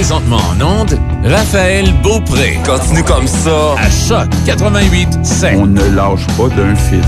Présentement 0.00 0.38
en 0.58 0.80
onde, 0.80 0.98
Raphaël 1.26 1.92
Beaupré. 2.02 2.58
Continue 2.64 3.02
comme 3.02 3.26
ça. 3.26 3.74
À 3.76 3.90
Choc 3.90 4.30
88 4.46 5.08
On 5.58 5.66
ne 5.66 5.82
lâche 5.94 6.26
pas 6.38 6.48
d'un 6.56 6.74
fil. 6.74 7.02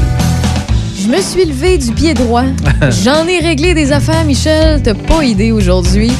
Je 1.02 1.08
me 1.08 1.18
suis 1.22 1.46
levé 1.46 1.78
du 1.78 1.90
pied 1.92 2.12
droit. 2.12 2.44
J'en 3.02 3.26
ai 3.26 3.38
réglé 3.38 3.72
des 3.72 3.92
affaires, 3.92 4.26
Michel. 4.26 4.82
T'as 4.82 4.92
pas 4.92 5.24
idée 5.24 5.52
aujourd'hui. 5.52 6.12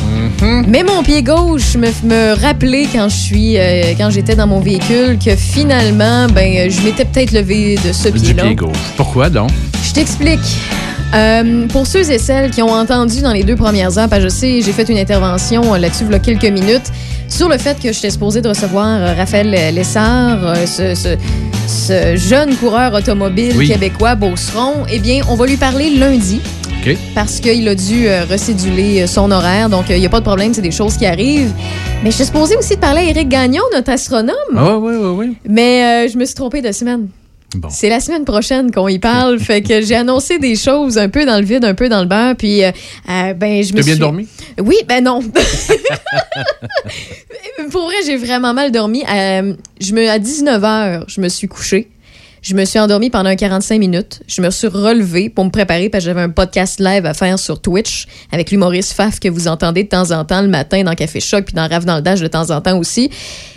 Mais 0.66 0.82
mon 0.82 1.03
pied 1.03 1.22
gauche 1.22 1.77
me, 1.77 1.88
me 2.08 2.40
rappelait 2.40 2.89
quand 2.91 3.11
je 3.11 3.16
suis, 3.16 3.59
euh, 3.59 3.93
quand 3.98 4.09
j'étais 4.09 4.34
dans 4.34 4.46
mon 4.46 4.61
véhicule 4.61 5.18
que 5.23 5.36
finalement, 5.36 6.27
ben, 6.34 6.70
je 6.70 6.80
m'étais 6.80 7.04
peut-être 7.04 7.32
levé 7.32 7.79
de 7.86 7.93
ce 7.93 8.09
Du 8.09 8.18
pied-là. 8.18 8.45
pied 8.45 8.54
gauche. 8.54 8.73
Pourquoi 8.96 9.29
donc? 9.29 9.50
Je 9.84 9.93
t'explique. 9.93 10.41
Euh, 11.14 11.66
pour 11.68 11.86
ceux 11.86 12.10
et 12.10 12.18
celles 12.18 12.50
qui 12.50 12.62
ont 12.62 12.72
entendu 12.72 13.20
dans 13.20 13.32
les 13.32 13.44
deux 13.44 13.56
premières 13.56 13.98
heures, 13.98 14.08
parce 14.08 14.22
que 14.22 14.29
je 14.30 14.34
sais, 14.34 14.61
j'ai 14.62 14.72
fait 14.72 14.88
une 14.88 14.96
intervention 14.98 15.74
euh, 15.74 15.79
là-dessus 15.79 16.04
il 16.06 16.12
y 16.12 16.14
a 16.14 16.18
quelques 16.18 16.44
minutes 16.50 16.90
sur 17.29 17.48
le 17.50 17.58
fait 17.58 17.79
que 17.79 17.92
j'étais 17.92 18.08
supposée 18.11 18.40
de 18.40 18.48
recevoir 18.48 18.86
euh, 18.89 19.12
Raphaël 19.14 19.50
Lessard, 19.75 20.39
euh, 20.46 20.54
ce, 20.67 20.94
ce- 20.94 21.17
ce 21.68 22.17
jeune 22.17 22.54
coureur 22.56 22.94
automobile 22.94 23.53
Oui. 23.56 23.68
québécois 23.68 24.14
Beauceron. 24.14 24.84
Eh 24.90 24.98
bien, 24.98 25.22
on 25.29 25.34
va 25.34 25.46
lui 25.46 25.56
parler 25.56 25.90
lundi 25.90 26.40
OK. 26.84 26.96
parce 27.14 27.40
qu'il 27.40 27.68
a 27.68 27.75
dû 27.75 28.06
euh, 28.08 28.25
recéduler 28.29 29.03
euh, 29.03 29.06
son 29.06 29.31
horaire. 29.31 29.68
Donc, 29.68 29.86
il 29.90 29.98
n'y 30.00 30.06
a 30.06 30.11
pas 30.11 30.20
de 30.20 30.25
problème, 30.25 30.53
c'est 30.54 30.62
des 30.62 30.70
choses 30.70 30.96
qui 30.96 31.04
arrivent. 31.06 31.53
Mais 32.03 32.11
je 32.11 32.17
suis 32.17 32.25
supposée 32.25 32.56
aussi 32.56 32.75
de 32.77 32.81
parler 32.81 33.03
à 33.03 33.05
Éric 33.11 33.28
Gagnon, 33.28 33.62
notre 33.75 33.91
astronome. 33.91 34.34
Ah, 34.56 34.78
oui, 34.78 34.94
oui, 34.98 35.08
oui. 35.14 35.36
Mais 35.48 36.06
euh, 36.06 36.11
je 36.12 36.17
me 36.19 36.25
suis 36.25 36.34
trompée 36.34 36.62
de 36.62 36.72
semaine. 36.72 37.08
Bon. 37.55 37.69
C'est 37.70 37.88
la 37.88 38.00
semaine 38.00 38.24
prochaine 38.24 38.70
qu'on 38.70 38.88
y 38.88 38.98
parle. 38.98 39.38
fait 39.41 39.62
que 39.62 39.80
j'ai 39.83 39.94
annoncé 39.94 40.38
des 40.38 40.56
choses 40.56 40.98
un 40.98 41.08
peu 41.08 41.24
dans 41.24 41.38
le 41.38 41.44
vide, 41.44 41.64
un 41.64 41.75
peu 41.75 41.88
dans 41.88 42.00
le 42.00 42.06
beurre. 42.06 42.36
Puis, 42.36 42.64
euh, 42.64 42.70
euh, 43.08 43.34
ben, 43.34 43.62
je 43.62 43.72
me 43.72 43.78
T'as 43.78 43.84
bien 43.84 43.94
suis... 43.94 44.00
dormi? 44.00 44.28
Oui, 44.58 44.77
ben 44.88 45.05
non. 45.05 45.20
Pour 47.70 47.84
vrai, 47.84 47.97
j'ai 48.05 48.16
vraiment 48.16 48.55
mal 48.55 48.72
dormi. 48.72 49.05
Euh, 49.08 49.55
je 49.80 49.92
me, 49.92 50.08
à 50.08 50.19
19h, 50.19 51.05
je 51.09 51.20
me 51.20 51.28
suis 51.28 51.48
couchée. 51.48 51.89
Je 52.43 52.57
me 52.57 52.65
suis 52.65 52.81
endormie 52.81 53.09
pendant 53.09 53.37
45 53.37 53.79
minutes. 53.79 54.21
Je 54.27 54.43
me 54.43 54.51
suis 54.51 54.67
relevée 54.67 55.29
pour 55.29 55.45
me 55.45 55.51
préparer 55.51 55.89
parce 55.89 56.03
que 56.03 56.11
j'avais 56.11 56.23
un 56.23 56.29
podcast 56.29 56.81
live 56.81 57.07
à 57.07 57.15
faire 57.15 57.39
sur 57.39 57.61
Twitch 57.61 58.09
avec 58.33 58.51
l'humoriste 58.51 58.95
Faf 58.95 59.21
que 59.21 59.29
vous 59.29 59.47
entendez 59.47 59.84
de 59.84 59.89
temps 59.89 60.11
en 60.11 60.25
temps 60.25 60.43
le 60.43 60.49
matin 60.49 60.83
dans 60.83 60.97
Café 60.97 61.21
Choc 61.21 61.45
puis 61.45 61.55
dans 61.55 61.69
Rave 61.69 61.84
dans 61.84 61.95
le 61.95 62.03
Dash 62.03 62.21
de 62.21 62.27
temps 62.27 62.51
en 62.51 62.61
temps 62.61 62.77
aussi. 62.77 63.11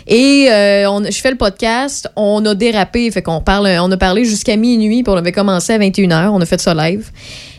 Et 0.06 0.46
euh, 0.52 1.02
je 1.10 1.20
fais 1.20 1.32
le 1.32 1.36
podcast, 1.36 2.08
on 2.14 2.46
a 2.46 2.54
dérapé, 2.54 3.10
fait 3.10 3.22
qu'on 3.22 3.40
parle, 3.40 3.66
on 3.80 3.90
a 3.90 3.96
parlé 3.96 4.24
jusqu'à 4.24 4.56
minuit 4.56 5.02
puis 5.02 5.12
on 5.12 5.16
avait 5.16 5.32
commencé 5.32 5.72
à 5.72 5.78
21h, 5.80 6.28
on 6.28 6.40
a 6.40 6.46
fait 6.46 6.60
ça 6.60 6.72
live. 6.72 7.10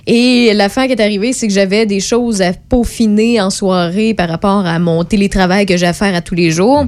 Et 0.05 0.53
l'affaire 0.53 0.85
qui 0.85 0.93
est 0.93 1.01
arrivée, 1.01 1.33
c'est 1.33 1.47
que 1.47 1.53
j'avais 1.53 1.85
des 1.85 1.99
choses 1.99 2.41
à 2.41 2.53
peaufiner 2.53 3.41
en 3.41 3.49
soirée 3.49 4.13
par 4.13 4.29
rapport 4.29 4.65
à 4.65 4.79
mon 4.79 5.03
télétravail 5.03 5.65
que 5.65 5.75
j'ai 5.75 5.87
à 5.87 5.91
faire 5.91 6.15
à 6.15 6.21
tous 6.21 6.35
les 6.35 6.51
jours. 6.51 6.85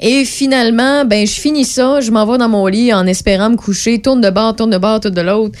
Et 0.00 0.24
finalement, 0.24 1.04
ben, 1.04 1.26
je 1.26 1.32
finis 1.40 1.64
ça, 1.66 2.00
je 2.00 2.10
m'en 2.10 2.24
vais 2.26 2.38
dans 2.38 2.48
mon 2.48 2.66
lit 2.66 2.92
en 2.92 3.06
espérant 3.06 3.50
me 3.50 3.56
coucher, 3.56 4.00
tourne 4.00 4.20
de 4.20 4.30
bord, 4.30 4.56
tourne 4.56 4.70
de 4.70 4.78
bord, 4.78 5.00
tourne 5.00 5.14
de 5.14 5.20
l'autre. 5.20 5.58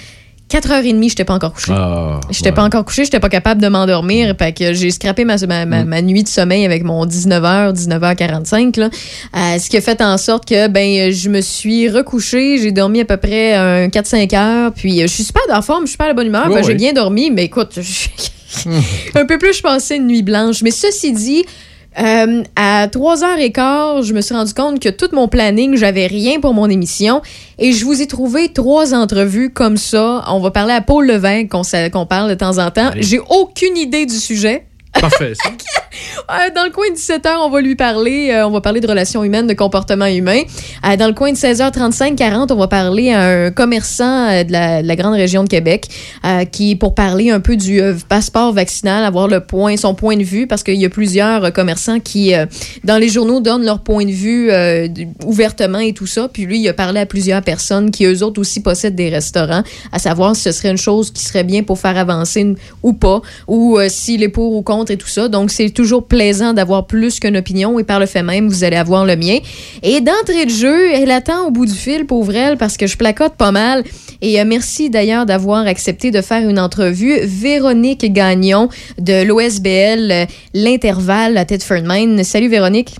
4h30, 0.50 1.08
j'étais 1.10 1.24
pas 1.24 1.34
encore 1.34 1.52
couché. 1.52 1.70
Ah, 1.76 2.18
J'étais 2.30 2.48
ouais. 2.48 2.54
pas 2.56 2.64
encore 2.64 2.84
couché, 2.84 3.04
j'étais 3.04 3.20
pas 3.20 3.28
capable 3.28 3.62
de 3.62 3.68
m'endormir. 3.68 4.34
Fait 4.36 4.52
que 4.52 4.72
j'ai 4.72 4.90
scrappé 4.90 5.24
ma, 5.24 5.36
ma, 5.46 5.64
ma- 5.64 5.84
ma 5.84 6.02
nuit 6.02 6.24
de 6.24 6.28
sommeil 6.28 6.64
avec 6.64 6.82
mon 6.82 7.06
19h, 7.06 7.72
19h45. 7.72 8.80
Là. 8.80 8.86
Euh, 9.36 9.58
ce 9.60 9.70
qui 9.70 9.76
a 9.76 9.80
fait 9.80 10.00
en 10.02 10.18
sorte 10.18 10.48
que 10.48 10.66
ben 10.66 11.12
je 11.12 11.28
me 11.28 11.40
suis 11.40 11.88
recouchée, 11.88 12.58
j'ai 12.58 12.72
dormi 12.72 13.00
à 13.00 13.04
peu 13.04 13.16
près 13.16 13.54
un 13.54 13.86
4-5 13.86 14.34
heures. 14.34 14.72
Puis 14.72 14.98
euh, 15.00 15.06
je 15.06 15.12
suis 15.12 15.22
super 15.22 15.42
en 15.52 15.62
forme, 15.62 15.82
je 15.82 15.90
suis 15.90 15.92
super 15.92 16.06
à 16.06 16.08
la 16.08 16.14
bonne 16.14 16.26
humeur. 16.26 16.52
Fait 16.52 16.62
que 16.62 16.66
J'ai 16.66 16.74
bien 16.74 16.94
dormi, 16.94 17.30
mais 17.30 17.44
écoute, 17.44 17.78
un 19.14 19.26
peu 19.26 19.38
plus, 19.38 19.54
je 19.56 19.62
passais 19.62 19.98
une 19.98 20.06
nuit 20.08 20.22
blanche. 20.22 20.62
Mais 20.62 20.72
ceci 20.72 21.12
dit, 21.12 21.44
euh, 21.98 22.42
à 22.56 22.86
3h15, 22.86 24.04
je 24.04 24.14
me 24.14 24.20
suis 24.20 24.34
rendu 24.34 24.54
compte 24.54 24.80
que 24.80 24.88
tout 24.88 25.08
mon 25.12 25.28
planning, 25.28 25.76
j'avais 25.76 26.06
rien 26.06 26.40
pour 26.40 26.54
mon 26.54 26.68
émission. 26.68 27.20
Et 27.58 27.72
je 27.72 27.84
vous 27.84 28.00
ai 28.00 28.06
trouvé 28.06 28.52
trois 28.52 28.94
entrevues 28.94 29.50
comme 29.50 29.76
ça. 29.76 30.24
On 30.28 30.40
va 30.40 30.50
parler 30.50 30.72
à 30.72 30.80
Paul 30.80 31.06
Levin, 31.06 31.46
qu'on 31.46 32.06
parle 32.06 32.30
de 32.30 32.34
temps 32.34 32.58
en 32.58 32.70
temps. 32.70 32.90
J'ai 32.96 33.18
aucune 33.18 33.76
idée 33.76 34.06
du 34.06 34.16
sujet. 34.16 34.66
Parfait. 34.92 35.32
Euh, 36.30 36.54
dans 36.54 36.64
le 36.64 36.70
coin 36.70 36.88
de 36.90 36.94
17h, 36.94 37.28
on 37.44 37.50
va 37.50 37.60
lui 37.60 37.74
parler. 37.74 38.30
euh, 38.30 38.46
on 38.46 38.50
va 38.50 38.60
parler 38.60 38.80
de 38.80 38.86
relations 38.86 39.24
humaines, 39.24 39.48
de 39.48 39.54
comportement 39.54 40.06
humain. 40.06 40.42
Euh, 40.86 40.96
dans 40.96 41.08
le 41.08 41.12
coin 41.12 41.32
de 41.32 41.36
16h35, 41.36 42.14
40, 42.14 42.52
on 42.52 42.56
va 42.56 42.68
parler 42.68 43.10
à 43.10 43.22
un 43.22 43.50
commerçant 43.50 44.28
de, 44.44 44.52
la, 44.52 44.82
de 44.82 44.86
la 44.86 44.96
grande 44.96 45.14
région 45.14 45.42
de 45.42 45.48
Québec 45.48 45.88
qui, 46.52 46.76
pour 46.76 46.94
parler 46.94 47.30
un 47.30 47.40
peu 47.40 47.56
du 47.56 47.80
passeport 48.08 48.52
vaccinal, 48.52 49.04
avoir 49.04 49.26
le 49.26 49.40
point, 49.40 49.76
son 49.76 49.94
point 49.94 50.16
de 50.16 50.22
vue, 50.22 50.46
parce 50.46 50.62
qu'il 50.62 50.76
y 50.76 50.84
a 50.84 50.88
plusieurs 50.88 51.52
commerçants 51.52 51.98
qui, 51.98 52.32
dans 52.84 52.98
les 52.98 53.08
journaux, 53.08 53.40
donnent 53.40 53.64
leur 53.64 53.80
point 53.80 54.04
de 54.04 54.12
vue 54.12 54.50
ouvertement 55.24 55.78
et 55.78 55.92
tout 55.92 56.06
ça. 56.06 56.28
Puis 56.32 56.46
lui, 56.46 56.60
il 56.60 56.68
a 56.68 56.74
parlé 56.74 57.00
à 57.00 57.06
plusieurs 57.06 57.42
personnes 57.42 57.90
qui, 57.90 58.04
eux 58.04 58.22
autres 58.22 58.40
aussi, 58.40 58.60
possèdent 58.60 58.94
des 58.94 59.08
restaurants, 59.08 59.62
à 59.92 59.98
savoir 59.98 60.36
si 60.36 60.42
ce 60.42 60.52
serait 60.52 60.70
une 60.70 60.76
chose 60.78 61.10
qui 61.10 61.24
serait 61.24 61.44
bien 61.44 61.62
pour 61.62 61.78
faire 61.78 61.96
avancer 61.96 62.54
ou 62.82 62.92
pas, 62.92 63.20
ou 63.48 63.78
s'il 63.88 64.22
est 64.22 64.28
pour 64.28 64.54
ou 64.54 64.62
contre 64.62 64.79
et 64.88 64.96
tout 64.96 65.08
ça. 65.08 65.28
Donc, 65.28 65.50
c'est 65.50 65.70
toujours 65.70 66.06
plaisant 66.06 66.52
d'avoir 66.52 66.86
plus 66.86 67.20
qu'une 67.20 67.36
opinion 67.36 67.78
et 67.78 67.84
par 67.84 68.00
le 68.00 68.06
fait 68.06 68.22
même, 68.22 68.48
vous 68.48 68.64
allez 68.64 68.76
avoir 68.76 69.04
le 69.04 69.16
mien. 69.16 69.38
Et 69.82 70.00
d'entrée 70.00 70.46
de 70.46 70.50
jeu, 70.50 70.92
elle 70.92 71.10
attend 71.10 71.46
au 71.46 71.50
bout 71.50 71.66
du 71.66 71.74
fil, 71.74 72.06
pauvre 72.06 72.34
elle, 72.34 72.56
parce 72.56 72.76
que 72.76 72.86
je 72.86 72.96
placote 72.96 73.34
pas 73.34 73.52
mal. 73.52 73.84
Et 74.22 74.40
euh, 74.40 74.44
merci 74.46 74.90
d'ailleurs 74.90 75.26
d'avoir 75.26 75.66
accepté 75.66 76.10
de 76.10 76.20
faire 76.22 76.48
une 76.48 76.58
entrevue. 76.58 77.18
Véronique 77.22 78.12
Gagnon 78.12 78.68
de 78.98 79.24
l'OSBL, 79.24 80.10
euh, 80.10 80.26
l'intervalle 80.54 81.36
à 81.36 81.44
Tedford 81.44 81.82
Maine. 81.82 82.22
Salut 82.24 82.48
Véronique. 82.48 82.96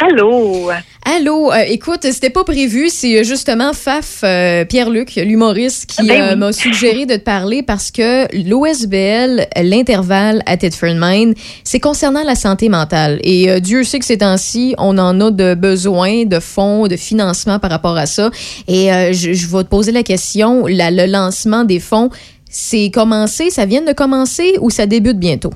Allô? 0.00 0.70
Allô, 1.04 1.50
euh, 1.50 1.64
écoute, 1.66 2.02
c'était 2.02 2.30
pas 2.30 2.44
prévu, 2.44 2.88
c'est 2.88 3.18
euh, 3.18 3.24
justement 3.24 3.72
Faf 3.72 4.20
euh, 4.22 4.64
Pierre-Luc, 4.64 5.16
l'humoriste, 5.16 5.86
qui 5.86 6.06
Ben 6.06 6.20
euh, 6.22 6.30
oui. 6.34 6.36
m'a 6.38 6.52
suggéré 6.52 7.04
de 7.04 7.14
te 7.16 7.20
parler 7.20 7.64
parce 7.64 7.90
que 7.90 8.26
l'OSBL, 8.48 9.48
l'intervalle 9.64 10.42
à 10.46 10.56
Tedford 10.56 10.94
Mine, 10.96 11.34
c'est 11.64 11.80
concernant 11.80 12.22
la 12.22 12.36
santé 12.36 12.68
mentale. 12.68 13.18
Et 13.24 13.60
Dieu 13.60 13.82
sait 13.82 13.98
que 13.98 14.04
ces 14.04 14.18
temps-ci, 14.18 14.74
on 14.78 14.98
en 14.98 15.20
a 15.20 15.30
de 15.32 15.54
besoin 15.54 16.24
de 16.26 16.38
fonds, 16.38 16.86
de 16.86 16.96
financement 16.96 17.58
par 17.58 17.70
rapport 17.70 17.96
à 17.96 18.06
ça. 18.06 18.30
Et 18.68 18.90
je, 19.12 19.32
je 19.32 19.46
vais 19.48 19.64
te 19.64 19.68
poser 19.68 19.90
la 19.90 20.04
question, 20.04 20.66
la- 20.66 20.92
le 20.92 21.06
lancement 21.06 21.64
des 21.64 21.80
fonds, 21.80 22.10
c'est 22.48 22.90
commencé, 22.94 23.50
ça 23.50 23.66
vient 23.66 23.82
de 23.82 23.92
commencer 23.92 24.54
ou 24.60 24.70
ça 24.70 24.86
débute 24.86 25.18
bientôt? 25.18 25.50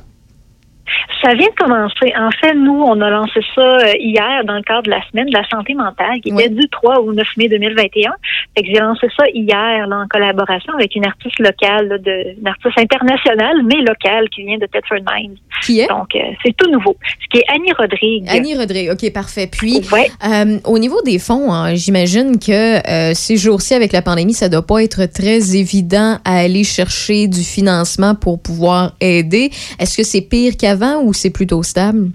Ça 1.22 1.34
vient 1.34 1.49
de 1.49 1.55
commencer. 1.55 2.12
En 2.19 2.31
fait, 2.31 2.55
nous, 2.55 2.83
on 2.83 3.00
a 3.00 3.10
lancé 3.10 3.41
ça 3.55 3.60
euh, 3.60 3.93
hier 3.99 4.44
dans 4.44 4.56
le 4.56 4.62
cadre 4.62 4.83
de 4.83 4.91
la 4.91 5.03
semaine 5.10 5.27
de 5.27 5.33
la 5.33 5.49
santé 5.49 5.75
mentale 5.75 6.21
qui 6.22 6.31
était 6.31 6.49
du 6.49 6.69
3 6.69 7.00
au 7.00 7.12
9 7.12 7.27
mai 7.37 7.49
2021. 7.49 8.12
Fait 8.56 8.62
que 8.62 8.69
j'ai 8.69 8.81
lancé 8.81 9.06
ça 9.16 9.25
hier 9.33 9.87
là, 9.87 9.99
en 9.99 10.09
collaboration 10.09 10.72
avec 10.75 10.94
une 10.97 11.06
artiste 11.06 11.38
locale, 11.38 11.88
là, 11.88 11.99
de, 11.99 12.38
une 12.41 12.49
artiste 12.49 12.78
internationale, 12.78 13.62
mais 13.65 13.83
locale 13.83 14.28
qui 14.31 14.44
vient 14.44 14.59
de 14.59 14.66
Thetford 14.66 15.05
Mines. 15.09 15.37
Qui 15.65 15.81
est? 15.81 15.88
Donc, 15.88 16.15
euh, 16.16 16.19
c'est 16.44 16.56
tout 16.56 16.71
nouveau. 16.71 16.97
Ce 17.22 17.28
qui 17.31 17.39
est 17.39 17.44
Annie 17.49 17.72
Rodrigue. 17.72 18.27
Annie 18.28 18.56
Rodrigue, 18.56 18.91
OK, 18.91 19.12
parfait. 19.12 19.49
Puis, 19.50 19.81
Ouais. 19.93 20.10
Euh, 20.25 20.59
au 20.65 20.78
niveau 20.78 21.03
des 21.03 21.19
fonds, 21.19 21.53
hein, 21.53 21.75
j'imagine 21.75 22.39
que 22.39 22.53
euh, 22.89 23.15
ces 23.15 23.37
jours-ci, 23.37 23.75
avec 23.75 23.93
la 23.93 24.03
pandémie, 24.03 24.33
ça 24.33 24.49
doit 24.49 24.66
pas 24.66 24.83
être 24.83 25.06
très 25.06 25.56
évident 25.56 26.19
à 26.25 26.39
aller 26.39 26.65
chercher 26.65 27.28
du 27.28 27.43
financement 27.43 28.15
pour 28.15 28.41
pouvoir 28.41 28.93
aider. 29.00 29.50
Est-ce 29.78 29.97
que 29.97 30.03
c'est 30.03 30.22
pire 30.22 30.54
qu'avant 30.59 31.03
ou 31.03 31.11
c'est 31.12 31.30
plutôt 31.30 31.62
stable? 31.62 32.10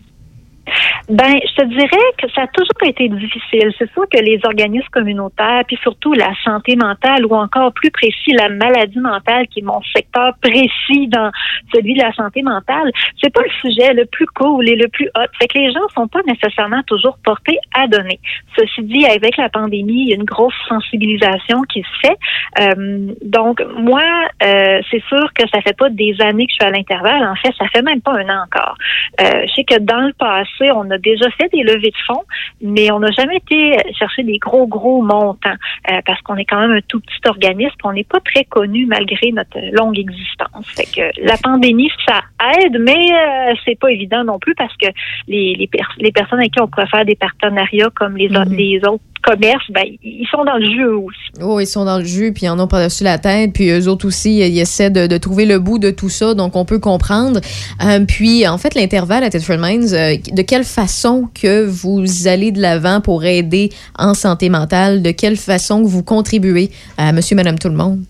Ben, 1.10 1.40
je 1.42 1.56
te 1.56 1.66
dirais 1.66 2.08
que 2.18 2.30
ça 2.34 2.44
a 2.44 2.48
toujours 2.48 2.84
été 2.84 3.08
difficile. 3.10 3.72
C'est 3.78 3.92
sûr 3.94 4.04
que 4.10 4.20
les 4.20 4.40
organismes 4.44 4.88
communautaires, 4.92 5.64
puis 5.68 5.78
surtout 5.82 6.14
la 6.14 6.32
santé 6.44 6.76
mentale, 6.76 7.26
ou 7.26 7.36
encore 7.36 7.74
plus 7.74 7.92
précis 7.92 8.34
la 8.34 8.50
maladie 8.50 9.00
mentale, 9.00 9.48
qui 9.48 9.60
est 9.60 9.64
mon 9.64 9.82
secteur 9.96 10.34
précis 10.42 11.08
dans 11.08 11.32
celui 11.74 11.94
de 11.94 12.02
la 12.02 12.12
santé 12.14 12.42
mentale, 12.42 12.92
c'est 13.22 13.34
pas 13.34 13.42
le 13.42 13.70
sujet 13.70 13.94
le 13.94 14.06
plus 14.06 14.26
cool 14.28 14.68
et 14.68 14.76
le 14.76 14.88
plus 14.90 15.08
hot. 15.16 15.28
Fait 15.40 15.48
que 15.48 15.58
les 15.58 15.72
gens 15.72 15.88
sont 15.96 16.08
pas 16.08 16.22
nécessairement 16.28 16.84
toujours 16.84 17.18
portés 17.24 17.58
à 17.74 17.88
donner. 17.88 18.20
Ceci 18.58 18.84
dit, 18.84 19.06
avec 19.06 19.38
la 19.38 19.50
pandémie, 19.50 20.04
il 20.04 20.10
y 20.10 20.12
a 20.14 20.16
une 20.16 20.24
grosse 20.24 20.54
sensibilisation 20.68 21.62
qui 21.64 21.84
se 21.84 22.08
fait. 22.08 22.18
Euh, 22.60 23.14
donc, 23.24 23.62
moi, 23.78 24.04
euh, 24.44 24.82
c'est 24.92 25.04
sûr 25.08 25.32
que 25.34 25.48
ça 25.54 25.62
fait 25.62 25.78
pas 25.78 25.90
des 25.90 26.16
années 26.22 26.46
que 26.48 26.52
je 26.52 26.56
suis 26.56 26.66
à 26.66 26.72
l'intervalle. 26.72 27.24
En 27.24 27.36
fait, 27.36 27.54
ça 27.58 27.66
fait 27.74 27.82
même 27.82 28.02
pas 28.02 28.14
un 28.14 28.30
an 28.30 28.44
encore. 28.44 28.76
Euh, 29.22 29.44
je 29.48 29.54
sais 29.54 29.64
que 29.64 29.80
dans 29.80 30.02
le 30.02 30.14
passé, 30.14 30.57
on 30.62 30.90
a 30.92 30.98
déjà 30.98 31.30
fait 31.32 31.50
des 31.54 31.64
levées 31.64 31.92
de 31.92 31.98
fonds, 32.06 32.24
mais 32.62 32.92
on 32.92 33.00
n'a 33.00 33.12
jamais 33.12 33.38
été 33.38 33.78
chercher 33.98 34.24
des 34.24 34.38
gros, 34.38 34.68
gros 34.68 35.02
montants 35.02 35.56
euh, 35.92 36.00
parce 36.06 36.22
qu'on 36.22 36.36
est 36.36 36.46
quand 36.46 36.60
même 36.60 36.72
un 36.72 36.82
tout 36.88 37.00
petit 37.00 37.28
organisme. 37.28 37.76
On 37.84 37.94
n'est 37.94 38.04
pas 38.04 38.20
très 38.20 38.44
connu 38.46 38.86
malgré 38.86 39.32
notre 39.32 39.58
longue 39.74 39.98
existence. 40.00 40.66
Fait 40.76 40.86
que 40.86 41.26
la 41.26 41.38
pandémie, 41.38 41.92
ça 42.08 42.22
aide, 42.60 42.78
mais 42.80 43.12
euh, 43.12 43.54
c'est 43.66 43.80
pas 43.80 43.92
évident 43.92 44.24
non 44.24 44.40
plus 44.40 44.56
parce 44.56 44.76
que 44.78 44.88
les, 45.28 45.56
les, 45.56 45.68
pers- 45.68 45.96
les 46.00 46.12
personnes 46.12 46.40
avec 46.40 46.52
qui 46.54 46.62
on 46.62 46.68
pourrait 46.68 46.88
faire 46.88 47.06
des 47.06 47.16
partenariats 47.16 47.90
comme 47.96 48.18
les, 48.18 48.28
o- 48.36 48.46
Mhm. 48.46 48.56
les 48.56 48.78
autres 48.88 49.04
ben, 49.36 49.84
ils 50.04 50.28
sont 50.32 50.44
dans 50.44 50.58
le 50.58 50.66
jeu 50.66 50.98
aussi. 50.98 51.18
Oh, 51.42 51.60
ils 51.60 51.68
sont 51.68 51.86
dans 51.86 51.98
le 51.98 52.06
jus, 52.06 52.32
puis 52.34 52.46
ils 52.46 52.50
en 52.50 52.60
ont 52.60 52.68
par-dessus 52.68 53.04
la 53.04 53.18
tête, 53.18 53.54
puis 53.54 53.70
eux 53.70 53.88
autres 53.88 54.08
aussi, 54.08 54.38
ils 54.38 54.60
essaient 54.60 54.90
de, 54.90 55.18
trouver 55.18 55.46
le 55.46 55.60
bout 55.60 55.80
de 55.80 55.92
tout 55.92 56.10
ça, 56.10 56.34
donc 56.34 56.56
on 56.56 56.66
peut 56.66 56.80
comprendre. 56.80 57.42
Euh, 57.84 58.06
puis, 58.08 58.48
en 58.48 58.58
fait, 58.58 58.76
l'intervalle 58.76 59.24
à 59.24 59.30
Tetford 59.30 59.58
Mines, 59.60 59.94
euh, 59.94 60.16
de 60.32 60.42
quelle 60.42 60.64
façon 60.64 61.28
que 61.34 61.66
vous 61.66 62.28
allez 62.28 62.52
de 62.52 62.62
l'avant 62.62 63.02
pour 63.02 63.26
aider 63.26 63.70
en 63.98 64.14
santé 64.14 64.50
mentale? 64.50 65.02
De 65.02 65.12
quelle 65.12 65.38
façon 65.38 65.84
que 65.84 65.88
vous 65.88 66.04
contribuez 66.04 66.72
à 66.98 67.12
monsieur, 67.12 67.36
madame, 67.36 67.60
tout 67.60 67.70
le 67.70 67.76
monde? 67.76 68.04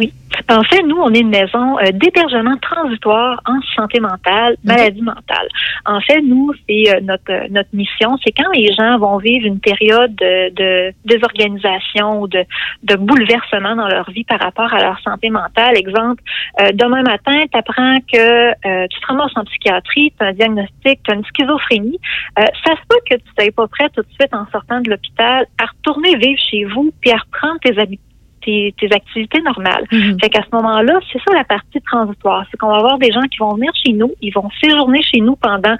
Oui. 0.00 0.14
En 0.48 0.62
fait, 0.62 0.82
nous, 0.82 0.96
on 0.96 1.12
est 1.12 1.20
une 1.20 1.28
maison 1.28 1.78
euh, 1.78 1.90
d'hébergement 1.92 2.56
transitoire 2.62 3.42
en 3.44 3.60
santé 3.76 4.00
mentale, 4.00 4.56
maladie 4.64 5.02
mentale. 5.02 5.46
En 5.84 6.00
fait, 6.00 6.22
nous, 6.22 6.52
c'est 6.66 6.84
euh, 6.88 7.00
notre 7.02 7.30
euh, 7.30 7.48
notre 7.50 7.68
mission, 7.74 8.16
c'est 8.24 8.32
quand 8.32 8.50
les 8.54 8.72
gens 8.72 8.98
vont 8.98 9.18
vivre 9.18 9.46
une 9.46 9.60
période 9.60 10.14
de, 10.14 10.54
de 10.54 10.94
désorganisation 11.04 12.22
ou 12.22 12.28
de, 12.28 12.44
de 12.84 12.96
bouleversement 12.96 13.76
dans 13.76 13.88
leur 13.88 14.10
vie 14.10 14.24
par 14.24 14.40
rapport 14.40 14.72
à 14.72 14.80
leur 14.80 14.98
santé 15.00 15.28
mentale. 15.28 15.76
Exemple, 15.76 16.22
euh, 16.60 16.70
demain 16.72 17.02
matin, 17.02 17.44
tu 17.52 17.58
apprends 17.58 17.98
que 18.10 18.50
euh, 18.50 18.86
tu 18.88 19.00
te 19.00 19.06
ramasses 19.06 19.36
en 19.36 19.44
psychiatrie, 19.44 20.14
tu 20.18 20.24
as 20.24 20.28
un 20.28 20.32
diagnostic, 20.32 21.02
tu 21.02 21.10
as 21.10 21.14
une 21.14 21.24
schizophrénie. 21.24 21.98
Euh, 22.38 22.44
ça 22.64 22.72
se 22.72 22.86
peut 22.88 23.00
que 23.10 23.16
tu 23.16 23.30
n'es 23.38 23.50
pas 23.50 23.68
prêt 23.68 23.90
tout 23.94 24.02
de 24.02 24.12
suite 24.18 24.32
en 24.32 24.46
sortant 24.50 24.80
de 24.80 24.88
l'hôpital 24.88 25.46
à 25.60 25.66
retourner 25.66 26.16
vivre 26.16 26.40
chez 26.50 26.64
vous 26.64 26.90
puis 27.02 27.10
à 27.10 27.18
reprendre 27.18 27.60
tes 27.60 27.78
habitudes 27.78 28.09
tes, 28.42 28.74
tes 28.78 28.92
activités 28.92 29.40
normales. 29.42 29.84
Mhm. 29.92 30.18
Fait 30.20 30.28
qu'à 30.28 30.42
ce 30.42 30.56
moment-là, 30.56 30.98
c'est 31.12 31.18
ça 31.26 31.34
la 31.34 31.44
partie 31.44 31.80
transitoire. 31.80 32.44
C'est 32.50 32.56
qu'on 32.56 32.68
va 32.68 32.76
avoir 32.76 32.98
des 32.98 33.12
gens 33.12 33.22
qui 33.22 33.38
vont 33.38 33.54
venir 33.54 33.72
chez 33.74 33.92
nous, 33.92 34.12
ils 34.20 34.32
vont 34.32 34.48
séjourner 34.62 35.02
chez 35.02 35.20
nous 35.20 35.36
pendant 35.36 35.76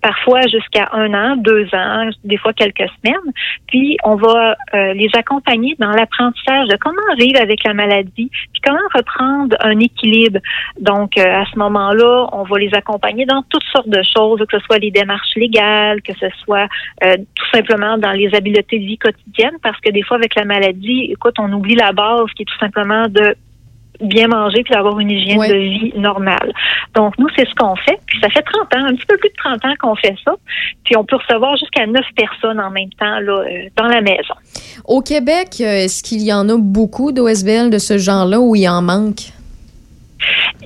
parfois 0.00 0.42
jusqu'à 0.42 0.88
un 0.92 1.12
an, 1.14 1.36
deux 1.36 1.66
ans, 1.74 2.10
des 2.24 2.36
fois 2.36 2.52
quelques 2.52 2.88
semaines. 3.02 3.32
Puis 3.66 3.96
on 4.04 4.16
va 4.16 4.56
euh, 4.74 4.92
les 4.94 5.08
accompagner 5.14 5.74
dans 5.78 5.90
l'apprentissage 5.90 6.68
de 6.68 6.76
comment 6.76 7.00
vivre 7.18 7.40
avec 7.40 7.64
la 7.64 7.74
maladie, 7.74 8.30
puis 8.52 8.62
comment 8.64 8.78
reprendre 8.94 9.56
un 9.60 9.78
équilibre. 9.78 10.40
Donc 10.80 11.18
euh, 11.18 11.24
à 11.24 11.44
ce 11.52 11.58
moment-là, 11.58 12.28
on 12.32 12.42
va 12.44 12.58
les 12.58 12.72
accompagner 12.74 13.26
dans 13.26 13.42
toutes 13.48 13.64
sortes 13.72 13.88
de 13.88 14.02
choses, 14.02 14.40
que 14.48 14.58
ce 14.58 14.64
soit 14.64 14.78
les 14.78 14.90
démarches 14.90 15.34
légales, 15.36 16.02
que 16.02 16.12
ce 16.14 16.26
soit 16.44 16.68
euh, 17.04 17.16
tout 17.16 17.46
simplement 17.52 17.98
dans 17.98 18.12
les 18.12 18.34
habiletés 18.34 18.78
de 18.78 18.84
vie 18.84 18.98
quotidienne, 18.98 19.56
parce 19.62 19.80
que 19.80 19.90
des 19.90 20.02
fois 20.02 20.16
avec 20.16 20.34
la 20.34 20.44
maladie, 20.44 21.08
écoute, 21.10 21.36
on 21.38 21.52
oublie 21.52 21.74
la 21.74 21.92
base 21.92 22.26
qui 22.36 22.42
est 22.42 22.46
tout 22.46 22.58
simplement 22.58 23.06
de 23.08 23.36
bien 24.00 24.28
manger 24.28 24.62
puis 24.64 24.72
d'avoir 24.74 24.98
une 25.00 25.10
hygiène 25.10 25.38
Ouais. 25.38 25.48
de 25.48 25.54
vie 25.56 25.92
normale. 25.96 26.52
Donc, 26.94 27.18
nous, 27.18 27.28
c'est 27.36 27.48
ce 27.48 27.54
qu'on 27.54 27.76
fait. 27.76 27.98
Puis, 28.06 28.18
ça 28.20 28.28
fait 28.30 28.42
30 28.42 28.74
ans, 28.76 28.86
un 28.86 28.94
petit 28.94 29.06
peu 29.06 29.16
plus 29.18 29.28
de 29.30 29.34
30 29.36 29.64
ans 29.64 29.74
qu'on 29.80 29.94
fait 29.96 30.14
ça. 30.24 30.32
Puis, 30.84 30.96
on 30.96 31.04
peut 31.04 31.16
recevoir 31.16 31.56
jusqu'à 31.56 31.86
9 31.86 32.02
personnes 32.16 32.60
en 32.60 32.70
même 32.70 32.90
temps 32.98 33.20
là, 33.20 33.42
euh, 33.46 33.68
dans 33.76 33.86
la 33.86 34.00
maison. 34.00 34.34
Au 34.84 35.00
Québec, 35.02 35.48
euh, 35.60 35.84
est-ce 35.84 36.02
qu'il 36.02 36.22
y 36.22 36.32
en 36.32 36.48
a 36.48 36.56
beaucoup 36.58 37.12
d'OSBL 37.12 37.70
de 37.70 37.78
ce 37.78 37.98
genre-là 37.98 38.40
où 38.40 38.54
il 38.54 38.68
en 38.68 38.82
manque? 38.82 39.32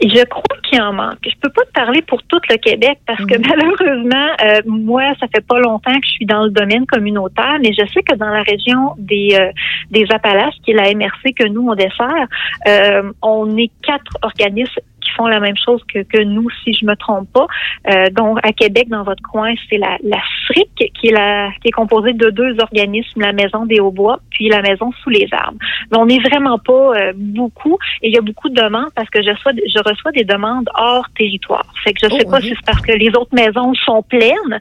Je 0.02 0.24
crois 0.24 0.56
qu'il 0.62 0.80
en 0.80 0.92
manque. 0.92 1.18
Je 1.24 1.34
peux 1.40 1.50
pas 1.50 1.62
te 1.62 1.72
parler 1.72 2.02
pour 2.02 2.22
tout 2.24 2.40
le 2.50 2.56
Québec 2.56 2.98
parce 3.06 3.24
que 3.24 3.36
Mhm. 3.36 3.44
malheureusement, 3.48 4.28
euh, 4.42 4.60
moi, 4.66 5.02
ça 5.20 5.26
fait 5.34 5.46
pas 5.46 5.58
longtemps 5.60 5.92
que 5.92 6.06
je 6.06 6.12
suis 6.12 6.26
dans 6.26 6.44
le 6.44 6.50
domaine 6.50 6.86
communautaire, 6.86 7.58
mais 7.62 7.72
je 7.72 7.86
sais 7.92 8.02
que 8.02 8.14
dans 8.16 8.30
la 8.30 8.42
région 8.42 8.94
des 8.98 9.36
euh, 9.38 9.50
des 9.90 10.06
Appalaches, 10.12 10.54
qui 10.64 10.72
est 10.72 10.74
la 10.74 10.92
MRC 10.94 11.32
que 11.34 11.46
nous 11.48 11.68
on 11.68 11.74
dessert, 11.74 12.26
euh, 12.66 13.12
on 13.22 13.56
est 13.56 13.70
quatre 13.82 14.16
organismes 14.22 14.80
qui 15.04 15.10
font 15.12 15.26
la 15.26 15.40
même 15.40 15.56
chose 15.64 15.80
que, 15.92 16.02
que 16.02 16.22
nous, 16.22 16.48
si 16.62 16.72
je 16.74 16.84
me 16.86 16.94
trompe 16.96 17.28
pas. 17.32 17.46
Euh, 17.90 18.08
donc, 18.10 18.38
à 18.42 18.52
Québec, 18.52 18.88
dans 18.88 19.04
votre 19.04 19.22
coin, 19.22 19.52
c'est 19.68 19.78
la, 19.78 19.96
la 20.02 20.18
FRIC, 20.46 20.92
qui 20.94 21.08
est, 21.08 21.12
la, 21.12 21.50
qui 21.62 21.68
est 21.68 21.72
composée 21.72 22.12
de 22.14 22.30
deux 22.30 22.56
organismes, 22.60 23.20
la 23.20 23.32
Maison 23.32 23.66
des 23.66 23.80
Hauts-Bois, 23.80 24.20
puis 24.30 24.48
la 24.48 24.62
Maison 24.62 24.90
sous 25.02 25.10
les 25.10 25.28
arbres. 25.32 25.58
Mais 25.90 25.98
on 25.98 26.06
n'est 26.06 26.20
vraiment 26.20 26.58
pas 26.58 26.92
euh, 26.96 27.12
beaucoup, 27.14 27.78
et 28.02 28.08
il 28.08 28.14
y 28.14 28.18
a 28.18 28.22
beaucoup 28.22 28.48
de 28.48 28.54
demandes 28.60 28.90
parce 28.96 29.10
que 29.10 29.22
je 29.22 29.30
reçois, 29.30 29.52
je 29.54 29.78
reçois 29.88 30.12
des 30.12 30.24
demandes 30.24 30.68
hors 30.74 31.06
territoire. 31.16 31.64
Fait 31.84 31.92
que 31.92 32.00
je 32.02 32.14
Oh, 32.14 32.18
sais 32.18 32.24
pas 32.24 32.38
oui. 32.38 32.48
si 32.48 32.48
c'est 32.50 32.64
parce 32.66 32.80
que 32.80 32.92
les 32.92 33.08
autres 33.08 33.34
maisons 33.34 33.72
sont 33.84 34.02
pleines, 34.02 34.58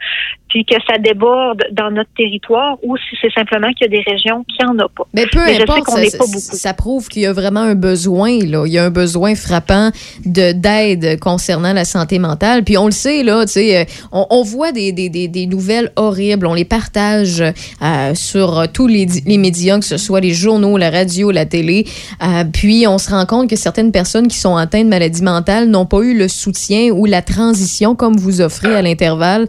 puis 0.50 0.66
que 0.66 0.76
ça 0.90 0.98
déborde 0.98 1.64
dans 1.72 1.92
notre 1.92 2.10
territoire, 2.16 2.78
ou 2.84 2.96
si 2.98 3.16
c'est 3.22 3.32
simplement 3.32 3.72
qu'il 3.74 3.92
y 3.92 3.96
a 3.96 4.04
des 4.04 4.10
régions 4.12 4.44
qui 4.46 4.64
en 4.66 4.74
ont 4.74 4.90
pas. 4.96 5.06
Mais 5.14 5.26
peu 5.28 5.40
Mais 5.46 5.54
je 5.56 5.60
sais 5.60 5.66
qu'on 5.66 5.92
ça, 5.96 6.02
n'est 6.02 6.12
pas 6.12 6.18
beaucoup. 6.26 6.40
ça 6.40 6.74
prouve 6.74 7.08
qu'il 7.10 7.24
y 7.24 7.26
a 7.26 7.34
vraiment 7.34 7.62
un 7.62 7.76
besoin. 7.76 8.38
Là. 8.40 8.64
Il 8.66 8.74
y 8.74 8.78
a 8.78 8.84
un 8.86 8.90
besoin 8.92 9.36
frappant 9.36 9.90
d'aide 10.34 11.20
concernant 11.20 11.74
la 11.74 11.86
santé 11.86 12.20
mentale. 12.20 12.64
Puis 12.64 12.78
on 12.78 12.86
le 12.86 12.92
sait, 12.92 13.24
là, 13.24 13.46
tu 13.46 13.54
sais, 13.54 13.78
euh, 13.78 13.84
on, 14.12 14.44
voit 14.44 14.72
des, 14.72 14.92
des, 14.92 15.10
des, 15.10 15.46
nouvelles 15.46 15.92
horribles, 15.96 16.46
on 16.46 16.54
les 16.54 16.66
partage 16.66 17.42
euh, 17.42 18.16
sur 18.16 18.66
tous 18.72 18.88
les, 18.88 19.08
les 19.26 19.38
médias, 19.38 19.80
que 19.80 19.86
ce 19.86 19.98
soit 19.98 20.20
les 20.20 20.34
journaux, 20.34 20.78
la 20.78 20.90
radio, 20.90 21.32
la 21.32 21.46
télé. 21.46 21.86
Euh, 22.22 22.44
puis 22.52 22.88
on 22.88 22.98
se 22.98 23.10
rend 23.10 23.26
compte 23.26 23.50
que 23.50 23.56
certaines 23.56 23.92
personnes 23.92 24.28
qui 24.28 24.38
sont 24.38 24.56
atteintes 24.56 24.86
de 24.86 24.90
maladies 24.90 25.24
mentales 25.24 25.70
n'ont 25.70 25.86
pas 25.86 26.02
eu 26.02 26.18
le 26.18 26.28
soutien 26.28 26.90
ou 26.92 27.06
la 27.06 27.22
transition, 27.22 27.96
comme 27.96 28.18
vous 28.18 28.42
offrez 28.42 28.76
à 28.76 28.82
l'intervalle, 28.82 29.48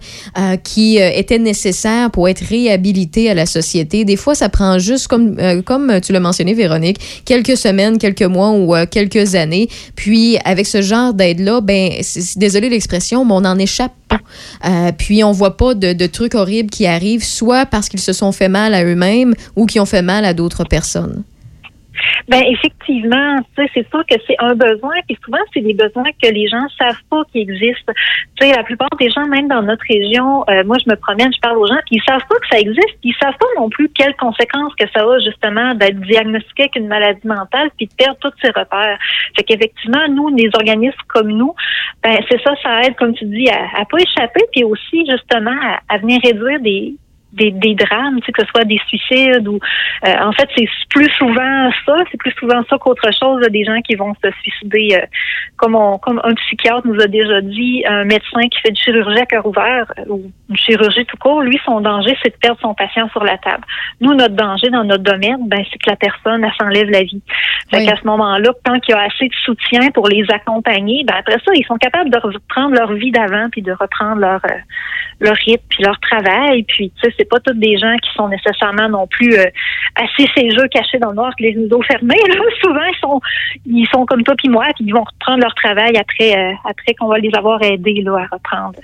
qui 0.63 0.97
était 0.99 1.39
nécessaire 1.39 2.11
pour 2.11 2.29
être 2.29 2.45
réhabilité 2.45 3.31
à 3.31 3.35
la 3.35 3.47
société. 3.47 4.05
Des 4.05 4.17
fois, 4.17 4.35
ça 4.35 4.49
prend 4.49 4.79
juste, 4.79 5.09
comme, 5.09 5.37
comme 5.65 6.01
tu 6.01 6.13
l'as 6.13 6.21
mentionné, 6.21 6.55
Véronique, 6.55 6.99
quelques 7.25 7.57
semaines, 7.57 7.99
quelques 7.99 8.23
mois 8.23 8.51
ou 8.51 8.75
quelques 8.91 9.35
années. 9.35 9.69
Puis, 9.95 10.39
avec 10.45 10.67
ce 10.67 10.74
genre 10.83 11.15
d'aide-là, 11.15 11.61
ben, 11.61 11.93
désolé 12.37 12.69
l'expression, 12.69 13.25
mais 13.25 13.35
on 13.35 13.41
n'en 13.43 13.59
échappe 13.59 13.93
pas. 14.09 14.21
Euh, 14.65 14.93
puis, 14.97 15.25
on 15.25 15.33
voit 15.33 15.57
pas 15.57 15.75
de, 15.75 15.93
de 15.93 16.07
trucs 16.07 16.35
horribles 16.35 16.71
qui 16.71 16.87
arrivent, 16.87 17.25
soit 17.25 17.67
parce 17.67 17.89
qu'ils 17.89 18.01
se 18.01 18.13
sont 18.13 18.33
fait 18.33 18.49
mal 18.49 18.75
à 18.75 18.85
eux-mêmes 18.85 19.35
ou 19.57 19.67
qui 19.67 19.81
ont 19.81 19.87
fait 19.87 20.03
mal 20.03 20.25
à 20.25 20.35
d'autres 20.35 20.65
personnes. 20.65 21.23
Ben 22.29 22.43
effectivement, 22.49 23.39
c'est 23.57 23.89
sûr 23.89 24.05
que 24.07 24.17
c'est 24.27 24.37
un 24.39 24.55
besoin, 24.55 24.95
puis 25.07 25.17
souvent 25.25 25.39
c'est 25.53 25.61
des 25.61 25.75
besoins 25.75 26.11
que 26.23 26.29
les 26.29 26.49
gens 26.49 26.67
savent 26.79 27.03
pas 27.11 27.23
qu'ils 27.31 27.43
existent. 27.43 27.93
Tu 28.41 28.47
sais, 28.47 28.55
la 28.55 28.63
plupart 28.63 28.91
des 28.99 29.11
gens, 29.11 29.27
même 29.27 29.49
dans 29.49 29.63
notre 29.63 29.85
région, 29.89 30.45
euh, 30.49 30.65
moi 30.65 30.77
je 30.85 30.91
me 30.91 30.97
promène, 30.97 31.33
je 31.35 31.41
parle 31.41 31.59
aux 31.59 31.67
gens, 31.67 31.79
puis 31.87 31.97
ils 31.97 32.03
savent 32.09 32.27
pas 32.29 32.37
que 32.37 32.49
ça 32.51 32.59
existe, 32.59 32.99
ils 33.03 33.15
savent 33.21 33.37
pas 33.39 33.47
non 33.59 33.69
plus 33.69 33.89
quelles 33.91 34.17
conséquences 34.17 34.75
que 34.79 34.87
ça 34.95 35.03
a 35.03 35.19
justement 35.21 35.75
d'être 35.75 36.01
diagnostiqué 36.01 36.65
avec 36.65 36.77
une 36.77 36.89
maladie 36.89 37.27
mentale, 37.27 37.71
puis 37.77 37.87
de 37.87 37.95
perdre 37.95 38.19
tous 38.21 38.33
ses 38.43 38.49
repères. 38.49 38.99
Fait 39.37 39.43
qu'effectivement, 39.45 40.09
nous, 40.11 40.31
des 40.35 40.51
organismes 40.55 40.97
comme 41.09 41.29
nous, 41.29 41.55
ben 42.03 42.17
c'est 42.29 42.41
ça, 42.43 42.55
ça 42.63 42.83
aide, 42.83 42.97
comme 42.97 43.15
tu 43.15 43.25
dis, 43.27 43.49
à, 43.49 43.81
à 43.81 43.85
pas 43.85 43.99
échapper, 43.99 44.45
puis 44.53 44.65
aussi 44.65 45.07
justement 45.09 45.57
à 45.89 45.99
venir 45.99 46.21
réduire 46.23 46.61
des 46.61 46.95
des, 47.35 47.51
des 47.51 47.75
drames, 47.75 48.21
tu 48.21 48.27
sais, 48.27 48.33
que 48.33 48.43
ce 48.43 48.49
soit 48.49 48.65
des 48.65 48.81
suicides 48.87 49.47
ou 49.49 49.59
euh, 50.07 50.15
en 50.23 50.33
fait 50.33 50.49
c'est 50.57 50.69
plus 50.91 51.11
souvent 51.19 51.71
ça, 51.87 51.95
c'est 52.11 52.19
plus 52.19 52.33
souvent 52.39 52.63
ça 52.69 52.79
qu'autre 52.79 53.09
chose, 53.13 53.41
là, 53.41 53.49
des 53.49 53.65
gens 53.65 53.81
qui 53.83 53.95
vont 53.97 54.15
se 54.23 54.31
suicider, 54.43 54.89
euh, 54.95 55.07
comme 55.57 55.75
on, 55.75 55.99
comme 55.99 56.21
un 56.25 56.35
psychiatre 56.35 56.87
nous 56.87 57.01
a 57.01 57.07
déjà 57.07 57.41
dit, 57.41 57.85
un 57.87 58.05
médecin 58.05 58.43
qui 58.51 58.61
fait 58.61 58.71
du 58.71 58.81
chirurgie 58.81 59.21
à 59.21 59.27
cœur 59.27 59.47
ouvert 59.47 59.93
euh, 59.99 60.05
ou 60.09 60.31
une 60.49 60.57
chirurgie 60.57 61.05
tout 61.07 61.17
court, 61.19 61.43
lui 61.43 61.59
son 61.65 61.81
danger 61.81 62.17
c'est 62.23 62.31
de 62.31 62.39
perdre 62.39 62.61
son 62.61 62.75
patient 62.75 63.09
sur 63.11 63.25
la 63.25 63.37
table. 63.39 63.65
Nous 64.01 64.15
notre 64.15 64.35
danger 64.35 64.71
dans 64.71 64.85
notre 64.85 65.03
domaine, 65.03 65.49
ben 65.49 65.65
c'est 65.71 65.79
que 65.79 65.91
la 65.91 65.97
personne 65.97 66.45
elle 66.45 66.53
s'enlève 66.61 66.91
la 66.91 67.03
vie. 67.03 67.23
Fait 67.71 67.79
Oui. 67.79 67.87
qu'à 67.87 67.97
ce 67.97 68.07
moment-là, 68.07 68.51
tant 68.65 68.79
qu'il 68.81 68.95
y 68.95 68.99
a 68.99 69.03
assez 69.03 69.29
de 69.29 69.35
soutien 69.45 69.91
pour 69.93 70.09
les 70.09 70.25
accompagner, 70.31 71.05
ben 71.05 71.15
après 71.19 71.39
ça 71.45 71.53
ils 71.55 71.65
sont 71.67 71.77
capables 71.77 72.11
de 72.11 72.19
reprendre 72.19 72.75
leur 72.75 72.93
vie 72.93 73.11
d'avant 73.11 73.49
puis 73.51 73.63
de 73.63 73.73
reprendre 73.73 74.21
leur 74.21 74.41
euh, 74.45 74.55
leur 75.21 75.35
rythme 75.37 75.65
puis 75.69 75.83
leur 75.83 75.99
travail. 76.01 76.63
Puis, 76.65 76.93
tu 77.01 77.11
sais, 77.11 77.15
pas 77.25 77.41
tous 77.41 77.55
des 77.55 77.79
gens 77.79 77.95
qui 77.97 78.11
sont 78.15 78.29
nécessairement 78.29 78.89
non 78.89 79.07
plus 79.07 79.35
euh, 79.35 79.45
assis 79.97 80.29
ces 80.37 80.51
jeux 80.51 80.69
cachés 80.69 80.99
dans 80.99 81.11
le 81.11 81.17
noir, 81.17 81.33
les 81.39 81.51
rideaux 81.51 81.83
fermés. 81.83 82.17
Souvent, 82.63 83.21
ils 83.67 83.87
sont, 83.89 84.07
comme 84.07 84.23
toi 84.23 84.35
puis 84.37 84.49
moi, 84.49 84.67
puis 84.75 84.85
ils 84.87 84.93
vont 84.93 85.05
reprendre 85.05 85.43
leur 85.43 85.55
travail 85.55 85.97
après, 85.97 86.37
euh, 86.37 86.95
qu'on 86.99 87.09
va 87.09 87.19
les 87.19 87.31
avoir 87.37 87.63
aidés 87.63 88.03
là, 88.03 88.19
à 88.19 88.35
reprendre 88.35 88.79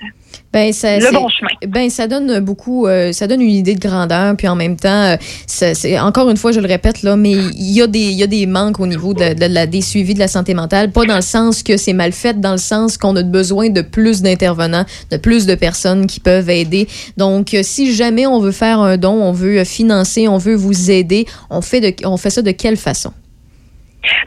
Ben, 0.53 0.73
ça, 0.73 0.97
le 0.99 1.05
c'est- 1.05 1.11
bon 1.13 1.29
chemin. 1.29 1.51
Ben, 1.67 1.89
ça 1.89 2.07
donne 2.07 2.39
beaucoup, 2.41 2.85
euh, 2.85 3.13
ça 3.13 3.25
donne 3.27 3.39
une 3.41 3.49
idée 3.51 3.73
de 3.73 3.79
grandeur, 3.79 4.35
puis 4.35 4.49
en 4.49 4.55
même 4.55 4.75
temps, 4.75 4.89
euh, 5.13 5.15
c'est 5.47 5.97
encore 5.99 6.29
une 6.29 6.35
fois, 6.35 6.51
je 6.51 6.59
le 6.59 6.67
répète 6.67 7.03
là, 7.03 7.15
mais 7.15 7.31
il 7.31 7.71
y 7.71 7.81
a 7.81 7.87
des, 7.87 7.99
il 7.99 8.17
y 8.17 8.23
a 8.23 8.27
des 8.27 8.45
manques 8.47 8.79
au 8.81 8.87
niveau 8.87 9.13
de, 9.13 9.33
de 9.33 9.45
la 9.45 9.65
des 9.65 9.81
suivis 9.81 10.13
de 10.13 10.19
la 10.19 10.27
santé 10.27 10.53
mentale, 10.53 10.91
pas 10.91 11.05
dans 11.05 11.15
le 11.15 11.21
sens 11.21 11.63
que 11.63 11.77
c'est 11.77 11.93
mal 11.93 12.11
fait, 12.11 12.41
dans 12.41 12.51
le 12.51 12.57
sens 12.57 12.97
qu'on 12.97 13.15
a 13.15 13.23
besoin 13.23 13.69
de 13.69 13.81
plus 13.81 14.21
d'intervenants, 14.21 14.85
de 15.09 15.17
plus 15.17 15.45
de 15.45 15.55
personnes 15.55 16.05
qui 16.05 16.19
peuvent 16.19 16.49
aider. 16.49 16.87
Donc, 17.15 17.53
euh, 17.53 17.61
si 17.63 17.93
jamais 17.93 18.27
on 18.27 18.39
veut 18.39 18.51
faire 18.51 18.79
un 18.79 18.97
don, 18.97 19.13
on 19.13 19.31
veut 19.31 19.59
euh, 19.59 19.65
financer, 19.65 20.27
on 20.27 20.37
veut 20.37 20.55
vous 20.55 20.91
aider, 20.91 21.25
on 21.49 21.61
fait 21.61 21.79
de, 21.79 21.93
on 22.05 22.17
fait 22.17 22.29
ça 22.29 22.41
de 22.41 22.51
quelle 22.51 22.77
façon? 22.77 23.13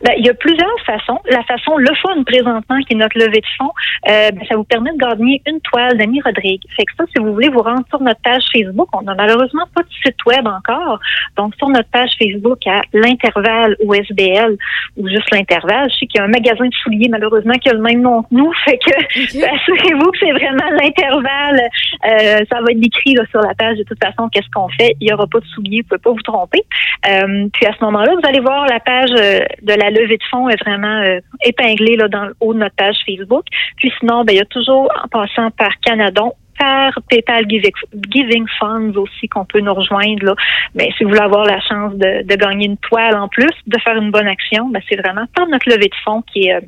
Ben, 0.02 0.12
il 0.18 0.26
y 0.26 0.28
a 0.28 0.34
plusieurs 0.34 0.80
façons. 0.86 1.20
La 1.30 1.42
façon 1.44 1.76
le 1.76 1.94
fun 2.02 2.22
présentement, 2.24 2.78
qui 2.86 2.94
est 2.94 2.96
notre 2.96 3.18
levée 3.18 3.40
de 3.40 3.46
fonds, 3.58 3.72
euh, 4.08 4.30
ben, 4.30 4.42
ça 4.48 4.56
vous 4.56 4.64
permet 4.64 4.92
de 4.92 4.98
gagner 4.98 5.42
une 5.46 5.60
toile 5.60 5.96
d'Annie 5.96 6.20
Rodrigue. 6.20 6.62
Fait 6.76 6.84
que 6.84 6.92
ça, 6.98 7.04
si 7.14 7.22
vous 7.22 7.32
voulez 7.32 7.48
vous 7.48 7.62
rendre 7.62 7.84
sur 7.88 8.00
notre 8.00 8.20
page 8.20 8.42
Facebook, 8.52 8.88
on 8.92 9.02
n'a 9.02 9.14
malheureusement 9.14 9.64
pas 9.74 9.82
de 9.82 9.88
site 10.04 10.24
web 10.26 10.46
encore. 10.46 11.00
Donc, 11.36 11.54
sur 11.56 11.68
notre 11.68 11.88
page 11.90 12.10
Facebook 12.18 12.66
à 12.66 12.82
l'intervalle 12.92 13.76
ou 13.84 13.94
SBL 13.94 14.56
ou 14.96 15.08
juste 15.08 15.30
l'intervalle, 15.32 15.88
je 15.90 15.98
sais 16.00 16.06
qu'il 16.06 16.18
y 16.18 16.22
a 16.22 16.24
un 16.24 16.28
magasin 16.28 16.66
de 16.66 16.74
souliers, 16.82 17.08
malheureusement, 17.08 17.54
qui 17.54 17.68
a 17.68 17.72
le 17.72 17.80
même 17.80 18.00
nom 18.00 18.22
que 18.22 18.28
nous. 18.30 18.52
Fait 18.64 18.78
que 18.78 18.90
assurez-vous 18.90 20.10
que 20.10 20.18
c'est 20.18 20.32
vraiment 20.32 20.70
l'intervalle. 20.80 21.60
Euh, 22.04 22.44
ça 22.50 22.60
va 22.60 22.70
être 22.70 22.84
écrit 22.84 23.14
là, 23.14 23.22
sur 23.30 23.40
la 23.40 23.54
page 23.54 23.78
de 23.78 23.82
toute 23.84 24.02
façon 24.02 24.28
qu'est-ce 24.28 24.48
qu'on 24.54 24.68
fait? 24.68 24.96
Il 25.00 25.06
n'y 25.06 25.12
aura 25.12 25.26
pas 25.26 25.40
de 25.40 25.46
souliers, 25.46 25.82
vous 25.82 25.88
pouvez 25.88 26.00
pas 26.00 26.10
vous 26.10 26.22
tromper. 26.22 26.64
Euh, 27.08 27.48
puis 27.52 27.66
à 27.66 27.72
ce 27.72 27.84
moment-là, 27.84 28.12
vous 28.14 28.28
allez 28.28 28.40
voir 28.40 28.66
la 28.66 28.80
page 28.80 29.10
euh, 29.18 29.40
de 29.64 29.72
la 29.72 29.90
levée 29.90 30.16
de 30.16 30.24
fonds 30.30 30.48
est 30.48 30.62
vraiment 30.62 31.02
euh, 31.02 31.20
épinglée 31.44 31.96
là, 31.96 32.08
dans 32.08 32.26
le 32.26 32.34
haut 32.40 32.54
de 32.54 32.58
notre 32.58 32.76
page 32.76 32.96
Facebook. 33.06 33.44
Puis 33.76 33.92
sinon, 33.98 34.24
ben, 34.24 34.34
il 34.34 34.38
y 34.38 34.40
a 34.40 34.44
toujours, 34.44 34.90
en 35.02 35.08
passant 35.08 35.50
par 35.50 35.78
Canadon, 35.80 36.34
par 36.58 36.92
PayPal 37.08 37.44
Giving 37.48 38.46
Funds 38.58 38.96
aussi 38.96 39.28
qu'on 39.28 39.44
peut 39.44 39.60
nous 39.60 39.74
rejoindre. 39.74 40.24
Là. 40.24 40.34
Mais 40.74 40.90
si 40.96 41.04
vous 41.04 41.10
voulez 41.10 41.22
avoir 41.22 41.44
la 41.44 41.60
chance 41.60 41.94
de, 41.94 42.34
gagner 42.36 42.66
une 42.66 42.76
toile 42.78 43.16
en 43.16 43.28
plus, 43.28 43.50
de 43.66 43.78
faire 43.80 43.96
une 43.96 44.10
bonne 44.10 44.26
action, 44.26 44.68
ben 44.68 44.82
c'est 44.88 44.96
vraiment 44.96 45.24
par 45.34 45.46
notre 45.48 45.68
levée 45.68 45.88
de 45.88 45.94
fonds 46.04 46.22
qui 46.32 46.48
est 46.48 46.54
euh, 46.54 46.60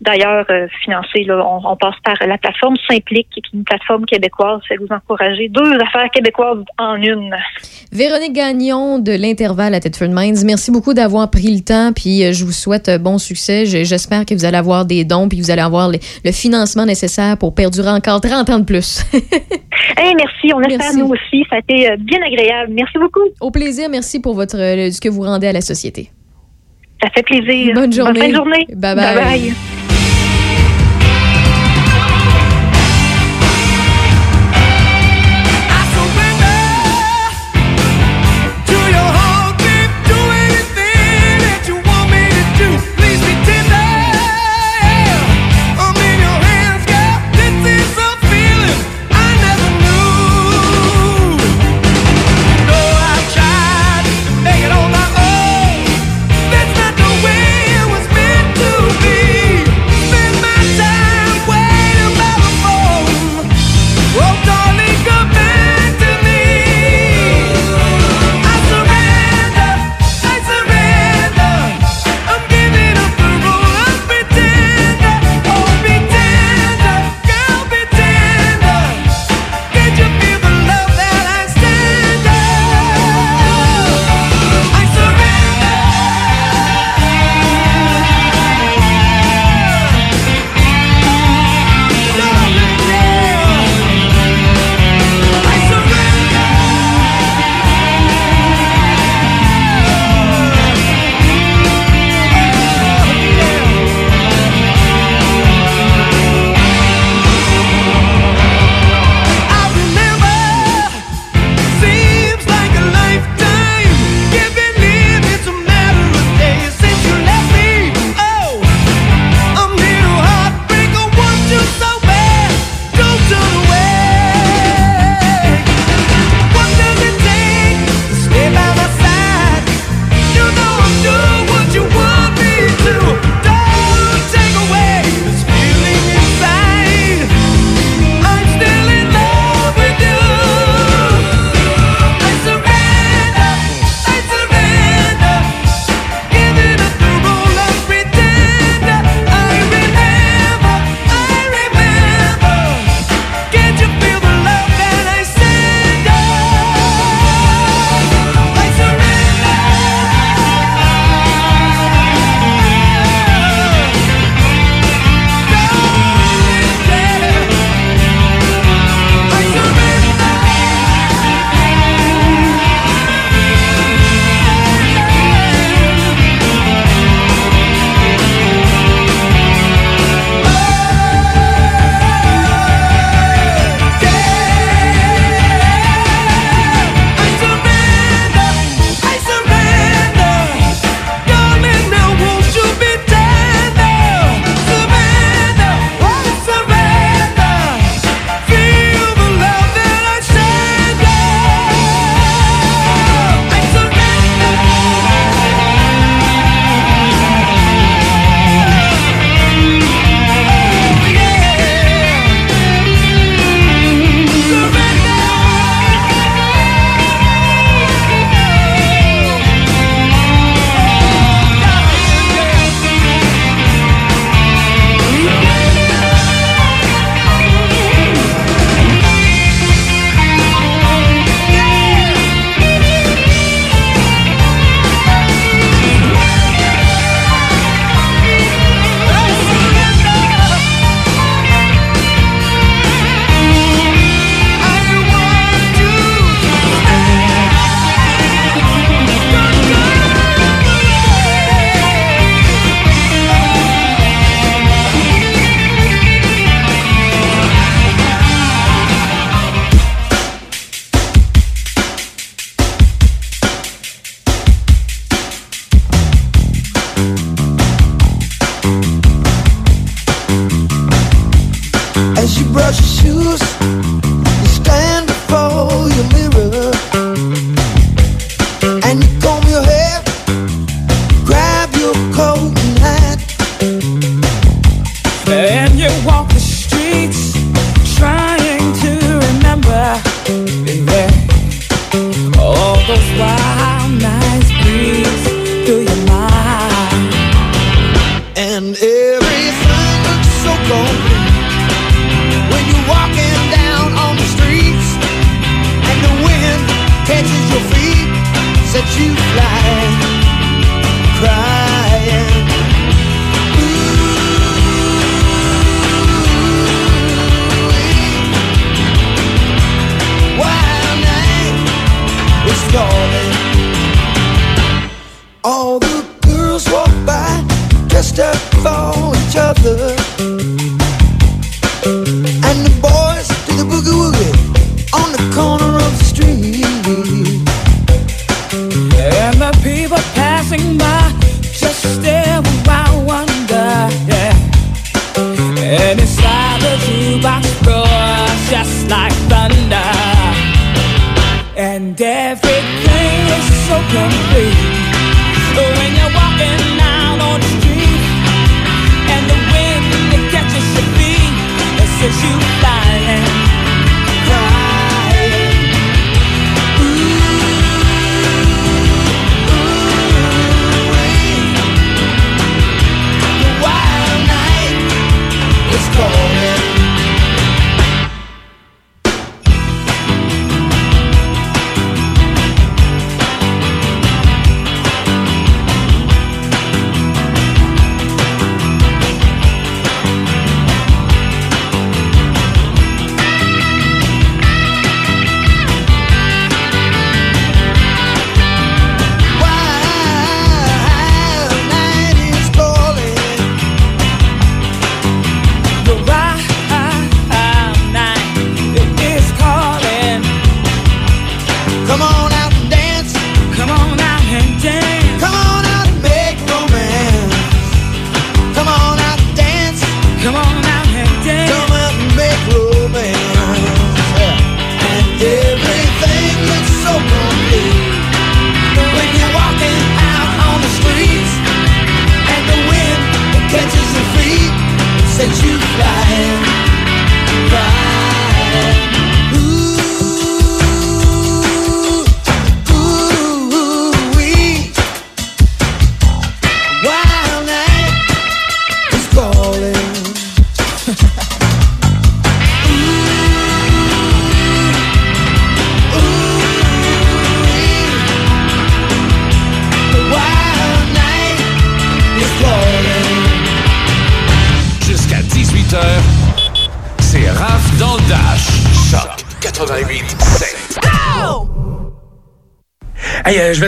d'ailleurs 0.00 0.46
euh, 0.50 0.68
financée. 0.84 1.24
Là, 1.24 1.44
on, 1.44 1.76
passe 1.76 1.96
par 2.04 2.16
la 2.26 2.38
plateforme 2.38 2.76
Simplique, 2.88 3.28
qui 3.30 3.40
est 3.40 3.56
une 3.56 3.64
plateforme 3.64 4.04
québécoise. 4.06 4.60
C'est 4.68 4.76
vous 4.76 4.88
encourager 4.90 5.48
deux 5.48 5.74
affaires 5.80 6.10
québécoises 6.10 6.64
en 6.78 6.96
une. 6.96 7.34
Véronique 7.92 8.32
Gagnon 8.32 8.98
de 8.98 9.12
l'Intervalle 9.12 9.74
à 9.74 9.80
Tedford 9.80 10.08
Mines, 10.10 10.38
merci 10.44 10.70
beaucoup 10.70 10.94
d'avoir 10.94 11.30
pris 11.30 11.54
le 11.54 11.62
temps. 11.62 11.92
Puis 11.92 12.32
je 12.32 12.44
vous 12.44 12.52
souhaite 12.52 12.90
bon 13.02 13.18
succès. 13.18 13.66
J'espère 13.66 14.24
que 14.24 14.34
vous 14.34 14.44
allez 14.44 14.56
avoir 14.56 14.84
des 14.84 15.04
dons 15.04 15.28
puis 15.28 15.40
vous 15.40 15.50
allez 15.50 15.62
avoir 15.62 15.90
le 15.90 16.32
financement 16.32 16.86
nécessaire 16.86 17.36
pour 17.36 17.54
perdurer 17.54 17.90
encore 17.90 18.20
30 18.20 18.50
ans 18.50 18.58
de 18.58 18.64
plus. 18.64 19.04
hey, 19.96 20.14
merci. 20.14 20.52
On 20.54 20.60
espère 20.60 20.94
nous 20.94 21.12
aussi. 21.12 21.44
Ça 21.50 21.56
a 21.56 21.58
été 21.58 21.96
bien 21.98 22.20
agréable. 22.22 22.72
Merci 22.72 22.98
beaucoup. 22.98 23.26
Au 23.40 23.50
plaisir. 23.50 23.88
Merci 23.88 24.20
pour 24.20 24.34
votre, 24.34 24.56
ce 24.56 25.00
que 25.00 25.08
vous 25.08 25.22
rendez 25.22 25.46
à 25.46 25.52
la 25.52 25.60
société. 25.60 26.10
Ça 27.02 27.10
fait 27.14 27.22
plaisir. 27.22 27.74
Bonne 27.74 27.92
journée. 27.92 28.12
Bonne 28.12 28.22
fin 28.22 28.28
de 28.28 28.34
journée. 28.34 28.66
bye. 28.74 28.94
bye, 28.94 29.14
bye. 29.14 29.40
Yeah. 29.40 29.77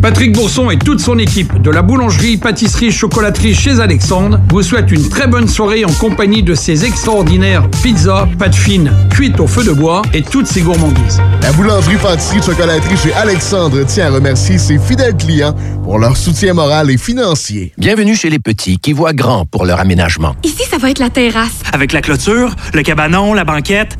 Patrick 0.00 0.32
Bourson 0.32 0.70
et 0.70 0.78
toute 0.78 1.00
son 1.00 1.18
équipe 1.18 1.60
de 1.60 1.70
la 1.70 1.82
boulangerie, 1.82 2.36
pâtisserie, 2.36 2.92
chocolaterie 2.92 3.54
chez 3.54 3.80
Alexandre 3.80 4.38
vous 4.48 4.62
souhaitent 4.62 4.92
une 4.92 5.08
très 5.08 5.26
bonne 5.26 5.48
soirée 5.48 5.84
en 5.84 5.92
compagnie 5.92 6.44
de 6.44 6.54
ces 6.54 6.84
extraordinaires 6.84 7.68
pizzas, 7.82 8.28
pâtes 8.38 8.54
fines, 8.54 8.92
cuites 9.10 9.40
au 9.40 9.48
feu 9.48 9.64
de 9.64 9.72
bois 9.72 10.02
et 10.14 10.22
toutes 10.22 10.46
ces 10.46 10.60
gourmandises. 10.60 11.20
La 11.42 11.50
boulangerie 11.52 11.96
pâtisserie 11.96 12.42
chocolaterie 12.42 12.96
chez 12.96 13.12
Alexandre 13.14 13.84
tient 13.84 14.06
à 14.06 14.10
remercier 14.10 14.58
ses 14.58 14.78
fidèles 14.78 15.16
clients 15.16 15.56
pour 15.82 15.98
leur 15.98 16.16
soutien 16.16 16.54
moral 16.54 16.90
et 16.90 16.98
financier. 16.98 17.72
Bienvenue 17.76 18.14
chez 18.14 18.30
les 18.30 18.38
petits 18.38 18.78
qui 18.78 18.92
voient 18.92 19.14
grand 19.14 19.46
pour 19.46 19.66
leur 19.66 19.80
aménagement. 19.80 20.36
Ici, 20.44 20.62
ça 20.70 20.78
va 20.78 20.90
être 20.90 21.00
la 21.00 21.10
terrasse. 21.10 21.62
Avec 21.72 21.92
la 21.92 22.02
clôture, 22.02 22.54
le 22.72 22.82
cabanon, 22.82 23.34
la 23.34 23.44
banquette. 23.44 23.96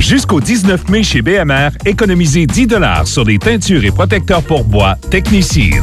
Jusqu'au 0.00 0.40
19 0.40 0.88
mai 0.88 1.02
chez 1.02 1.20
BMR, 1.20 1.68
économisez 1.84 2.46
10 2.46 2.68
sur 3.04 3.22
les 3.22 3.38
teintures 3.38 3.84
et 3.84 3.90
protecteurs 3.90 4.42
pour 4.42 4.64
bois 4.64 4.96
Technicil. 5.10 5.74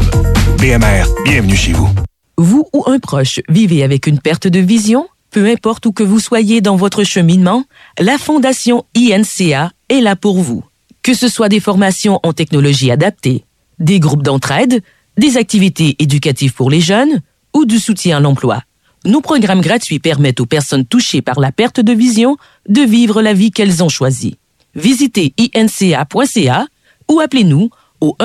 BMR, 0.58 1.06
bienvenue 1.24 1.56
chez 1.56 1.72
vous. 1.72 1.88
Vous 2.36 2.68
ou 2.74 2.84
un 2.88 2.98
proche 2.98 3.40
vivez 3.48 3.84
avec 3.84 4.08
une 4.08 4.20
perte 4.20 4.48
de 4.48 4.60
vision? 4.60 5.08
Peu 5.30 5.46
importe 5.46 5.86
où 5.86 5.92
que 5.92 6.04
vous 6.04 6.20
soyez 6.20 6.62
dans 6.62 6.76
votre 6.76 7.04
cheminement, 7.04 7.64
la 8.00 8.18
Fondation 8.18 8.86
INCA 8.98 9.72
est 9.88 10.02
là 10.02 10.16
pour 10.16 10.42
vous. 10.42 10.64
Que 11.04 11.14
ce 11.14 11.30
soit 11.30 11.48
des 11.48 11.60
formations 11.60 12.20
en 12.24 12.34
technologie 12.34 12.90
adaptée, 12.90 13.46
des 13.78 14.00
groupes 14.00 14.24
d'entraide, 14.24 14.82
des 15.18 15.38
activités 15.38 15.96
éducatives 16.00 16.54
pour 16.54 16.72
les 16.72 16.82
jeunes 16.82 17.22
ou 17.54 17.66
du 17.66 17.78
soutien 17.78 18.18
à 18.18 18.20
l'emploi. 18.20 18.64
Nos 19.08 19.22
programmes 19.22 19.62
gratuits 19.62 20.00
permettent 20.00 20.42
aux 20.42 20.46
personnes 20.46 20.86
touchées 20.86 21.22
par 21.22 21.40
la 21.40 21.54
perte 21.54 21.80
de 21.80 21.94
vision 21.94 22.36
de 22.68 22.82
vivre 22.82 23.22
la 23.22 23.32
vie 23.32 23.52
qu'elles 23.52 23.82
ont 23.82 23.88
choisie. 23.88 24.38
Visitez 24.76 25.34
inca.ca 25.56 26.68
ou 27.08 27.22
appelez-nous 27.22 27.70
au 28.02 28.18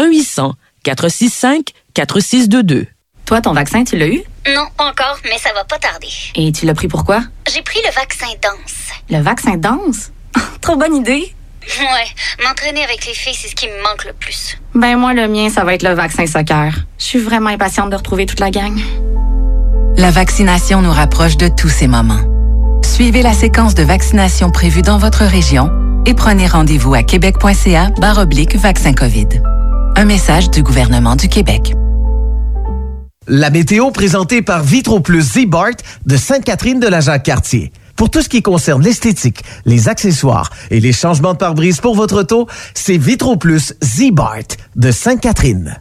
1-800-465-4622. 0.85 2.87
Toi, 3.27 3.40
ton 3.40 3.53
vaccin, 3.53 3.85
tu 3.85 3.97
l'as 3.97 4.09
eu? 4.09 4.25
Non, 4.53 4.66
pas 4.77 4.90
encore, 4.90 5.18
mais 5.23 5.38
ça 5.38 5.53
va 5.55 5.62
pas 5.62 5.79
tarder. 5.79 6.09
Et 6.35 6.51
tu 6.51 6.66
l'as 6.66 6.75
pris 6.75 6.88
pourquoi? 6.88 7.23
J'ai 7.55 7.62
pris 7.62 7.79
le 7.87 7.95
vaccin 7.95 8.27
danse. 8.42 8.88
Le 9.09 9.23
vaccin 9.23 9.57
danse? 9.57 10.11
Trop 10.61 10.75
bonne 10.75 10.97
idée! 10.97 11.33
Ouais, 11.79 12.45
m'entraîner 12.45 12.83
avec 12.83 13.07
les 13.07 13.14
filles, 13.14 13.37
c'est 13.40 13.47
ce 13.47 13.55
qui 13.55 13.68
me 13.68 13.83
manque 13.85 14.05
le 14.05 14.14
plus. 14.14 14.59
Ben 14.75 14.97
moi, 14.97 15.14
le 15.14 15.29
mien, 15.29 15.49
ça 15.49 15.62
va 15.62 15.75
être 15.75 15.85
le 15.85 15.95
vaccin 15.95 16.27
soccer. 16.27 16.75
Je 16.99 17.05
suis 17.05 17.21
vraiment 17.21 17.51
impatiente 17.51 17.90
de 17.90 17.95
retrouver 17.95 18.27
toute 18.27 18.40
la 18.40 18.51
gang. 18.51 18.77
La 20.03 20.11
vaccination 20.11 20.83
nous 20.83 20.91
rapproche 20.91 21.37
de 21.37 21.47
tous 21.47 21.69
ces 21.69 21.87
moments. 21.87 22.19
Suivez 22.85 23.23
la 23.23 23.33
séquence 23.33 23.77
de 23.77 23.85
vaccination 23.85 24.51
prévue 24.51 24.83
dans 24.83 24.99
votre 24.99 25.23
région 25.23 25.71
et 26.07 26.15
prenez 26.15 26.49
rendez-vous 26.49 26.93
à 26.95 27.05
québec.ca 27.05 27.93
oblique 28.19 28.57
vaccin 28.57 28.95
COVID. 28.95 29.29
Un 29.95 30.05
message 30.05 30.51
du 30.51 30.65
gouvernement 30.65 31.15
du 31.15 31.29
Québec. 31.29 31.75
La 33.29 33.51
météo 33.51 33.93
présentée 33.93 34.43
par 34.43 34.65
Vitro 34.65 34.99
Plus 34.99 35.35
Z-Bart 35.35 35.77
de 36.05 36.17
Sainte-Catherine 36.17 36.81
de 36.81 36.88
la 36.88 36.99
Jacques-Cartier. 36.99 37.71
Pour 37.95 38.11
tout 38.11 38.23
ce 38.23 38.29
qui 38.29 38.43
concerne 38.43 38.83
l'esthétique, 38.83 39.45
les 39.67 39.88
accessoires 39.88 40.51
et 40.73 40.81
les 40.81 40.93
changements 40.93 41.35
de 41.35 41.38
pare-brise 41.38 41.81
pour 41.81 41.95
votre 41.95 42.23
auto, 42.23 42.49
c'est 42.75 42.99
Vitro 42.99 43.37
Plus 43.37 43.75
Z-Bart 43.85 44.57
de 44.75 44.91
Sainte-Catherine. 44.91 45.81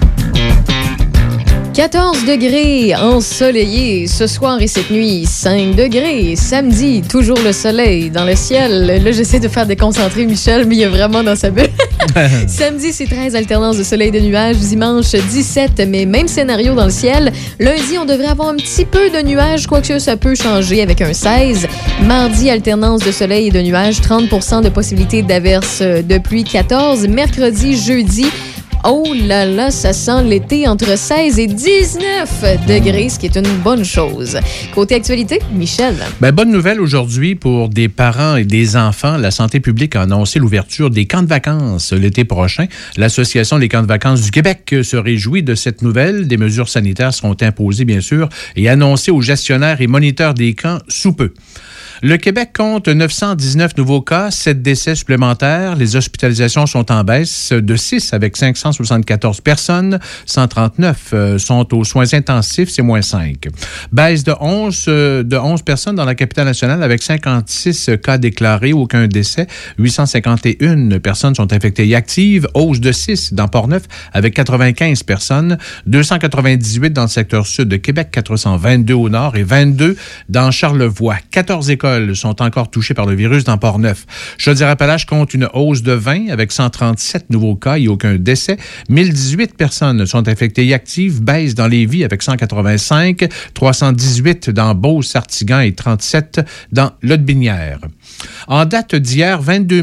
14 1.73 2.25
degrés 2.25 2.93
ensoleillé 2.95 4.05
ce 4.05 4.27
soir 4.27 4.61
et 4.61 4.67
cette 4.67 4.91
nuit. 4.91 5.25
5 5.25 5.73
degrés 5.73 6.35
samedi, 6.35 7.01
toujours 7.01 7.39
le 7.39 7.53
soleil 7.53 8.09
dans 8.09 8.25
le 8.25 8.35
ciel. 8.35 8.87
Là, 9.01 9.11
j'essaie 9.11 9.39
de 9.39 9.47
faire 9.47 9.65
déconcentrer 9.65 10.25
Michel, 10.25 10.65
mais 10.65 10.75
il 10.75 10.81
est 10.81 10.87
vraiment 10.87 11.23
dans 11.23 11.37
sa 11.37 11.49
bulle. 11.49 11.69
samedi, 12.47 12.91
c'est 12.91 13.05
13 13.05 13.37
alternance 13.37 13.77
de 13.77 13.83
soleil 13.83 14.09
et 14.09 14.11
de 14.11 14.19
nuages. 14.19 14.57
Dimanche, 14.57 15.11
17, 15.11 15.83
mais 15.87 16.05
même 16.05 16.27
scénario 16.27 16.75
dans 16.75 16.85
le 16.85 16.91
ciel. 16.91 17.31
Lundi, 17.57 17.97
on 17.97 18.05
devrait 18.05 18.27
avoir 18.27 18.49
un 18.49 18.55
petit 18.55 18.83
peu 18.83 19.09
de 19.09 19.21
nuages, 19.25 19.65
quoique 19.65 19.97
ça 19.97 20.17
peut 20.17 20.35
changer 20.35 20.81
avec 20.81 20.99
un 20.99 21.13
16. 21.13 21.67
Mardi, 22.03 22.49
alternance 22.49 22.99
de 23.01 23.11
soleil 23.11 23.47
et 23.47 23.51
de 23.51 23.61
nuages. 23.61 24.01
30% 24.01 24.61
de 24.61 24.69
possibilité 24.69 25.21
d'averse 25.21 25.81
de 25.81 26.17
pluie. 26.17 26.43
14. 26.43 27.07
Mercredi, 27.07 27.77
jeudi, 27.77 28.25
Oh 28.83 29.03
là 29.27 29.45
là, 29.45 29.69
ça 29.69 29.93
sent 29.93 30.23
l'été 30.23 30.67
entre 30.67 30.97
16 30.97 31.37
et 31.37 31.45
19 31.45 32.67
degrés, 32.67 33.09
ce 33.09 33.19
qui 33.19 33.27
est 33.27 33.37
une 33.37 33.57
bonne 33.63 33.85
chose. 33.85 34.39
Côté 34.73 34.95
actualité, 34.95 35.39
Michel. 35.53 35.95
Ben, 36.19 36.31
bonne 36.31 36.49
nouvelle 36.49 36.81
aujourd'hui 36.81 37.35
pour 37.35 37.69
des 37.69 37.89
parents 37.89 38.37
et 38.37 38.43
des 38.43 38.75
enfants. 38.75 39.17
La 39.17 39.29
santé 39.29 39.59
publique 39.59 39.95
a 39.95 40.01
annoncé 40.01 40.39
l'ouverture 40.39 40.89
des 40.89 41.05
camps 41.05 41.21
de 41.21 41.27
vacances 41.27 41.93
l'été 41.93 42.25
prochain. 42.25 42.65
L'Association 42.97 43.59
des 43.59 43.69
camps 43.69 43.83
de 43.83 43.87
vacances 43.87 44.23
du 44.23 44.31
Québec 44.31 44.73
se 44.81 44.97
réjouit 44.97 45.43
de 45.43 45.53
cette 45.53 45.83
nouvelle. 45.83 46.27
Des 46.27 46.37
mesures 46.37 46.67
sanitaires 46.67 47.13
seront 47.13 47.37
imposées, 47.41 47.85
bien 47.85 48.01
sûr, 48.01 48.29
et 48.55 48.67
annoncées 48.67 49.11
aux 49.11 49.21
gestionnaires 49.21 49.81
et 49.81 49.87
moniteurs 49.87 50.33
des 50.33 50.55
camps 50.55 50.79
sous 50.87 51.13
peu. 51.13 51.33
Le 52.03 52.17
Québec 52.17 52.49
compte 52.57 52.87
919 52.87 53.77
nouveaux 53.77 54.01
cas, 54.01 54.31
7 54.31 54.63
décès 54.63 54.95
supplémentaires. 54.95 55.75
Les 55.75 55.95
hospitalisations 55.95 56.65
sont 56.65 56.91
en 56.91 57.03
baisse 57.03 57.51
de 57.51 57.75
6 57.75 58.13
avec 58.13 58.37
574 58.37 59.39
personnes. 59.41 59.99
139 60.25 61.09
euh, 61.13 61.37
sont 61.37 61.75
aux 61.75 61.83
soins 61.83 62.11
intensifs, 62.13 62.69
c'est 62.71 62.81
moins 62.81 63.03
5. 63.03 63.49
Baisse 63.91 64.23
de 64.23 64.33
11, 64.39 64.85
euh, 64.87 65.21
de 65.21 65.37
11 65.37 65.61
personnes 65.61 65.95
dans 65.95 66.05
la 66.05 66.15
capitale 66.15 66.45
nationale 66.45 66.81
avec 66.81 67.03
56 67.03 67.91
cas 68.03 68.17
déclarés, 68.17 68.73
aucun 68.73 69.05
décès. 69.05 69.45
851 69.77 70.97
personnes 70.97 71.35
sont 71.35 71.53
infectées 71.53 71.87
et 71.87 71.93
actives. 71.93 72.47
Hausse 72.55 72.79
de 72.79 72.91
6 72.91 73.33
dans 73.35 73.47
Port-Neuf 73.47 73.83
avec 74.11 74.33
95 74.33 75.03
personnes. 75.03 75.59
298 75.85 76.93
dans 76.93 77.03
le 77.03 77.07
secteur 77.09 77.45
sud 77.45 77.67
de 77.67 77.77
Québec, 77.77 78.09
422 78.11 78.95
au 78.95 79.09
nord 79.09 79.35
et 79.35 79.43
22 79.43 79.95
dans 80.29 80.49
Charlevoix. 80.49 81.17
14 81.29 81.69
écoles 81.69 81.90
sont 82.15 82.41
encore 82.41 82.69
touchés 82.69 82.93
par 82.93 83.05
le 83.05 83.15
virus 83.15 83.43
dans 83.43 83.57
Port-Neuf. 83.57 84.05
Chaudière-Appalaches 84.37 85.05
compte 85.05 85.33
une 85.33 85.47
hausse 85.53 85.81
de 85.81 85.93
20 85.93 86.29
avec 86.29 86.51
137 86.51 87.29
nouveaux 87.29 87.55
cas 87.55 87.77
et 87.77 87.87
aucun 87.87 88.15
décès. 88.15 88.57
1018 88.89 89.55
personnes 89.55 90.05
sont 90.05 90.27
infectées 90.27 90.67
et 90.67 90.73
actives, 90.73 91.21
baisse 91.21 91.55
dans 91.55 91.67
les 91.67 91.85
vies 91.85 92.03
avec 92.03 92.21
185, 92.21 93.27
318 93.53 94.49
dans 94.49 94.75
Beauce-Sartigan 94.75 95.61
et 95.61 95.73
37 95.73 96.41
dans 96.71 96.91
Lotbinière. 97.01 97.79
En 98.47 98.65
date 98.65 98.95
d'hier, 98.95 99.41
22 99.41 99.81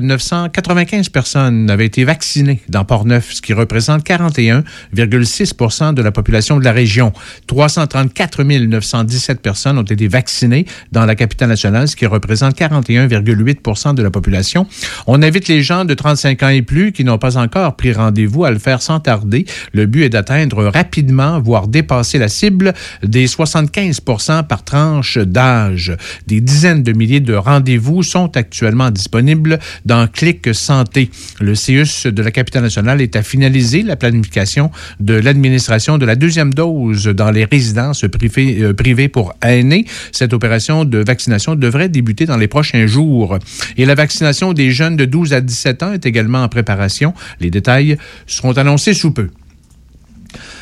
995 0.00 1.08
personnes 1.08 1.70
avaient 1.70 1.86
été 1.86 2.04
vaccinées 2.04 2.60
dans 2.68 2.84
Port-Neuf, 2.84 3.34
ce 3.34 3.42
qui 3.42 3.52
représente 3.52 4.04
41,6 4.04 5.94
de 5.94 6.02
la 6.02 6.12
population 6.12 6.58
de 6.58 6.64
la 6.64 6.72
région. 6.72 7.12
334 7.46 8.42
917 8.42 9.40
personnes 9.40 9.78
ont 9.78 9.82
été 9.82 10.08
vaccinées 10.08 10.66
dans 10.92 11.04
la 11.04 11.14
capitale 11.14 11.35
ce 11.38 11.96
qui 11.96 12.06
représente 12.06 12.56
41,8 12.56 13.94
de 13.94 14.02
la 14.02 14.10
population. 14.10 14.66
On 15.06 15.22
invite 15.22 15.48
les 15.48 15.62
gens 15.62 15.84
de 15.84 15.94
35 15.94 16.42
ans 16.42 16.48
et 16.48 16.62
plus 16.62 16.92
qui 16.92 17.04
n'ont 17.04 17.18
pas 17.18 17.36
encore 17.36 17.76
pris 17.76 17.92
rendez-vous 17.92 18.44
à 18.44 18.50
le 18.50 18.58
faire 18.58 18.82
sans 18.82 19.00
tarder. 19.00 19.44
Le 19.72 19.86
but 19.86 20.04
est 20.04 20.08
d'atteindre 20.08 20.64
rapidement, 20.64 21.40
voire 21.40 21.68
dépasser 21.68 22.18
la 22.18 22.28
cible 22.28 22.74
des 23.02 23.26
75% 23.26 24.46
par 24.46 24.64
tranche 24.64 25.18
d'âge. 25.18 25.96
Des 26.26 26.40
dizaines 26.40 26.82
de 26.82 26.92
milliers 26.92 27.20
de 27.20 27.34
rendez-vous 27.34 28.02
sont 28.02 28.36
actuellement 28.36 28.90
disponibles 28.90 29.58
dans 29.84 30.06
Clic 30.06 30.54
Santé. 30.54 31.10
Le 31.40 31.54
CIUS 31.54 32.06
de 32.06 32.22
la 32.22 32.30
capitale 32.30 32.62
nationale 32.62 33.00
est 33.00 33.16
à 33.16 33.22
finaliser 33.22 33.82
la 33.82 33.96
planification 33.96 34.70
de 35.00 35.14
l'administration 35.14 35.98
de 35.98 36.06
la 36.06 36.16
deuxième 36.16 36.54
dose 36.54 37.06
dans 37.06 37.30
les 37.30 37.44
résidences 37.44 38.04
privées, 38.10 38.62
euh, 38.62 38.72
privées 38.72 39.08
pour 39.08 39.34
aînés. 39.42 39.86
Cette 40.12 40.32
opération 40.32 40.84
de 40.84 40.98
vaccination 40.98 41.25
devrait 41.56 41.88
débuter 41.88 42.26
dans 42.26 42.36
les 42.36 42.48
prochains 42.48 42.86
jours. 42.86 43.38
Et 43.76 43.84
la 43.84 43.94
vaccination 43.94 44.52
des 44.52 44.70
jeunes 44.70 44.96
de 44.96 45.04
12 45.04 45.32
à 45.32 45.40
17 45.40 45.82
ans 45.82 45.92
est 45.92 46.06
également 46.06 46.42
en 46.42 46.48
préparation. 46.48 47.14
Les 47.40 47.50
détails 47.50 47.98
seront 48.26 48.52
annoncés 48.52 48.94
sous 48.94 49.12
peu. 49.12 49.28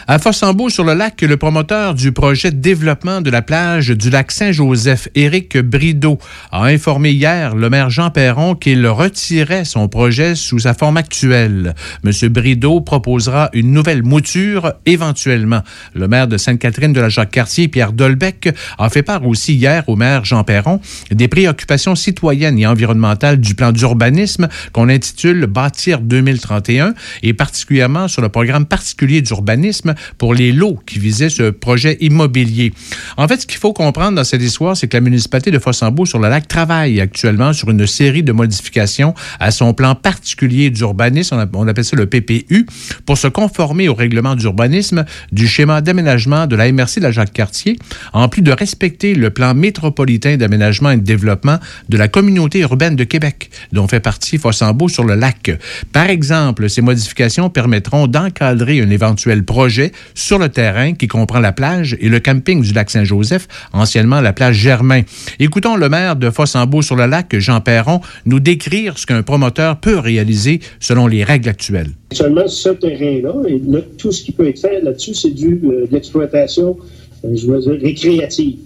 À 0.07 0.19
Fossambeau, 0.19 0.69
sur 0.69 0.85
le 0.85 0.93
lac, 0.93 1.23
le 1.23 1.39
promoteur 1.39 1.95
du 1.95 2.13
projet 2.13 2.51
de 2.51 2.59
développement 2.59 3.23
de 3.23 3.31
la 3.31 3.41
plage 3.41 3.89
du 3.89 4.11
lac 4.11 4.33
Saint-Joseph, 4.33 5.09
Éric 5.15 5.57
Brideau, 5.57 6.19
a 6.53 6.65
informé 6.65 7.11
hier 7.13 7.55
le 7.55 7.71
maire 7.71 7.89
Jean 7.89 8.11
Perron 8.11 8.55
qu'il 8.55 8.87
retirait 8.87 9.65
son 9.65 9.89
projet 9.89 10.35
sous 10.35 10.59
sa 10.59 10.75
forme 10.75 10.99
actuelle. 10.99 11.75
M. 12.05 12.29
Brideau 12.29 12.83
proposera 12.83 13.49
une 13.55 13.73
nouvelle 13.73 14.03
mouture 14.03 14.75
éventuellement. 14.85 15.63
Le 15.95 16.07
maire 16.07 16.29
de 16.29 16.37
Sainte-Catherine 16.37 16.93
de 16.93 17.01
la 17.01 17.09
Jacques-Cartier, 17.09 17.69
Pierre 17.69 17.95
Dolbec, 17.95 18.55
a 18.77 18.91
fait 18.91 19.03
part 19.03 19.27
aussi 19.27 19.55
hier 19.55 19.85
au 19.87 19.97
maire 19.97 20.27
Jean 20.27 20.45
Perron 20.45 20.81
des 21.13 21.29
préoccupations 21.29 21.95
citoyennes 21.95 22.59
et 22.59 22.67
environnementales 22.67 23.41
du 23.41 23.55
plan 23.55 23.73
d'urbanisme 23.73 24.49
qu'on 24.75 24.91
intitule 24.91 25.47
Bâtir 25.47 26.01
2031 26.01 26.93
et 27.23 27.33
particulièrement 27.33 28.07
sur 28.07 28.21
le 28.21 28.29
programme 28.29 28.67
particulier 28.67 29.23
d'urbanisme 29.23 29.94
pour 30.19 30.35
les 30.35 30.53
lots 30.53 30.79
qui 30.87 30.99
visaient 30.99 31.29
ce 31.29 31.51
projet 31.51 31.97
immobilier. 32.01 32.73
En 33.17 33.29
fait, 33.29 33.43
ce 33.43 33.47
qu'il 33.47 33.59
faut 33.59 33.73
comprendre 33.73 34.17
dans 34.17 34.25
cette 34.25 34.43
histoire, 34.43 34.77
c'est 34.77 34.89
que 34.89 34.97
la 34.97 35.01
municipalité 35.01 35.51
de 35.51 35.59
Fossambeau 35.59 36.07
sur 36.07 36.19
le 36.19 36.29
lac 36.29 36.49
travaille 36.49 37.01
actuellement 37.01 37.53
sur 37.53 37.71
une 37.71 37.87
série 37.87 38.23
de 38.23 38.33
modifications 38.33 39.15
à 39.41 39.51
son 39.51 39.75
plan 39.75 39.95
particulier 39.95 40.71
d'urbanisme, 40.71 41.49
on 41.55 41.69
appelle 41.69 41.85
ça 41.85 41.97
le 41.97 42.07
PPU, 42.07 42.67
pour 43.07 43.19
se 43.19 43.29
conformer 43.29 43.89
au 43.89 43.95
règlement 43.95 44.35
d'urbanisme 44.35 45.05
du 45.33 45.47
schéma 45.47 45.81
d'aménagement 45.81 46.47
de 46.47 46.57
la 46.57 46.71
MRC 46.71 46.97
de 46.97 47.03
la 47.03 47.11
Jacques-Cartier, 47.11 47.79
en 48.13 48.29
plus 48.29 48.43
de 48.43 48.53
respecter 48.53 49.15
le 49.15 49.31
plan 49.31 49.55
métropolitain 49.55 50.37
d'aménagement 50.37 50.91
et 50.91 50.97
de 50.97 51.03
développement 51.03 51.59
de 51.89 51.97
la 51.97 52.09
communauté 52.09 52.61
urbaine 52.61 52.97
de 52.97 53.05
Québec, 53.05 53.51
dont 53.73 53.89
fait 53.89 54.01
partie 54.01 54.39
Fossambeau 54.39 54.89
sur 54.89 55.05
le 55.05 55.15
lac. 55.15 55.51
Par 55.93 56.09
exemple, 56.09 56.69
ces 56.69 56.83
modifications 56.83 57.51
permettront 57.51 58.07
d'encadrer 58.07 58.81
un 58.81 58.91
éventuel 58.91 59.45
projet 59.45 59.84
sur 60.15 60.39
le 60.39 60.49
terrain 60.49 60.95
qui 60.95 61.09
comprend 61.09 61.41
la 61.41 61.53
plage 61.53 61.97
et 62.01 62.09
le 62.09 62.21
camping 62.21 62.63
du 62.63 62.73
lac 62.73 62.91
Saint-Joseph, 62.91 63.47
anciennement 63.73 64.21
la 64.21 64.33
plage 64.33 64.57
Germain. 64.57 65.03
Écoutons 65.39 65.77
le 65.77 65.89
maire 65.89 66.17
de 66.17 66.31
Fossambeau 66.31 66.83
sur 66.83 66.97
le 66.97 67.07
lac, 67.07 67.37
Jean 67.39 67.61
Perron, 67.61 68.01
nous 68.27 68.41
décrire 68.41 68.99
ce 68.99 69.07
qu'un 69.07 69.23
promoteur 69.23 69.79
peut 69.79 69.99
réaliser 69.99 70.61
selon 70.81 71.07
les 71.07 71.25
règles 71.25 71.49
actuelles. 71.49 71.91
Seulement 72.13 72.47
ce 72.47 72.71
terrain-là, 72.71 73.35
et 73.49 73.61
tout 73.99 74.13
ce 74.13 74.23
qui 74.23 74.33
peut 74.33 74.49
être 74.49 74.61
fait 74.61 74.81
là-dessus, 74.81 75.15
c'est 75.15 75.31
du, 75.31 75.61
euh, 75.65 75.87
de 75.87 75.93
l'exploitation, 75.93 76.77
euh, 77.25 77.79
récréative. 77.83 78.59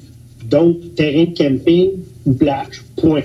Donc, 0.45 0.95
terrain 0.95 1.25
de 1.25 1.37
camping 1.37 1.91
ou 2.27 2.33
plage, 2.35 2.83
point. 2.97 3.23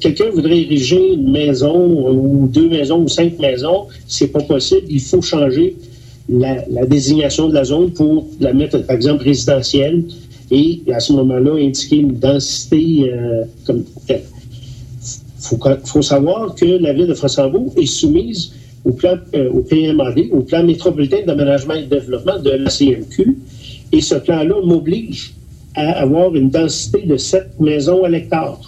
Quelqu'un 0.00 0.30
voudrait 0.30 0.60
ériger 0.60 1.14
une 1.14 1.32
maison 1.32 2.10
ou 2.10 2.46
deux 2.46 2.68
maisons 2.68 3.02
ou 3.02 3.08
cinq 3.08 3.38
maisons, 3.38 3.88
c'est 4.06 4.28
pas 4.28 4.42
possible. 4.42 4.86
Il 4.88 5.00
faut 5.00 5.20
changer 5.20 5.76
la, 6.28 6.86
désignation 6.86 7.48
de 7.48 7.54
la 7.54 7.64
zone 7.64 7.90
pour 7.90 8.26
la 8.40 8.52
mettre, 8.52 8.78
par 8.78 8.96
exemple, 8.96 9.24
résidentielle 9.24 10.04
et 10.50 10.82
à 10.92 11.00
ce 11.00 11.12
moment-là, 11.14 11.52
indiquer 11.54 11.96
une 11.96 12.14
densité 12.18 13.10
euh, 13.12 13.44
comme 13.66 13.84
Il 14.10 14.20
faut, 15.84 16.02
savoir 16.02 16.54
que 16.54 16.64
la 16.64 16.92
ville 16.92 17.06
de 17.06 17.14
Fossambeau 17.14 17.72
est 17.76 17.86
soumise 17.86 18.52
au 18.84 18.92
plan 18.92 19.16
euh, 19.34 19.50
au 19.50 19.60
PMAD, 19.60 20.26
au 20.32 20.40
plan 20.40 20.62
métropolitain 20.62 21.18
d'aménagement 21.26 21.74
et 21.74 21.84
de 21.84 21.88
développement 21.88 22.38
de 22.38 22.50
la 22.50 22.70
CMQ, 22.70 23.36
et 23.92 24.00
ce 24.00 24.16
plan-là 24.16 24.56
m'oblige 24.64 25.34
à 25.74 26.02
avoir 26.02 26.34
une 26.34 26.50
densité 26.50 27.02
de 27.02 27.16
7 27.16 27.60
maisons 27.60 28.04
à 28.04 28.08
l'hectare. 28.08 28.60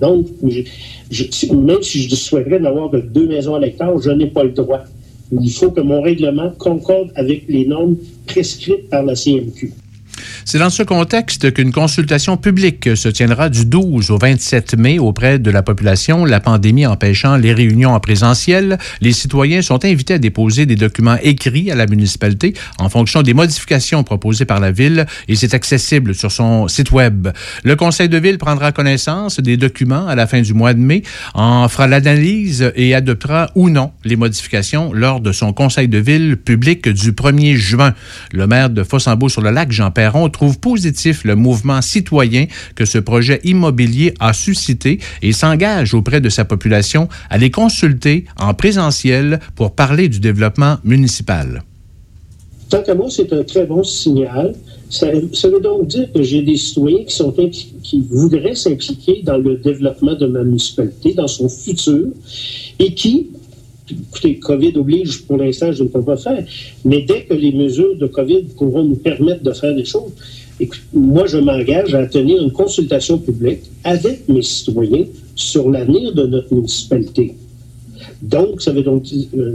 Donc, 0.00 0.26
même 0.42 1.82
si 1.82 2.02
je 2.02 2.14
souhaiterais 2.16 2.58
n'avoir 2.58 2.90
que 2.90 2.96
deux 2.96 3.28
maisons 3.28 3.54
à 3.54 3.60
l'hectare, 3.60 3.96
je 4.00 4.10
n'ai 4.10 4.26
pas 4.26 4.42
le 4.42 4.50
droit 4.50 4.84
Il 5.32 5.50
faut 5.50 5.70
que 5.70 5.80
mon 5.80 6.02
règlement 6.02 6.50
concorde 6.58 7.10
avec 7.14 7.44
les 7.48 7.66
normes 7.66 7.96
prescrites 8.26 8.88
par 8.88 9.02
la 9.02 9.14
CMQ. 9.14 9.72
C'est 10.46 10.58
dans 10.58 10.68
ce 10.68 10.82
contexte 10.82 11.54
qu'une 11.54 11.72
consultation 11.72 12.36
publique 12.36 12.96
se 12.96 13.08
tiendra 13.08 13.48
du 13.48 13.64
12 13.64 14.10
au 14.10 14.18
27 14.18 14.76
mai 14.76 14.98
auprès 14.98 15.38
de 15.38 15.50
la 15.50 15.62
population, 15.62 16.26
la 16.26 16.38
pandémie 16.38 16.84
empêchant 16.86 17.36
les 17.36 17.54
réunions 17.54 17.94
en 17.94 18.00
présentiel. 18.00 18.78
Les 19.00 19.12
citoyens 19.12 19.62
sont 19.62 19.82
invités 19.86 20.14
à 20.14 20.18
déposer 20.18 20.66
des 20.66 20.76
documents 20.76 21.16
écrits 21.22 21.70
à 21.70 21.74
la 21.74 21.86
municipalité 21.86 22.52
en 22.78 22.90
fonction 22.90 23.22
des 23.22 23.32
modifications 23.32 24.04
proposées 24.04 24.44
par 24.44 24.60
la 24.60 24.70
ville 24.70 25.06
et 25.28 25.34
c'est 25.34 25.54
accessible 25.54 26.14
sur 26.14 26.30
son 26.30 26.68
site 26.68 26.92
web. 26.92 27.28
Le 27.64 27.74
conseil 27.74 28.10
de 28.10 28.18
ville 28.18 28.36
prendra 28.36 28.70
connaissance 28.70 29.40
des 29.40 29.56
documents 29.56 30.06
à 30.06 30.14
la 30.14 30.26
fin 30.26 30.42
du 30.42 30.52
mois 30.52 30.74
de 30.74 30.80
mai, 30.80 31.02
en 31.32 31.68
fera 31.68 31.86
l'analyse 31.86 32.70
et 32.76 32.94
adoptera 32.94 33.50
ou 33.54 33.70
non 33.70 33.92
les 34.04 34.16
modifications 34.16 34.92
lors 34.92 35.20
de 35.20 35.32
son 35.32 35.54
conseil 35.54 35.88
de 35.88 35.98
ville 35.98 36.36
public 36.36 36.86
du 36.86 37.12
1er 37.12 37.54
juin. 37.54 37.94
Le 38.32 38.46
maire 38.46 38.68
de 38.68 38.82
Fossambeau-sur-le-Lac, 38.82 39.72
Jean 39.72 39.90
Perron, 39.90 40.28
trouve 40.34 40.58
positif 40.58 41.24
le 41.24 41.36
mouvement 41.36 41.80
citoyen 41.80 42.46
que 42.74 42.84
ce 42.84 42.98
projet 42.98 43.40
immobilier 43.44 44.12
a 44.20 44.34
suscité 44.34 44.98
et 45.22 45.32
s'engage 45.32 45.94
auprès 45.94 46.20
de 46.20 46.28
sa 46.28 46.44
population 46.44 47.08
à 47.30 47.38
les 47.38 47.50
consulter 47.50 48.26
en 48.38 48.52
présentiel 48.52 49.40
pour 49.54 49.72
parler 49.72 50.08
du 50.08 50.20
développement 50.20 50.76
municipal. 50.84 51.62
Tant 52.68 52.82
qu'à 52.82 52.94
moi, 52.94 53.08
c'est 53.08 53.32
un 53.32 53.44
très 53.44 53.66
bon 53.66 53.84
signal. 53.84 54.54
Ça, 54.90 55.06
ça, 55.32 55.48
veut 55.48 55.60
donc 55.60 55.86
dire 55.86 56.10
que 56.12 56.22
j'ai 56.22 56.42
des 56.42 56.56
citoyens 56.56 57.04
qui, 57.04 57.14
sont, 57.14 57.32
qui 57.82 58.00
voudraient 58.10 58.54
s'impliquer 58.54 59.22
dans 59.22 59.38
le 59.38 59.56
développement 59.56 60.14
de 60.14 60.26
ma 60.26 60.42
municipalité, 60.42 61.14
dans 61.14 61.26
son 61.26 61.48
futur, 61.48 62.06
et 62.78 62.94
qui, 62.94 63.28
écoutez, 63.90 64.38
COVID 64.38 64.72
oblige, 64.76 65.22
pour 65.22 65.36
l'instant, 65.36 65.72
je 65.72 65.82
ne 65.82 65.88
peux 65.88 66.02
pas 66.02 66.16
faire. 66.16 66.44
Mais 66.84 67.02
dès 67.02 67.24
que 67.24 67.34
les 67.34 67.52
mesures 67.52 67.96
de 67.96 68.06
COVID 68.06 68.42
pourront 68.56 68.84
nous 68.84 68.96
permettre 68.96 69.42
de 69.42 69.52
faire 69.52 69.74
des 69.74 69.84
choses, 69.84 70.12
écoute, 70.58 70.82
moi, 70.92 71.26
je 71.26 71.38
m'engage 71.38 71.94
à 71.94 72.06
tenir 72.06 72.42
une 72.42 72.52
consultation 72.52 73.18
publique 73.18 73.62
avec 73.84 74.28
mes 74.28 74.42
citoyens 74.42 75.04
sur 75.34 75.70
l'avenir 75.70 76.14
de 76.14 76.26
notre 76.26 76.54
municipalité. 76.54 77.34
Donc, 78.22 78.62
ça 78.62 78.72
veut 78.72 78.82
donc 78.82 79.04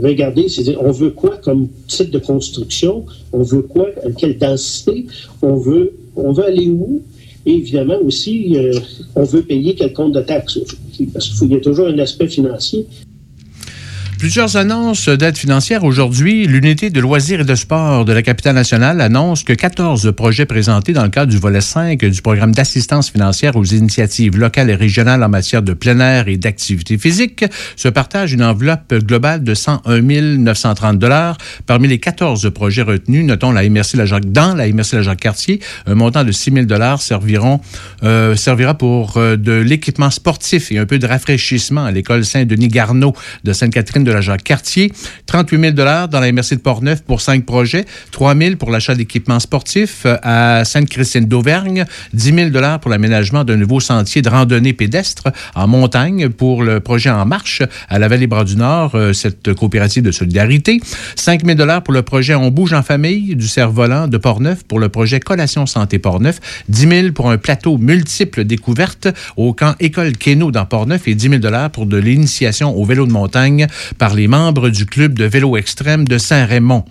regarder, 0.02 0.48
c'est 0.48 0.62
dire, 0.62 0.78
on 0.80 0.92
veut 0.92 1.10
quoi 1.10 1.38
comme 1.38 1.68
type 1.88 2.10
de 2.10 2.18
construction, 2.18 3.04
on 3.32 3.42
veut 3.42 3.62
quoi, 3.62 3.88
quelle 4.16 4.38
densité, 4.38 5.06
on 5.42 5.56
veut, 5.56 5.92
on 6.14 6.32
aller 6.34 6.68
où, 6.68 7.02
et 7.46 7.54
évidemment 7.54 7.98
aussi, 8.04 8.56
euh, 8.56 8.78
on 9.14 9.24
veut 9.24 9.42
payer 9.42 9.74
quel 9.74 9.92
compte 9.92 10.12
de 10.12 10.20
taxes. 10.20 10.58
Parce 11.12 11.38
qu'il 11.38 11.52
y 11.52 11.56
a 11.56 11.60
toujours 11.60 11.86
un 11.86 11.98
aspect 11.98 12.28
financier. 12.28 12.86
Plusieurs 14.20 14.58
annonces 14.58 15.08
d'aide 15.08 15.38
financière 15.38 15.82
aujourd'hui. 15.82 16.46
L'unité 16.46 16.90
de 16.90 17.00
loisirs 17.00 17.40
et 17.40 17.44
de 17.44 17.54
sport 17.54 18.04
de 18.04 18.12
la 18.12 18.20
capitale 18.20 18.54
nationale 18.54 19.00
annonce 19.00 19.44
que 19.44 19.54
14 19.54 20.12
projets 20.14 20.44
présentés 20.44 20.92
dans 20.92 21.04
le 21.04 21.08
cadre 21.08 21.32
du 21.32 21.38
volet 21.38 21.62
5 21.62 22.04
du 22.04 22.20
programme 22.20 22.52
d'assistance 22.52 23.10
financière 23.10 23.56
aux 23.56 23.64
initiatives 23.64 24.36
locales 24.36 24.68
et 24.68 24.74
régionales 24.74 25.24
en 25.24 25.30
matière 25.30 25.62
de 25.62 25.72
plein 25.72 25.98
air 26.00 26.28
et 26.28 26.36
d'activité 26.36 26.98
physique 26.98 27.46
se 27.76 27.88
partagent 27.88 28.34
une 28.34 28.42
enveloppe 28.42 28.92
globale 28.92 29.42
de 29.42 29.54
101 29.54 30.02
930 30.02 30.98
dollars. 30.98 31.38
Parmi 31.64 31.88
les 31.88 31.98
14 31.98 32.50
projets 32.52 32.82
retenus, 32.82 33.24
notons 33.24 33.52
la 33.52 33.66
MRC 33.66 33.96
la 33.96 34.04
Jacques, 34.04 34.30
dans 34.30 34.54
la 34.54 34.70
MRC 34.70 34.96
la 34.96 35.02
Jacques 35.02 35.20
Cartier, 35.20 35.60
un 35.86 35.94
montant 35.94 36.24
de 36.24 36.32
6 36.32 36.52
000 36.52 36.66
dollars 36.66 37.00
serviront 37.00 37.62
euh, 38.02 38.36
servira 38.36 38.74
pour 38.74 39.16
euh, 39.16 39.36
de 39.36 39.52
l'équipement 39.52 40.10
sportif 40.10 40.70
et 40.72 40.76
un 40.76 40.84
peu 40.84 40.98
de 40.98 41.06
rafraîchissement 41.06 41.86
à 41.86 41.90
l'école 41.90 42.26
Saint-Denis 42.26 42.68
Garneau 42.68 43.14
de 43.44 43.54
Sainte-Catherine 43.54 44.04
de 44.04 44.09
la 44.12 44.20
Jacques-Cartier. 44.20 44.92
38 45.26 45.60
000 45.60 45.72
dans 45.72 46.20
la 46.20 46.32
MRC 46.32 46.56
de 46.56 46.60
Portneuf 46.60 47.02
pour 47.02 47.20
cinq 47.20 47.44
projets. 47.46 47.84
3 48.12 48.36
000 48.36 48.56
pour 48.56 48.70
l'achat 48.70 48.94
d'équipements 48.94 49.40
sportifs 49.40 50.06
à 50.22 50.64
Sainte-Christine 50.64 51.26
d'Auvergne. 51.26 51.84
10 52.14 52.50
000 52.50 52.50
pour 52.80 52.90
l'aménagement 52.90 53.44
d'un 53.44 53.56
nouveau 53.56 53.80
sentier 53.80 54.22
de 54.22 54.28
randonnée 54.28 54.72
pédestre 54.72 55.24
en 55.54 55.66
montagne 55.68 56.28
pour 56.28 56.62
le 56.62 56.80
projet 56.80 57.10
En 57.10 57.26
Marche 57.26 57.62
à 57.88 57.98
la 57.98 58.08
Vallée-Bras 58.08 58.44
du 58.44 58.56
Nord, 58.56 58.94
euh, 58.94 59.12
cette 59.12 59.54
coopérative 59.54 60.02
de 60.02 60.10
solidarité. 60.10 60.80
5 61.16 61.44
000 61.44 61.58
pour 61.84 61.94
le 61.94 62.02
projet 62.02 62.34
On 62.34 62.50
bouge 62.50 62.72
en 62.72 62.82
famille 62.82 63.36
du 63.36 63.46
cerf-volant 63.46 64.08
de 64.08 64.16
Portneuf 64.16 64.64
pour 64.64 64.78
le 64.78 64.88
projet 64.88 65.20
Collation 65.20 65.66
Santé 65.66 65.98
Portneuf. 65.98 66.40
10 66.68 66.88
000 66.88 67.12
pour 67.12 67.30
un 67.30 67.38
plateau 67.38 67.78
multiple 67.78 68.44
découverte 68.44 69.08
au 69.36 69.52
camp 69.52 69.74
École 69.80 70.16
Keno 70.16 70.50
dans 70.50 70.66
Portneuf 70.66 71.06
et 71.08 71.14
10 71.14 71.40
000 71.40 71.68
pour 71.72 71.86
de 71.86 71.96
l'initiation 71.96 72.76
au 72.76 72.84
vélo 72.84 73.06
de 73.06 73.12
montagne 73.12 73.66
par 74.00 74.14
les 74.14 74.28
membres 74.28 74.70
du 74.70 74.86
club 74.86 75.12
de 75.12 75.26
vélo 75.26 75.58
extrême 75.58 76.08
de 76.08 76.16
Saint-Raymond. 76.16 76.86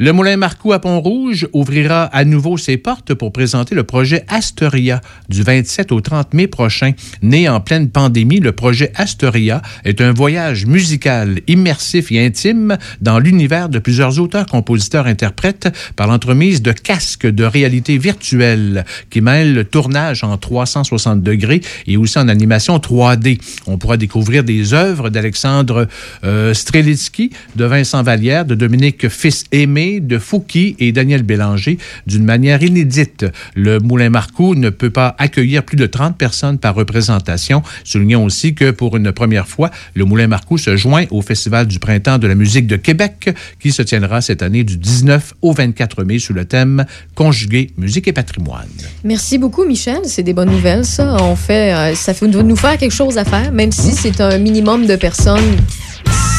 Le 0.00 0.12
Moulin 0.12 0.36
Marcoux 0.36 0.72
à 0.72 0.78
Pont-Rouge 0.78 1.48
ouvrira 1.52 2.04
à 2.04 2.24
nouveau 2.24 2.56
ses 2.56 2.76
portes 2.76 3.14
pour 3.14 3.32
présenter 3.32 3.74
le 3.74 3.82
projet 3.82 4.24
Astoria 4.28 5.00
du 5.28 5.42
27 5.42 5.90
au 5.90 6.00
30 6.00 6.34
mai 6.34 6.46
prochain. 6.46 6.92
Né 7.22 7.48
en 7.48 7.60
pleine 7.60 7.90
pandémie, 7.90 8.38
le 8.38 8.52
projet 8.52 8.92
Astoria 8.94 9.60
est 9.84 10.00
un 10.00 10.12
voyage 10.12 10.66
musical 10.66 11.40
immersif 11.48 12.12
et 12.12 12.24
intime 12.24 12.78
dans 13.00 13.18
l'univers 13.18 13.68
de 13.68 13.80
plusieurs 13.80 14.20
auteurs, 14.20 14.46
compositeurs, 14.46 15.06
interprètes 15.06 15.68
par 15.96 16.06
l'entremise 16.06 16.62
de 16.62 16.70
casques 16.70 17.26
de 17.26 17.42
réalité 17.42 17.98
virtuelle 17.98 18.84
qui 19.10 19.20
mêlent 19.20 19.54
le 19.54 19.64
tournage 19.64 20.22
en 20.22 20.36
360 20.36 21.22
degrés 21.22 21.60
et 21.88 21.96
aussi 21.96 22.18
en 22.18 22.28
animation 22.28 22.76
3D. 22.78 23.40
On 23.66 23.78
pourra 23.78 23.96
découvrir 23.96 24.44
des 24.44 24.74
œuvres 24.74 25.10
d'Alexandre 25.10 25.88
euh, 26.24 26.54
Strelitsky, 26.54 27.30
de 27.56 27.64
Vincent 27.64 28.02
Vallière, 28.02 28.44
de 28.44 28.54
Dominique 28.54 29.08
Fils-Aimé, 29.50 30.00
de 30.00 30.18
Fouki 30.18 30.76
et 30.78 30.92
Daniel 30.92 31.22
Bélanger 31.22 31.78
d'une 32.06 32.24
manière 32.24 32.62
inédite. 32.62 33.26
Le 33.54 33.78
Moulin 33.78 34.10
Marcoux 34.10 34.54
ne 34.54 34.70
peut 34.70 34.90
pas 34.90 35.14
accueillir 35.18 35.62
plus 35.62 35.76
de 35.76 35.86
30 35.86 36.16
personnes 36.16 36.58
par 36.58 36.74
représentation. 36.74 37.62
Soulignons 37.84 38.24
aussi 38.24 38.54
que 38.54 38.70
pour 38.70 38.96
une 38.96 39.12
première 39.12 39.48
fois, 39.48 39.70
le 39.94 40.04
Moulin 40.04 40.26
Marcoux 40.26 40.58
se 40.58 40.76
joint 40.76 41.04
au 41.10 41.22
Festival 41.22 41.66
du 41.66 41.78
printemps 41.78 42.18
de 42.18 42.26
la 42.26 42.34
musique 42.34 42.66
de 42.66 42.76
Québec 42.76 43.34
qui 43.60 43.72
se 43.72 43.82
tiendra 43.82 44.20
cette 44.20 44.42
année 44.42 44.64
du 44.64 44.76
19 44.76 45.34
au 45.42 45.52
24 45.52 46.04
mai 46.04 46.18
sous 46.18 46.32
le 46.32 46.44
thème 46.44 46.84
Conjugué 47.14 47.70
musique 47.76 48.08
et 48.08 48.12
patrimoine. 48.12 48.68
Merci 49.04 49.38
beaucoup, 49.38 49.64
Michel. 49.64 50.00
C'est 50.04 50.22
des 50.22 50.32
bonnes 50.32 50.50
nouvelles, 50.50 50.84
ça. 50.84 51.16
On 51.20 51.36
fait, 51.36 51.74
euh, 51.74 51.94
ça 51.94 52.14
fait 52.14 52.26
nous 52.26 52.56
faire 52.56 52.78
quelque 52.78 52.94
chose 52.94 53.18
à 53.18 53.24
faire, 53.24 53.52
même 53.52 53.72
si 53.72 53.92
c'est 53.92 54.20
un 54.20 54.38
minimum 54.38 54.86
de 54.86 54.96
personnes 54.96 55.56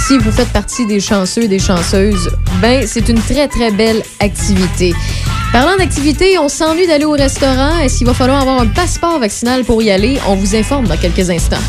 si 0.10 0.18
vous 0.18 0.32
faites 0.32 0.50
partie 0.50 0.88
des 0.88 1.00
chanceux 1.00 1.44
et 1.44 1.48
des 1.48 1.60
chanceuses, 1.60 2.32
ben 2.64 2.88
c'est 2.88 3.10
une 3.10 3.22
très 3.22 3.48
très 3.48 3.70
belle 3.70 4.02
activité. 4.20 4.96
Parlant 5.54 5.78
d'activité, 5.78 6.40
on 6.40 6.50
s'ennuie 6.50 6.88
d'aller 6.88 7.06
au 7.06 7.12
restaurant. 7.12 7.78
Est-ce 7.78 8.00
qu'il 8.00 8.08
va 8.08 8.16
falloir 8.16 8.42
avoir 8.42 8.60
un 8.60 8.66
passeport 8.66 9.20
vaccinal 9.20 9.64
pour 9.64 9.84
y 9.84 9.92
aller? 9.92 10.20
On 10.28 10.34
vous 10.34 10.56
informe 10.56 10.88
dans 10.88 10.98
quelques 10.98 11.30
instants. 11.30 11.62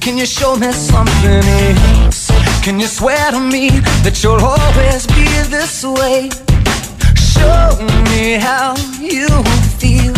Can 0.00 0.16
you 0.16 0.26
show 0.26 0.56
me 0.56 0.72
something? 0.72 1.42
Can 2.62 2.78
you 2.78 2.86
swear 2.86 3.32
to 3.32 3.40
me 3.40 3.70
that 4.04 4.22
you'll 4.22 4.44
always 4.44 5.06
be 5.08 5.24
this 5.50 5.84
way? 5.84 6.51
Show 7.42 7.76
me 8.10 8.34
how 8.34 8.76
you 9.00 9.26
feel 9.80 10.14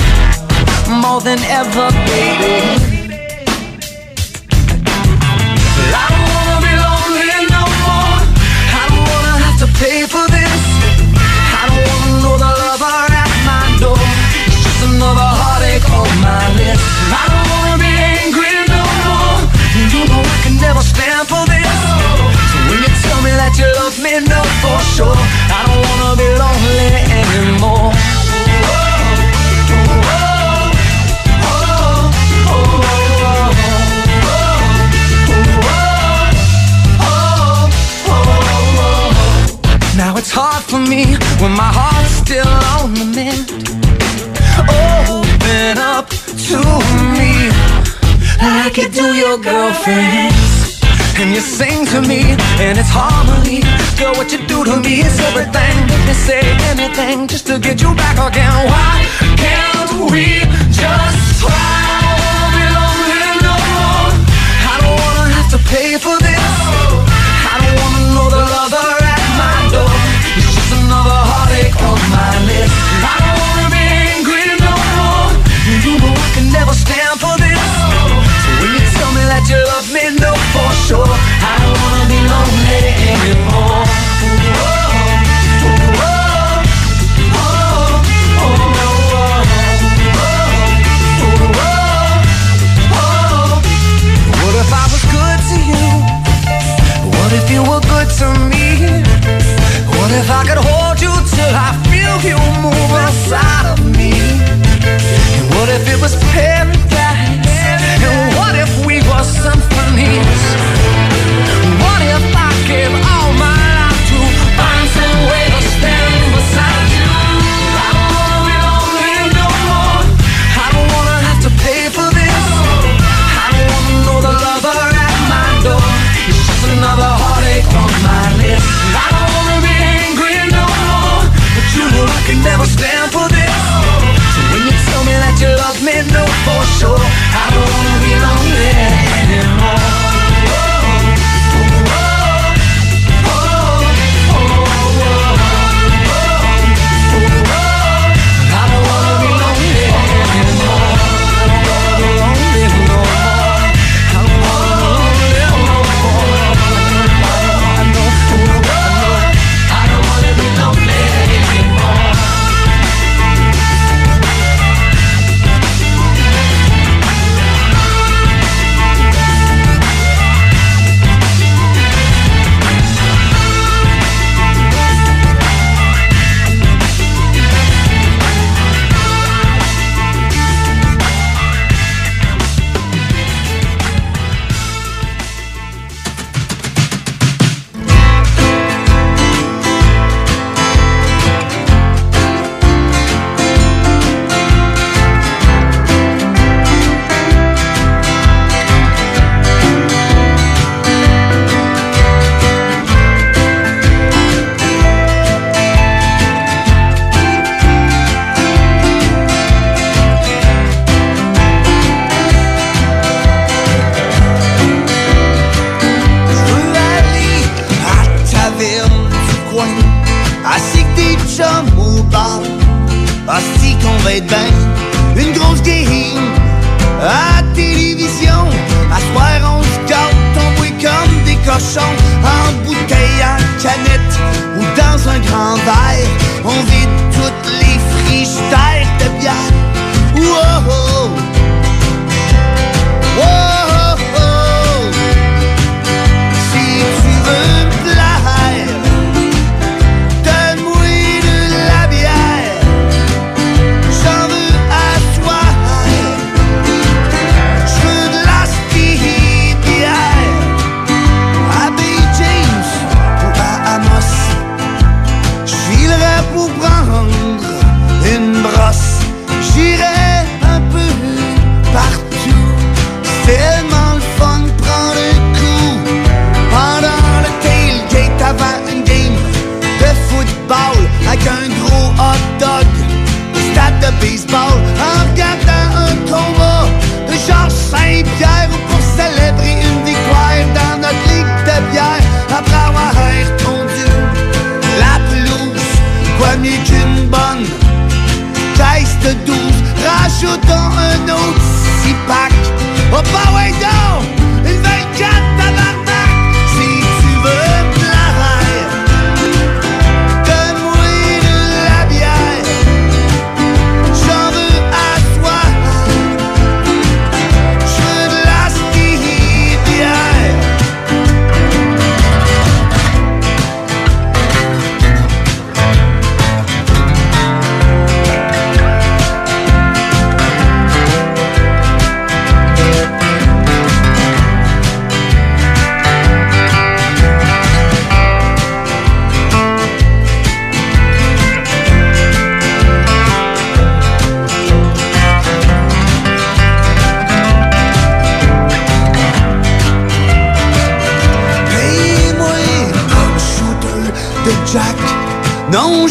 more 1.00 1.22
than 1.22 1.38
ever, 1.44 1.88
baby. 2.06 2.93
For 40.74 40.90
me 40.90 41.04
when 41.40 41.52
my 41.52 41.70
heart's 41.78 42.14
still 42.24 42.54
on 42.74 42.94
the 42.98 43.06
mend. 43.16 43.46
Open 44.58 45.78
up 45.78 46.08
to 46.48 46.58
me 47.14 47.32
like 48.58 48.76
you 48.76 48.88
do 48.88 49.06
your 49.14 49.38
girlfriends. 49.38 50.82
And 51.20 51.30
you 51.32 51.40
sing 51.40 51.86
to 51.92 52.00
me, 52.02 52.22
and 52.64 52.76
it's 52.76 52.90
harmony. 52.90 53.60
Girl, 53.98 54.14
what 54.18 54.32
you 54.32 54.40
do 54.52 54.64
to 54.64 54.76
me 54.80 54.94
is 55.06 55.16
everything. 55.28 55.76
Me 56.06 56.14
say 56.26 56.42
anything 56.72 57.28
just 57.28 57.46
to 57.46 57.58
get 57.60 57.80
you 57.80 57.94
back 57.94 58.16
again. 58.28 58.54
Why 58.70 59.06
Can't 59.42 60.10
we 60.10 60.26
just 60.74 61.40
try? 61.40 61.83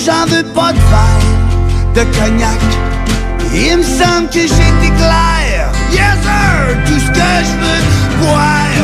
J'en 0.06 0.26
veux 0.26 0.43
pas 0.43 0.74
de 0.74 0.80
verre, 0.91 1.95
de 1.95 2.04
cognac 2.18 2.60
Il 3.54 3.78
me 3.78 3.84
semble 3.84 4.28
que 4.30 4.41
j'étais 4.41 4.93
clair. 4.97 5.72
Yes 5.91 6.18
sir, 6.24 6.84
tout 6.86 6.99
ce 6.99 7.10
que 7.12 7.32
je 7.47 7.54
veux 7.64 7.84
boire, 8.22 8.84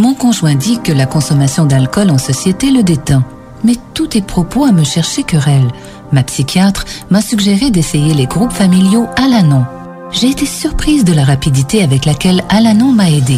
Mon 0.00 0.14
conjoint 0.14 0.54
dit 0.54 0.80
que 0.80 0.92
la 0.92 1.04
consommation 1.04 1.66
d'alcool 1.66 2.08
en 2.08 2.16
société 2.16 2.70
le 2.70 2.82
détend. 2.82 3.22
Mais 3.64 3.76
tous 3.92 4.06
tes 4.06 4.22
propos 4.22 4.64
à 4.64 4.72
me 4.72 4.82
chercher 4.82 5.24
querelle. 5.24 5.68
Ma 6.10 6.22
psychiatre 6.22 6.86
m'a 7.10 7.20
suggéré 7.20 7.70
d'essayer 7.70 8.14
les 8.14 8.24
groupes 8.24 8.54
familiaux 8.54 9.08
Alanon. 9.16 9.66
J'ai 10.10 10.30
été 10.30 10.46
surprise 10.46 11.04
de 11.04 11.12
la 11.12 11.22
rapidité 11.22 11.82
avec 11.82 12.06
laquelle 12.06 12.42
Alanon 12.48 12.92
m'a 12.92 13.10
aidé. 13.10 13.36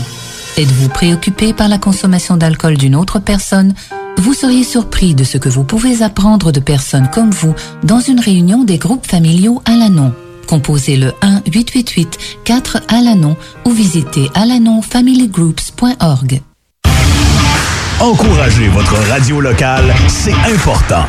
Êtes-vous 0.56 0.88
préoccupé 0.88 1.52
par 1.52 1.66
la 1.66 1.78
consommation 1.78 2.36
d'alcool 2.36 2.78
d'une 2.78 2.94
autre 2.94 3.18
personne? 3.18 3.74
Vous 4.18 4.32
seriez 4.32 4.62
surpris 4.62 5.16
de 5.16 5.24
ce 5.24 5.38
que 5.38 5.48
vous 5.48 5.64
pouvez 5.64 6.02
apprendre 6.02 6.52
de 6.52 6.60
personnes 6.60 7.10
comme 7.12 7.32
vous 7.32 7.56
dans 7.82 7.98
une 7.98 8.20
réunion 8.20 8.62
des 8.62 8.78
groupes 8.78 9.08
familiaux 9.08 9.60
Alanon. 9.64 10.14
Composez 10.46 10.96
le 10.96 11.12
1-888-4-ALANON 11.22 13.34
ou 13.64 13.70
visitez 13.70 14.30
alanonfamilygroups.org. 14.34 16.40
Encouragez 18.02 18.66
votre 18.66 18.96
radio 19.08 19.40
locale, 19.40 19.94
c'est 20.08 20.34
important. 20.52 21.06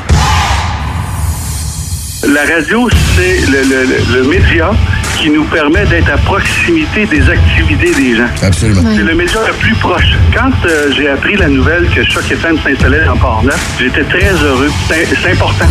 La 2.27 2.41
radio, 2.55 2.87
c'est 3.15 3.39
le, 3.51 3.63
le- 3.63 3.85
le- 3.85 4.21
le 4.21 4.27
média 4.29 4.69
qui 5.17 5.31
nous 5.31 5.43
permet 5.45 5.85
d'être 5.87 6.09
à 6.11 6.17
proximité 6.17 7.07
des 7.07 7.27
activités 7.29 7.93
des 7.95 8.15
gens. 8.15 8.27
Absolument. 8.43 8.83
C'est 8.95 9.01
le 9.01 9.15
média 9.15 9.39
le 9.47 9.53
plus 9.53 9.73
proche. 9.75 10.13
Quand 10.35 10.51
euh, 10.67 10.91
j'ai 10.95 11.09
appris 11.09 11.35
la 11.35 11.47
nouvelle 11.47 11.89
que 11.89 12.03
Choc 12.03 12.31
FM 12.31 12.57
s'installait 12.63 13.07
en 13.07 13.17
Port-Neuf, 13.17 13.59
j'étais 13.79 14.03
très 14.03 14.31
heureux. 14.43 14.71
C'est 14.87 15.31
important. 15.31 15.65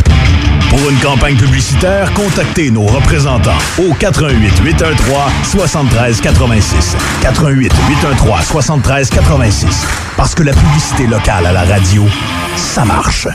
Pour 0.73 0.89
une 0.89 0.99
campagne 1.01 1.37
publicitaire, 1.37 2.11
contactez 2.15 2.71
nos 2.71 2.87
représentants 2.87 3.59
au 3.79 3.93
88 3.93 4.61
813 4.65 4.97
73 5.45 6.21
86. 6.23 6.97
88 7.21 7.71
813 7.91 8.47
73 8.47 9.11
86. 9.11 9.87
Parce 10.17 10.35
que 10.35 10.43
la 10.43 10.53
publicité 10.55 11.07
locale 11.07 11.45
à 11.45 11.53
la 11.53 11.65
radio, 11.65 12.07
ça 12.57 12.87
marche. 12.87 13.29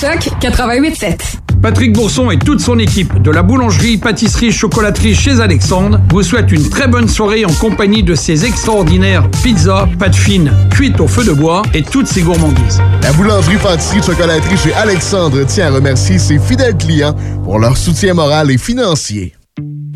Choc 0.00 0.28
88.7. 0.40 1.45
Patrick 1.62 1.92
Bourson 1.92 2.30
et 2.30 2.38
toute 2.38 2.60
son 2.60 2.78
équipe 2.78 3.20
de 3.22 3.30
la 3.30 3.42
boulangerie, 3.42 3.96
pâtisserie, 3.96 4.52
chocolaterie 4.52 5.14
chez 5.14 5.40
Alexandre 5.40 6.00
vous 6.10 6.22
souhaitent 6.22 6.52
une 6.52 6.68
très 6.68 6.88
bonne 6.88 7.08
soirée 7.08 7.44
en 7.44 7.52
compagnie 7.52 8.02
de 8.02 8.14
ses 8.14 8.44
extraordinaires 8.44 9.28
pizzas, 9.42 9.88
pâtes 9.98 10.14
fines, 10.14 10.52
cuites 10.70 11.00
au 11.00 11.06
feu 11.06 11.24
de 11.24 11.32
bois 11.32 11.62
et 11.74 11.82
toutes 11.82 12.06
ses 12.06 12.22
gourmandises. 12.22 12.80
La 13.02 13.12
boulangerie, 13.12 13.56
pâtisserie, 13.56 14.02
chocolaterie 14.02 14.56
chez 14.56 14.74
Alexandre 14.74 15.44
tient 15.44 15.68
à 15.68 15.70
remercier 15.70 16.18
ses 16.18 16.38
fidèles 16.38 16.76
clients 16.76 17.14
pour 17.44 17.58
leur 17.58 17.76
soutien 17.76 18.14
moral 18.14 18.50
et 18.50 18.58
financier. 18.58 19.35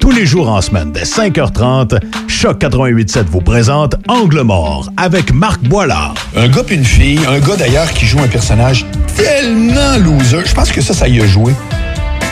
Tous 0.01 0.11
les 0.11 0.25
jours 0.25 0.49
en 0.49 0.63
semaine, 0.63 0.93
dès 0.93 1.03
5h30, 1.03 2.01
Choc 2.27 2.63
88.7 2.63 3.25
vous 3.27 3.43
présente 3.43 3.97
Angle 4.09 4.41
mort 4.41 4.91
avec 4.97 5.33
Marc 5.33 5.61
Boilard. 5.63 6.15
Un 6.35 6.49
gars 6.49 6.63
puis 6.65 6.77
une 6.77 6.85
fille, 6.85 7.21
un 7.29 7.39
gars 7.39 7.57
d'ailleurs 7.57 7.91
qui 7.93 8.07
joue 8.07 8.19
un 8.19 8.29
personnage 8.29 8.87
tellement 9.15 9.99
loser. 9.99 10.43
Je 10.47 10.55
pense 10.55 10.73
que 10.73 10.81
ça, 10.81 10.95
ça 10.95 11.07
y 11.07 11.21
a 11.21 11.27
joué. 11.27 11.53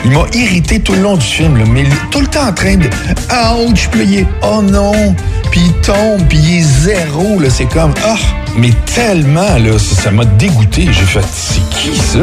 Il 0.06 0.12
m'a 0.12 0.24
irrité 0.32 0.80
tout 0.80 0.94
le 0.94 1.02
long 1.02 1.16
du 1.16 1.26
film, 1.26 1.58
là, 1.58 1.64
mais 1.70 1.84
tout 2.10 2.20
le 2.20 2.26
temps 2.26 2.48
en 2.48 2.52
train 2.52 2.76
de 2.76 2.86
ouch, 2.86 3.88
puis 3.90 4.04
il 4.04 4.18
est 4.20 4.26
oh 4.42 4.62
non, 4.62 5.14
puis 5.50 5.60
il 5.66 5.72
tombe, 5.82 6.26
puis 6.26 6.38
il 6.38 6.58
est 6.58 6.62
zéro, 6.62 7.38
là, 7.38 7.50
c'est 7.50 7.66
comme 7.66 7.92
ah, 8.06 8.16
mais 8.56 8.70
tellement 8.94 9.58
là, 9.58 9.78
ça 9.78 10.02
ça 10.02 10.10
m'a 10.10 10.24
dégoûté. 10.24 10.84
J'ai 10.84 11.04
fait 11.04 11.24
c'est 11.30 11.68
qui 11.70 11.96
ça? 11.96 12.20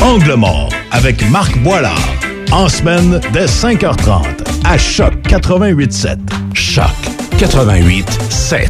Angle 0.00 0.34
mort 0.34 0.70
avec 0.90 1.30
Marc 1.30 1.56
Boilard. 1.58 2.08
En 2.52 2.68
semaine, 2.68 3.18
dès 3.32 3.46
5h30, 3.46 4.26
à 4.66 4.76
Choc 4.76 5.14
88.7. 5.26 6.18
Choc 6.52 6.84
88.7. 7.38 8.68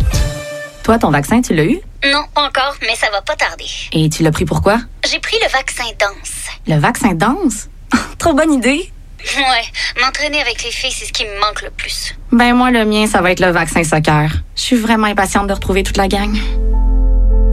Toi, 0.84 1.00
ton 1.00 1.10
vaccin, 1.10 1.40
tu 1.40 1.52
l'as 1.52 1.64
eu? 1.64 1.80
Non, 2.04 2.22
pas 2.32 2.46
encore, 2.46 2.76
mais 2.82 2.94
ça 2.94 3.08
va 3.10 3.22
pas 3.22 3.34
tarder. 3.34 3.64
Et 3.90 4.08
tu 4.08 4.22
l'as 4.22 4.30
pris 4.30 4.44
pourquoi? 4.44 4.78
J'ai 5.10 5.18
pris 5.18 5.36
le 5.42 5.50
vaccin 5.50 5.82
danse. 5.98 6.46
Le 6.68 6.78
vaccin 6.78 7.14
danse? 7.14 7.70
Trop 8.18 8.34
bonne 8.34 8.52
idée! 8.52 8.88
Ouais, 9.36 10.00
m'entraîner 10.00 10.40
avec 10.40 10.62
les 10.62 10.70
filles, 10.70 10.92
c'est 10.92 11.06
ce 11.06 11.12
qui 11.12 11.24
me 11.24 11.40
manque 11.40 11.62
le 11.62 11.70
plus. 11.70 12.14
Ben 12.30 12.54
moi, 12.54 12.70
le 12.70 12.84
mien, 12.84 13.08
ça 13.08 13.20
va 13.20 13.32
être 13.32 13.40
le 13.40 13.50
vaccin 13.50 13.82
soccer. 13.82 14.30
Je 14.54 14.60
suis 14.60 14.76
vraiment 14.76 15.08
impatiente 15.08 15.48
de 15.48 15.54
retrouver 15.54 15.82
toute 15.82 15.96
la 15.96 16.06
gang. 16.06 16.32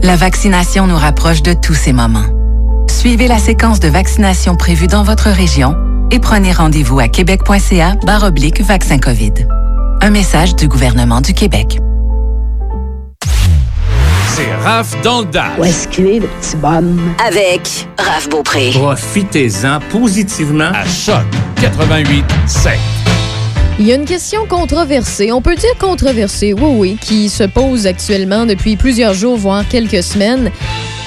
La 0.02 0.14
vaccination 0.14 0.86
nous 0.86 0.96
rapproche 0.96 1.42
de 1.42 1.54
tous 1.54 1.74
ces 1.74 1.92
moments. 1.92 2.86
Suivez 2.88 3.26
la 3.26 3.38
séquence 3.38 3.80
de 3.80 3.88
vaccination 3.88 4.54
prévue 4.54 4.86
dans 4.86 5.02
votre 5.02 5.28
région 5.28 5.74
et 6.10 6.18
prenez 6.18 6.52
rendez-vous 6.52 7.00
à 7.00 7.08
québec.ca 7.08 7.94
oblique 8.24 8.60
vaccin 8.60 8.98
COVID. 8.98 9.32
Un 10.02 10.10
message 10.10 10.56
du 10.56 10.68
gouvernement 10.68 11.20
du 11.20 11.34
Québec. 11.34 11.78
C'est 14.28 14.54
Raph 14.62 15.00
dans 15.02 15.20
le 15.20 15.26
Dash. 15.26 15.58
Où 15.58 15.64
est-ce 15.64 15.88
qu'il 15.88 16.06
est, 16.06 16.20
le 16.20 16.26
petit 16.26 16.56
bonhomme? 16.56 17.14
Avec 17.26 17.86
Raph 17.98 18.28
Beaupré. 18.28 18.70
Profitez-en 18.72 19.80
positivement 19.90 20.70
à 20.72 20.86
Choc 20.86 21.24
88 21.60 22.24
7. 22.46 22.72
Il 23.78 23.86
y 23.86 23.92
a 23.92 23.94
une 23.94 24.04
question 24.04 24.46
controversée, 24.46 25.32
on 25.32 25.40
peut 25.40 25.56
dire 25.56 25.76
controversée, 25.78 26.52
oui, 26.52 26.74
oui, 26.76 26.98
qui 27.00 27.28
se 27.28 27.44
pose 27.44 27.86
actuellement 27.86 28.44
depuis 28.44 28.76
plusieurs 28.76 29.14
jours, 29.14 29.36
voire 29.36 29.66
quelques 29.68 30.02
semaines. 30.02 30.50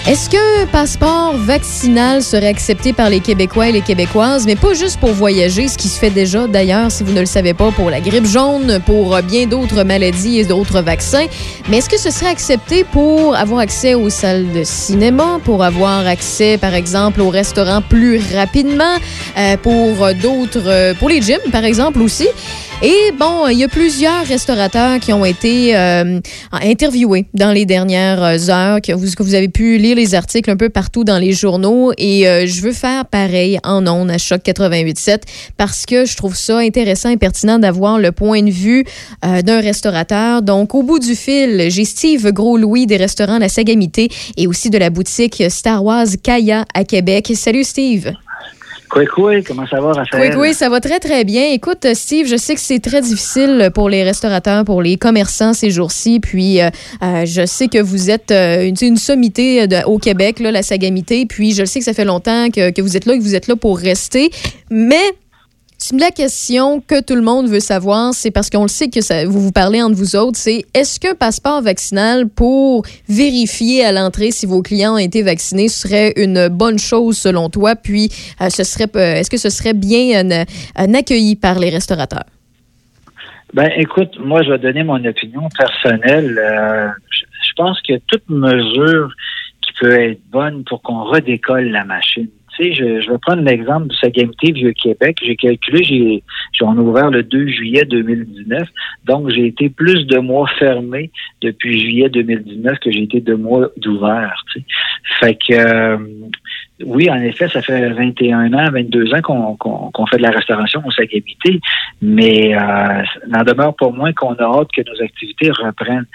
Est-ce 0.06 0.30
qu'un 0.30 0.66
passeport 0.70 1.38
vaccinal 1.38 2.22
serait 2.22 2.48
accepté 2.48 2.92
par 2.92 3.10
les 3.10 3.22
Québécois 3.22 3.70
et 3.70 3.72
les 3.72 3.80
Québécoises, 3.80 4.46
mais 4.46 4.58
pas 4.58 4.74
juste 4.74 5.00
pour 5.00 5.12
voyager, 5.12 5.70
ce 5.70 5.78
qui 5.78 5.88
se 5.88 5.98
fait 5.98 6.10
déjà 6.10 6.46
d'ailleurs, 6.46 6.92
si 6.92 7.06
vous 7.06 7.14
ne 7.14 7.22
le 7.22 7.26
savez 7.26 7.54
pas, 7.54 7.72
pour 7.72 7.90
la 7.90 8.02
grippe 8.02 8.26
jaune, 8.26 8.82
pour 8.86 9.18
bien 9.22 9.48
d'autres 9.48 9.84
maladies 9.84 10.40
et 10.40 10.44
d'autres 10.44 10.82
vaccins, 10.82 11.26
mais 11.70 11.78
est-ce 11.78 11.88
que 11.88 11.98
ce 11.98 12.12
serait 12.12 12.28
accepté 12.28 12.84
pour 12.84 13.34
avoir 13.34 13.62
accès 13.62 13.94
aux 13.94 14.10
salles 14.10 14.52
de 14.52 14.66
cinéma, 14.66 15.40
pour 15.46 15.64
avoir 15.64 16.06
accès, 16.06 16.58
par 16.58 16.74
exemple, 16.74 17.22
aux 17.22 17.30
restaurants 17.30 17.82
plus 17.82 18.20
rapidement, 18.36 18.98
euh, 19.38 19.56
pour 19.56 20.14
d'autres, 20.22 20.68
euh, 20.68 20.94
pour 20.96 21.08
les 21.08 21.22
gyms, 21.22 21.50
par 21.50 21.64
exemple 21.64 22.02
aussi? 22.02 22.28
Et 22.82 23.12
bon, 23.18 23.48
il 23.48 23.60
y 23.60 23.64
a 23.64 23.68
plusieurs 23.70 24.26
restaurateurs 24.26 25.00
qui 25.00 25.14
ont 25.14 25.24
été 25.24 25.76
euh, 25.78 26.20
interviewés 26.52 27.26
dans 27.34 27.52
les 27.52 27.66
dernières 27.66 28.50
heures, 28.50 28.82
que 28.82 28.92
vous, 28.92 29.36
avez 29.36 29.48
pu 29.48 29.78
lire 29.78 29.96
les 29.96 30.16
articles 30.16 30.50
un 30.50 30.58
peu 30.58 30.70
partout 30.70 31.04
dans 31.04 31.18
les 31.18 31.32
journaux. 31.32 31.94
Et 31.98 32.28
euh, 32.28 32.46
je 32.46 32.62
veux 32.62 32.74
faire 32.74 33.06
pareil 33.06 33.58
en 33.64 33.88
ondes 33.88 34.12
à 34.12 34.18
Choc 34.18 34.42
88.7 34.44 35.22
parce 35.56 35.86
que 35.86 36.06
je 36.06 36.18
trouve 36.18 36.36
ça 36.36 36.58
intéressant 36.58 37.10
et 37.10 37.18
pertinent 37.18 37.58
d'avoir 37.58 38.00
le 38.00 38.12
point 38.12 38.42
de 38.42 38.52
vue 38.52 38.84
euh, 39.24 39.42
d'un 39.42 39.62
restaurateur. 39.62 40.42
Donc, 40.42 40.76
au 40.76 40.84
bout 40.84 41.00
du 41.00 41.16
fil, 41.16 41.68
j'ai 41.70 41.86
Steve 41.86 42.32
Gros-Louis 42.32 42.86
des 42.86 42.98
restaurants 42.98 43.40
La 43.40 43.50
Sagamité 43.50 44.10
et 44.36 44.48
aussi 44.48 44.70
de 44.70 44.78
la 44.78 44.90
boutique 44.90 45.44
Star 45.50 45.84
Wars 45.84 46.08
Kaya 46.22 46.66
à 46.74 46.84
Québec. 46.84 47.32
Salut 47.36 47.64
Steve. 47.64 48.12
Quoi, 48.94 49.08
quoi, 49.08 49.42
comment 49.42 49.66
ça 49.66 49.82
va, 49.82 49.92
Raphaël? 49.94 50.36
Oui, 50.36 50.50
oui, 50.50 50.54
ça 50.54 50.70
va 50.70 50.80
très, 50.80 51.00
très 51.00 51.24
bien. 51.24 51.50
Écoute, 51.50 51.88
Steve, 51.96 52.28
je 52.28 52.36
sais 52.36 52.54
que 52.54 52.62
c'est 52.62 52.78
très 52.78 53.02
difficile 53.02 53.72
pour 53.74 53.90
les 53.90 54.04
restaurateurs, 54.04 54.64
pour 54.66 54.84
les 54.84 54.98
commerçants 54.98 55.54
ces 55.54 55.72
jours-ci. 55.72 56.20
Puis, 56.20 56.62
euh, 56.62 56.70
euh, 57.02 57.26
je 57.26 57.44
sais 57.48 57.70
que 57.70 57.80
vous 57.80 58.12
êtes 58.12 58.30
euh, 58.30 58.68
une, 58.68 58.76
une 58.80 58.98
sommité 58.98 59.66
au 59.88 59.98
Québec, 59.98 60.40
là, 60.40 60.52
la 60.52 60.62
Sagamité. 60.62 61.26
Puis, 61.26 61.56
je 61.56 61.66
sais 61.66 61.80
que 61.80 61.86
ça 61.86 61.94
fait 61.94 62.06
longtemps 62.06 62.52
que, 62.52 62.70
que 62.70 62.84
vous 62.84 62.96
êtes 62.96 63.08
là, 63.08 63.18
que 63.18 63.22
vous 63.24 63.34
êtes 63.34 63.48
là 63.48 63.56
pour 63.56 63.80
rester. 63.80 64.30
Mais, 64.70 65.02
la 65.92 66.12
question 66.12 66.82
que 66.82 67.04
tout 67.04 67.16
le 67.16 67.22
monde 67.22 67.48
veut 67.48 67.60
savoir, 67.60 68.14
c'est 68.14 68.32
parce 68.32 68.50
qu'on 68.50 68.64
le 68.64 68.68
sait 68.68 68.90
que 68.90 69.02
ça, 69.02 69.26
vous 69.26 69.40
vous 69.40 69.52
parlez 69.52 69.82
entre 69.82 69.96
vous 69.96 70.16
autres, 70.16 70.38
c'est 70.38 70.66
est-ce 70.74 71.00
qu'un 71.00 71.16
passeport 71.16 71.62
vaccinal 71.62 72.30
pour 72.30 72.86
vérifier 73.10 73.84
à 73.84 73.92
l'entrée 73.92 74.32
si 74.32 74.46
vos 74.46 74.62
clients 74.62 74.94
ont 74.94 74.98
été 74.98 75.24
vaccinés 75.24 75.68
serait 75.68 76.14
une 76.16 76.48
bonne 76.48 76.80
chose 76.80 77.18
selon 77.18 77.50
toi? 77.50 77.76
Puis, 77.76 78.10
euh, 78.42 78.50
ce 78.50 78.64
serait, 78.64 78.88
euh, 78.96 79.16
est-ce 79.16 79.30
que 79.30 79.38
ce 79.38 79.50
serait 79.50 79.74
bien 79.74 80.46
accueilli 80.76 81.36
par 81.36 81.60
les 81.60 81.70
restaurateurs? 81.70 82.26
Ben, 83.54 83.70
écoute, 83.78 84.18
moi, 84.20 84.42
je 84.42 84.50
vais 84.50 84.58
donner 84.58 84.84
mon 84.84 85.04
opinion 85.06 85.48
personnelle. 85.56 86.40
Euh, 86.40 86.88
je 87.10 87.54
pense 87.56 87.80
que 87.82 87.94
toute 88.08 88.28
mesure 88.30 89.12
qui 89.62 89.74
peut 89.80 90.00
être 90.00 90.22
bonne 90.32 90.64
pour 90.64 90.82
qu'on 90.82 91.04
redécolle 91.04 91.70
la 91.70 91.84
machine. 91.84 92.30
Sais, 92.58 92.72
je, 92.74 93.02
je 93.02 93.12
vais 93.12 93.18
prendre 93.18 93.42
l'exemple 93.42 93.88
du 93.88 93.96
Sagamité 93.98 94.52
Vieux-Québec. 94.52 95.18
J'ai 95.26 95.36
calculé, 95.36 95.84
j'ai, 95.84 96.24
j'ai- 96.52 96.64
on 96.66 96.72
a 96.78 96.82
ouvert 96.82 97.10
le 97.10 97.24
2 97.24 97.48
juillet 97.48 97.84
2019. 97.86 98.68
Donc, 99.06 99.30
j'ai 99.32 99.48
été 99.48 99.70
plus 99.70 100.06
de 100.06 100.20
mois 100.20 100.48
fermé 100.60 101.10
depuis 101.42 101.80
juillet 101.80 102.10
2019 102.10 102.78
que 102.80 102.92
j'ai 102.92 103.02
été 103.04 103.22
de 103.22 103.34
mois 103.34 103.70
d'ouvert. 103.78 104.44
Fait 105.20 105.34
que, 105.36 105.54
euh, 105.54 105.98
oui, 106.86 107.10
en 107.10 107.16
effet, 107.22 107.48
ça 107.50 107.62
fait 107.64 107.90
21 107.90 108.54
ans, 108.54 108.70
22 108.72 109.14
ans 109.16 109.22
qu'on 109.22 109.56
qu'on- 109.56 109.90
qu'on 109.92 110.06
fait 110.06 110.18
de 110.18 110.24
la 110.24 110.32
restauration 110.32 110.82
au 110.86 110.92
Sagamité, 110.92 111.60
mais 112.02 112.56
euh, 112.56 113.02
n'en 113.30 113.44
demeure 113.44 113.76
pas 113.76 113.90
moins 113.90 114.14
qu'on 114.14 114.34
a 114.36 114.44
hâte 114.44 114.70
que 114.76 114.82
nos 114.88 115.02
activités 115.02 115.50
reprennent. 115.52 116.06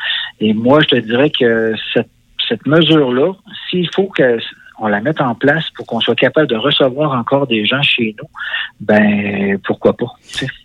Et 0.40 0.52
moi, 0.54 0.80
je 0.82 0.86
te 0.88 0.96
dirais 1.00 1.30
que 1.30 1.72
cette, 1.94 2.10
cette 2.48 2.66
mesure-là, 2.66 3.32
s'il 3.68 3.88
faut 3.94 4.06
que 4.06 4.38
on 4.80 4.86
la 4.86 5.00
mette 5.00 5.20
en 5.20 5.34
place 5.34 5.64
pour 5.76 5.86
qu'on 5.86 6.00
soit 6.00 6.14
capable 6.14 6.46
de 6.46 6.56
recevoir 6.56 7.12
encore 7.18 7.46
des 7.46 7.66
gens 7.66 7.82
chez 7.82 8.14
nous, 8.18 8.28
ben 8.80 9.58
pourquoi 9.64 9.96
pas. 9.96 10.06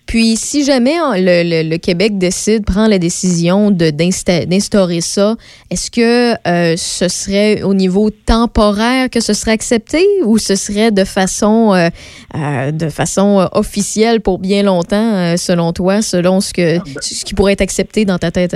Puis, 0.06 0.36
si 0.36 0.64
jamais 0.64 0.96
hein, 0.98 1.14
le, 1.16 1.44
le- 1.44 1.70
le 1.70 1.78
Québec 1.78 2.18
décide, 2.18 2.66
prend 2.66 2.88
la 2.88 3.00
décision 3.00 3.72
d'instaurer 3.72 5.02
ça, 5.02 5.36
est-ce 5.72 5.90
que 5.90 6.34
euh, 6.48 6.76
ce 6.78 7.08
serait 7.08 7.64
au 7.64 7.74
niveau 7.74 8.10
temporaire 8.12 9.10
que 9.10 9.20
ce 9.20 9.34
serait 9.34 9.52
accepté 9.54 10.06
ou 10.26 10.38
ce 10.38 10.56
serait 10.56 10.92
de 10.92 11.06
façon, 11.06 11.74
euh, 11.74 11.90
euh, 12.36 12.72
de 12.72 12.90
façon 12.90 13.48
officielle 13.54 14.22
pour 14.22 14.38
bien 14.40 14.62
longtemps, 14.62 15.36
selon 15.38 15.74
toi, 15.74 16.02
selon 16.02 16.42
ce, 16.42 16.54
que, 16.54 16.78
ce 17.02 17.26
qui 17.26 17.34
pourrait 17.34 17.54
être 17.54 17.62
accepté 17.62 18.06
dans 18.06 18.20
ta 18.20 18.30
tête? 18.30 18.56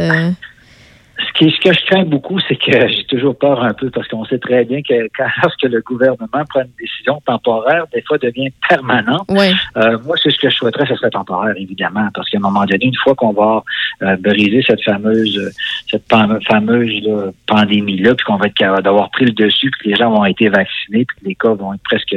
Euh? 1.42 1.46
Ce, 1.46 1.46
qui, 1.46 1.52
ce 1.52 1.70
que 1.70 1.74
je 1.74 1.86
crains 1.86 2.06
beaucoup, 2.06 2.40
c'est 2.48 2.56
que 2.56 2.88
j'ai 2.88 3.04
toujours 3.06 3.38
peur 3.38 3.64
un 3.64 3.74
peu 3.74 3.90
parce 3.90 4.08
qu'on 4.08 4.26
sait 4.26 4.40
très 4.40 4.66
bien 4.66 4.82
que 4.82 5.08
quand, 5.16 5.28
lorsque 5.44 5.64
le 5.64 5.82
gouvernement 5.82 6.46
prend 6.50 6.62
une 6.62 6.72
décision 6.80 7.22
temporaire, 7.26 7.86
des 7.94 8.02
fois 8.02 8.18
devient 8.18 8.52
permanente. 8.68 9.26
Ouais. 9.30 9.52
Euh, 9.78 9.98
moi, 10.06 10.16
c'est 10.22 10.32
ce 10.32 10.38
que 10.38 10.50
je 10.50 10.56
souhaiterais, 10.56 10.86
ce 10.88 10.96
serait 10.96 11.10
temporaire, 11.10 11.56
évidemment, 11.58 12.08
parce 12.14 12.30
qu'à 12.30 12.38
un 12.38 12.42
moment 12.42 12.66
donné, 12.66 12.86
une 12.86 12.96
fois 12.96 13.16
qu'on 13.16 13.34
va 13.34 13.64
euh, 14.04 14.16
briser 14.18 14.64
cette 14.66 14.84
fameuse, 14.84 15.38
euh, 15.38 15.50
cette 15.90 16.04
fameuse 16.48 17.04
là, 17.04 17.32
pandémie-là, 17.48 18.16
puis 18.16 18.26
qu'on 18.26 18.38
va 18.38 18.48
être 18.48 18.54
capable 18.54 18.84
d'avoir 18.84 19.10
pris 19.12 19.26
le 19.26 19.32
dessus, 19.32 19.72
puis 19.72 19.84
que 19.84 19.90
les 19.90 19.96
gens 19.96 20.12
vont 20.12 20.26
être 20.26 20.44
vaccinés, 20.48 21.06
puis 21.06 21.18
que 21.20 21.26
les 21.26 21.36
cas 21.36 21.54
vont 21.54 21.74
être 21.74 21.84
presque 21.84 22.16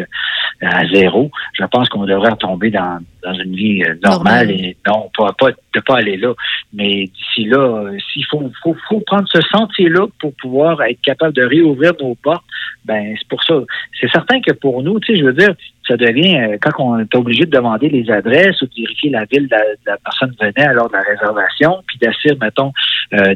à 0.62 0.86
zéro, 0.88 1.30
je 1.54 1.64
pense 1.64 1.88
qu'on 1.88 2.04
devrait 2.04 2.30
retomber 2.30 2.70
dans, 2.70 2.98
dans 3.22 3.34
une 3.34 3.54
vie 3.54 3.82
euh, 3.82 3.94
normale 4.04 4.48
Normale. 4.48 4.50
et 4.50 4.76
non, 4.86 5.10
pas, 5.16 5.32
pas 5.32 5.50
de 5.50 5.80
pas 5.80 5.98
aller 5.98 6.16
là. 6.16 6.34
Mais 6.72 7.04
d'ici 7.06 7.44
là, 7.44 7.58
euh, 7.58 7.98
s'il 8.12 8.24
faut, 8.26 8.50
faut, 8.62 8.76
faut 8.88 9.00
prendre 9.10 9.28
ce 9.28 9.40
sentier-là 9.40 10.06
pour 10.20 10.32
pouvoir 10.34 10.80
être 10.82 11.00
capable 11.00 11.34
de 11.34 11.42
réouvrir 11.42 11.92
nos 12.00 12.14
portes, 12.14 12.44
ben 12.84 13.16
c'est 13.18 13.28
pour 13.28 13.42
ça. 13.42 13.54
C'est 14.00 14.10
certain 14.10 14.40
que 14.40 14.52
pour 14.52 14.84
nous, 14.84 15.00
tu 15.00 15.12
sais, 15.12 15.18
je 15.18 15.24
veux 15.24 15.32
dire, 15.32 15.52
ça 15.90 15.96
devient 15.96 16.36
euh, 16.36 16.56
quand 16.60 16.70
on 16.78 16.98
est 17.00 17.14
obligé 17.14 17.44
de 17.44 17.50
demander 17.50 17.88
les 17.88 18.08
adresses 18.10 18.62
ou 18.62 18.66
de 18.66 18.72
vérifier 18.76 19.10
la 19.10 19.24
ville 19.24 19.48
de 19.48 19.54
la, 19.54 19.60
de 19.60 19.86
la 19.86 19.96
personne 19.98 20.32
venait 20.40 20.68
à 20.68 20.72
l'heure 20.72 20.88
de 20.88 20.94
la 20.94 21.02
réservation, 21.02 21.82
puis 21.86 21.98
d'assurer, 21.98 22.36
mettons, 22.40 22.72
euh, 23.14 23.34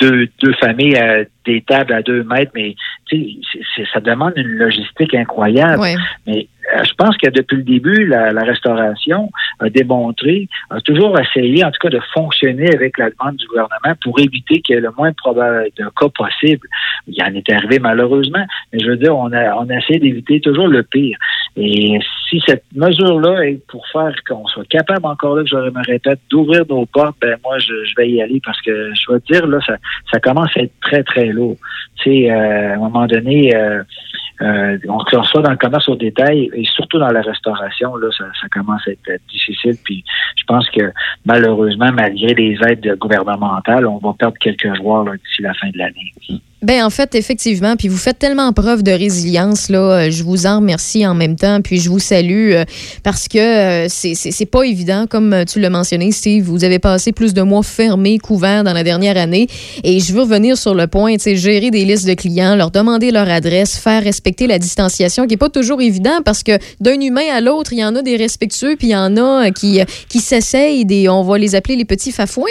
deux, 0.00 0.28
deux 0.42 0.52
familles 0.54 0.96
à 0.96 1.18
des 1.46 1.60
tables 1.60 1.92
à 1.92 2.02
deux 2.02 2.24
mètres, 2.24 2.50
mais 2.54 2.74
ça 3.92 4.00
demande 4.00 4.32
une 4.36 4.48
logistique 4.48 5.14
incroyable. 5.14 5.82
Mais 6.26 6.48
euh, 6.74 6.82
je 6.84 6.94
pense 6.94 7.16
que 7.16 7.28
depuis 7.30 7.56
le 7.58 7.62
début, 7.62 8.06
la, 8.06 8.32
la 8.32 8.42
restauration 8.42 9.30
a 9.60 9.68
démontré, 9.68 10.48
a 10.70 10.80
toujours 10.80 11.18
essayé, 11.20 11.64
en 11.64 11.70
tout 11.70 11.78
cas, 11.80 11.90
de 11.90 12.00
fonctionner 12.14 12.74
avec 12.74 12.98
la 12.98 13.10
demande 13.10 13.36
du 13.36 13.46
gouvernement 13.46 13.94
pour 14.02 14.18
éviter 14.18 14.60
qu'il 14.60 14.74
y 14.74 14.78
ait 14.78 14.80
le 14.80 14.90
moins 14.96 15.12
probable 15.12 15.68
de 15.76 15.84
cas 15.84 16.08
possible. 16.14 16.66
Il 17.06 17.22
en 17.22 17.34
est 17.34 17.50
arrivé 17.50 17.78
malheureusement, 17.78 18.44
mais 18.72 18.80
je 18.80 18.86
veux 18.86 18.96
dire, 18.96 19.16
on 19.16 19.32
a, 19.32 19.54
on 19.56 19.68
a 19.70 19.76
essayé 19.76 19.98
d'éviter 20.00 20.40
toujours 20.40 20.68
le 20.68 20.82
pire. 20.82 21.16
Et 21.56 21.91
si 22.28 22.42
cette 22.46 22.64
mesure-là 22.74 23.46
est 23.46 23.66
pour 23.66 23.86
faire 23.88 24.14
qu'on 24.28 24.46
soit 24.46 24.66
capable 24.68 25.06
encore 25.06 25.36
là, 25.36 25.42
que 25.42 25.48
je 25.48 25.56
me 25.56 25.84
répète, 25.84 26.20
d'ouvrir 26.30 26.64
nos 26.68 26.86
portes, 26.86 27.16
ben 27.20 27.36
moi, 27.44 27.58
je, 27.58 27.72
je 27.84 27.94
vais 27.96 28.08
y 28.10 28.22
aller 28.22 28.40
parce 28.44 28.60
que 28.62 28.92
je 28.94 29.12
vais 29.12 29.20
te 29.20 29.32
dire, 29.32 29.46
là, 29.46 29.58
ça, 29.66 29.76
ça 30.10 30.20
commence 30.20 30.50
à 30.56 30.62
être 30.62 30.72
très, 30.80 31.02
très 31.02 31.26
lourd. 31.26 31.56
Tu 31.96 32.10
sais, 32.10 32.30
euh, 32.30 32.72
à 32.72 32.74
un 32.74 32.78
moment 32.78 33.06
donné, 33.06 33.54
euh, 33.54 33.82
euh, 34.40 34.78
on 34.88 35.00
se 35.00 35.16
reçoit 35.16 35.42
dans 35.42 35.50
le 35.50 35.56
commerce 35.56 35.88
au 35.88 35.96
détail 35.96 36.50
et 36.54 36.64
surtout 36.64 36.98
dans 36.98 37.10
la 37.10 37.22
restauration, 37.22 37.96
là, 37.96 38.08
ça, 38.16 38.24
ça 38.40 38.48
commence 38.48 38.86
à 38.88 38.92
être 38.92 39.22
difficile. 39.30 39.76
Puis 39.84 40.04
je 40.36 40.44
pense 40.44 40.68
que 40.70 40.92
malheureusement, 41.24 41.92
malgré 41.92 42.34
les 42.34 42.58
aides 42.66 42.96
gouvernementales, 42.98 43.86
on 43.86 43.98
va 43.98 44.14
perdre 44.18 44.36
quelques 44.38 44.74
joueurs 44.76 45.04
d'ici 45.04 45.42
la 45.42 45.54
fin 45.54 45.68
de 45.70 45.78
l'année. 45.78 46.12
Ben 46.62 46.84
en 46.84 46.90
fait, 46.90 47.16
effectivement, 47.16 47.74
puis 47.74 47.88
vous 47.88 47.96
faites 47.96 48.20
tellement 48.20 48.52
preuve 48.52 48.84
de 48.84 48.92
résilience 48.92 49.68
là, 49.68 49.78
euh, 49.78 50.10
je 50.12 50.22
vous 50.22 50.46
en 50.46 50.58
remercie 50.58 51.04
en 51.04 51.12
même 51.12 51.34
temps, 51.34 51.60
puis 51.60 51.80
je 51.80 51.90
vous 51.90 51.98
salue 51.98 52.52
euh, 52.52 52.64
parce 53.02 53.26
que 53.26 53.38
euh, 53.38 53.88
c'est 53.88 54.14
c'est 54.14 54.46
pas 54.46 54.62
évident 54.62 55.08
comme 55.10 55.32
euh, 55.32 55.44
tu 55.44 55.58
l'as 55.58 55.70
mentionné 55.70 56.12
Steve, 56.12 56.44
vous 56.44 56.62
avez 56.62 56.78
passé 56.78 57.10
plus 57.10 57.34
de 57.34 57.42
mois 57.42 57.64
fermés, 57.64 58.18
couverts 58.18 58.62
dans 58.62 58.74
la 58.74 58.84
dernière 58.84 59.16
année 59.16 59.48
et 59.82 59.98
je 59.98 60.12
veux 60.12 60.20
revenir 60.20 60.56
sur 60.56 60.72
le 60.72 60.86
point, 60.86 61.16
tu 61.16 61.36
gérer 61.36 61.72
des 61.72 61.84
listes 61.84 62.06
de 62.06 62.14
clients, 62.14 62.54
leur 62.54 62.70
demander 62.70 63.10
leur 63.10 63.28
adresse, 63.28 63.76
faire 63.76 64.04
respecter 64.04 64.46
la 64.46 64.60
distanciation 64.60 65.26
qui 65.26 65.34
est 65.34 65.38
pas 65.38 65.50
toujours 65.50 65.82
évident 65.82 66.20
parce 66.24 66.44
que 66.44 66.52
d'un 66.80 67.00
humain 67.00 67.26
à 67.34 67.40
l'autre, 67.40 67.72
il 67.72 67.80
y 67.80 67.84
en 67.84 67.96
a 67.96 68.02
des 68.02 68.16
respectueux 68.16 68.76
puis 68.76 68.88
il 68.88 68.92
y 68.92 68.96
en 68.96 69.16
a 69.16 69.50
qui 69.50 69.80
qui 70.08 70.20
s'essayent 70.20 70.84
des 70.84 71.08
on 71.08 71.24
va 71.24 71.38
les 71.38 71.56
appeler 71.56 71.74
les 71.74 71.84
petits 71.84 72.12
fafouins 72.12 72.44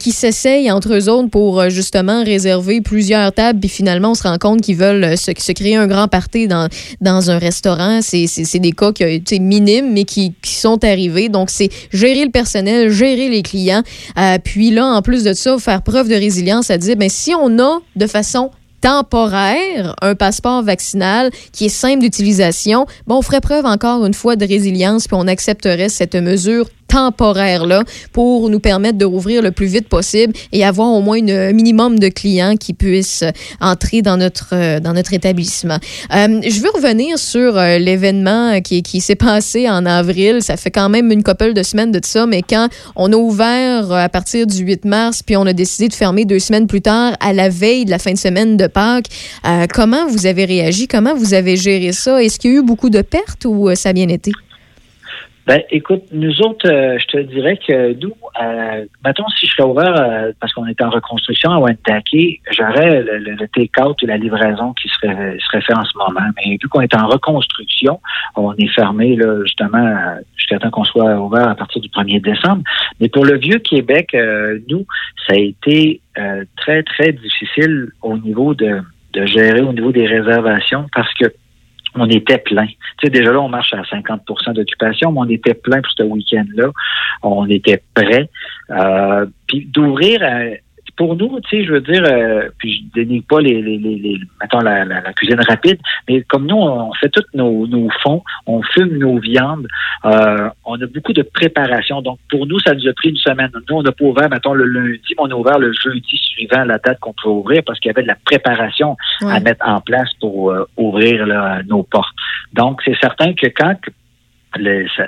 qui 0.00 0.10
s'essayent 0.10 0.72
entre 0.72 0.94
eux 0.94 1.08
autres 1.08 1.30
pour 1.30 1.70
justement 1.70 2.24
réserver 2.24 2.80
plusieurs 2.80 3.32
tables 3.32 3.43
table, 3.44 3.60
puis 3.60 3.68
finalement, 3.68 4.12
on 4.12 4.14
se 4.14 4.22
rend 4.22 4.38
compte 4.38 4.60
qu'ils 4.60 4.76
veulent 4.76 5.04
euh, 5.04 5.16
se, 5.16 5.52
créer 5.52 5.76
un 5.76 5.86
grand 5.86 6.08
party 6.08 6.48
dans, 6.48 6.68
dans 7.00 7.30
un 7.30 7.38
restaurant. 7.38 8.00
C'est 8.02 8.58
des 8.58 8.72
cas 8.72 8.92
qui, 8.92 9.04
euh, 9.04 9.18
tu 9.18 9.36
sais, 9.36 9.38
minimes, 9.38 9.92
mais 9.92 10.04
qui, 10.04 10.34
qui 10.42 10.54
sont 10.54 10.82
arrivés. 10.84 11.28
Donc, 11.28 11.50
c'est 11.50 11.68
gérer 11.92 12.24
le 12.24 12.30
personnel, 12.30 12.90
gérer 12.90 13.28
les 13.28 13.42
clients. 13.42 13.82
Euh, 14.18 14.38
puis 14.42 14.70
là, 14.70 14.86
en 14.86 15.02
plus 15.02 15.24
de 15.24 15.32
ça, 15.34 15.58
faire 15.58 15.82
preuve 15.82 16.08
de 16.08 16.14
résilience 16.14 16.70
à 16.70 16.78
dire, 16.78 16.96
ben, 16.96 17.08
si 17.08 17.34
on 17.34 17.58
a 17.58 17.78
de 17.96 18.06
façon 18.06 18.50
temporaire, 18.80 19.94
un 20.02 20.14
passeport 20.14 20.62
vaccinal 20.62 21.30
qui 21.52 21.66
est 21.66 21.70
simple 21.70 22.00
d'utilisation, 22.00 22.84
bon, 23.06 23.16
on 23.16 23.22
ferait 23.22 23.40
preuve 23.40 23.64
encore 23.64 24.04
une 24.04 24.12
fois 24.12 24.36
de 24.36 24.46
résilience, 24.46 25.06
puis 25.06 25.16
on 25.18 25.26
accepterait 25.26 25.88
cette 25.88 26.14
mesure 26.14 26.68
temporaire-là 26.94 27.82
pour 28.12 28.50
nous 28.50 28.60
permettre 28.60 28.98
de 28.98 29.04
rouvrir 29.04 29.42
le 29.42 29.50
plus 29.50 29.66
vite 29.66 29.88
possible 29.88 30.32
et 30.52 30.64
avoir 30.64 30.88
au 30.92 31.00
moins 31.00 31.18
un 31.28 31.52
minimum 31.52 31.98
de 31.98 32.08
clients 32.08 32.56
qui 32.56 32.72
puissent 32.72 33.24
entrer 33.60 34.02
dans 34.02 34.16
notre, 34.16 34.50
euh, 34.52 34.80
dans 34.80 34.92
notre 34.92 35.12
établissement. 35.12 35.78
Euh, 36.14 36.40
je 36.42 36.60
veux 36.60 36.70
revenir 36.74 37.18
sur 37.18 37.58
euh, 37.58 37.78
l'événement 37.78 38.60
qui, 38.60 38.82
qui 38.82 39.00
s'est 39.00 39.16
passé 39.16 39.68
en 39.68 39.86
avril. 39.86 40.42
Ça 40.42 40.56
fait 40.56 40.70
quand 40.70 40.88
même 40.88 41.10
une 41.10 41.22
couple 41.22 41.52
de 41.52 41.62
semaines 41.62 41.92
de 41.92 42.00
ça, 42.02 42.26
mais 42.26 42.42
quand 42.42 42.68
on 42.96 43.12
a 43.12 43.16
ouvert 43.16 43.90
euh, 43.90 43.96
à 43.96 44.08
partir 44.08 44.46
du 44.46 44.62
8 44.62 44.84
mars, 44.84 45.22
puis 45.22 45.36
on 45.36 45.46
a 45.46 45.52
décidé 45.52 45.88
de 45.88 45.94
fermer 45.94 46.24
deux 46.24 46.38
semaines 46.38 46.66
plus 46.66 46.80
tard, 46.80 47.16
à 47.20 47.32
la 47.32 47.48
veille 47.48 47.84
de 47.84 47.90
la 47.90 47.98
fin 47.98 48.12
de 48.12 48.18
semaine 48.18 48.56
de 48.56 48.66
Pâques, 48.66 49.06
euh, 49.46 49.66
comment 49.72 50.06
vous 50.08 50.26
avez 50.26 50.44
réagi? 50.44 50.88
Comment 50.88 51.14
vous 51.14 51.34
avez 51.34 51.56
géré 51.56 51.92
ça? 51.92 52.22
Est-ce 52.22 52.38
qu'il 52.38 52.52
y 52.52 52.54
a 52.54 52.58
eu 52.58 52.62
beaucoup 52.62 52.90
de 52.90 53.02
pertes 53.02 53.44
ou 53.44 53.68
euh, 53.68 53.74
ça 53.74 53.90
a 53.90 53.92
bien 53.92 54.08
été? 54.08 54.32
Ben, 55.46 55.62
écoute, 55.70 56.04
nous 56.10 56.40
autres, 56.40 56.66
euh, 56.70 56.98
je 56.98 57.06
te 57.06 57.18
dirais 57.18 57.58
que 57.58 57.92
nous, 58.00 58.14
euh, 58.42 58.86
mettons, 59.04 59.28
si 59.28 59.46
je 59.46 59.52
serais 59.52 59.68
ouvert, 59.68 59.94
euh, 59.94 60.32
parce 60.40 60.54
qu'on 60.54 60.66
est 60.66 60.80
en 60.80 60.88
reconstruction 60.88 61.50
à 61.50 61.58
Wentake, 61.58 62.40
j'aurais 62.50 63.02
le, 63.02 63.18
le, 63.18 63.32
le 63.32 63.48
take-out 63.48 64.00
ou 64.02 64.06
la 64.06 64.16
livraison 64.16 64.72
qui 64.72 64.88
serait, 64.88 65.36
serait 65.40 65.60
fait 65.60 65.74
en 65.74 65.84
ce 65.84 65.98
moment. 65.98 66.26
Mais 66.36 66.52
vu 66.52 66.66
qu'on 66.70 66.80
est 66.80 66.94
en 66.94 67.06
reconstruction, 67.08 68.00
on 68.36 68.54
est 68.54 68.68
fermé, 68.68 69.16
là, 69.16 69.42
justement, 69.42 69.86
euh, 69.86 70.20
jusqu'à 70.34 70.58
temps 70.58 70.70
qu'on 70.70 70.84
soit 70.84 71.20
ouvert 71.20 71.46
à 71.46 71.54
partir 71.54 71.82
du 71.82 71.88
1er 71.88 72.22
décembre. 72.22 72.62
Mais 72.98 73.10
pour 73.10 73.26
le 73.26 73.36
vieux 73.36 73.58
Québec, 73.58 74.14
euh, 74.14 74.58
nous, 74.70 74.86
ça 75.28 75.34
a 75.34 75.38
été 75.38 76.00
euh, 76.16 76.44
très, 76.56 76.82
très 76.82 77.12
difficile 77.12 77.88
au 78.00 78.16
niveau 78.16 78.54
de, 78.54 78.80
de 79.12 79.26
gérer, 79.26 79.60
au 79.60 79.74
niveau 79.74 79.92
des 79.92 80.06
réservations, 80.06 80.86
parce 80.94 81.12
que 81.14 81.26
on 81.94 82.08
était 82.08 82.38
plein. 82.38 82.66
Tu 82.66 82.74
sais, 83.04 83.10
déjà 83.10 83.32
là, 83.32 83.40
on 83.40 83.48
marche 83.48 83.72
à 83.72 83.82
50% 83.82 84.54
d'occupation, 84.54 85.12
mais 85.12 85.20
on 85.20 85.28
était 85.28 85.54
plein 85.54 85.80
pour 85.80 85.92
ce 85.96 86.02
week-end-là. 86.02 86.70
On 87.22 87.48
était 87.48 87.82
prêt. 87.94 88.28
Euh, 88.70 89.26
puis 89.46 89.66
d'ouvrir, 89.66 90.22
euh, 90.22 90.54
pour 90.96 91.16
nous, 91.16 91.40
tu 91.40 91.56
sais, 91.58 91.64
je 91.64 91.72
veux 91.72 91.80
dire, 91.80 92.02
euh, 92.04 92.48
puis 92.58 92.74
je 92.94 93.00
dénigre 93.00 93.26
pas 93.28 93.40
les, 93.40 93.60
les, 93.60 93.78
les, 93.78 93.96
les- 93.96 94.20
mettons 94.40 94.60
la, 94.60 94.84
la, 94.84 95.00
la 95.00 95.12
cuisine 95.12 95.40
rapide, 95.40 95.78
mais 96.08 96.22
comme 96.22 96.46
nous, 96.46 96.56
on 96.56 96.92
fait 96.94 97.08
tous 97.08 97.24
nos, 97.34 97.66
nos 97.66 97.88
fonds, 98.02 98.22
on 98.46 98.62
fume 98.62 98.96
nos 98.98 99.18
viandes, 99.18 99.66
euh, 100.04 100.48
on 100.64 100.80
a 100.80 100.86
beaucoup 100.86 101.12
de 101.12 101.22
préparation. 101.22 102.00
Donc, 102.02 102.18
pour 102.30 102.46
nous, 102.46 102.58
ça 102.60 102.74
nous 102.74 102.86
a 102.88 102.92
pris 102.92 103.10
une 103.10 103.16
semaine. 103.16 103.50
Nous, 103.68 103.76
on 103.76 103.82
n'a 103.82 103.92
pas 103.92 104.04
ouvert, 104.04 104.28
mettons, 104.30 104.54
le 104.54 104.64
lundi, 104.66 105.00
mais 105.10 105.14
on 105.18 105.30
a 105.30 105.34
ouvert 105.34 105.58
le 105.58 105.72
jeudi 105.72 106.16
suivant 106.16 106.64
la 106.64 106.78
date 106.78 106.98
qu'on 107.00 107.14
peut 107.20 107.28
ouvrir 107.28 107.62
parce 107.66 107.80
qu'il 107.80 107.88
y 107.90 107.94
avait 107.94 108.02
de 108.02 108.08
la 108.08 108.16
préparation 108.24 108.96
à 109.28 109.40
mettre 109.40 109.66
en 109.68 109.80
place 109.80 110.10
pour 110.20 110.50
euh, 110.52 110.64
ouvrir 110.76 111.26
là, 111.26 111.60
nos 111.66 111.82
portes. 111.82 112.14
Donc, 112.52 112.80
c'est 112.84 112.96
certain 113.00 113.32
que 113.34 113.46
quand 113.48 113.74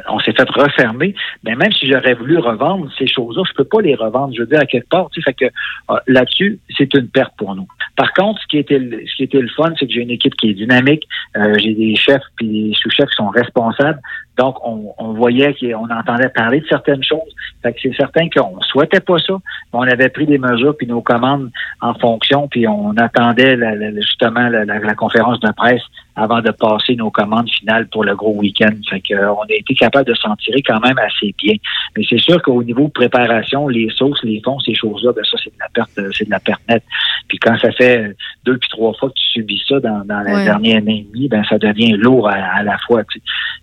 on 0.09 0.19
s'est 0.21 0.33
fait 0.33 0.49
refermer, 0.51 1.15
mais 1.45 1.55
même 1.55 1.73
si 1.73 1.91
j'aurais 1.91 2.15
voulu 2.15 2.39
revendre 2.39 2.91
ces 2.99 3.07
choses-là, 3.07 3.43
je 3.49 3.55
peux 3.55 3.65
pas 3.65 3.81
les 3.81 3.95
revendre. 3.95 4.35
Je 4.35 4.41
veux 4.41 4.47
dire, 4.47 4.61
à 4.61 4.67
quelque 4.67 4.89
part, 4.89 5.09
tu 5.11 5.23
sais, 5.23 5.33
que 5.33 5.45
euh, 5.45 5.97
là-dessus, 6.07 6.59
c'est 6.77 6.93
une 6.95 7.09
perte 7.09 7.33
pour 7.37 7.55
nous. 7.55 7.67
Par 7.97 8.13
contre, 8.13 8.41
ce 8.43 8.47
qui 8.47 8.59
était 8.59 8.79
le, 8.79 9.03
ce 9.07 9.17
qui 9.17 9.25
était 9.25 9.41
le 9.41 9.49
fun, 9.49 9.73
c'est 9.79 9.87
que 9.87 9.93
j'ai 9.93 10.03
une 10.03 10.11
équipe 10.11 10.35
qui 10.37 10.51
est 10.51 10.55
dynamique. 10.55 11.07
Euh, 11.37 11.55
j'ai 11.59 11.75
des 11.75 11.95
chefs 11.97 12.23
puis 12.37 12.47
des 12.49 12.75
sous-chefs 12.75 13.11
qui 13.11 13.17
sont 13.17 13.29
responsables. 13.29 14.01
Donc, 14.37 14.57
on, 14.65 14.93
on 14.99 15.13
voyait 15.15 15.55
qu'on 15.55 15.89
entendait 15.91 16.29
parler 16.29 16.61
de 16.61 16.67
certaines 16.67 17.03
choses. 17.03 17.35
Fait 17.63 17.73
que 17.73 17.79
c'est 17.83 17.97
certain 17.97 18.29
qu'on 18.29 18.61
souhaitait 18.61 19.01
pas 19.01 19.19
ça. 19.19 19.33
mais 19.73 19.79
On 19.79 19.83
avait 19.83 20.09
pris 20.11 20.27
des 20.27 20.39
mesures 20.39 20.77
puis 20.77 20.87
nos 20.87 21.01
commandes 21.01 21.51
en 21.81 21.95
fonction, 21.95 22.47
puis 22.49 22.69
on 22.69 22.91
attendait 22.99 23.57
la- 23.57 23.75
la- 23.75 23.93
justement 24.01 24.49
la, 24.49 24.65
la- 24.65 24.95
conférence 24.95 25.41
de 25.41 25.51
presse 25.53 25.83
avant 26.17 26.41
de 26.41 26.51
passer 26.51 26.97
nos 26.97 27.11
commandes 27.11 27.49
finales 27.51 27.87
pour 27.89 28.05
le 28.05 28.15
gros 28.17 28.35
week-end. 28.37 28.73
Fait 28.89 29.01
que, 29.01 29.15
euh, 29.15 29.33
on 29.35 29.43
a 29.43 29.53
été 29.55 29.75
capable 29.75 30.07
de 30.09 30.15
s'en 30.15 30.35
tirer 30.37 30.63
quand 30.63 30.81
même 30.81 30.99
assez 30.99 31.35
bien. 31.39 31.55
Mais 31.97 32.05
c'est 32.09 32.19
sûr 32.19 32.41
qu'au 32.43 32.63
niveau 32.63 32.85
de 32.85 32.93
préparation, 32.93 33.69
les 33.69 33.91
sauces, 33.91 34.23
les 34.23 34.41
fonds, 34.43 34.59
ces 34.61 34.75
choses-là, 34.75 35.13
ben 35.15 35.23
ça, 35.25 35.37
c'est 35.43 35.51
de 35.53 35.59
la 35.61 35.69
perte, 35.75 35.91
euh, 35.99 36.11
c'est 36.13 36.25
de 36.25 36.31
la 36.31 36.41
perte 36.41 36.63
nette. 36.69 36.85
Puis 37.29 37.39
quand 37.39 37.57
ça 37.59 37.71
fait 37.73 38.15
deux 38.45 38.57
puis 38.57 38.69
trois 38.71 38.95
fois 38.95 39.11
que 39.11 39.15
tu 39.15 39.25
subis 39.41 39.63
ça 39.69 39.79
dans, 39.81 40.05
dans 40.07 40.21
la 40.21 40.35
Ouais. 40.35 40.45
dernière 40.45 40.79
année 40.79 41.01
et 41.01 41.13
demie, 41.13 41.29
ben 41.29 41.45
ça 41.49 41.59
devient 41.59 41.93
lourd 41.93 42.29
à, 42.29 42.35
à 42.35 42.63
la 42.63 42.79
fois. 42.87 43.03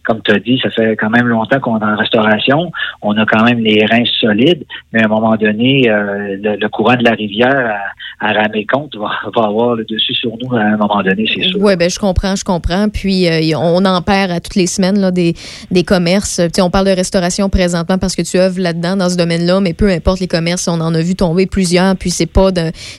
Comme 0.04 0.22
tu 0.22 0.32
as 0.32 0.40
dit, 0.40 0.60
ça 0.64 0.70
fait 0.70 0.96
quand 0.96 1.10
même 1.10 1.28
longtemps 1.28 1.60
qu'on 1.60 1.80
est 1.80 1.84
en 1.84 1.96
restauration. 1.96 2.72
On 3.02 3.16
a 3.18 3.26
quand 3.26 3.44
même 3.44 3.60
les 3.60 3.86
reins 3.86 4.06
solides, 4.20 4.66
mais 4.92 5.02
à 5.02 5.06
un 5.06 5.10
moment 5.10 5.36
donné, 5.36 5.90
euh, 5.90 6.38
le, 6.42 6.68
courant 6.70 6.96
de 6.96 7.04
la 7.04 7.12
rivière 7.12 7.78
à, 8.20 8.28
à 8.28 8.32
Ramécompte 8.34 8.96
va, 8.96 9.10
va 9.36 9.48
avoir 9.48 9.76
le 9.76 9.84
dessus 9.86 10.14
sur 10.14 10.32
nous 10.42 10.56
à 10.56 10.62
un 10.62 10.78
moment 10.78 11.04
donné, 11.04 11.26
c'est 11.28 11.44
sûr. 11.44 11.60
Oui, 11.60 11.76
ben 11.76 11.90
je 11.90 12.00
comprends, 12.00 12.36
je 12.36 12.44
comprends. 12.44 12.88
Puis 12.90 13.28
euh, 13.28 13.58
on 13.58 13.84
en 13.86 14.02
perd 14.02 14.32
à 14.32 14.40
toutes 14.40 14.56
les 14.56 14.68
semaines 14.68 15.12
des, 15.12 15.36
commerces. 15.84 16.42
On 16.60 16.70
parle 16.70 16.88
de 16.88 16.92
restauration 16.92 17.50
présentement 17.50 17.98
parce 17.98 18.16
que 18.16 18.22
tu 18.22 18.38
œuvres 18.38 18.60
là-dedans 18.60 18.96
dans 18.96 19.10
ce 19.10 19.18
domaine-là, 19.18 19.60
mais 19.60 19.74
peu 19.74 19.90
importe 19.90 20.22
les 20.22 20.28
commerces, 20.28 20.68
on 20.68 20.80
en 20.80 20.94
a 20.96 21.02
vu 21.02 21.16
tomber 21.16 21.46
plusieurs. 21.46 21.96
Puis 21.98 22.10
c'est 22.10 22.26
pas 22.26 22.50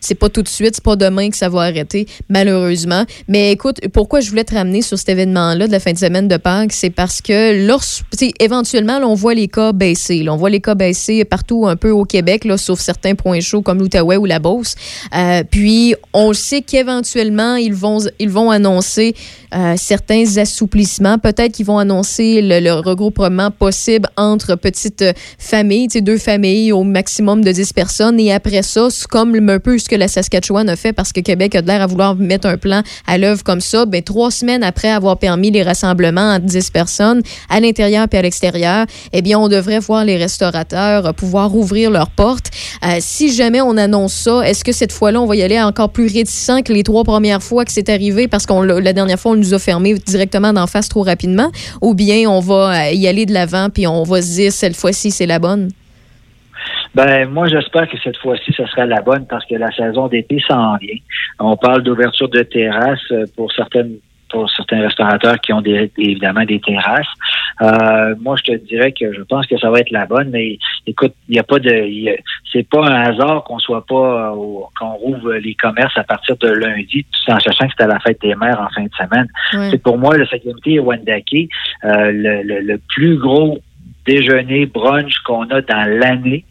c'est 0.00 0.14
pas 0.14 0.28
tout 0.28 0.42
de 0.42 0.48
suite, 0.48 0.74
c'est 0.74 0.84
pas 0.84 0.96
demain 0.96 1.30
que 1.30 1.36
ça 1.36 1.48
va 1.48 1.62
arrêter, 1.62 2.06
malheureusement. 2.28 3.04
Mais 3.28 3.52
écoute, 3.52 3.80
pourquoi 3.92 4.20
je 4.20 4.28
voulais 4.28 4.44
te 4.44 4.54
ramener 4.54 4.82
sur 4.82 4.98
cet 4.98 5.08
événement-là 5.08 5.66
de 5.66 5.72
la 5.72 5.80
fin 5.80 5.92
de 5.92 5.98
semaine 5.98 6.28
de 6.28 6.36
Pâques, 6.36 6.72
c'est 6.72 6.90
parce 6.90 7.22
que 7.22 7.53
lorsque, 7.54 8.04
éventuellement, 8.40 8.98
on 9.04 9.14
voit 9.14 9.34
les 9.34 9.48
cas 9.48 9.72
baisser. 9.72 10.24
on 10.28 10.36
voit 10.36 10.50
les 10.50 10.60
cas 10.60 10.74
baisser 10.74 11.24
partout 11.24 11.66
un 11.66 11.76
peu 11.76 11.90
au 11.90 12.04
Québec, 12.04 12.44
là, 12.44 12.56
sauf 12.56 12.80
certains 12.80 13.14
points 13.14 13.40
chauds 13.40 13.62
comme 13.62 13.78
l'Outaouais 13.78 14.16
ou 14.16 14.24
la 14.24 14.38
Beauce. 14.38 14.74
Euh, 15.14 15.42
puis 15.48 15.94
on 16.12 16.32
sait 16.32 16.62
qu'éventuellement 16.62 17.56
ils 17.56 17.74
vont 17.74 17.98
ils 18.18 18.30
vont 18.30 18.50
annoncer 18.50 19.14
euh, 19.54 19.74
certains 19.76 20.36
assouplissements. 20.36 21.18
Peut-être 21.18 21.52
qu'ils 21.52 21.66
vont 21.66 21.78
annoncer 21.78 22.40
le, 22.42 22.72
regroupement 22.72 23.50
possible 23.50 24.08
entre 24.16 24.56
petites 24.56 25.04
familles, 25.38 25.86
deux 25.86 26.18
familles 26.18 26.72
au 26.72 26.82
maximum 26.82 27.44
de 27.44 27.52
10 27.52 27.72
personnes. 27.72 28.18
Et 28.18 28.32
après 28.32 28.62
ça, 28.62 28.88
comme 29.08 29.34
un 29.48 29.58
peu 29.60 29.78
ce 29.78 29.88
que 29.88 29.94
la 29.94 30.08
Saskatchewan 30.08 30.68
a 30.68 30.76
fait 30.76 30.92
parce 30.92 31.12
que 31.12 31.20
Québec 31.20 31.54
a 31.54 31.60
l'air 31.60 31.82
à 31.82 31.86
vouloir 31.86 32.16
mettre 32.16 32.48
un 32.48 32.56
plan 32.56 32.82
à 33.06 33.16
l'œuvre 33.16 33.44
comme 33.44 33.60
ça. 33.60 33.86
Ben, 33.86 34.02
trois 34.02 34.30
semaines 34.30 34.64
après 34.64 34.88
avoir 34.88 35.18
permis 35.18 35.50
les 35.50 35.62
rassemblements 35.62 36.34
entre 36.34 36.46
10 36.46 36.70
personnes 36.70 37.22
à 37.48 37.60
l'intérieur 37.60 38.06
et 38.10 38.16
à 38.16 38.22
l'extérieur, 38.22 38.86
eh 39.12 39.22
bien, 39.22 39.38
on 39.38 39.48
devrait 39.48 39.78
voir 39.78 40.04
les 40.04 40.16
restaurateurs 40.16 41.06
euh, 41.06 41.12
pouvoir 41.12 41.54
ouvrir 41.54 41.90
leurs 41.90 42.10
portes. 42.10 42.50
Euh, 42.84 42.96
si 43.00 43.32
jamais 43.32 43.60
on 43.60 43.76
annonce 43.76 44.14
ça, 44.14 44.46
est-ce 44.46 44.64
que 44.64 44.72
cette 44.72 44.92
fois-là, 44.92 45.20
on 45.20 45.26
va 45.26 45.36
y 45.36 45.42
aller 45.42 45.60
encore 45.60 45.90
plus 45.90 46.12
réticent 46.12 46.62
que 46.64 46.72
les 46.72 46.82
trois 46.82 47.04
premières 47.04 47.42
fois 47.42 47.64
que 47.64 47.72
c'est 47.72 47.88
arrivé 47.88 48.28
parce 48.28 48.46
qu'on 48.46 48.62
l'a- 48.62 48.92
dernière 48.92 49.18
fois, 49.18 49.32
on 49.32 49.36
nous 49.36 49.54
a 49.54 49.58
fermé 49.58 49.94
directement 49.94 50.52
d'en 50.52 50.66
face 50.66 50.88
trop 50.88 51.02
rapidement? 51.02 51.50
Ou 51.82 51.94
bien 51.94 52.28
on 52.28 52.40
va 52.40 52.88
euh, 52.88 52.92
y 52.92 53.06
aller 53.08 53.26
de 53.26 53.32
l'avant 53.32 53.68
puis 53.70 53.86
on 53.86 54.02
va 54.04 54.22
se 54.22 54.34
dire 54.34 54.52
cette 54.52 54.76
fois-ci, 54.76 55.10
c'est 55.10 55.26
la 55.26 55.38
bonne? 55.38 55.70
Ben, 56.94 57.28
moi, 57.28 57.48
j'espère 57.48 57.88
que 57.90 57.96
cette 58.02 58.16
fois-ci, 58.18 58.52
ce 58.56 58.64
sera 58.66 58.86
la 58.86 59.02
bonne 59.02 59.26
parce 59.26 59.44
que 59.46 59.56
la 59.56 59.70
saison 59.72 60.06
d'été 60.06 60.40
s'en 60.46 60.76
vient. 60.76 60.96
On 61.40 61.56
parle 61.56 61.82
d'ouverture 61.82 62.28
de 62.28 62.42
terrasses 62.42 63.12
pour 63.36 63.52
certaines 63.52 63.96
pour 64.34 64.50
certains 64.50 64.80
restaurateurs 64.82 65.38
qui 65.40 65.52
ont 65.52 65.60
des, 65.62 65.92
évidemment 65.96 66.44
des 66.44 66.58
terrasses. 66.60 67.06
Euh, 67.62 68.16
moi, 68.20 68.34
je 68.36 68.42
te 68.52 68.56
dirais 68.66 68.90
que 68.90 69.12
je 69.14 69.22
pense 69.22 69.46
que 69.46 69.56
ça 69.58 69.70
va 69.70 69.78
être 69.78 69.92
la 69.92 70.06
bonne, 70.06 70.30
mais 70.30 70.58
écoute, 70.88 71.14
il 71.28 71.34
n'y 71.34 71.38
a 71.38 71.44
pas 71.44 71.60
de, 71.60 72.16
c'est 72.52 72.68
pas 72.68 72.84
un 72.88 73.02
hasard 73.10 73.44
qu'on 73.44 73.60
soit 73.60 73.86
pas, 73.86 74.30
euh, 74.30 74.30
au- 74.34 74.68
qu'on 74.76 74.94
rouvre 74.94 75.34
les 75.34 75.54
commerces 75.54 75.96
à 75.96 76.02
partir 76.02 76.36
de 76.38 76.48
lundi, 76.48 77.04
tout 77.04 77.30
en 77.32 77.38
sachant 77.38 77.66
que 77.66 77.72
c'était 77.78 77.86
la 77.86 78.00
fête 78.00 78.20
des 78.20 78.34
mères 78.34 78.60
en 78.60 78.68
fin 78.74 78.82
de 78.82 78.90
semaine. 79.02 79.28
C'est 79.70 79.82
pour 79.82 79.98
moi 79.98 80.16
le 80.16 80.26
cinquième 80.26 80.56
et 80.66 80.80
Wendake, 80.80 81.32
euh, 81.84 82.10
le, 82.10 82.42
le, 82.42 82.60
le 82.60 82.80
plus 82.88 83.16
gros 83.18 83.58
déjeuner 84.04 84.66
brunch 84.66 85.16
qu'on 85.24 85.44
a 85.50 85.60
dans 85.62 85.88
l'année, 86.00 86.44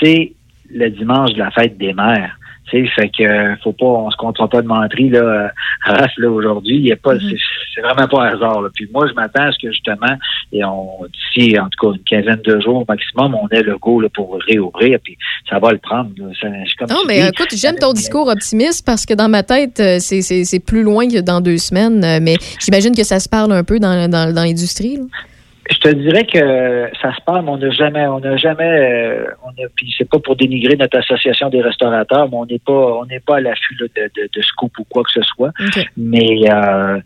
c'est 0.00 0.32
le 0.74 0.88
dimanche 0.90 1.32
de 1.34 1.38
la 1.38 1.50
fête 1.52 1.78
des 1.78 1.94
mères. 1.94 2.37
Tu 2.70 2.84
sais, 2.86 2.90
fait 2.94 3.08
que 3.08 3.22
euh, 3.22 3.54
faut 3.62 3.72
pas, 3.72 3.86
on 3.86 4.10
se 4.10 4.16
comptera 4.16 4.48
pas 4.48 4.60
de 4.62 4.66
menterie 4.66 5.08
là, 5.10 5.20
euh, 5.20 5.48
à 5.84 5.92
Raph, 6.00 6.12
là 6.18 6.30
aujourd'hui. 6.30 6.76
Il 6.76 6.86
y 6.86 6.92
a 6.92 6.96
pas, 6.96 7.14
Mm-hmm. 7.14 7.30
c'est- 7.30 7.36
c'est 7.74 7.80
vraiment 7.80 8.06
pas 8.08 8.24
un 8.24 8.34
hasard. 8.34 8.60
Là. 8.62 8.68
Puis 8.74 8.88
moi, 8.92 9.06
je 9.08 9.14
m'attends 9.14 9.44
à 9.44 9.52
ce 9.52 9.58
que 9.60 9.70
justement, 9.72 10.16
et 10.52 10.64
on 10.64 10.88
d'ici 11.34 11.58
en 11.58 11.68
tout 11.68 11.86
cas 11.90 11.96
une 11.96 12.04
quinzaine 12.04 12.42
de 12.44 12.60
jours 12.60 12.84
maximum, 12.88 13.34
on 13.34 13.48
ait 13.48 13.62
le 13.62 13.76
go 13.78 14.00
là, 14.00 14.08
pour 14.14 14.36
réouvrir. 14.48 14.98
Puis 15.02 15.16
ça 15.48 15.58
va 15.58 15.72
le 15.72 15.78
prendre. 15.78 16.10
Ça- 16.40 16.48
comme 16.78 16.88
Non, 16.90 17.02
mais 17.06 17.22
dis, 17.22 17.28
écoute, 17.28 17.48
j'aime 17.54 17.76
ton 17.76 17.92
discours 17.92 18.28
optimiste 18.28 18.84
parce 18.84 19.06
que 19.06 19.14
dans 19.14 19.28
ma 19.28 19.42
tête, 19.42 19.80
euh, 19.80 19.98
c'est- 20.00 20.64
plus 20.64 20.82
loin 20.82 21.08
que 21.08 21.20
dans 21.20 21.40
deux 21.40 21.56
semaines. 21.58 22.04
euh, 22.04 22.18
Mais 22.20 22.36
j'imagine 22.60 22.94
que 22.94 23.04
ça 23.04 23.20
se 23.20 23.28
parle 23.28 23.52
un 23.52 23.64
peu 23.64 23.78
dans, 23.78 24.08
dans, 24.10 24.32
dans 24.34 24.42
l'industrie. 24.44 24.98
Je 25.70 25.76
te 25.78 25.88
dirais 25.88 26.24
que 26.24 26.90
ça 27.00 27.14
se 27.14 27.20
passe, 27.24 27.42
mais 27.44 27.50
on 27.50 27.58
n'a 27.58 27.70
jamais, 27.70 28.06
on 28.06 28.20
n'a 28.20 28.36
jamais, 28.36 28.64
euh, 28.64 29.26
on 29.44 29.50
a, 29.50 29.68
puis 29.74 29.92
c'est 29.96 30.08
pas 30.08 30.18
pour 30.18 30.34
dénigrer 30.36 30.76
notre 30.76 30.98
association 30.98 31.50
des 31.50 31.60
restaurateurs, 31.60 32.28
mais 32.30 32.36
on 32.36 32.46
n'est 32.46 32.58
pas, 32.58 32.72
on 32.72 33.04
n'est 33.04 33.20
pas 33.20 33.36
à 33.36 33.40
l'affût 33.40 33.74
de, 33.76 33.90
de, 33.94 34.30
de 34.32 34.42
scoop 34.42 34.72
ou 34.78 34.84
quoi 34.84 35.02
que 35.04 35.10
ce 35.10 35.22
soit. 35.22 35.52
Mais 35.96 36.50
euh, 36.50 36.98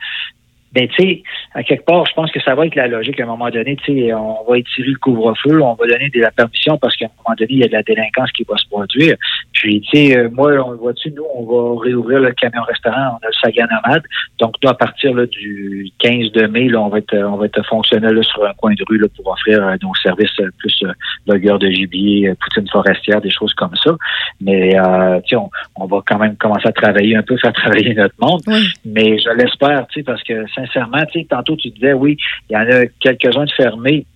ben, 0.73 0.89
tu 0.89 1.03
sais, 1.03 1.23
à 1.55 1.63
quelque 1.63 1.85
part, 1.85 2.07
je 2.07 2.15
pense 2.15 2.31
que 2.31 2.41
ça 2.41 2.55
va 2.55 2.67
être 2.67 2.75
la 2.75 2.89
logique. 2.89 3.21
À 3.21 3.25
un 3.25 3.27
moment 3.27 3.51
donné, 3.51 3.77
tu 3.77 3.93
sais, 3.93 4.15
on 4.15 4.45
va 4.49 4.59
étirer 4.59 4.89
le 4.89 4.99
couvre-feu, 4.99 5.61
on 5.63 5.75
va 5.75 5.87
donner 5.87 6.09
de 6.09 6.21
la 6.21 6.31
permission 6.31 6.79
parce 6.79 6.97
qu'à 6.97 7.07
un 7.07 7.11
moment 7.23 7.37
donné, 7.39 7.53
il 7.53 7.59
y 7.59 7.65
a 7.65 7.69
de 7.69 7.73
la 7.73 7.83
délinquance 7.83 8.33
qui 8.33 8.45
va 8.49 8.57
se 8.57 8.67
produire. 8.69 9.17
Puis, 9.53 9.83
tu 9.83 9.97
sais, 9.97 10.19
euh, 10.19 10.29
moi, 10.33 10.53
on 10.67 10.75
voit-tu, 10.77 11.11
nous, 11.13 11.25
on 11.35 11.45
va 11.45 11.83
réouvrir 11.83 12.21
le 12.21 12.33
camion-restaurant, 12.33 13.19
on 13.21 13.27
a 13.27 13.29
le 13.29 13.33
Sagan 13.43 13.67
Nomade. 13.71 14.03
Donc, 14.39 14.55
nous, 14.63 14.71
à 14.71 14.75
partir 14.75 15.15
là, 15.15 15.27
du 15.27 15.91
15 15.99 16.33
de 16.33 16.47
mai, 16.47 16.69
là, 16.69 16.81
on 16.81 16.89
va 16.89 16.99
être, 16.99 17.17
on 17.17 17.37
va 17.37 17.47
être 17.47 17.63
fonctionnel 17.67 18.15
là, 18.15 18.23
sur 18.23 18.45
un 18.45 18.55
coin 18.55 18.73
de 18.73 18.85
rue 18.89 18.99
là, 18.99 19.09
pour 19.15 19.31
offrir 19.31 19.63
euh, 19.63 19.77
nos 19.83 19.95
services 20.03 20.41
euh, 20.41 20.51
plus 20.59 20.75
euh, 20.85 20.93
burger 21.27 21.59
de 21.59 21.71
gibier, 21.71 22.29
euh, 22.29 22.35
poutine 22.41 22.69
forestière, 22.71 23.21
des 23.21 23.31
choses 23.31 23.53
comme 23.55 23.75
ça. 23.77 23.95
Mais, 24.41 24.79
euh, 24.79 25.21
tu 25.21 25.31
sais, 25.31 25.37
on, 25.37 25.51
on 25.77 25.87
va 25.87 26.01
quand 26.07 26.19
même 26.19 26.37
commencer 26.37 26.67
à 26.67 26.73
travailler 26.73 27.17
un 27.17 27.23
peu, 27.23 27.37
faire 27.37 27.53
travailler 27.53 27.95
notre 27.95 28.15
monde. 28.19 28.41
Mais 28.85 29.19
je 29.19 29.31
l'espère, 29.37 29.87
tu 29.89 30.01
sais, 30.01 30.05
parce 30.05 30.23
que 30.23 30.47
sincèrement, 30.67 31.05
tu 31.07 31.21
sais, 31.21 31.27
tantôt 31.29 31.57
tu 31.57 31.71
disais, 31.71 31.93
oui, 31.93 32.17
il 32.49 32.55
y 32.55 32.57
en 32.57 32.69
a 32.69 32.87
quelques-uns 33.01 33.45
de 33.45 33.53
fermés, 33.53 34.07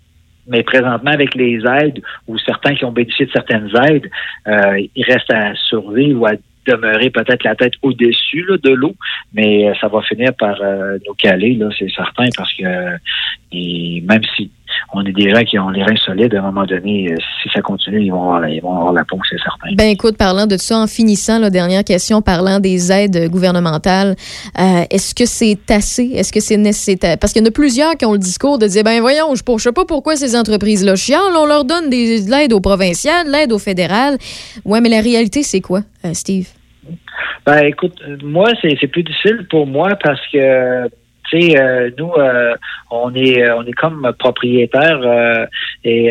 mais 0.48 0.62
présentement, 0.62 1.10
avec 1.10 1.34
les 1.34 1.60
aides 1.66 2.00
ou 2.26 2.38
certains 2.38 2.74
qui 2.74 2.84
ont 2.84 2.92
bénéficié 2.92 3.26
de 3.26 3.32
certaines 3.32 3.70
aides, 3.88 4.08
euh, 4.46 4.86
il 4.94 5.04
reste 5.04 5.30
à 5.32 5.54
survivre 5.54 6.20
ou 6.20 6.26
à 6.26 6.32
demeurer 6.66 7.10
peut-être 7.10 7.44
la 7.44 7.54
tête 7.54 7.74
au-dessus 7.82 8.44
de 8.62 8.70
l'eau, 8.70 8.94
mais 9.32 9.68
euh, 9.68 9.74
ça 9.80 9.88
va 9.88 10.02
finir 10.02 10.34
par 10.34 10.60
euh, 10.60 10.98
nous 11.06 11.14
caler, 11.14 11.58
c'est 11.78 11.90
certain, 11.90 12.26
parce 12.36 12.52
que 12.54 12.64
même 13.52 14.22
si 14.36 14.50
on 14.92 15.04
est 15.04 15.12
des 15.12 15.30
gens 15.30 15.42
qui 15.42 15.58
ont 15.58 15.68
les 15.70 15.82
reins 15.82 15.96
solides, 16.04 16.34
à 16.34 16.38
un 16.38 16.42
moment 16.42 16.64
donné, 16.64 17.12
euh, 17.12 17.16
si 17.42 17.48
ça 17.54 17.60
continue, 17.60 18.02
ils 18.04 18.10
vont 18.10 18.22
avoir, 18.22 18.40
la- 18.40 18.50
ils 18.50 18.60
vont 18.62 18.74
avoir 18.76 18.92
la 18.92 19.04
peau, 19.04 19.18
c'est 19.28 19.38
certain. 19.38 19.68
Ben 19.76 19.88
écoute, 19.90 20.16
parlant 20.16 20.46
de 20.46 20.56
ça, 20.56 20.78
en 20.78 20.86
finissant, 20.86 21.38
la 21.38 21.50
dernière 21.50 21.84
question, 21.84 22.22
parlant 22.22 22.60
des 22.60 22.90
aides 22.92 23.30
gouvernementales, 23.30 24.14
euh, 24.58 24.84
est-ce 24.90 25.14
que 25.14 25.26
c'est 25.26 25.58
assez? 25.70 26.10
Est-ce 26.14 26.32
que 26.32 26.40
c'est 26.40 26.56
nécessaire? 26.56 27.16
Parce 27.18 27.32
qu'il 27.32 27.42
y 27.42 27.44
en 27.44 27.48
a 27.48 27.52
plusieurs 27.52 27.96
qui 27.96 28.04
ont 28.06 28.12
le 28.12 28.18
discours 28.18 28.58
de 28.58 28.66
dire, 28.66 28.84
ben 28.84 29.00
voyons, 29.00 29.34
je 29.34 29.42
ne 29.52 29.58
sais 29.58 29.72
pas 29.72 29.84
pourquoi 29.84 30.16
ces 30.16 30.36
entreprises-là 30.36 30.96
chialent, 30.96 31.36
on 31.36 31.46
leur 31.46 31.64
donne 31.64 31.90
des, 31.90 32.24
de 32.24 32.30
l'aide 32.30 32.52
au 32.52 32.60
provincial, 32.60 33.26
de 33.26 33.32
l'aide 33.32 33.52
au 33.52 33.58
fédéral. 33.58 34.16
Ouais, 34.64 34.80
mais 34.80 34.88
la 34.88 35.00
réalité, 35.00 35.42
c'est 35.42 35.60
quoi, 35.60 35.80
euh, 36.04 36.12
Steve? 36.14 36.48
Ben 37.44 37.64
écoute, 37.64 37.94
moi 38.22 38.48
c'est 38.60 38.76
c'est 38.80 38.88
plus 38.88 39.02
difficile 39.04 39.46
pour 39.48 39.66
moi 39.66 39.90
parce 40.02 40.20
que 40.32 40.88
tu 41.28 41.40
sais 41.40 41.58
euh, 41.58 41.90
nous 41.98 42.12
euh, 42.12 42.54
on 42.90 43.14
est 43.14 43.42
euh, 43.42 43.56
on 43.56 43.64
est 43.64 43.72
comme 43.72 44.12
propriétaire 44.18 45.48
et 45.84 46.10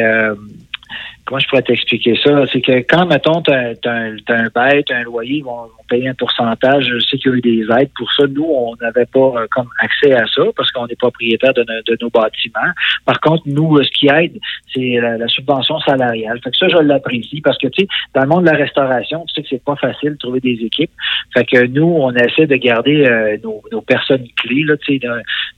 comment 1.26 1.40
je 1.40 1.48
pourrais 1.48 1.62
t'expliquer 1.64 2.16
ça? 2.24 2.46
C'est 2.52 2.62
que 2.62 2.80
quand 2.88 3.06
mettons 3.08 3.42
t'as 3.42 3.76
t'as 3.76 3.92
un, 3.94 4.16
t'as 4.26 4.38
un 4.46 4.50
t'as 4.50 4.98
un 4.98 5.04
loyer, 5.04 5.38
ils 5.38 5.44
vont, 5.44 5.68
payer 5.88 6.08
un 6.10 6.14
pourcentage. 6.16 6.86
Je 6.86 7.00
sais 7.00 7.18
qu'il 7.18 7.30
y 7.32 7.34
a 7.36 7.38
eu 7.38 7.42
des 7.42 7.66
aides 7.80 7.92
pour 7.96 8.12
ça. 8.14 8.24
Nous 8.28 8.44
on 8.44 8.76
n'avait 8.82 9.06
pas 9.06 9.20
euh, 9.38 9.48
comme 9.52 9.70
accès 9.80 10.14
à 10.14 10.26
ça 10.26 10.42
parce 10.56 10.72
qu'on 10.72 10.88
est 10.88 10.98
propriétaire 11.00 11.54
de, 11.54 11.62
nos- 11.62 11.82
de 11.86 11.98
nos 12.02 12.10
bâtiments. 12.10 12.72
Par 13.06 13.20
contre 13.22 13.44
nous 13.46 13.78
euh, 13.78 13.84
ce 13.84 13.92
qui 13.92 14.08
aide 14.08 14.40
c'est 14.74 15.00
la, 15.00 15.18
la 15.18 15.28
subvention 15.28 15.80
salariale. 15.82 16.40
Fait 16.44 16.50
que 16.52 16.58
ça 16.58 16.68
je 16.70 16.78
l'apprécie 16.78 17.42
parce 17.42 17.58
que 17.60 17.68
tu 17.68 17.84
sais 17.84 17.88
dans 18.16 18.22
le 18.22 18.28
monde 18.28 18.46
de 18.46 18.50
la 18.50 18.58
restauration 18.58 19.26
tu 19.28 19.34
sais 19.36 19.42
que 19.44 19.48
c'est 19.50 19.64
pas 19.64 19.76
facile 19.76 20.12
de 20.14 20.18
trouver 20.18 20.40
des 20.40 20.58
équipes. 20.64 20.92
Fait 21.34 21.46
que 21.46 21.66
nous, 21.68 21.84
on 21.84 22.12
essaie 22.14 22.48
de 22.48 22.56
garder 22.56 23.06
euh, 23.06 23.38
nos, 23.44 23.62
nos 23.72 23.82
personnes 23.82 24.26
clés, 24.38 24.64
là, 24.64 24.78
tu 24.78 25.00
sais, 25.00 25.08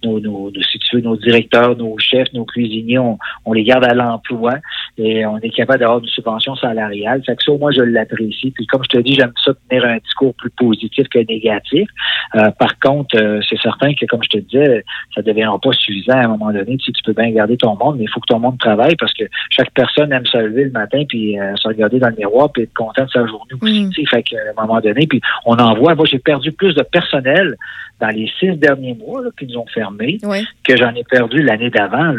nos, 0.03 0.19
nos, 0.19 0.49
nos- 0.51 0.61
si 0.63 0.79
tu 0.79 0.95
veux, 0.95 1.01
nos 1.01 1.15
directeurs, 1.17 1.75
nos 1.77 1.97
chefs, 1.99 2.31
nos 2.33 2.45
cuisiniers, 2.45 2.97
on, 2.99 3.17
on 3.45 3.53
les 3.53 3.63
garde 3.63 3.85
à 3.85 3.93
l'emploi 3.93 4.55
et 4.97 5.25
on 5.25 5.37
capable 5.57 5.79
d'avoir 5.79 5.99
une 5.99 6.07
subvention 6.07 6.55
salariale. 6.55 7.21
Fait 7.25 7.35
que 7.35 7.43
ça, 7.43 7.51
moi, 7.59 7.71
je 7.71 7.81
l'apprécie. 7.81 8.51
Puis 8.51 8.65
comme 8.67 8.83
je 8.83 8.97
te 8.97 9.01
dis, 9.01 9.15
j'aime 9.15 9.33
ça 9.43 9.51
tenir 9.67 9.85
un 9.85 9.97
discours 9.97 10.33
plus 10.35 10.51
positif 10.51 11.07
que 11.09 11.19
négatif. 11.19 11.89
Euh, 12.35 12.51
par 12.51 12.77
contre, 12.79 13.17
euh, 13.19 13.41
c'est 13.49 13.59
certain 13.59 13.93
que, 13.93 14.05
comme 14.05 14.23
je 14.23 14.29
te 14.29 14.37
disais, 14.37 14.83
ça 15.15 15.21
ne 15.21 15.25
deviendra 15.25 15.59
pas 15.59 15.71
suffisant 15.73 16.13
à 16.13 16.25
un 16.25 16.27
moment 16.27 16.51
donné. 16.51 16.77
Tu, 16.77 16.85
sais, 16.85 16.91
tu 16.91 17.03
peux 17.03 17.13
bien 17.13 17.31
garder 17.31 17.57
ton 17.57 17.75
monde, 17.75 17.97
mais 17.97 18.03
il 18.03 18.09
faut 18.09 18.19
que 18.19 18.27
ton 18.27 18.39
monde 18.39 18.59
travaille 18.59 18.95
parce 18.97 19.13
que 19.13 19.23
chaque 19.49 19.71
personne 19.71 20.11
aime 20.11 20.25
se 20.25 20.37
lever 20.37 20.65
le 20.65 20.71
matin 20.71 21.03
puis 21.09 21.39
euh, 21.39 21.55
se 21.55 21.67
regarder 21.67 21.99
dans 21.99 22.09
le 22.09 22.15
miroir 22.15 22.51
puis 22.51 22.63
être 22.63 22.73
content 22.73 23.05
de 23.05 23.09
sa 23.09 23.25
journée 23.25 23.53
aussi. 23.59 23.89
tu 23.89 24.01
sais. 24.01 24.07
Fait 24.09 24.23
qu'à 24.23 24.37
un 24.55 24.61
moment 24.61 24.79
donné, 24.79 25.07
puis 25.07 25.21
on 25.45 25.55
en 25.55 25.73
voit. 25.75 25.95
Moi, 25.95 26.05
j'ai 26.05 26.19
perdu 26.19 26.51
plus 26.51 26.75
de 26.75 26.83
personnel 26.83 27.55
dans 27.99 28.09
les 28.09 28.31
six 28.39 28.55
derniers 28.57 28.93
mois 28.93 29.23
là, 29.23 29.29
qui 29.37 29.47
nous 29.47 29.57
ont 29.57 29.65
fermés 29.73 30.19
que 30.63 30.77
j'en 30.77 30.93
ai 30.93 31.03
perdu 31.03 31.41
l'année 31.41 31.71
d'avant. 31.71 32.13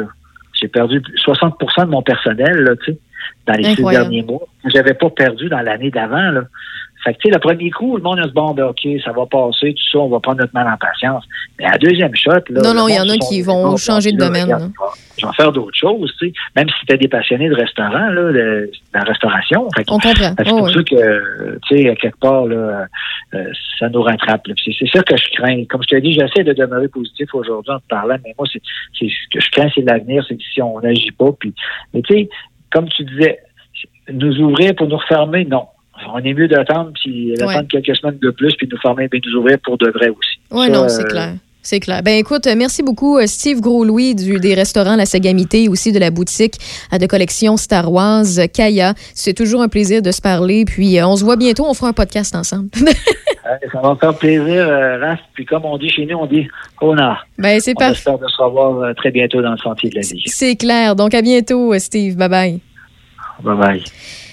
J'ai 0.61 0.69
perdu 0.69 1.01
60% 1.25 1.85
de 1.85 1.91
mon 1.91 2.03
personnel 2.03 2.57
là, 2.63 2.75
tu 2.77 2.93
sais, 2.93 2.99
dans 3.49 3.55
les 3.55 3.75
six 3.75 3.83
derniers 3.83 4.23
mois. 4.23 4.43
J'avais 4.67 4.95
pas 4.95 5.11
perdu 5.11 5.49
dans 5.49 5.61
l'année 5.61 5.91
d'avant. 5.91 6.31
Là. 6.31 6.43
Fait 7.05 7.15
que, 7.15 7.19
tu 7.21 7.29
sais, 7.29 7.35
le 7.35 7.39
premier 7.41 7.71
coup, 7.71 7.97
le 7.97 8.03
monde 8.03 8.19
a 8.19 8.25
dit, 8.25 8.33
bon, 8.35 8.53
ben, 8.55 8.65
OK, 8.65 8.81
ça 9.05 9.13
va 9.13 9.25
passer, 9.27 9.73
tout 9.73 9.91
ça, 9.93 9.99
on 10.01 10.09
va 10.09 10.19
prendre 10.19 10.39
notre 10.41 10.53
mal 10.53 10.67
en 10.67 10.77
patience. 10.77 11.25
Mais 11.59 11.65
à 11.67 11.71
la 11.73 11.79
deuxième 11.79 12.15
shot, 12.15 12.33
là. 12.51 12.61
Non, 12.63 12.75
non, 12.75 12.89
il 12.89 12.97
y 12.97 12.99
en 12.99 13.09
a 13.09 13.13
se 13.15 13.29
qui 13.29 13.41
vont 13.43 13.77
changer 13.77 14.11
de 14.11 14.19
domaine, 14.19 14.49
là. 14.49 14.59
Je 15.17 15.25
vais 15.27 15.33
faire 15.33 15.53
d'autres 15.53 15.77
choses, 15.79 16.13
tu 16.19 16.27
sais. 16.27 16.33
Même 16.57 16.69
si 16.69 16.75
c'était 16.81 16.99
des 16.99 17.07
passionnés 17.09 17.49
de 17.49 17.55
restaurant, 17.55 18.09
là, 18.09 18.33
de, 18.33 18.71
la 18.95 19.01
restauration. 19.03 19.69
Fait 19.77 19.85
que- 19.85 19.91
On 19.93 19.99
comprend. 19.99 20.35
c'est 20.37 20.51
Oh, 20.53 20.59
pour 20.59 20.71
ça 20.71 20.83
que, 20.83 21.59
tu 21.69 21.79
sais, 21.79 21.89
à 21.89 21.95
quelque 21.95 22.19
part, 22.19 22.47
là, 22.47 22.87
euh, 23.35 23.45
ça 23.79 23.89
nous 23.91 24.03
rattrape. 24.03 24.43
C'est 24.65 24.73
c'est 24.77 24.89
ça 24.93 25.03
que 25.03 25.17
je 25.17 25.31
crains. 25.37 25.65
Comme 25.69 25.83
je 25.85 25.89
te 25.97 26.01
dis, 26.01 26.13
j'essaie 26.15 26.43
de 26.45 26.53
demeurer 26.53 26.89
positif 26.89 27.33
aujourd'hui 27.33 27.73
en 27.73 27.79
te 27.79 27.87
parlant, 27.89 28.17
mais 28.25 28.35
moi, 28.37 28.47
c'est 28.53 28.63
c'est 28.99 29.07
ce 29.09 29.29
que 29.39 29.41
je 29.41 29.51
crains, 29.53 29.69
c'est 29.75 29.83
l'avenir, 29.83 30.25
c'est 30.29 30.37
que 30.37 30.43
si 30.53 30.61
on 30.63 30.81
n'agit 30.81 31.13
pas. 31.13 31.31
Puis, 31.39 31.55
mais 31.95 32.03
tu 32.03 32.15
sais, 32.15 32.29
comme 32.73 32.89
tu 32.89 33.05
disais, 33.05 33.41
nous 34.13 34.39
ouvrir 34.41 34.75
pour 34.75 34.89
nous 34.89 34.97
refermer, 34.97 35.45
non. 35.45 35.67
On 36.13 36.19
est 36.19 36.33
mieux 36.33 36.47
d'attendre, 36.47 36.93
puis 37.03 37.35
d'attendre 37.35 37.69
quelques 37.69 37.97
semaines 37.97 38.19
de 38.19 38.31
plus, 38.31 38.55
puis 38.55 38.69
nous 38.71 38.79
fermer, 38.79 39.09
puis 39.09 39.21
nous 39.27 39.39
ouvrir 39.39 39.59
pour 39.65 39.77
de 39.79 39.91
vrai 39.91 40.09
aussi. 40.09 40.39
Oui, 40.51 40.71
non, 40.71 40.89
c'est 40.89 41.03
euh, 41.03 41.09
clair. 41.09 41.33
C'est 41.69 41.81
clair. 41.81 42.03
Ben 42.03 42.15
écoute, 42.15 42.47
euh, 42.47 42.55
merci 42.57 42.83
beaucoup 42.83 43.19
euh, 43.19 43.27
Steve 43.27 43.61
Gros-Louis 43.61 44.15
du, 44.15 44.41
des 44.41 44.55
restaurants 44.55 44.97
La 44.97 45.05
Sagamité, 45.05 45.69
aussi 45.69 45.93
de 45.93 45.99
la 45.99 46.11
boutique 46.11 46.55
euh, 46.95 46.97
de 46.97 47.05
collection 47.05 47.59
Star 47.59 47.93
Wars 47.93 48.25
euh, 48.39 48.47
Kaya. 48.47 48.95
C'est 49.13 49.35
toujours 49.35 49.61
un 49.61 49.69
plaisir 49.69 50.01
de 50.01 50.11
se 50.11 50.23
parler. 50.23 50.65
Puis 50.65 50.99
on 51.03 51.15
se 51.15 51.25
voit 51.25 51.37
bientôt, 51.37 51.67
on 51.69 51.75
fera 51.75 51.89
un 51.89 51.93
podcast 51.93 52.35
ensemble. 52.35 52.71
ça 53.71 53.81
va 53.83 53.95
faire 54.01 54.15
plaisir, 54.17 54.67
Raph. 54.99 55.21
Puis 55.35 55.45
comme 55.45 55.67
on 55.67 55.77
dit 55.77 55.91
chez 55.91 56.07
nous, 56.07 56.17
on 56.17 56.25
dit 56.25 56.49
honneur. 56.81 57.27
ben 57.37 57.61
c'est 57.61 57.73
On 57.77 57.81
parfait. 57.81 57.99
espère 57.99 58.19
de 58.19 58.29
se 58.29 58.43
revoir 58.43 58.95
très 58.95 59.11
bientôt 59.11 59.43
dans 59.43 59.53
le 59.53 59.59
sentier 59.59 59.91
de 59.91 59.97
la 59.97 60.01
vie. 60.01 60.23
C'est 60.25 60.57
clair. 60.57 60.97
Donc 60.97 61.13
à 61.13 61.21
bientôt, 61.21 61.79
Steve. 61.79 62.17
Bye 62.17 62.31
bye. 62.31 62.61
Bye 63.45 63.57
bye. 63.59 63.85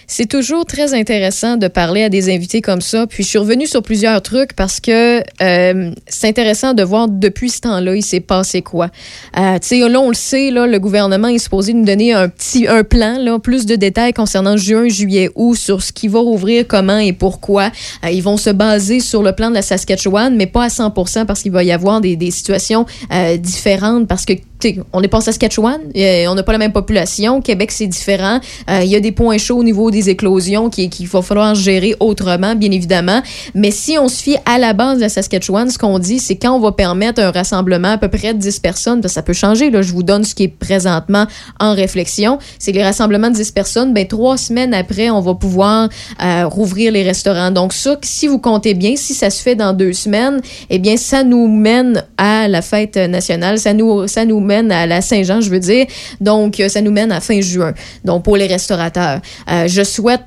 C'est 0.07 0.27
toujours 0.27 0.65
très 0.65 0.93
intéressant 0.93 1.57
de 1.57 1.67
parler 1.67 2.03
à 2.03 2.09
des 2.09 2.33
invités 2.33 2.61
comme 2.61 2.81
ça. 2.81 3.07
Puis 3.07 3.23
je 3.23 3.29
suis 3.29 3.37
revenue 3.39 3.65
sur 3.65 3.81
plusieurs 3.81 4.21
trucs 4.21 4.53
parce 4.53 4.79
que 4.79 5.21
euh, 5.41 5.91
c'est 6.07 6.27
intéressant 6.27 6.73
de 6.73 6.83
voir 6.83 7.07
depuis 7.07 7.49
ce 7.49 7.61
temps-là, 7.61 7.95
il 7.95 8.03
s'est 8.03 8.19
passé 8.19 8.61
quoi. 8.61 8.89
Euh, 9.37 9.57
tu 9.59 9.67
sais, 9.67 9.89
là, 9.89 9.99
on 9.99 10.09
le 10.09 10.15
sait, 10.15 10.51
là, 10.51 10.67
le 10.67 10.79
gouvernement 10.79 11.27
est 11.27 11.39
supposé 11.39 11.73
nous 11.73 11.85
donner 11.85 12.13
un 12.13 12.29
petit 12.29 12.67
un 12.67 12.83
plan, 12.83 13.17
là, 13.17 13.39
plus 13.39 13.65
de 13.65 13.75
détails 13.75 14.13
concernant 14.13 14.57
juin, 14.57 14.87
juillet, 14.87 15.29
août, 15.35 15.55
sur 15.55 15.81
ce 15.81 15.91
qui 15.91 16.07
va 16.07 16.19
rouvrir, 16.19 16.67
comment 16.67 16.99
et 16.99 17.13
pourquoi. 17.13 17.71
Euh, 18.03 18.11
ils 18.11 18.21
vont 18.21 18.37
se 18.37 18.51
baser 18.51 18.99
sur 18.99 19.23
le 19.23 19.33
plan 19.33 19.49
de 19.49 19.55
la 19.55 19.61
Saskatchewan, 19.61 20.35
mais 20.35 20.47
pas 20.47 20.65
à 20.65 20.67
100% 20.67 21.25
parce 21.25 21.41
qu'il 21.41 21.51
va 21.51 21.63
y 21.63 21.71
avoir 21.71 22.01
des, 22.01 22.15
situations 22.31 22.85
différentes 23.39 24.07
parce 24.07 24.25
que 24.25 24.33
on 24.93 25.01
n'est 25.01 25.07
pas 25.07 25.17
en 25.17 25.21
Saskatchewan, 25.21 25.79
on 25.95 26.35
n'a 26.35 26.43
pas 26.43 26.51
la 26.51 26.57
même 26.57 26.71
population. 26.71 27.39
Québec, 27.39 27.71
c'est 27.71 27.85
différent. 27.85 28.39
Il 28.67 28.87
y 28.87 28.95
a 28.95 28.99
des 28.99 29.11
points 29.11 29.37
chauds 29.37 29.59
au 29.59 29.63
niveau 29.63 29.91
des 29.95 30.09
éclosions 30.09 30.69
qui- 30.69 30.89
qu'il 30.89 31.07
va 31.07 31.21
falloir 31.21 31.55
gérer 31.55 31.95
autrement, 31.99 32.53
bien 32.55 32.71
évidemment. 32.71 33.21
Mais 33.53 33.71
si 33.71 33.97
on 33.97 34.07
se 34.09 34.21
fie 34.21 34.35
à 34.45 34.57
la 34.59 34.73
base 34.73 34.97
de 34.97 35.01
la 35.01 35.09
Saskatchewan, 35.09 35.69
ce 35.69 35.77
qu'on 35.77 35.99
dit, 35.99 36.19
c'est 36.19 36.35
quand 36.35 36.51
on 36.55 36.59
va 36.59 36.71
permettre 36.73 37.21
un 37.21 37.31
rassemblement 37.31 37.91
à 37.93 37.97
peu 37.97 38.09
près 38.09 38.33
de 38.33 38.39
10 38.39 38.59
personnes, 38.59 39.01
ça 39.07 39.21
peut 39.21 39.33
changer, 39.33 39.69
là, 39.69 39.81
je 39.81 39.93
vous 39.93 40.03
donne 40.03 40.23
ce 40.23 40.35
qui 40.35 40.43
est 40.43 40.47
présentement 40.47 41.25
en 41.59 41.73
réflexion, 41.73 42.39
c'est 42.59 42.71
les 42.73 42.83
rassemblements 42.83 43.29
de 43.29 43.35
10 43.35 43.51
personnes, 43.51 43.93
ben, 43.93 44.05
trois 44.05 44.37
semaines 44.37 44.73
après, 44.73 45.09
on 45.09 45.21
va 45.21 45.33
pouvoir 45.35 45.89
euh, 46.23 46.45
rouvrir 46.47 46.91
les 46.91 47.03
restaurants. 47.03 47.51
Donc 47.51 47.71
ça, 47.73 47.97
si 48.03 48.27
vous 48.27 48.39
comptez 48.39 48.73
bien, 48.73 48.95
si 48.97 49.13
ça 49.13 49.29
se 49.29 49.41
fait 49.41 49.55
dans 49.55 49.71
deux 49.73 49.93
semaines, 49.93 50.41
eh 50.69 50.79
bien, 50.79 50.97
ça 50.97 51.23
nous 51.23 51.47
mène 51.47 52.03
à 52.17 52.47
la 52.47 52.61
fête 52.61 52.97
nationale, 52.97 53.57
ça 53.59 53.73
nous, 53.73 54.07
ça 54.07 54.25
nous 54.25 54.39
mène 54.41 54.71
à 54.71 54.85
la 54.87 55.01
Saint-Jean, 55.01 55.39
je 55.41 55.49
veux 55.49 55.59
dire. 55.59 55.85
Donc, 56.19 56.59
euh, 56.59 56.67
ça 56.67 56.81
nous 56.81 56.91
mène 56.91 57.11
à 57.11 57.21
fin 57.21 57.39
juin. 57.39 57.73
Donc, 58.03 58.23
pour 58.23 58.35
les 58.37 58.47
restaurateurs, 58.47 59.19
Euh, 59.51 59.67
je 59.67 59.83
souhaite 59.85 60.25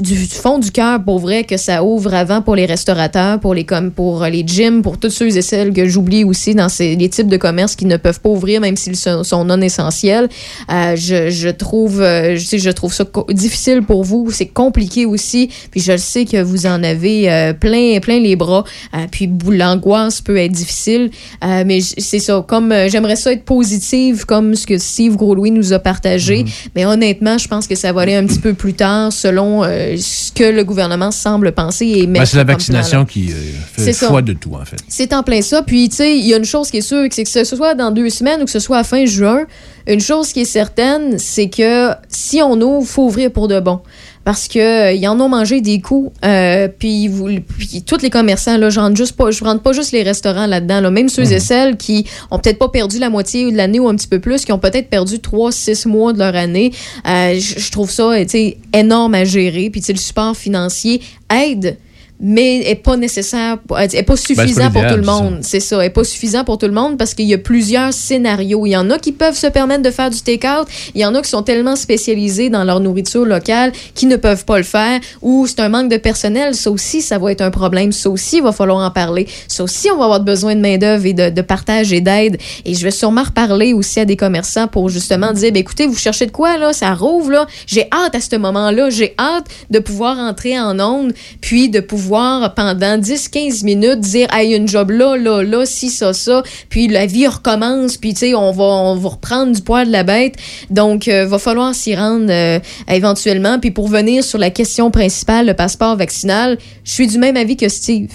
du, 0.00 0.16
fond 0.26 0.58
du 0.58 0.70
cœur, 0.70 1.02
pour 1.02 1.18
vrai, 1.18 1.44
que 1.44 1.56
ça 1.56 1.82
ouvre 1.82 2.14
avant 2.14 2.40
pour 2.40 2.54
les 2.54 2.66
restaurateurs, 2.66 3.40
pour 3.40 3.54
les, 3.54 3.64
comme 3.64 3.90
pour 3.90 4.22
euh, 4.22 4.28
les 4.28 4.44
gyms, 4.46 4.82
pour 4.82 4.98
tous 4.98 5.10
ceux 5.10 5.36
et 5.36 5.42
celles 5.42 5.72
que 5.72 5.88
j'oublie 5.88 6.24
aussi 6.24 6.54
dans 6.54 6.68
ces, 6.68 6.94
les 6.94 7.08
types 7.08 7.28
de 7.28 7.36
commerces 7.36 7.74
qui 7.74 7.86
ne 7.86 7.96
peuvent 7.96 8.20
pas 8.20 8.28
ouvrir, 8.28 8.60
même 8.60 8.76
s'ils 8.76 8.96
sont, 8.96 9.24
sont 9.24 9.44
non 9.44 9.60
essentiels. 9.60 10.28
Euh, 10.70 10.94
je, 10.96 11.30
je 11.30 11.48
trouve, 11.48 12.00
euh, 12.00 12.36
je, 12.36 12.44
sais, 12.44 12.58
je 12.58 12.70
trouve 12.70 12.92
ça 12.92 13.04
difficile 13.30 13.82
pour 13.82 14.04
vous. 14.04 14.30
C'est 14.30 14.46
compliqué 14.46 15.06
aussi. 15.06 15.50
Puis 15.70 15.80
je 15.80 15.92
le 15.92 15.98
sais 15.98 16.24
que 16.24 16.40
vous 16.42 16.66
en 16.66 16.82
avez 16.82 17.30
euh, 17.30 17.52
plein, 17.52 17.98
plein 18.00 18.20
les 18.20 18.36
bras. 18.36 18.64
Euh, 18.94 19.06
puis 19.10 19.30
l'angoisse 19.50 20.20
peut 20.20 20.36
être 20.36 20.52
difficile. 20.52 21.10
Mais 21.42 21.80
c'est 21.80 22.18
ça. 22.18 22.44
Comme 22.46 22.72
j'aimerais 22.88 23.16
ça 23.16 23.32
être 23.32 23.44
positive, 23.44 24.26
comme 24.26 24.54
ce 24.54 24.66
que 24.66 24.78
Steve 24.78 25.16
Gros-Louis 25.16 25.50
nous 25.50 25.72
a 25.72 25.78
partagé. 25.78 26.44
Mais 26.74 26.84
honnêtement, 26.84 27.38
je 27.38 27.48
pense 27.48 27.66
que 27.66 27.74
ça 27.74 27.92
va 27.92 28.02
aller 28.02 28.14
un 28.14 28.26
petit 28.26 28.38
peu 28.38 28.54
plus 28.54 28.74
tard, 28.74 29.12
selon 29.12 29.55
euh, 29.64 29.96
ce 29.96 30.32
que 30.32 30.44
le 30.44 30.64
gouvernement 30.64 31.10
semble 31.10 31.52
penser 31.52 31.86
et 31.86 32.06
mettre. 32.06 32.22
Ben, 32.22 32.26
c'est 32.26 32.36
la 32.36 32.44
plan, 32.44 32.54
vaccination 32.54 33.04
qui 33.04 33.30
euh, 33.30 33.34
fait 33.72 33.92
foi 33.92 34.22
de 34.22 34.32
tout, 34.32 34.54
en 34.54 34.64
fait. 34.64 34.76
C'est 34.88 35.12
en 35.12 35.22
plein 35.22 35.42
ça. 35.42 35.62
Puis, 35.62 35.88
tu 35.88 35.96
sais, 35.96 36.18
il 36.18 36.26
y 36.26 36.34
a 36.34 36.36
une 36.36 36.44
chose 36.44 36.70
qui 36.70 36.78
est 36.78 36.82
sûre, 36.82 37.06
c'est 37.10 37.24
que 37.24 37.30
ce 37.30 37.44
soit 37.44 37.74
dans 37.74 37.90
deux 37.90 38.10
semaines 38.10 38.42
ou 38.42 38.44
que 38.44 38.50
ce 38.50 38.60
soit 38.60 38.78
à 38.78 38.84
fin 38.84 39.04
juin, 39.06 39.46
une 39.86 40.00
chose 40.00 40.32
qui 40.32 40.40
est 40.40 40.44
certaine, 40.44 41.18
c'est 41.18 41.48
que 41.48 41.90
si 42.08 42.40
on 42.42 42.60
ouvre, 42.60 42.86
faut 42.86 43.04
ouvrir 43.04 43.30
pour 43.30 43.48
de 43.48 43.60
bon. 43.60 43.80
Parce 44.26 44.48
que 44.48 44.58
euh, 44.58 44.92
ils 44.92 45.06
en 45.06 45.20
ont 45.20 45.28
mangé 45.28 45.60
des 45.60 45.80
coups. 45.80 46.10
euh, 46.24 46.66
puis, 46.66 47.06
vous, 47.06 47.28
puis 47.46 47.84
tous 47.86 48.02
les 48.02 48.10
commerçants, 48.10 48.56
là, 48.58 48.70
je 48.70 48.80
rentre 48.80 48.96
juste 48.96 49.12
pas, 49.12 49.30
je 49.30 49.44
rentre 49.44 49.62
pas 49.62 49.72
juste 49.72 49.92
les 49.92 50.02
restaurants 50.02 50.48
là-dedans. 50.48 50.80
Là, 50.80 50.90
même 50.90 51.08
ceux 51.08 51.32
et 51.32 51.38
celles 51.38 51.76
qui 51.76 52.04
ont 52.32 52.40
peut-être 52.40 52.58
pas 52.58 52.68
perdu 52.68 52.98
la 52.98 53.08
moitié 53.08 53.52
de 53.52 53.56
l'année 53.56 53.78
ou 53.78 53.88
un 53.88 53.94
petit 53.94 54.08
peu 54.08 54.18
plus, 54.18 54.44
qui 54.44 54.50
ont 54.50 54.58
peut-être 54.58 54.90
perdu 54.90 55.20
trois, 55.20 55.52
six 55.52 55.86
mois 55.86 56.12
de 56.12 56.18
leur 56.18 56.34
année. 56.34 56.72
euh, 57.06 57.38
je 57.38 57.60
je 57.60 57.70
trouve 57.70 57.88
ça, 57.88 58.10
tu 58.22 58.28
sais, 58.28 58.56
énorme 58.72 59.14
à 59.14 59.24
gérer. 59.24 59.70
Puis, 59.70 59.80
tu 59.80 59.86
sais, 59.86 59.92
le 59.92 60.00
support 60.00 60.36
financier 60.36 61.00
aide 61.32 61.76
mais 62.18 62.70
est 62.70 62.76
pas 62.76 62.96
nécessaire, 62.96 63.58
est 63.92 64.02
pas 64.02 64.16
suffisant 64.16 64.70
pour 64.70 64.86
tout 64.86 64.96
le 64.96 65.02
monde. 65.02 65.38
C'est 65.42 65.60
ça, 65.60 65.84
est 65.84 65.90
pas 65.90 66.04
suffisant 66.04 66.44
pour 66.44 66.58
tout 66.58 66.66
le 66.66 66.72
monde 66.72 66.96
parce 66.96 67.14
qu'il 67.14 67.26
y 67.26 67.34
a 67.34 67.38
plusieurs 67.38 67.92
scénarios. 67.92 68.66
Il 68.66 68.70
y 68.70 68.76
en 68.76 68.90
a 68.90 68.98
qui 68.98 69.12
peuvent 69.12 69.36
se 69.36 69.46
permettre 69.46 69.82
de 69.82 69.90
faire 69.90 70.10
du 70.10 70.20
take-out, 70.20 70.66
il 70.94 71.00
y 71.00 71.04
en 71.04 71.14
a 71.14 71.22
qui 71.22 71.28
sont 71.28 71.42
tellement 71.42 71.76
spécialisés 71.76 72.48
dans 72.48 72.64
leur 72.64 72.80
nourriture 72.80 73.24
locale 73.24 73.72
qui 73.94 74.06
ne 74.06 74.16
peuvent 74.16 74.44
pas 74.44 74.58
le 74.58 74.64
faire 74.64 75.00
ou 75.20 75.46
c'est 75.46 75.60
un 75.60 75.68
manque 75.68 75.90
de 75.90 75.98
personnel. 75.98 76.54
Ça 76.54 76.70
aussi, 76.70 77.02
ça 77.02 77.18
va 77.18 77.32
être 77.32 77.42
un 77.42 77.50
problème. 77.50 77.92
Ça 77.92 78.08
aussi, 78.08 78.38
il 78.38 78.42
va 78.42 78.52
falloir 78.52 78.78
en 78.78 78.90
parler. 78.90 79.26
Ça 79.48 79.62
aussi, 79.62 79.90
on 79.90 79.98
va 79.98 80.04
avoir 80.04 80.20
besoin 80.20 80.54
de 80.54 80.60
main-d'œuvre 80.60 81.04
et 81.06 81.12
de, 81.12 81.30
de 81.30 81.42
partage 81.42 81.92
et 81.92 82.00
d'aide. 82.00 82.38
Et 82.64 82.74
je 82.74 82.82
vais 82.82 82.90
sûrement 82.90 83.24
reparler 83.24 83.72
aussi 83.72 84.00
à 84.00 84.04
des 84.04 84.16
commerçants 84.16 84.68
pour 84.68 84.88
justement 84.88 85.32
dire, 85.32 85.52
ben, 85.52 85.60
écoutez, 85.60 85.86
vous 85.86 85.96
cherchez 85.96 86.26
de 86.26 86.30
quoi, 86.30 86.56
là? 86.56 86.72
Ça 86.72 86.94
rouvre, 86.94 87.30
là. 87.30 87.46
J'ai 87.66 87.88
hâte 87.92 88.14
à 88.14 88.20
ce 88.20 88.36
moment-là. 88.36 88.90
J'ai 88.90 89.14
hâte 89.18 89.46
de 89.70 89.78
pouvoir 89.78 90.18
entrer 90.18 90.58
en 90.58 90.78
onde, 90.80 91.12
puis 91.40 91.68
de 91.68 91.80
pouvoir 91.80 92.05
pendant 92.08 92.98
10-15 92.98 93.64
minutes 93.64 94.00
dire, 94.00 94.28
hey, 94.32 94.54
une 94.54 94.68
job 94.68 94.90
là, 94.90 95.16
là, 95.16 95.42
là, 95.42 95.66
si, 95.66 95.90
ça, 95.90 96.12
ça. 96.12 96.42
Puis 96.68 96.88
la 96.88 97.06
vie 97.06 97.26
recommence, 97.26 97.96
puis 97.96 98.14
tu 98.14 98.20
sais, 98.20 98.34
on 98.34 98.52
va, 98.52 98.64
on 98.64 98.96
va 98.96 99.08
reprendre 99.08 99.52
du 99.52 99.62
poids 99.62 99.84
de 99.84 99.92
la 99.92 100.02
bête. 100.02 100.36
Donc, 100.70 101.08
euh, 101.08 101.26
va 101.26 101.38
falloir 101.38 101.74
s'y 101.74 101.94
rendre 101.94 102.30
euh, 102.30 102.58
éventuellement. 102.88 103.58
Puis 103.58 103.70
pour 103.70 103.88
venir 103.88 104.24
sur 104.24 104.38
la 104.38 104.50
question 104.50 104.90
principale, 104.90 105.46
le 105.46 105.54
passeport 105.54 105.96
vaccinal, 105.96 106.58
je 106.84 106.92
suis 106.92 107.06
du 107.06 107.18
même 107.18 107.36
avis 107.36 107.56
que 107.56 107.68
Steve 107.68 108.10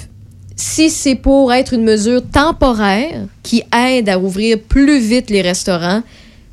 si 0.62 0.92
c'est 0.92 1.16
pour 1.16 1.52
être 1.52 1.74
une 1.74 1.84
mesure 1.84 2.22
temporaire 2.22 3.26
qui 3.42 3.64
aide 3.76 4.10
à 4.10 4.20
ouvrir 4.20 4.60
plus 4.60 5.00
vite 5.00 5.32
les 5.32 5.42
restaurants, 5.42 6.04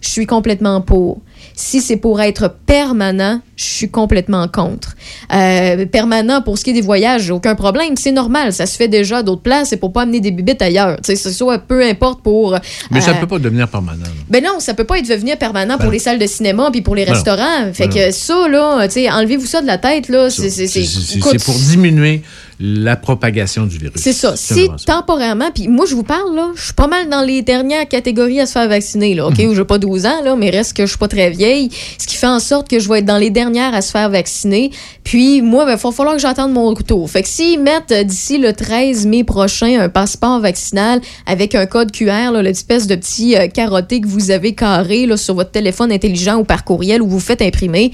je 0.00 0.08
suis 0.08 0.26
complètement 0.26 0.80
pour. 0.80 1.18
Si 1.54 1.80
c'est 1.80 1.96
pour 1.96 2.20
être 2.20 2.54
permanent, 2.66 3.40
je 3.56 3.64
suis 3.64 3.90
complètement 3.90 4.46
contre. 4.48 4.94
Euh, 5.32 5.86
permanent 5.86 6.40
pour 6.42 6.56
ce 6.58 6.64
qui 6.64 6.70
est 6.70 6.74
des 6.74 6.80
voyages, 6.80 7.30
aucun 7.30 7.54
problème. 7.54 7.96
C'est 7.96 8.12
normal, 8.12 8.52
ça 8.52 8.66
se 8.66 8.76
fait 8.76 8.86
déjà 8.88 9.18
à 9.18 9.22
d'autres 9.22 9.42
places. 9.42 9.70
C'est 9.70 9.76
pour 9.76 9.92
pas 9.92 10.02
amener 10.02 10.20
des 10.20 10.30
bibites 10.30 10.62
ailleurs. 10.62 10.96
Tu 10.96 11.06
sais, 11.06 11.16
c'est 11.16 11.32
soit 11.32 11.58
peu 11.58 11.84
importe 11.84 12.22
pour. 12.22 12.56
Mais 12.90 13.00
ça 13.00 13.10
euh, 13.10 13.14
ne 13.14 13.20
peut 13.20 13.26
pas 13.26 13.38
devenir 13.38 13.68
permanent. 13.68 14.02
là. 14.02 14.10
ben 14.28 14.42
non, 14.42 14.60
ça 14.60 14.74
peut 14.74 14.84
pas 14.84 14.98
être 14.98 15.08
devenir 15.08 15.36
permanent 15.36 15.78
pour 15.78 15.90
les 15.90 15.98
salles 15.98 16.18
de 16.18 16.26
cinéma 16.26 16.70
puis 16.70 16.82
pour 16.82 16.94
les 16.94 17.04
Ben 17.04 17.12
non. 17.12 17.16
restaurants. 17.16 17.72
Fait 17.72 17.88
Ben 17.88 17.94
que 17.94 18.10
ça, 18.12 18.48
là, 18.48 18.86
tu 18.86 18.94
sais, 18.94 19.10
enlevez-vous 19.10 19.46
ça 19.46 19.60
de 19.60 19.66
la 19.66 19.78
tête, 19.78 20.08
là. 20.08 20.30
C'est 20.30 21.44
pour 21.44 21.54
diminuer 21.54 22.22
la 22.60 22.96
propagation 22.96 23.66
du 23.66 23.78
virus. 23.78 24.00
c'est 24.00 24.12
ça. 24.12 24.36
Si 24.36 24.68
temporairement, 24.86 25.50
puis 25.54 25.68
moi 25.68 25.86
je 25.86 25.94
vous 25.94 26.02
parle 26.02 26.34
là, 26.34 26.50
je 26.56 26.62
suis 26.64 26.72
pas 26.72 26.86
mal 26.88 27.08
dans 27.08 27.22
les 27.22 27.42
dernières 27.42 27.86
catégories 27.86 28.40
à 28.40 28.46
se 28.46 28.52
faire 28.52 28.68
vacciner 28.68 29.14
là, 29.14 29.28
OK, 29.28 29.38
Mhm. 29.38 29.48
où 29.50 29.54
j'ai 29.54 29.64
pas 29.64 29.78
12 29.78 30.06
ans 30.06 30.22
là, 30.24 30.34
mais 30.36 30.50
reste 30.50 30.76
que 30.76 30.82
je 30.84 30.88
suis 30.90 30.98
pas 30.98 31.08
très 31.08 31.30
vieille, 31.30 31.70
ce 31.98 32.06
qui 32.06 32.16
fait 32.16 32.26
en 32.26 32.40
sorte 32.40 32.68
que 32.68 32.78
je 32.80 32.88
vais 32.88 32.98
être 32.98 33.04
dans 33.04 33.18
les 33.18 33.30
dernières 33.30 33.74
à 33.74 33.80
se 33.82 33.90
faire 33.92 34.10
vacciner. 34.10 34.70
Puis 35.04 35.40
moi, 35.40 35.64
il 35.68 35.76
va 35.76 35.78
falloir 35.92 36.16
que 36.16 36.20
j'attende 36.20 36.52
mon 36.52 36.74
tour. 36.74 37.08
Fait 37.10 37.22
que 37.22 37.28
s'ils 37.28 37.60
mettent 37.60 37.92
euh, 37.92 38.02
d'ici 38.02 38.38
le 38.38 38.52
13 38.52 39.06
mai 39.06 39.24
prochain 39.24 39.80
un 39.80 39.88
passeport 39.88 40.40
vaccinal 40.40 41.00
avec 41.26 41.54
un 41.54 41.66
code 41.66 41.92
QR 41.92 42.32
l'espèce 42.42 42.86
de 42.86 42.94
petit 42.94 43.36
euh, 43.36 43.46
carotté 43.48 44.00
que 44.00 44.08
vous 44.08 44.30
avez 44.30 44.54
carré 44.54 45.06
là 45.06 45.16
sur 45.16 45.34
votre 45.34 45.50
téléphone 45.50 45.92
intelligent 45.92 46.36
ou 46.38 46.44
par 46.44 46.64
courriel 46.64 47.02
ou 47.02 47.08
vous 47.08 47.20
faites 47.20 47.42
imprimer, 47.42 47.92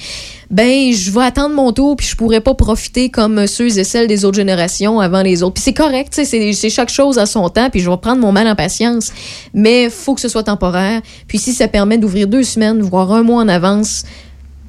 ben 0.54 0.92
je 0.92 1.10
vais 1.10 1.24
attendre 1.24 1.52
mon 1.52 1.72
tour 1.72 1.96
puis 1.96 2.06
je 2.06 2.14
pourrais 2.14 2.40
pas 2.40 2.54
profiter 2.54 3.10
comme 3.10 3.48
ceux 3.48 3.76
et 3.76 3.82
celles 3.82 4.06
des 4.06 4.24
autres 4.24 4.36
générations 4.36 5.00
avant 5.00 5.20
les 5.20 5.42
autres. 5.42 5.54
Puis 5.54 5.64
c'est 5.64 5.74
correct, 5.74 6.12
c'est 6.12 6.24
c'est 6.52 6.70
chaque 6.70 6.90
chose 6.90 7.18
à 7.18 7.26
son 7.26 7.48
temps 7.48 7.70
puis 7.70 7.80
je 7.80 7.90
vais 7.90 7.96
prendre 7.96 8.20
mon 8.20 8.30
mal 8.30 8.46
en 8.46 8.54
patience, 8.54 9.12
mais 9.52 9.90
faut 9.90 10.14
que 10.14 10.20
ce 10.20 10.28
soit 10.28 10.44
temporaire. 10.44 11.02
Puis 11.26 11.38
si 11.38 11.52
ça 11.52 11.66
permet 11.66 11.98
d'ouvrir 11.98 12.28
deux 12.28 12.44
semaines, 12.44 12.82
voire 12.82 13.10
un 13.10 13.24
mois 13.24 13.42
en 13.42 13.48
avance, 13.48 14.04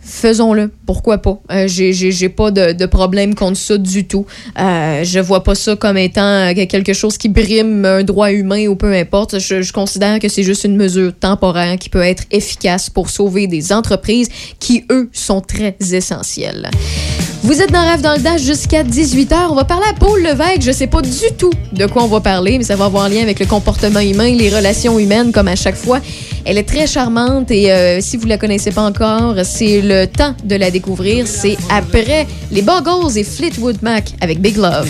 faisons-le. 0.05 0.71
Pourquoi 0.85 1.17
pas? 1.17 1.39
Euh, 1.51 1.67
j'ai- 1.67 2.29
pas 2.29 2.51
de, 2.51 2.71
de 2.73 2.85
problème 2.85 3.33
contre 3.35 3.57
ça 3.57 3.77
du 3.77 4.05
tout. 4.07 4.25
Euh, 4.59 5.03
je 5.03 5.19
vois 5.19 5.43
pas 5.43 5.55
ça 5.55 5.75
comme 5.75 5.97
étant 5.97 6.21
euh, 6.21 6.53
quelque 6.53 6.93
chose 6.93 7.17
qui 7.17 7.27
brime 7.29 7.83
un 7.85 8.03
droit 8.03 8.31
humain 8.31 8.67
ou 8.67 8.75
peu 8.75 8.93
importe. 8.93 9.39
Je, 9.39 9.61
je 9.61 9.73
considère 9.73 10.19
que 10.19 10.29
c'est 10.29 10.43
juste 10.43 10.63
une 10.63 10.75
mesure 10.77 11.11
temporaire 11.19 11.77
qui 11.77 11.89
peut 11.89 12.01
être 12.03 12.23
efficace 12.31 12.89
pour 12.89 13.09
sauver 13.09 13.47
des 13.47 13.73
entreprises 13.73 14.29
qui, 14.59 14.85
eux, 14.91 15.09
sont 15.11 15.41
très 15.41 15.75
essentielles. 15.91 16.69
Vous 17.45 17.61
êtes 17.61 17.71
dans 17.71 17.87
Rêve 17.87 18.01
dans 18.01 18.15
le 18.15 18.21
Dash 18.21 18.41
jusqu'à 18.41 18.83
18h. 18.83 19.35
On 19.51 19.53
va 19.53 19.65
parler 19.65 19.85
à 19.87 19.93
Paul 19.93 20.19
Levesque. 20.19 20.63
Je 20.63 20.71
sais 20.71 20.87
pas 20.87 21.03
du 21.03 21.11
tout 21.37 21.51
de 21.73 21.85
quoi 21.85 22.01
on 22.01 22.07
va 22.07 22.19
parler, 22.19 22.57
mais 22.57 22.63
ça 22.63 22.75
va 22.75 22.85
avoir 22.85 23.07
lien 23.07 23.21
avec 23.21 23.39
le 23.39 23.45
comportement 23.45 23.99
humain, 23.99 24.31
les 24.31 24.49
relations 24.49 24.97
humaines, 24.97 25.31
comme 25.31 25.47
à 25.47 25.55
chaque 25.55 25.75
fois. 25.75 25.99
Elle 26.43 26.57
est 26.57 26.63
très 26.63 26.87
charmante 26.87 27.51
et 27.51 27.71
euh, 27.71 28.01
si 28.01 28.17
vous 28.17 28.25
la 28.25 28.39
connaissez 28.39 28.71
pas 28.71 28.81
encore, 28.81 29.35
c'est 29.43 29.81
le 29.81 30.07
temps 30.07 30.33
de 30.43 30.55
la 30.55 30.71
découvrir. 30.71 31.27
C'est 31.27 31.55
après 31.69 32.25
les 32.51 32.63
Buggles 32.63 33.15
et 33.15 33.23
Fleetwood 33.23 33.77
Mac 33.83 34.13
avec 34.21 34.41
Big 34.41 34.57
Love. 34.57 34.89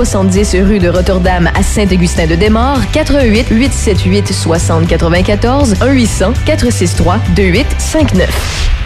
270 0.03 0.55
rue 0.67 0.79
de 0.79 0.89
Rotterdam 0.89 1.47
à 1.53 1.61
Saint-Augustin-de-Desmaures, 1.61 2.89
88 2.91 3.49
878 3.51 4.33
6094 4.33 5.75
1 5.79 5.91
800 5.91 6.33
463 6.43 7.19
2859. 7.35 8.80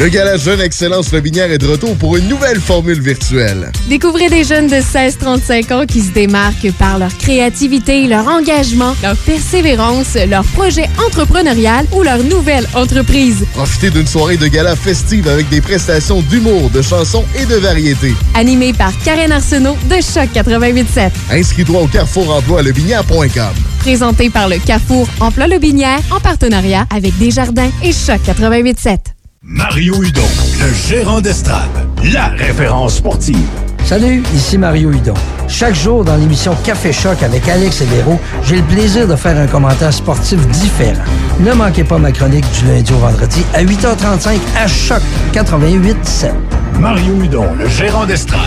Le 0.00 0.08
Gala 0.08 0.38
Jeune 0.38 0.62
Excellence 0.62 1.12
Lobinière 1.12 1.50
est 1.50 1.58
de 1.58 1.66
retour 1.66 1.94
pour 1.94 2.16
une 2.16 2.26
nouvelle 2.26 2.58
formule 2.58 3.02
virtuelle. 3.02 3.70
Découvrez 3.86 4.30
des 4.30 4.44
jeunes 4.44 4.66
de 4.66 4.76
16-35 4.76 5.74
ans 5.74 5.84
qui 5.84 6.00
se 6.00 6.10
démarquent 6.10 6.72
par 6.78 6.98
leur 6.98 7.14
créativité, 7.18 8.06
leur 8.06 8.26
engagement, 8.26 8.94
leur 9.02 9.14
persévérance, 9.14 10.16
leur 10.26 10.44
projet 10.44 10.88
entrepreneurial 11.06 11.84
ou 11.92 12.02
leur 12.02 12.24
nouvelle 12.24 12.66
entreprise. 12.72 13.44
Profitez 13.52 13.90
d'une 13.90 14.06
soirée 14.06 14.38
de 14.38 14.46
gala 14.46 14.74
festive 14.74 15.28
avec 15.28 15.50
des 15.50 15.60
prestations 15.60 16.22
d'humour, 16.22 16.70
de 16.70 16.80
chansons 16.80 17.26
et 17.38 17.44
de 17.44 17.56
variétés. 17.56 18.14
Animé 18.34 18.72
par 18.72 18.98
Karen 19.04 19.30
Arsenault 19.30 19.76
de 19.90 19.96
Choc 19.96 20.30
88.7. 20.34 21.10
Inscris-toi 21.30 21.78
au 21.78 21.88
carrefour 21.88 22.34
emploi 22.34 22.62
lebinière.com. 22.62 23.52
Présenté 23.80 24.30
par 24.30 24.48
le 24.48 24.56
Carrefour 24.56 25.06
Emploi 25.20 25.46
Lobinière 25.46 26.00
en 26.10 26.20
partenariat 26.20 26.86
avec 26.88 27.18
Desjardins 27.18 27.70
et 27.82 27.92
Choc 27.92 28.20
88.7. 28.26 29.19
Mario 29.42 29.94
Hudon, 30.02 30.20
le 30.60 30.70
gérant 30.74 31.22
d'estrade, 31.22 31.70
la 32.12 32.26
référence 32.26 32.96
sportive. 32.96 33.48
Salut, 33.84 34.22
ici 34.34 34.58
Mario 34.58 34.92
Hudon. 34.92 35.14
Chaque 35.48 35.74
jour 35.74 36.04
dans 36.04 36.16
l'émission 36.16 36.54
Café 36.62 36.92
Choc 36.92 37.22
avec 37.22 37.48
Alex 37.48 37.80
et 37.80 37.86
Véro, 37.86 38.20
j'ai 38.44 38.56
le 38.56 38.62
plaisir 38.64 39.08
de 39.08 39.16
faire 39.16 39.38
un 39.38 39.46
commentaire 39.46 39.94
sportif 39.94 40.46
différent. 40.48 41.02
Ne 41.40 41.54
manquez 41.54 41.84
pas 41.84 41.96
ma 41.96 42.12
chronique 42.12 42.44
du 42.60 42.66
lundi 42.66 42.92
au 42.92 42.98
vendredi 42.98 43.42
à 43.54 43.64
8h35 43.64 44.38
à 44.58 44.66
Choc 44.66 45.00
88.7. 45.32 46.32
Mario 46.78 47.14
Hudon, 47.22 47.46
le 47.58 47.66
gérant 47.66 48.04
d'estrade. 48.04 48.40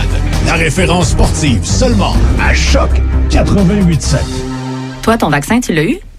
La 0.46 0.54
référence 0.54 1.10
sportive 1.10 1.64
seulement 1.64 2.14
à 2.40 2.54
Choc 2.54 2.90
88.7. 3.30 4.18
Toi, 5.02 5.18
ton 5.18 5.28
vaccin, 5.28 5.58
tu 5.58 5.72
l'as 5.72 5.84
eu? 5.84 5.98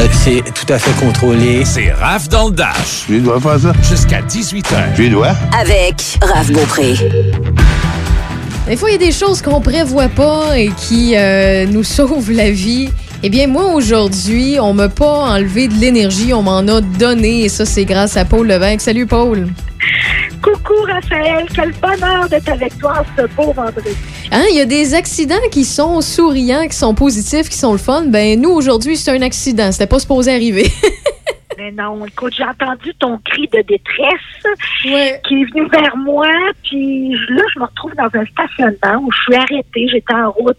Euh, 0.00 0.06
c'est 0.12 0.42
tout 0.54 0.72
à 0.72 0.78
fait 0.78 1.04
contrôlé. 1.04 1.64
C'est 1.64 1.92
Raph 1.92 2.28
dans 2.28 2.48
le 2.48 2.54
Dash. 2.54 3.04
Tu 3.06 3.20
dois 3.20 3.38
faire 3.38 3.60
ça? 3.60 3.72
Jusqu'à 3.82 4.22
18h. 4.22 4.94
Tu 4.96 5.10
dois? 5.10 5.32
Avec 5.58 6.18
Raph 6.22 6.50
Beaupré. 6.50 6.94
Des 8.66 8.76
fois, 8.76 8.88
il 8.90 8.92
y 8.92 8.94
a 8.94 8.98
des 8.98 9.12
choses 9.12 9.42
qu'on 9.42 9.60
prévoit 9.60 10.08
pas 10.08 10.58
et 10.58 10.68
qui 10.68 11.14
euh, 11.16 11.66
nous 11.66 11.84
sauvent 11.84 12.30
la 12.30 12.50
vie. 12.50 12.88
Eh 13.22 13.28
bien, 13.28 13.46
moi, 13.46 13.74
aujourd'hui, 13.74 14.56
on 14.58 14.72
m'a 14.72 14.88
pas 14.88 15.34
enlevé 15.34 15.68
de 15.68 15.74
l'énergie, 15.74 16.32
on 16.32 16.42
m'en 16.42 16.60
a 16.60 16.80
donné. 16.80 17.44
Et 17.44 17.48
ça, 17.50 17.66
c'est 17.66 17.84
grâce 17.84 18.16
à 18.16 18.24
Paul 18.24 18.46
Levesque. 18.46 18.80
Salut, 18.80 19.06
Paul. 19.06 19.48
Coucou 20.42 20.74
Raphaël, 20.86 21.46
quel 21.54 21.72
bonheur 21.72 22.28
d'être 22.28 22.48
avec 22.48 22.78
toi 22.78 23.04
ce 23.16 23.26
beau 23.34 23.52
vendredi. 23.52 23.96
Hein, 24.32 24.44
il 24.50 24.56
y 24.56 24.60
a 24.60 24.64
des 24.64 24.94
accidents 24.94 25.48
qui 25.50 25.64
sont 25.64 26.00
souriants, 26.00 26.66
qui 26.66 26.76
sont 26.76 26.94
positifs, 26.94 27.48
qui 27.48 27.56
sont 27.56 27.72
le 27.72 27.78
fun. 27.78 28.04
Ben, 28.06 28.40
nous, 28.40 28.50
aujourd'hui, 28.50 28.96
c'est 28.96 29.10
un 29.10 29.22
accident. 29.22 29.72
C'était 29.72 29.86
pas 29.86 29.98
supposé 29.98 30.32
arriver. 30.32 30.66
Mais 31.58 31.72
non, 31.72 32.06
écoute, 32.06 32.32
j'ai 32.34 32.44
entendu 32.44 32.94
ton 32.98 33.18
cri 33.18 33.46
de 33.52 33.60
détresse 33.60 34.56
qui 34.82 34.94
est 34.94 35.44
venu 35.52 35.68
vers 35.68 35.94
moi, 35.94 36.26
puis 36.62 37.10
là, 37.28 37.42
je 37.52 37.60
me 37.60 37.66
retrouve 37.66 37.94
dans 37.96 38.08
un 38.18 38.24
stationnement 38.24 39.02
où 39.02 39.12
je 39.12 39.20
suis 39.20 39.34
arrêtée, 39.34 39.86
j'étais 39.92 40.14
en 40.14 40.30
route 40.30 40.56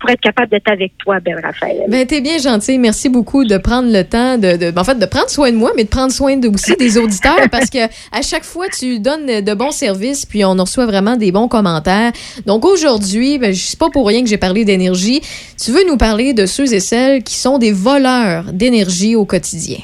pour 0.00 0.10
être 0.10 0.20
capable 0.20 0.50
d'être 0.50 0.70
avec 0.70 0.92
toi, 0.98 1.20
Ben 1.20 1.36
Raphaël. 1.42 1.84
Ben, 1.88 2.06
t'es 2.06 2.20
bien 2.20 2.38
gentil. 2.38 2.78
Merci 2.78 3.08
beaucoup 3.08 3.44
de 3.44 3.56
prendre 3.58 3.90
le 3.90 4.02
temps 4.04 4.36
de, 4.38 4.56
de- 4.56 4.78
en 4.78 4.84
fait, 4.84 4.98
de 4.98 5.06
prendre 5.06 5.28
soin 5.30 5.50
de 5.50 5.56
moi, 5.56 5.70
mais 5.76 5.84
de 5.84 5.88
prendre 5.88 6.12
soin 6.12 6.36
de, 6.36 6.48
aussi 6.48 6.76
des 6.76 6.98
auditeurs 6.98 7.48
parce 7.50 7.70
que 7.70 7.84
à 8.12 8.22
chaque 8.22 8.44
fois, 8.44 8.66
tu 8.68 8.98
donnes 8.98 9.40
de 9.40 9.54
bons 9.54 9.70
services 9.70 10.26
puis 10.26 10.44
on 10.44 10.50
en 10.58 10.64
reçoit 10.64 10.86
vraiment 10.86 11.16
des 11.16 11.32
bons 11.32 11.48
commentaires. 11.48 12.12
Donc 12.46 12.64
aujourd'hui, 12.64 13.38
ben, 13.38 13.52
je 13.52 13.60
sais 13.60 13.76
pas 13.76 13.88
pour 13.90 14.06
rien 14.06 14.22
que 14.22 14.28
j'ai 14.28 14.38
parlé 14.38 14.64
d'énergie. 14.64 15.20
Tu 15.62 15.70
veux 15.70 15.86
nous 15.86 15.96
parler 15.96 16.34
de 16.34 16.46
ceux 16.46 16.72
et 16.74 16.80
celles 16.80 17.22
qui 17.22 17.34
sont 17.36 17.58
des 17.58 17.72
voleurs 17.72 18.44
d'énergie 18.52 19.16
au 19.16 19.24
quotidien? 19.24 19.78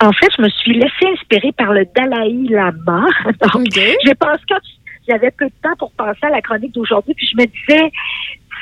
En 0.00 0.12
fait, 0.12 0.28
je 0.36 0.42
me 0.42 0.48
suis 0.50 0.74
laissée 0.74 1.06
inspirer 1.12 1.52
par 1.52 1.72
le 1.72 1.86
Dalai 1.94 2.34
Lama. 2.50 3.06
Donc, 3.54 3.66
j'ai 3.72 4.14
pensé 4.14 4.42
que 4.48 4.54
j'avais 5.08 5.30
peu 5.30 5.46
de 5.46 5.52
temps 5.62 5.74
pour 5.78 5.90
penser 5.92 6.18
à 6.22 6.30
la 6.30 6.42
chronique 6.42 6.74
d'aujourd'hui, 6.74 7.14
puis 7.14 7.26
je 7.32 7.36
me 7.40 7.46
disais, 7.46 7.90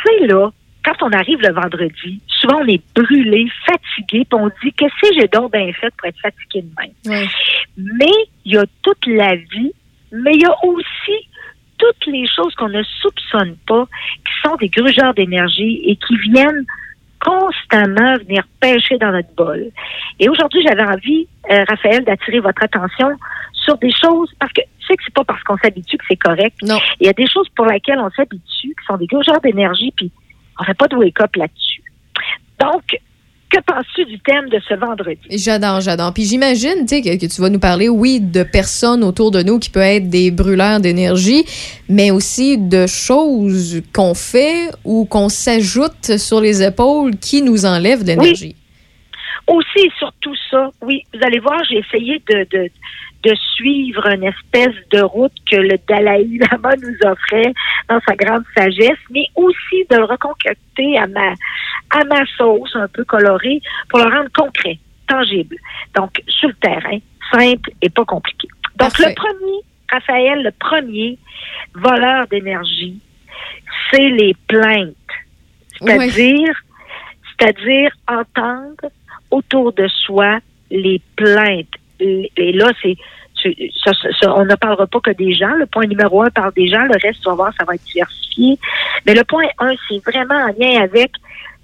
sais, 0.07 0.27
là, 0.27 0.51
quand 0.85 1.03
on 1.03 1.11
arrive 1.13 1.41
le 1.41 1.53
vendredi, 1.53 2.21
souvent 2.27 2.61
on 2.61 2.69
est 2.69 2.83
brûlé, 2.95 3.47
fatigué, 3.67 4.27
puis 4.29 4.39
on 4.41 4.51
dit 4.63 4.73
que 4.73 4.85
si 5.03 5.19
j'ai 5.19 5.29
donc 5.29 5.53
bien 5.53 5.73
fait 5.73 5.93
pour 5.97 6.09
être 6.09 6.21
fatigué 6.21 6.63
de 6.63 6.71
même? 6.79 7.27
Mais 7.77 8.13
il 8.45 8.55
y 8.55 8.59
a 8.59 8.65
toute 8.83 9.07
la 9.07 9.35
vie, 9.35 9.73
mais 10.13 10.33
il 10.35 10.43
y 10.43 10.47
a 10.47 10.55
aussi 10.65 11.29
toutes 11.79 12.07
les 12.07 12.27
choses 12.29 12.55
qu'on 12.55 12.69
ne 12.69 12.83
soupçonne 12.83 13.57
pas, 13.67 13.87
qui 14.25 14.49
sont 14.49 14.57
des 14.57 14.69
grugeurs 14.69 15.15
d'énergie 15.15 15.83
et 15.87 15.97
qui 15.97 16.17
viennent 16.31 16.65
constamment 17.21 18.17
venir 18.19 18.45
pêcher 18.61 18.99
dans 18.99 19.11
notre 19.11 19.35
bol. 19.35 19.71
Et 20.21 20.29
aujourd'hui, 20.29 20.63
j'avais 20.67 20.85
envie, 20.85 21.27
euh, 21.51 21.65
Raphaël, 21.69 22.05
d'attirer 22.05 22.41
votre 22.41 22.63
attention 22.63 23.09
sur 23.65 23.77
des 23.79 23.93
choses, 23.93 24.31
parce 24.39 24.53
que 24.53 24.61
tu 24.61 24.87
sais 24.87 24.97
que 24.97 25.03
c'est 25.05 25.15
pas 25.15 25.25
parce 25.25 25.43
qu'on 25.43 25.57
s'habitue 25.57 25.97
que 25.97 26.05
c'est 26.09 26.17
correct. 26.17 26.57
Non. 26.63 26.79
Il 27.01 27.07
y 27.07 27.11
a 27.11 27.13
des 27.13 27.27
choses 27.27 27.49
pour 27.57 27.67
lesquelles 27.67 27.99
on 27.99 28.11
s'habitue, 28.11 28.45
qui 28.69 28.87
sont 28.87 28.97
des 28.97 29.07
grugeurs 29.07 29.41
d'énergie, 29.41 29.93
puis 29.97 30.11
on 30.61 30.65
fait 30.65 30.75
pas 30.75 30.89
de 30.89 30.97
wake-up 30.97 31.35
là-dessus. 31.37 31.83
Donc, 32.61 33.01
que 33.51 33.61
penses-tu 33.61 34.05
du 34.07 34.19
thème 34.21 34.49
de 34.49 34.61
ce 34.69 34.75
vendredi? 34.75 35.21
J'adore, 35.31 35.81
j'adore. 35.81 36.13
Puis 36.13 36.25
j'imagine, 36.25 36.87
tu 36.87 36.97
sais, 36.97 37.03
que, 37.03 37.17
que 37.21 37.33
tu 37.33 37.41
vas 37.41 37.51
nous 37.51 37.61
parler, 37.61 37.89
oui, 37.89 38.21
de 38.21 38.43
personnes 38.43 39.05
autour 39.05 39.31
de 39.31 39.43
nous 39.43 39.59
qui 39.59 39.71
peuvent 39.71 39.83
être 39.83 40.09
des 40.09 40.31
brûleurs 40.31 40.81
d'énergie, 40.81 41.45
mais 41.89 42.11
aussi 42.11 42.59
de 42.59 42.87
choses 42.87 43.83
qu'on 43.93 44.15
fait 44.15 44.71
ou 44.85 45.05
qu'on 45.05 45.29
s'ajoute 45.29 46.19
sur 46.19 46.41
les 46.41 46.63
épaules 46.63 47.17
qui 47.17 47.43
nous 47.43 47.65
enlèvent 47.65 48.03
de 48.03 48.09
l'énergie. 48.09 48.57
Aussi 49.47 49.79
et 49.79 49.93
surtout 49.99 50.35
ça, 50.51 50.71
oui, 50.83 51.03
vous 51.13 51.21
allez 51.23 51.39
voir, 51.39 51.63
j'ai 51.69 51.79
essayé 51.79 52.23
de, 52.31 52.47
de, 52.51 52.71
de 53.25 53.35
suivre 53.57 54.07
une 54.07 54.25
espèce 54.25 54.75
de 54.91 55.01
route 55.01 55.33
que 55.51 55.57
le 55.57 55.79
Dalai 55.89 56.29
Lama 56.39 56.75
nous 56.83 57.09
offrait 57.09 57.53
dans 57.89 58.01
sa 58.07 58.15
grande 58.15 58.45
sagesse, 58.57 58.99
mais 59.11 59.27
aussi 59.35 59.87
de 59.91 59.97
le 59.97 60.05
reconcocter 60.05 60.99
à 60.99 61.07
ma, 61.07 61.35
à 61.91 62.05
ma 62.05 62.27
sauce 62.37 62.75
un 62.75 62.89
peu 62.89 63.05
colorée 63.05 63.61
pour 63.89 64.01
le 64.01 64.15
rendre 64.15 64.31
concret, 64.33 64.79
tangible. 65.09 65.57
Donc, 65.95 66.23
sur 66.29 66.49
le 66.49 66.55
terrain, 66.55 66.99
simple 67.33 67.71
et 67.81 67.91
pas 67.91 68.05
compliqué. 68.05 68.49
Donc, 68.77 68.99
le 68.99 69.15
premier, 69.15 69.61
Raphaël, 69.91 70.43
le 70.43 70.53
premier 70.53 71.19
voleur 71.75 72.27
d'énergie, 72.29 72.99
c'est 73.91 74.09
les 74.09 74.35
plaintes. 74.49 74.95
C'est-à-dire, 75.79 76.55
c'est-à-dire 77.31 77.91
entendre 78.07 78.91
autour 79.31 79.73
de 79.73 79.89
soi 79.89 80.39
les 80.71 81.01
plaintes. 81.17 81.75
Et 82.01 82.53
là, 82.53 82.71
c'est 82.83 82.97
ça- 83.85 84.35
on 84.35 84.45
ne 84.45 84.55
parlera 84.55 84.87
pas 84.87 85.01
que 85.01 85.11
des 85.11 85.35
gens. 85.35 85.55
Le 85.55 85.67
point 85.67 85.87
numéro 85.87 86.23
un 86.23 86.31
parle 86.31 86.53
des 86.55 86.67
gens. 86.67 86.83
Le 86.83 86.97
reste, 87.03 87.21
tu 87.23 87.29
vas 87.29 87.35
voir, 87.35 87.53
ça 87.59 87.65
va 87.65 87.75
être 87.75 87.85
diversifié. 87.85 88.59
Mais 89.07 89.15
le 89.15 89.25
point 89.25 89.45
un, 89.59 89.73
c'est 89.89 90.03
vraiment 90.05 90.35
en 90.35 90.55
lien 90.59 90.83
avec 90.83 91.13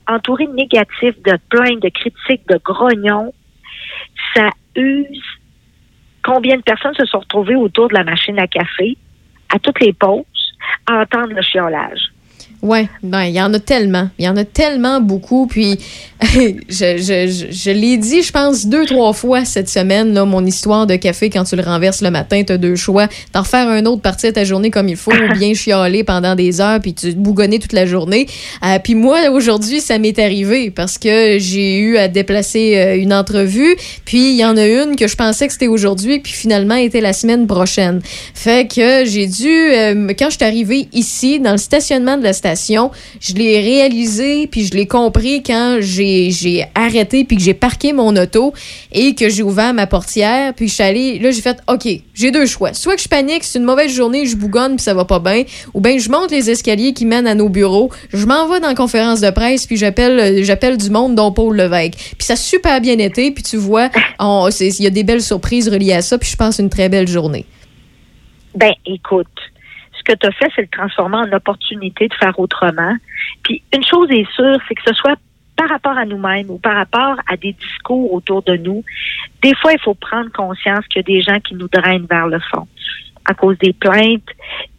entouré 0.07 0.47
de 0.47 0.53
négatifs, 0.53 1.21
de 1.23 1.39
plaintes, 1.49 1.83
de 1.83 1.89
critiques, 1.89 2.47
de 2.49 2.61
grognons. 2.63 3.33
Ça 4.35 4.51
use. 4.77 5.23
Combien 6.23 6.57
de 6.57 6.63
personnes 6.63 6.95
se 6.95 7.07
sont 7.07 7.21
retrouvées 7.21 7.57
autour 7.57 7.89
de 7.89 7.95
la 7.95 8.05
machine 8.05 8.39
à 8.39 8.47
café, 8.47 8.97
à 9.55 9.59
toutes 9.59 9.81
les 9.81 9.93
pauses, 9.93 10.25
à 10.87 11.01
entendre 11.01 11.33
le 11.33 11.43
chiolage? 11.43 12.13
Ouais, 12.63 12.89
ben 13.03 13.23
il 13.23 13.33
y 13.33 13.41
en 13.41 13.55
a 13.55 13.59
tellement, 13.59 14.11
il 14.19 14.27
y 14.27 14.29
en 14.29 14.37
a 14.37 14.45
tellement 14.45 15.01
beaucoup. 15.01 15.47
Puis 15.47 15.79
je, 16.23 16.59
je, 16.69 16.99
je, 16.99 17.47
je 17.51 17.71
l'ai 17.71 17.97
dit, 17.97 18.23
je 18.23 18.31
pense 18.31 18.67
deux 18.67 18.85
trois 18.85 19.15
fois 19.15 19.47
cette 19.47 19.71
semaine 19.71 20.13
là, 20.13 20.27
mon 20.27 20.45
histoire 20.45 20.87
de 20.87 20.97
café 20.97 21.31
quand 21.31 21.45
tu 21.45 21.57
le 21.57 21.63
renverses 21.63 22.03
le 22.03 22.11
matin, 22.11 22.43
tu 22.45 22.53
as 22.53 22.59
deux 22.59 22.77
choix, 22.77 23.09
d'en 23.33 23.41
refaire 23.41 23.67
un 23.67 23.87
autre 23.87 24.03
partie 24.03 24.27
de 24.27 24.33
ta 24.33 24.45
journée 24.45 24.71
comme 24.71 24.89
il 24.91 24.97
faut, 24.97 25.11
ou 25.11 25.39
bien 25.39 25.55
chialer 25.55 26.05
pendant 26.05 26.35
des 26.35 26.61
heures 26.61 26.81
puis 26.81 26.93
tu 26.93 27.15
te 27.15 27.19
bougonner 27.19 27.59
toute 27.59 27.73
la 27.73 27.87
journée. 27.87 28.27
Euh, 28.63 28.79
puis 28.79 28.95
moi 28.95 29.31
aujourd'hui 29.31 29.81
ça 29.81 29.99
m'est 29.99 30.19
arrivé 30.19 30.71
parce 30.71 30.99
que 30.99 31.39
j'ai 31.39 31.79
eu 31.79 31.97
à 31.97 32.09
déplacer 32.09 32.77
euh, 32.77 32.97
une 32.99 33.15
entrevue, 33.15 33.75
puis 34.05 34.33
il 34.33 34.37
y 34.37 34.45
en 34.45 34.59
a 34.59 34.67
une 34.67 34.97
que 34.97 35.09
je 35.09 35.17
pensais 35.17 35.47
que 35.47 35.55
c'était 35.55 35.69
aujourd'hui, 35.69 36.19
puis 36.19 36.35
finalement 36.35 36.75
était 36.75 37.01
la 37.01 37.15
semaine 37.15 37.47
prochaine. 37.47 38.03
Fait 38.35 38.69
que 38.69 39.07
j'ai 39.07 39.27
dû 39.27 39.49
euh, 39.49 40.09
quand 40.19 40.29
je 40.29 40.37
suis 40.37 40.45
arrivée 40.45 40.89
ici 40.93 41.41
dans 41.41 41.53
le 41.53 41.59
stationnement 41.59 42.19
de 42.19 42.23
la 42.23 42.35
station, 42.35 42.50
je 42.55 43.35
l'ai 43.35 43.61
réalisé 43.61 44.47
puis 44.47 44.65
je 44.65 44.75
l'ai 44.75 44.87
compris 44.87 45.43
quand 45.43 45.79
j'ai 45.81 46.65
arrêté 46.75 47.25
puis 47.25 47.37
que 47.37 47.43
j'ai 47.43 47.55
parqué 47.55 47.93
mon 47.93 48.17
auto 48.17 48.53
et 48.93 49.15
que 49.15 49.29
j'ai 49.29 49.43
ouvert 49.43 49.75
ma 49.75 49.87
portière 49.87 50.55
puis 50.55 50.69
je 50.69 50.75
suis 50.75 50.83
allée 50.83 51.19
là 51.19 51.31
j'ai 51.31 51.43
fait 51.43 51.59
OK, 51.69 51.89
j'ai 52.15 52.31
deux 52.31 52.47
choix. 52.47 52.75
Soit 52.75 52.97
que 52.97 53.03
je 53.03 53.09
panique, 53.09 53.45
c'est 53.45 53.59
une 53.59 53.65
mauvaise 53.65 53.93
journée, 53.93 54.27
je 54.27 54.37
bougonne 54.37 54.77
puis 54.77 54.83
ça 54.83 54.95
va 54.95 55.05
pas 55.05 55.19
bien 55.19 55.45
ou 55.75 55.81
bien 55.81 55.99
je 55.99 56.11
monte 56.11 56.31
les 56.31 56.51
escaliers 56.51 56.93
qui 56.93 57.07
mènent 57.07 57.27
à 57.27 57.35
nos 57.35 57.49
bureaux, 57.49 57.91
je 58.13 58.27
m'en 58.27 58.49
vais 58.49 58.61
dans 58.61 58.69
la 58.69 58.75
conférence 58.75 59.21
de 59.21 59.31
presse 59.31 59.67
puis 59.67 59.77
j'appelle 59.77 60.45
j'appelle 60.45 60.77
du 60.77 60.91
monde 60.91 61.15
dont 61.15 61.33
Paul 61.33 61.57
Levesque. 61.57 61.95
Puis 62.19 62.27
ça 62.27 62.35
a 62.35 62.37
super 62.37 62.81
bien 62.81 62.99
été 62.99 63.31
puis 63.31 63.43
tu 63.43 63.57
vois, 63.57 63.91
il 64.21 64.83
y 64.83 64.87
a 64.87 64.91
des 64.91 65.05
belles 65.05 65.23
surprises 65.23 65.69
reliées 65.69 65.95
à 65.95 66.03
ça 66.03 66.19
puis 66.19 66.29
je 66.29 66.37
pense 66.37 66.59
une 66.59 66.71
très 66.71 66.89
belle 66.89 67.09
journée. 67.09 67.45
Ben, 68.55 68.73
écoute, 68.85 69.29
que 70.11 70.19
tu 70.19 70.27
as 70.27 70.33
fait, 70.33 70.51
c'est 70.55 70.63
le 70.63 70.69
transformer 70.69 71.19
en 71.19 71.33
opportunité 71.33 72.09
de 72.09 72.15
faire 72.15 72.39
autrement. 72.39 72.97
Puis 73.43 73.63
une 73.75 73.85
chose 73.85 74.09
est 74.11 74.31
sûre, 74.33 74.59
c'est 74.69 74.75
que 74.75 74.83
ce 74.87 74.95
soit 74.95 75.17
par 75.57 75.69
rapport 75.69 75.97
à 75.97 76.05
nous-mêmes 76.05 76.51
ou 76.51 76.59
par 76.59 76.75
rapport 76.75 77.17
à 77.27 77.37
des 77.37 77.53
discours 77.53 78.13
autour 78.13 78.43
de 78.43 78.57
nous, 78.57 78.83
des 79.43 79.55
fois, 79.57 79.73
il 79.73 79.81
faut 79.81 79.95
prendre 79.95 80.31
conscience 80.33 80.87
qu'il 80.87 81.01
y 81.01 81.01
a 81.01 81.03
des 81.03 81.21
gens 81.21 81.39
qui 81.41 81.55
nous 81.55 81.69
drainent 81.69 82.07
vers 82.09 82.27
le 82.27 82.41
fond 82.51 82.67
à 83.27 83.35
cause 83.35 83.59
des 83.59 83.75
plaintes. 83.75 84.29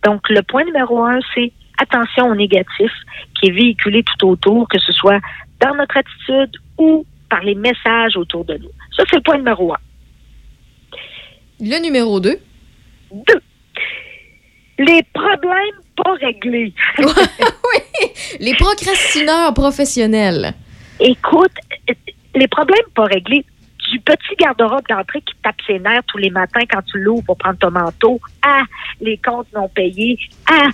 Donc, 0.03 0.27
le 0.29 0.41
point 0.41 0.63
numéro 0.63 1.03
un, 1.03 1.19
c'est 1.33 1.51
attention 1.77 2.27
au 2.29 2.35
négatif 2.35 2.91
qui 3.39 3.49
est 3.49 3.51
véhiculé 3.51 4.03
tout 4.03 4.27
autour, 4.27 4.67
que 4.67 4.79
ce 4.79 4.91
soit 4.91 5.19
dans 5.59 5.75
notre 5.75 5.97
attitude 5.97 6.57
ou 6.77 7.05
par 7.29 7.41
les 7.41 7.55
messages 7.55 8.17
autour 8.17 8.43
de 8.45 8.55
nous. 8.57 8.71
Ça, 8.97 9.03
c'est 9.09 9.17
le 9.17 9.21
point 9.21 9.37
numéro 9.37 9.73
un. 9.73 9.77
Le 11.59 11.81
numéro 11.81 12.19
2. 12.19 12.35
Deux. 13.11 13.41
Les 14.85 15.03
problèmes 15.13 15.79
pas 15.95 16.13
réglés. 16.13 16.73
oui, 16.97 18.07
les 18.39 18.55
procrastineurs 18.55 19.53
professionnels. 19.53 20.53
Écoute, 20.99 21.51
les 22.35 22.47
problèmes 22.47 22.89
pas 22.95 23.05
réglés, 23.05 23.45
du 23.91 23.99
petit 23.99 24.35
garde-robe 24.39 24.87
d'entrée 24.89 25.21
qui 25.21 25.33
tape 25.43 25.55
ses 25.67 25.79
nerfs 25.79 26.03
tous 26.07 26.17
les 26.17 26.29
matins 26.29 26.63
quand 26.71 26.81
tu 26.83 26.99
l'ouvres 26.99 27.23
pour 27.25 27.37
prendre 27.37 27.59
ton 27.59 27.71
manteau, 27.71 28.19
à 28.41 28.61
les 29.01 29.17
comptes 29.17 29.51
non 29.53 29.67
payés, 29.67 30.17
à 30.47 30.69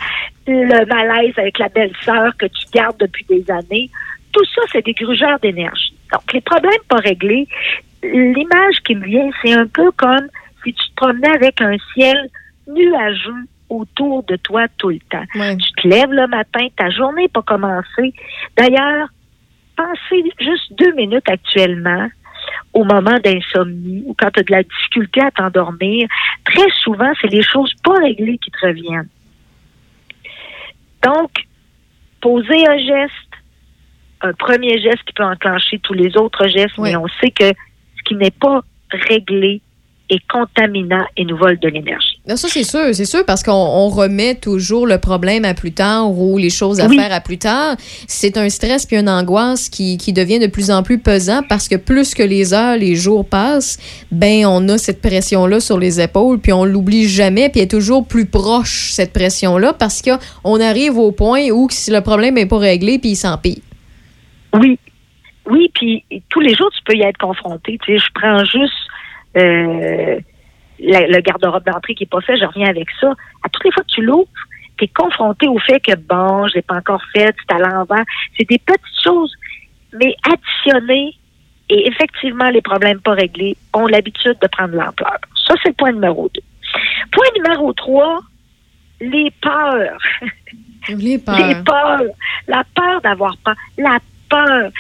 le 0.45 0.85
malaise 0.85 1.33
avec 1.37 1.57
la 1.59 1.69
belle-sœur 1.69 2.35
que 2.37 2.45
tu 2.45 2.65
gardes 2.73 2.97
depuis 2.99 3.25
des 3.25 3.43
années. 3.51 3.89
Tout 4.31 4.45
ça, 4.55 4.61
c'est 4.71 4.85
des 4.85 4.93
grugeurs 4.93 5.39
d'énergie. 5.39 5.93
Donc, 6.13 6.31
les 6.31 6.41
problèmes 6.41 6.83
pas 6.87 6.97
réglés, 6.97 7.47
l'image 8.03 8.79
qui 8.85 8.95
me 8.95 9.05
vient, 9.05 9.29
c'est 9.41 9.53
un 9.53 9.67
peu 9.67 9.91
comme 9.91 10.27
si 10.63 10.73
tu 10.73 10.89
te 10.89 10.95
promenais 10.95 11.33
avec 11.33 11.59
un 11.61 11.75
ciel 11.93 12.29
nuageux 12.67 13.47
autour 13.69 14.23
de 14.23 14.35
toi 14.37 14.67
tout 14.77 14.89
le 14.89 14.99
temps. 15.09 15.25
Tu 15.33 15.71
te 15.73 15.87
lèves 15.87 16.11
le 16.11 16.27
matin, 16.27 16.67
ta 16.75 16.89
journée 16.89 17.23
n'est 17.23 17.27
pas 17.27 17.41
commencée. 17.41 18.13
D'ailleurs, 18.55 19.09
pensez 19.75 20.23
juste 20.39 20.73
deux 20.77 20.93
minutes 20.93 21.29
actuellement 21.29 22.07
au 22.73 22.83
moment 22.83 23.17
d'insomnie 23.23 24.03
ou 24.05 24.15
quand 24.17 24.31
tu 24.31 24.39
as 24.39 24.43
de 24.43 24.51
la 24.51 24.63
difficulté 24.63 25.21
à 25.21 25.31
t'endormir. 25.31 26.07
Très 26.45 26.69
souvent, 26.83 27.11
c'est 27.21 27.27
les 27.27 27.41
choses 27.41 27.73
pas 27.83 27.97
réglées 27.99 28.37
qui 28.37 28.51
te 28.51 28.65
reviennent. 28.65 29.09
Donc, 31.03 31.31
poser 32.21 32.67
un 32.67 32.77
geste, 32.77 33.13
un 34.21 34.33
premier 34.33 34.79
geste 34.79 35.03
qui 35.05 35.13
peut 35.13 35.23
enclencher 35.23 35.79
tous 35.79 35.93
les 35.93 36.17
autres 36.17 36.47
gestes, 36.47 36.77
mais 36.77 36.95
on 36.95 37.07
sait 37.21 37.31
que 37.31 37.45
ce 37.45 38.03
qui 38.05 38.15
n'est 38.15 38.31
pas 38.31 38.61
réglé 38.91 39.61
est 40.09 40.25
contaminant 40.27 41.05
et 41.17 41.25
nous 41.25 41.37
vole 41.37 41.59
de 41.59 41.67
l'énergie. 41.67 42.19
Ça, 42.27 42.47
c'est 42.49 42.63
sûr, 42.63 42.93
c'est 42.93 43.05
sûr, 43.05 43.25
parce 43.25 43.41
qu'on 43.41 43.87
remet 43.87 44.35
toujours 44.35 44.85
le 44.85 44.97
problème 44.97 45.45
à 45.45 45.53
plus 45.53 45.71
tard 45.71 46.11
ou 46.11 46.37
les 46.37 46.49
choses 46.49 46.79
à 46.79 46.89
faire 46.89 47.11
à 47.11 47.21
plus 47.21 47.37
tard. 47.37 47.75
C'est 48.07 48.37
un 48.37 48.49
stress 48.49 48.85
puis 48.85 48.97
une 48.97 49.09
angoisse 49.09 49.69
qui, 49.69 49.97
qui 49.97 50.11
devient 50.11 50.39
de 50.39 50.47
plus 50.47 50.69
en 50.69 50.83
plus 50.83 50.99
pesant 50.99 51.41
parce 51.47 51.69
que 51.69 51.75
plus 51.75 52.13
que 52.13 52.23
les 52.23 52.53
heures, 52.53 52.77
les 52.77 52.95
jours 52.95 53.27
passent, 53.27 53.77
ben 54.11 54.45
on 54.45 54.67
a 54.67 54.77
cette 54.77 55.01
pression-là 55.01 55.59
sur 55.59 55.79
les 55.79 56.01
épaules 56.01 56.39
puis 56.39 56.51
on 56.51 56.65
l'oublie 56.65 57.07
jamais 57.07 57.49
puis 57.49 57.61
elle 57.61 57.65
est 57.65 57.71
toujours 57.71 58.05
plus 58.05 58.25
proche, 58.25 58.91
cette 58.91 59.13
pression-là, 59.13 59.73
parce 59.73 60.01
qu'on 60.01 60.59
arrive 60.59 60.97
au 60.97 61.11
point 61.11 61.49
où 61.51 61.67
si 61.69 61.91
le 61.91 62.01
problème 62.01 62.35
n'est 62.35 62.45
pas 62.45 62.57
réglé 62.57 62.99
puis 62.99 63.11
il 63.11 63.15
s'empire. 63.15 63.61
Oui. 64.53 64.77
Oui, 65.49 65.71
puis 65.73 66.03
tous 66.27 66.41
les 66.41 66.53
jours, 66.53 66.69
tu 66.75 66.83
peux 66.83 66.97
y 66.97 67.03
être 67.03 67.17
confronté. 67.17 67.77
Tu 67.85 67.93
sais, 67.93 68.05
je 68.05 68.11
prends 68.13 68.43
juste 68.43 68.73
euh, 69.37 70.19
le 70.79 71.21
garde-robe 71.21 71.63
d'entrée 71.65 71.95
qui 71.95 72.03
n'est 72.03 72.09
pas 72.09 72.21
fait, 72.21 72.37
je 72.37 72.45
reviens 72.45 72.69
avec 72.69 72.87
ça. 72.99 73.13
À 73.43 73.49
toutes 73.49 73.63
les 73.65 73.71
fois 73.71 73.83
que 73.83 73.93
tu 73.93 74.01
l'ouvres, 74.01 74.27
tu 74.77 74.85
es 74.85 74.87
confronté 74.87 75.47
au 75.47 75.59
fait 75.59 75.79
que, 75.79 75.95
bon, 75.95 76.47
je 76.47 76.55
l'ai 76.55 76.61
pas 76.61 76.75
encore 76.75 77.01
fait, 77.13 77.33
c'est 77.47 77.55
à 77.55 77.59
l'envers. 77.59 78.05
C'est 78.37 78.47
des 78.47 78.59
petites 78.59 79.03
choses, 79.03 79.33
mais 79.93 80.15
additionnées 80.23 81.15
et 81.69 81.87
effectivement, 81.87 82.49
les 82.49 82.61
problèmes 82.61 82.99
pas 83.01 83.13
réglés 83.13 83.57
ont 83.73 83.87
l'habitude 83.87 84.37
de 84.41 84.47
prendre 84.47 84.75
l'ampleur. 84.75 85.17
Ça, 85.45 85.53
c'est 85.61 85.69
le 85.69 85.75
point 85.75 85.91
numéro 85.91 86.29
deux. 86.33 86.41
Point 87.11 87.27
numéro 87.35 87.73
trois, 87.73 88.21
les 89.01 89.31
peurs. 89.41 89.97
Les 90.89 91.17
peurs. 91.25 91.47
Les 91.47 91.55
peurs. 91.63 92.03
La 92.47 92.63
peur 92.73 93.01
d'avoir 93.01 93.35
peur. 93.43 93.55
La 93.77 93.99
peur. 94.29 94.71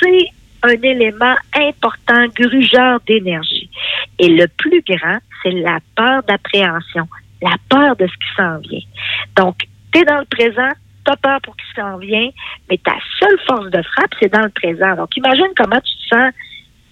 C'est 0.00 0.28
un 0.64 0.80
élément 0.82 1.36
important, 1.54 2.26
grugeur 2.34 2.98
d'énergie. 3.06 3.70
Et 4.18 4.28
le 4.28 4.46
plus 4.48 4.82
grand, 4.82 5.18
c'est 5.42 5.50
la 5.50 5.78
peur 5.94 6.22
d'appréhension, 6.22 7.06
la 7.42 7.56
peur 7.68 7.96
de 7.96 8.06
ce 8.06 8.12
qui 8.12 8.34
s'en 8.36 8.58
vient. 8.58 8.86
Donc, 9.36 9.56
tu 9.92 10.04
dans 10.04 10.18
le 10.18 10.24
présent, 10.24 10.70
tu 11.04 11.12
as 11.12 11.16
peur 11.16 11.40
pour 11.42 11.54
ce 11.54 11.66
qui 11.66 11.80
s'en 11.80 11.98
vient, 11.98 12.30
mais 12.70 12.78
ta 12.78 12.96
seule 13.20 13.38
force 13.46 13.70
de 13.70 13.82
frappe, 13.82 14.14
c'est 14.20 14.32
dans 14.32 14.42
le 14.42 14.48
présent. 14.48 14.96
Donc, 14.96 15.14
imagine 15.16 15.48
comment 15.56 15.80
tu 15.80 15.94
te 15.96 16.16
sens 16.16 16.32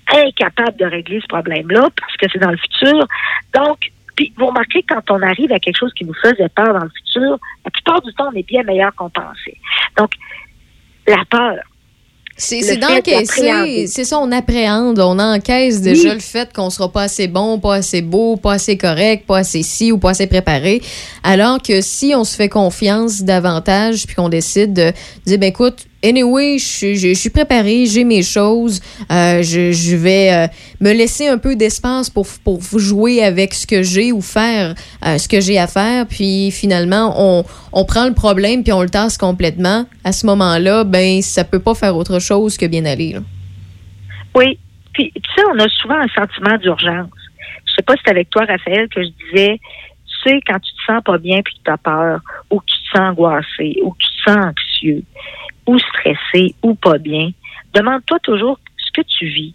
incapable 0.09 0.77
de 0.77 0.85
régler 0.85 1.21
ce 1.21 1.27
problème-là 1.29 1.89
parce 1.99 2.17
que 2.17 2.27
c'est 2.31 2.39
dans 2.39 2.51
le 2.51 2.59
futur. 2.59 3.07
Donc, 3.55 3.91
puis 4.17 4.33
vous 4.37 4.47
remarquez, 4.47 4.83
quand 4.83 5.11
on 5.11 5.23
arrive 5.23 5.51
à 5.53 5.59
quelque 5.59 5.79
chose 5.79 5.95
qui 5.95 6.05
nous 6.05 6.15
faisait 6.15 6.49
peur 6.51 6.75
dans 6.75 6.85
le 6.85 6.91
futur, 6.91 7.39
la 7.65 7.71
plupart 7.71 8.03
du 8.03 8.13
temps, 8.13 8.29
on 8.31 8.37
est 8.37 8.47
bien 8.47 8.63
meilleur 8.63 8.95
qu'on 8.95 9.09
pensait. 9.09 9.57
Donc, 9.97 10.13
la 11.07 11.25
peur, 11.25 11.57
c'est 12.43 12.77
d'encaisser, 12.77 13.87
c'est 13.87 14.05
ça, 14.05 14.19
on 14.19 14.33
appréhende, 14.33 14.99
on 14.99 15.19
encaisse 15.19 15.81
déjà 15.81 16.13
le 16.13 16.21
fait 16.21 16.53
qu'on 16.53 16.71
sera 16.71 16.91
pas 16.91 17.03
assez 17.03 17.29
bon, 17.29 17.59
pas 17.59 17.77
assez 17.77 18.03
beau, 18.03 18.37
pas 18.37 18.55
assez 18.55 18.77
correct, 18.77 19.27
pas 19.27 19.39
assez 19.39 19.63
si 19.63 19.93
ou 19.93 19.99
pas 19.99 20.11
assez 20.11 20.27
préparé. 20.27 20.83
Alors 21.23 21.61
que 21.63 21.81
si 21.81 22.15
on 22.17 22.25
se 22.25 22.35
fait 22.35 22.49
confiance 22.49 23.23
davantage 23.23 24.07
puis 24.07 24.15
qu'on 24.15 24.29
décide 24.29 24.73
de 24.73 24.93
dire, 25.27 25.39
ben 25.39 25.49
écoute, 25.49 25.87
Anyway, 26.05 26.59
je, 26.59 26.95
je, 26.95 27.15
suis 27.15 27.31
préparée, 27.31 27.87
j'ai 27.87 28.03
mes 28.03 28.25
choses. 28.25 28.81
Euh, 29.09 29.41
je, 29.43 29.71
je, 29.71 29.95
vais 29.95 30.33
euh, 30.33 30.47
me 30.81 30.93
laisser 30.93 31.29
un 31.29 31.39
peu 31.39 31.55
d'espace 31.55 32.11
pour, 32.11 32.27
pour 32.43 32.61
jouer 32.61 33.23
avec 33.23 33.55
ce 33.55 33.69
que 33.69 33.85
j'ai 33.85 34.11
ou 34.11 34.21
faire 34.21 34.75
euh, 35.07 35.19
ce 35.19 35.29
que 35.29 35.41
j'ai 35.41 35.61
à 35.61 35.69
faire. 35.69 36.07
Puis 36.09 36.51
finalement, 36.51 37.15
on, 37.17 37.45
on 37.73 37.85
prend 37.85 38.07
le 38.09 38.15
problème 38.15 38.65
puis 38.65 38.73
on 38.73 38.83
le 38.83 38.91
tasse 38.91 39.17
complètement. 39.17 39.87
À 40.03 40.11
ce 40.11 40.27
moment-là, 40.27 40.83
ben 40.83 41.23
ça 41.23 41.45
peut 41.45 41.61
pas 41.61 41.75
faire 41.75 41.97
autre 41.97 42.19
chose 42.19 42.59
que 42.59 42.67
bien 42.67 42.85
aller. 42.85 43.17
Oui. 44.35 44.59
Puis 44.95 45.13
tu 45.15 45.23
sais, 45.37 45.43
on 45.55 45.59
a 45.61 45.69
souvent 45.69 46.01
un 46.01 46.09
sentiment 46.09 46.59
d'urgence. 46.59 47.11
Je 47.65 47.75
sais 47.75 47.83
pas 47.83 47.95
si 47.95 48.03
c'est 48.05 48.11
avec 48.11 48.29
toi, 48.29 48.45
Raphaël, 48.45 48.89
que 48.89 49.05
je 49.05 49.09
disais, 49.31 49.61
tu 50.07 50.31
sais, 50.31 50.41
quand 50.47 50.59
tu 50.59 50.73
te 50.73 50.93
sens 50.93 51.03
pas 51.05 51.19
bien 51.19 51.43
puis 51.43 51.55
que 51.55 51.61
tu 51.65 51.71
as 51.71 51.79
peur, 51.79 52.21
ou 52.51 52.59
que 52.59 52.65
tu 52.67 52.77
te 52.77 52.97
sens 52.99 53.11
angoissé, 53.13 53.79
ou 53.85 53.93
que 53.93 53.99
tu 53.99 54.09
te 54.25 54.31
sens 54.31 54.47
anxieux 54.47 55.05
ou 55.67 55.79
stressé 55.79 56.55
ou 56.63 56.75
pas 56.75 56.99
bien, 56.99 57.31
demande-toi 57.75 58.19
toujours 58.23 58.59
ce 58.77 59.01
que 59.01 59.07
tu 59.07 59.27
vis. 59.27 59.55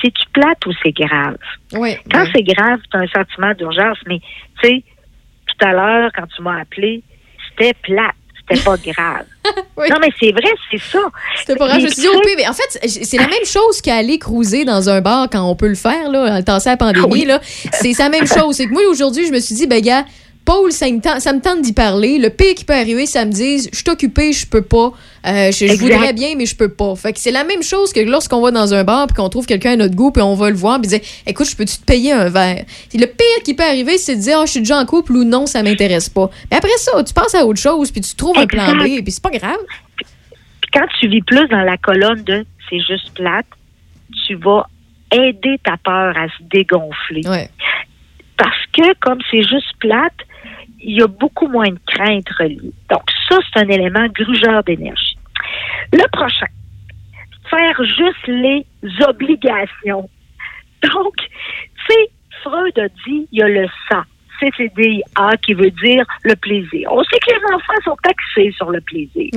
C'est-tu 0.00 0.24
plate 0.32 0.64
ou 0.66 0.72
c'est 0.82 0.92
grave? 0.92 1.38
Oui, 1.72 1.96
quand 2.10 2.24
c'est 2.32 2.42
grave, 2.42 2.78
tu 2.90 2.96
as 2.96 3.00
un 3.00 3.08
sentiment 3.08 3.52
d'urgence, 3.54 3.98
mais 4.06 4.20
tu 4.62 4.68
sais, 4.68 4.84
tout 5.46 5.66
à 5.66 5.72
l'heure, 5.72 6.10
quand 6.14 6.26
tu 6.34 6.42
m'as 6.42 6.60
appelé, 6.60 7.02
c'était 7.48 7.74
plate. 7.82 8.14
C'était 8.50 8.62
pas 8.62 8.76
grave. 8.92 9.26
Non, 9.76 9.96
mais 10.00 10.10
c'est 10.18 10.30
vrai, 10.30 10.50
c'est 10.70 10.80
ça. 10.80 11.00
C'était 11.36 11.56
pas 11.56 11.66
grave. 11.66 11.80
Je 11.80 11.84
me 11.86 11.90
suis 11.90 12.02
dit, 12.02 12.08
oh, 12.14 12.20
mais 12.36 12.48
en 12.48 12.52
fait, 12.52 12.88
c'est 12.88 13.16
la 13.16 13.26
même 13.26 13.44
chose 13.44 13.82
qu'aller 13.82 14.18
cruiser 14.18 14.64
dans 14.64 14.88
un 14.88 15.00
bar 15.00 15.28
quand 15.30 15.42
on 15.42 15.56
peut 15.56 15.68
le 15.68 15.74
faire, 15.74 16.10
là, 16.10 16.42
temps 16.42 16.58
à 16.58 16.70
la 16.70 16.76
pandémie. 16.76 17.24
Ah 17.24 17.28
là. 17.28 17.40
C'est 17.42 17.98
la 17.98 18.08
même 18.08 18.26
chose. 18.26 18.56
C'est 18.56 18.66
que 18.66 18.72
moi, 18.72 18.82
aujourd'hui, 18.88 19.26
je 19.26 19.32
me 19.32 19.40
suis 19.40 19.54
dit, 19.54 19.66
ben, 19.66 19.82
gars, 19.82 20.04
Paul, 20.44 20.72
ça 20.72 20.90
me 20.90 21.00
tente, 21.00 21.20
ça 21.20 21.32
me 21.32 21.40
tente 21.40 21.60
d'y 21.60 21.72
parler. 21.72 22.18
Le 22.18 22.30
pire 22.30 22.54
qui 22.54 22.64
peut 22.64 22.74
arriver, 22.74 23.04
ça 23.04 23.26
me 23.26 23.32
dit, 23.32 23.68
je 23.70 23.76
suis 23.76 23.90
occupé, 23.90 24.32
je 24.32 24.46
peux 24.46 24.62
pas. 24.62 24.92
Euh, 25.26 25.52
je, 25.52 25.66
je 25.66 25.76
voudrais 25.78 26.12
bien, 26.14 26.34
mais 26.36 26.46
je 26.46 26.56
peux 26.56 26.70
pas. 26.70 26.94
Fait 26.96 27.12
que 27.12 27.18
c'est 27.18 27.30
la 27.30 27.44
même 27.44 27.62
chose 27.62 27.92
que 27.92 28.00
lorsqu'on 28.00 28.40
va 28.40 28.50
dans 28.50 28.72
un 28.72 28.82
bar 28.82 29.06
puis 29.06 29.16
qu'on 29.16 29.28
trouve 29.28 29.44
quelqu'un 29.46 29.72
à 29.72 29.76
notre 29.76 29.94
goût 29.94 30.10
puis 30.10 30.22
on 30.22 30.34
va 30.34 30.48
le 30.48 30.56
voir 30.56 30.80
puis 30.80 30.88
dire, 30.88 31.00
écoute, 31.26 31.48
je 31.50 31.56
peux-tu 31.56 31.76
te 31.78 31.84
payer 31.84 32.12
un 32.12 32.30
verre? 32.30 32.64
Le 32.94 33.06
pire 33.06 33.42
qui 33.44 33.54
peut 33.54 33.64
arriver, 33.64 33.98
c'est 33.98 34.16
de 34.16 34.20
dire, 34.20 34.38
oh, 34.40 34.46
je 34.46 34.52
suis 34.52 34.60
déjà 34.60 34.78
en 34.78 34.86
couple 34.86 35.12
ou 35.12 35.24
non, 35.24 35.44
ça 35.46 35.62
m'intéresse 35.62 36.08
pas. 36.08 36.30
Mais 36.50 36.56
après 36.56 36.76
ça, 36.78 37.04
tu 37.04 37.12
penses 37.12 37.34
à 37.34 37.44
autre 37.44 37.60
chose 37.60 37.90
puis 37.90 38.00
tu 38.00 38.14
trouves 38.14 38.38
un 38.38 38.46
plan 38.46 38.74
B 38.74 39.02
puis 39.02 39.10
c'est 39.10 39.22
pas 39.22 39.30
grave. 39.30 39.60
Puis 39.96 40.70
quand 40.72 40.86
tu 40.98 41.08
vis 41.08 41.22
plus 41.22 41.46
dans 41.48 41.62
la 41.62 41.76
colonne 41.76 42.22
de 42.22 42.46
c'est 42.70 42.80
juste 42.80 43.12
plate, 43.14 43.46
tu 44.26 44.34
vas 44.36 44.66
aider 45.12 45.58
ta 45.64 45.76
peur 45.76 46.16
à 46.16 46.28
se 46.28 46.42
dégonfler. 46.50 47.22
Parce 48.36 48.66
que 48.72 48.94
comme 49.00 49.18
c'est 49.30 49.42
juste 49.42 49.72
plate, 49.80 50.14
il 50.88 50.96
y 50.96 51.02
a 51.02 51.06
beaucoup 51.06 51.48
moins 51.48 51.68
de 51.68 51.78
crainte 51.86 52.28
reliée. 52.38 52.72
Donc, 52.88 53.02
ça, 53.28 53.36
c'est 53.52 53.60
un 53.60 53.68
élément 53.68 54.06
grugeur 54.08 54.64
d'énergie. 54.64 55.18
Le 55.92 56.08
prochain, 56.10 56.46
faire 57.50 57.84
juste 57.84 58.26
les 58.26 58.66
obligations. 59.06 60.08
Donc, 60.82 61.14
tu 61.16 61.92
sais, 61.92 62.10
Freud 62.42 62.78
a 62.78 62.88
dit, 62.88 63.28
il 63.30 63.38
y 63.38 63.42
a 63.42 63.48
le 63.48 63.68
ça. 63.90 64.04
CCDA 64.40 65.36
qui 65.44 65.52
veut 65.52 65.70
dire 65.82 66.06
le 66.22 66.36
plaisir. 66.36 66.88
On 66.92 67.02
sait 67.04 67.18
que 67.18 67.34
les 67.34 67.54
enfants 67.54 67.82
sont 67.84 67.96
axés 68.04 68.52
sur 68.56 68.70
le 68.70 68.80
plaisir. 68.80 69.28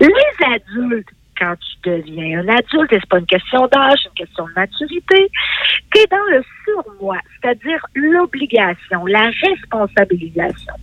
Les 0.00 0.46
adultes, 0.46 1.10
quand 1.40 1.54
tu 1.56 1.90
deviens 1.90 2.40
un 2.40 2.48
adulte, 2.48 2.90
c'est 2.90 3.08
pas 3.08 3.18
une 3.18 3.26
question 3.26 3.66
d'âge, 3.68 4.00
une 4.06 4.26
question 4.26 4.46
de 4.46 4.52
maturité, 4.54 5.30
tu 5.92 6.00
es 6.00 6.06
dans 6.06 6.24
le 6.30 6.44
surmoi, 6.64 7.16
c'est-à-dire 7.40 7.84
l'obligation, 7.94 9.06
la 9.06 9.30
responsabilisation. 9.42 10.74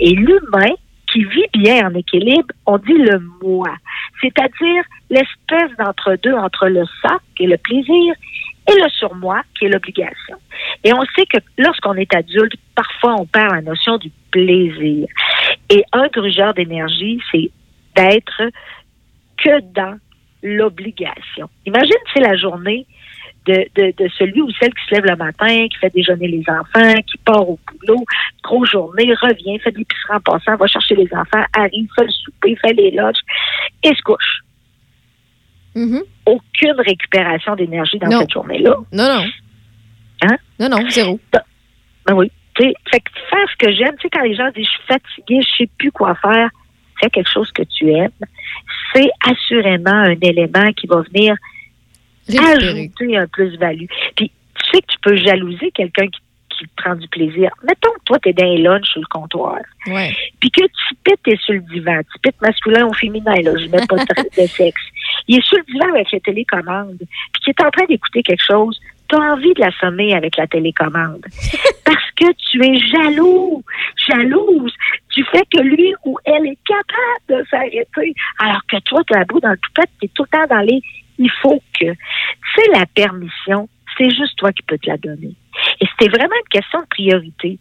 Et 0.00 0.14
l'humain 0.14 0.74
qui 1.12 1.24
vit 1.24 1.46
bien 1.54 1.88
en 1.88 1.94
équilibre, 1.94 2.48
on 2.66 2.78
dit 2.78 2.92
le 2.92 3.20
moi, 3.42 3.74
c'est-à-dire 4.20 4.84
l'espèce 5.10 5.76
d'entre-deux 5.78 6.34
entre 6.34 6.68
le 6.68 6.84
sac 7.02 7.20
et 7.38 7.46
le 7.46 7.56
plaisir 7.56 8.14
et 8.68 8.74
le 8.74 8.88
surmoi 8.90 9.42
qui 9.58 9.66
est 9.66 9.68
l'obligation. 9.68 10.36
Et 10.84 10.92
on 10.92 11.02
sait 11.16 11.26
que 11.26 11.38
lorsqu'on 11.58 11.94
est 11.94 12.14
adulte, 12.14 12.54
parfois 12.74 13.16
on 13.18 13.26
perd 13.26 13.52
la 13.52 13.62
notion 13.62 13.98
du 13.98 14.10
plaisir. 14.30 15.06
Et 15.68 15.84
un 15.92 16.08
grugeur 16.08 16.54
d'énergie, 16.54 17.20
c'est 17.32 17.50
d'être 17.96 18.42
que 19.42 19.60
dans 19.72 19.98
l'obligation. 20.42 21.48
Imagine, 21.66 21.96
c'est 22.14 22.20
la 22.20 22.36
journée 22.36 22.86
de, 23.46 23.66
de, 23.74 23.94
de, 23.96 24.08
celui 24.18 24.40
ou 24.42 24.50
celle 24.60 24.72
qui 24.74 24.84
se 24.88 24.94
lève 24.94 25.04
le 25.04 25.16
matin, 25.16 25.66
qui 25.68 25.76
fait 25.78 25.92
déjeuner 25.94 26.28
les 26.28 26.44
enfants, 26.48 26.94
qui 27.06 27.16
part 27.24 27.48
au 27.48 27.58
boulot, 27.80 28.04
grosse 28.42 28.70
journée, 28.70 29.12
revient, 29.14 29.58
fait 29.60 29.72
de 29.72 29.78
l'épicerie 29.78 30.14
en 30.14 30.20
passant, 30.20 30.56
va 30.56 30.66
chercher 30.66 30.94
les 30.94 31.08
enfants, 31.12 31.42
arrive, 31.54 31.88
fait 31.96 32.04
le 32.04 32.10
souper, 32.10 32.56
fait 32.56 32.72
les 32.74 32.90
lunchs 32.90 33.20
et 33.82 33.94
se 33.94 34.02
couche. 34.02 34.42
Mm-hmm. 35.74 36.02
Aucune 36.26 36.80
récupération 36.80 37.56
d'énergie 37.56 37.98
dans 37.98 38.08
Non. 38.08 38.20
cette 38.20 38.32
journée-là. 38.32 38.76
Non, 38.92 39.04
non. 39.04 39.24
Hein? 40.22 40.36
Non, 40.58 40.68
non, 40.68 40.90
zéro. 40.90 41.18
Ben 41.32 42.14
oui. 42.14 42.30
Tu 42.54 42.64
sais, 42.64 42.74
fait 42.90 43.00
que 43.00 43.10
faire 43.30 43.48
ce 43.50 43.56
que 43.56 43.72
j'aime, 43.72 43.94
tu 43.96 44.02
sais, 44.02 44.10
quand 44.10 44.22
les 44.22 44.34
gens 44.34 44.50
disent 44.54 44.66
je 44.66 44.70
suis 44.70 44.86
fatigué, 44.86 45.40
je 45.42 45.56
sais 45.64 45.70
plus 45.78 45.92
quoi 45.92 46.14
faire, 46.16 46.50
fais 47.00 47.10
quelque 47.10 47.30
chose 47.30 47.50
que 47.52 47.62
tu 47.62 47.90
aimes. 47.90 48.10
C'est 48.94 49.10
assurément 49.24 49.90
un 49.90 50.16
élément 50.20 50.72
qui 50.72 50.86
va 50.86 51.02
venir 51.02 51.36
ajouter 52.38 53.16
un 53.16 53.26
plus-value. 53.26 53.86
Puis 54.16 54.30
tu 54.54 54.70
sais 54.70 54.82
que 54.82 54.86
tu 54.86 54.98
peux 55.02 55.16
jalouser 55.16 55.70
quelqu'un 55.72 56.06
qui, 56.06 56.20
qui 56.50 56.66
prend 56.76 56.94
du 56.94 57.08
plaisir. 57.08 57.50
Mettons 57.62 57.92
que 57.92 58.04
toi, 58.04 58.18
tu 58.20 58.28
es 58.28 58.32
dans 58.32 58.44
les 58.44 58.58
lunchs 58.58 58.88
sur 58.88 59.00
le 59.00 59.06
comptoir. 59.06 59.58
Ouais. 59.86 60.14
Puis 60.38 60.50
que 60.50 60.62
tu 60.62 60.94
pites, 61.04 61.22
t'es 61.24 61.36
sur 61.36 61.54
le 61.54 61.60
divan. 61.60 62.00
Tu 62.12 62.18
pites 62.22 62.40
masculin 62.40 62.86
ou 62.86 62.94
féminin, 62.94 63.36
là. 63.42 63.52
Je 63.56 63.66
mets 63.66 63.86
pas 63.86 63.96
de, 63.96 64.42
de 64.42 64.46
sexe. 64.46 64.82
Il 65.28 65.38
est 65.38 65.44
sur 65.44 65.58
le 65.58 65.64
divan 65.72 65.88
avec 65.94 66.12
la 66.12 66.20
télécommande. 66.20 66.98
Puis 66.98 67.42
qui 67.44 67.50
est 67.50 67.62
en 67.62 67.70
train 67.70 67.86
d'écouter 67.86 68.22
quelque 68.22 68.44
chose. 68.44 68.78
Tu 69.10 69.16
as 69.16 69.32
envie 69.32 69.52
de 69.54 69.60
l'assommer 69.60 70.14
avec 70.14 70.36
la 70.36 70.46
télécommande. 70.46 71.26
Parce 71.84 72.10
que 72.16 72.32
tu 72.50 72.64
es 72.64 72.78
jaloux, 72.78 73.62
jalouse 74.08 74.72
du 75.14 75.24
fait 75.24 75.44
que 75.52 75.60
lui 75.62 75.92
ou 76.04 76.16
elle 76.24 76.46
est 76.46 76.58
capable 76.64 77.42
de 77.42 77.46
s'arrêter. 77.50 78.14
Alors 78.38 78.62
que 78.70 78.78
toi, 78.84 79.02
tu 79.06 79.14
as 79.14 79.18
la 79.18 79.24
boue 79.24 79.40
dans 79.40 79.50
le 79.50 79.58
toupette, 79.58 79.90
tu 80.00 80.06
es 80.06 80.10
tout 80.14 80.24
le 80.30 80.38
temps 80.38 80.54
dans 80.54 80.60
les 80.60 80.80
il 81.20 81.30
faut 81.42 81.62
que. 81.78 81.86
Sais, 81.86 82.66
la 82.72 82.86
permission, 82.86 83.68
c'est 83.96 84.10
juste 84.10 84.36
toi 84.36 84.52
qui 84.52 84.62
peux 84.62 84.78
te 84.78 84.88
la 84.88 84.96
donner. 84.96 85.34
Et 85.80 85.86
c'était 85.86 86.10
vraiment 86.10 86.34
une 86.34 86.60
question 86.60 86.80
de 86.80 86.86
priorité. 86.86 87.58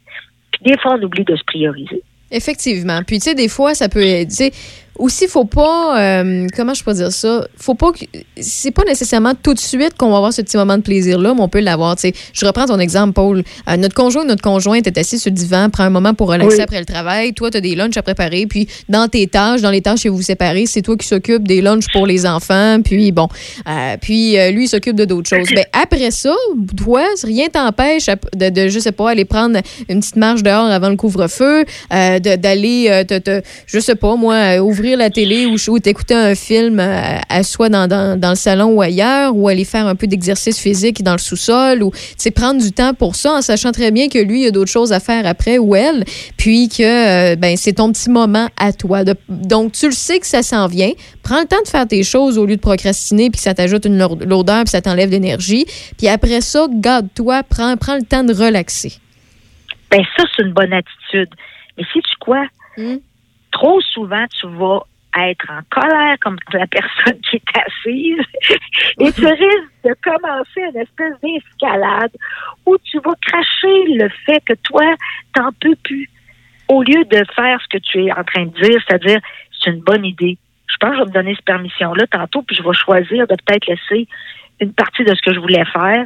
Puis 0.51 0.61
des 0.63 0.77
fois, 0.77 0.95
on 0.97 1.03
oublie 1.03 1.25
de 1.25 1.35
se 1.35 1.43
prioriser. 1.43 2.01
Effectivement. 2.31 3.01
Puis, 3.05 3.17
tu 3.17 3.25
sais, 3.25 3.35
des 3.35 3.49
fois, 3.49 3.73
ça 3.73 3.89
peut. 3.89 4.01
Sais, 4.29 4.51
aussi, 4.99 5.27
faut 5.27 5.45
pas. 5.45 5.99
euh, 5.99 6.45
comment 6.55 6.73
je 6.73 6.83
peux 6.83 6.93
dire 6.93 7.11
ça? 7.11 7.47
Faut 7.57 7.73
pas 7.73 7.91
que. 7.91 8.05
C'est 8.39 8.71
pas 8.71 8.83
nécessairement 8.83 9.33
tout 9.41 9.53
de 9.53 9.59
suite 9.59 9.95
qu'on 9.97 10.11
va 10.11 10.17
avoir 10.17 10.33
ce 10.33 10.41
petit 10.41 10.57
moment 10.57 10.77
de 10.77 10.83
plaisir-là, 10.83 11.33
mais 11.33 11.41
on 11.41 11.49
peut 11.49 11.59
l'avoir. 11.61 11.95
Tu 11.95 12.09
sais, 12.09 12.13
je 12.33 12.45
reprends 12.45 12.65
ton 12.67 12.77
exemple, 12.79 13.13
Paul. 13.13 13.43
Euh, 13.67 13.77
notre 13.77 13.95
conjoint, 13.95 14.25
notre 14.25 14.41
conjointe 14.43 14.85
est 14.85 14.97
assis 14.97 15.17
sur 15.17 15.31
le 15.31 15.35
divan, 15.35 15.69
prend 15.69 15.85
un 15.85 15.89
moment 15.89 16.13
pour 16.13 16.29
relaxer 16.29 16.57
Oui. 16.57 16.61
après 16.61 16.79
le 16.79 16.85
travail. 16.85 17.33
Toi, 17.33 17.49
tu 17.49 17.57
as 17.57 17.61
des 17.61 17.75
lunchs 17.75 17.97
à 17.97 18.03
préparer. 18.03 18.45
Puis, 18.47 18.67
dans 18.89 19.07
tes 19.07 19.25
tâches, 19.27 19.61
dans 19.61 19.71
les 19.71 19.81
tâches 19.81 20.03
que 20.03 20.09
vous 20.09 20.17
vous 20.17 20.21
séparez, 20.21 20.65
c'est 20.67 20.81
toi 20.81 20.95
qui 20.97 21.07
s'occupe 21.07 21.47
des 21.47 21.61
lunchs 21.61 21.85
pour 21.93 22.05
les 22.05 22.25
enfants. 22.27 22.81
Puis, 22.83 23.11
bon. 23.11 23.27
euh, 23.67 23.95
puis, 24.01 24.35
lui, 24.51 24.65
il 24.65 24.67
s'occupe 24.67 24.95
de 24.95 25.05
d'autres 25.05 25.29
choses. 25.29 25.47
Ben, 25.55 25.65
après 25.73 26.11
ça, 26.11 26.35
toi, 26.77 27.03
rien 27.23 27.47
t'empêche 27.47 28.07
de, 28.35 28.49
de, 28.49 28.67
je 28.67 28.79
sais 28.79 28.91
pas, 28.91 29.11
aller 29.11 29.25
prendre 29.25 29.59
une 29.87 29.99
petite 30.01 30.15
marche 30.17 30.43
dehors 30.43 30.65
avant 30.65 30.89
le 30.89 30.95
couvre-feu, 30.95 31.63
d'aller, 31.89 33.03
je 33.65 33.79
sais 33.79 33.95
pas, 33.95 34.15
moi, 34.15 34.33
euh, 34.35 34.59
la 34.95 35.09
télé 35.09 35.45
ou, 35.45 35.55
ou 35.69 35.79
t'écouter 35.79 36.13
un 36.13 36.35
film 36.35 36.79
euh, 36.79 37.17
à 37.29 37.43
soi 37.43 37.69
dans, 37.69 37.87
dans, 37.87 38.19
dans 38.19 38.29
le 38.31 38.35
salon 38.35 38.67
ou 38.73 38.81
ailleurs, 38.81 39.35
ou 39.35 39.47
aller 39.47 39.65
faire 39.65 39.87
un 39.87 39.95
peu 39.95 40.07
d'exercice 40.07 40.59
physique 40.59 41.03
dans 41.03 41.13
le 41.13 41.17
sous-sol, 41.17 41.83
ou, 41.83 41.91
tu 41.91 41.97
sais, 42.17 42.31
prendre 42.31 42.61
du 42.61 42.71
temps 42.71 42.93
pour 42.93 43.15
ça 43.15 43.33
en 43.33 43.41
sachant 43.41 43.71
très 43.71 43.91
bien 43.91 44.09
que 44.09 44.19
lui, 44.19 44.43
il 44.43 44.47
a 44.47 44.51
d'autres 44.51 44.71
choses 44.71 44.91
à 44.93 44.99
faire 44.99 45.25
après 45.25 45.57
ou 45.57 45.75
elle, 45.75 46.03
puis 46.37 46.69
que, 46.69 46.83
euh, 47.33 47.35
ben, 47.35 47.55
c'est 47.57 47.73
ton 47.73 47.91
petit 47.91 48.09
moment 48.09 48.47
à 48.57 48.73
toi. 48.73 49.03
De- 49.03 49.15
donc, 49.29 49.73
tu 49.73 49.85
le 49.87 49.91
sais 49.91 50.19
que 50.19 50.27
ça 50.27 50.43
s'en 50.43 50.67
vient. 50.67 50.91
Prends 51.23 51.39
le 51.41 51.45
temps 51.47 51.61
de 51.63 51.67
faire 51.67 51.87
tes 51.87 52.03
choses 52.03 52.37
au 52.37 52.45
lieu 52.45 52.55
de 52.55 52.61
procrastiner, 52.61 53.29
puis 53.29 53.39
ça 53.39 53.53
t'ajoute 53.53 53.85
une 53.85 53.97
lour- 53.97 54.17
lourdeur, 54.25 54.63
puis 54.63 54.71
ça 54.71 54.81
t'enlève 54.81 55.09
d'énergie. 55.09 55.65
Puis 55.97 56.07
après 56.07 56.41
ça, 56.41 56.67
garde-toi, 56.71 57.43
prends, 57.43 57.75
prends 57.77 57.95
le 57.95 58.03
temps 58.03 58.23
de 58.23 58.33
relaxer. 58.33 58.93
Ben 59.91 60.01
ça, 60.17 60.23
c'est 60.35 60.43
une 60.43 60.53
bonne 60.53 60.73
attitude. 60.73 61.29
Mais 61.77 61.83
si 61.91 61.99
tu 61.99 62.15
quoi? 62.19 62.43
Trop 63.51 63.81
souvent, 63.81 64.25
tu 64.27 64.47
vas 64.47 64.83
être 65.17 65.45
en 65.49 65.61
colère 65.69 66.17
comme 66.21 66.37
la 66.53 66.67
personne 66.67 67.19
qui 67.21 67.37
est 67.37 67.57
assise 67.57 68.25
et 68.99 69.11
tu 69.11 69.25
risques 69.25 69.83
de 69.83 69.95
commencer 70.03 70.61
une 70.61 70.77
espèce 70.77 71.13
d'escalade 71.21 72.11
où 72.65 72.77
tu 72.83 72.99
vas 72.99 73.15
cracher 73.21 73.85
le 73.87 74.09
fait 74.25 74.41
que 74.45 74.53
toi, 74.63 74.83
t'en 75.33 75.51
peux 75.59 75.75
plus 75.83 76.09
au 76.69 76.83
lieu 76.83 77.03
de 77.05 77.23
faire 77.35 77.59
ce 77.61 77.67
que 77.67 77.79
tu 77.79 78.05
es 78.05 78.11
en 78.11 78.23
train 78.23 78.45
de 78.45 78.61
dire, 78.61 78.79
c'est-à-dire 78.87 79.19
c'est 79.59 79.71
une 79.71 79.81
bonne 79.81 80.05
idée. 80.05 80.37
Je 80.67 80.77
pense 80.79 80.91
que 80.91 80.97
je 80.97 81.01
vais 81.01 81.09
me 81.09 81.13
donner 81.13 81.35
cette 81.35 81.45
permission-là 81.45 82.05
tantôt, 82.07 82.43
puis 82.43 82.55
je 82.55 82.63
vais 82.63 82.73
choisir 82.73 83.27
de 83.27 83.35
peut-être 83.35 83.65
laisser 83.65 84.07
une 84.61 84.73
partie 84.73 85.03
de 85.03 85.13
ce 85.15 85.21
que 85.21 85.33
je 85.33 85.39
voulais 85.39 85.65
faire, 85.65 86.05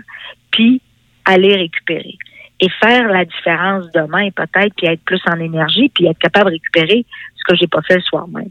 puis 0.51 0.81
aller 1.25 1.55
récupérer. 1.55 2.17
Et 2.61 2.69
faire 2.69 3.07
la 3.09 3.25
différence 3.25 3.91
demain, 3.91 4.29
peut-être, 4.31 4.73
puis 4.77 4.87
être 4.87 5.03
plus 5.03 5.21
en 5.27 5.39
énergie, 5.39 5.89
puis 5.93 6.05
être 6.05 6.19
capable 6.19 6.45
de 6.45 6.55
récupérer 6.55 7.05
ce 7.43 7.53
que 7.53 7.57
j'ai 7.57 7.67
pas 7.67 7.81
fait 7.81 7.95
le 7.95 8.01
soir 8.01 8.27
même. 8.27 8.49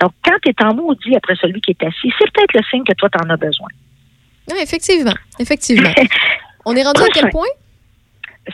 Donc, 0.00 0.12
quand 0.24 0.36
tu 0.42 0.50
es 0.50 0.64
en 0.64 0.74
maudit 0.74 1.16
après 1.16 1.34
celui 1.36 1.60
qui 1.60 1.72
est 1.72 1.84
assis, 1.84 2.12
c'est 2.18 2.30
peut-être 2.32 2.54
le 2.54 2.62
signe 2.70 2.84
que 2.84 2.94
toi, 2.94 3.08
tu 3.08 3.18
en 3.24 3.30
as 3.30 3.36
besoin. 3.36 3.68
Oui, 4.50 4.58
effectivement. 4.60 5.14
Effectivement. 5.38 5.90
On 6.66 6.74
est 6.76 6.82
rendu 6.82 7.02
à 7.02 7.08
quel 7.12 7.30
point? 7.30 7.46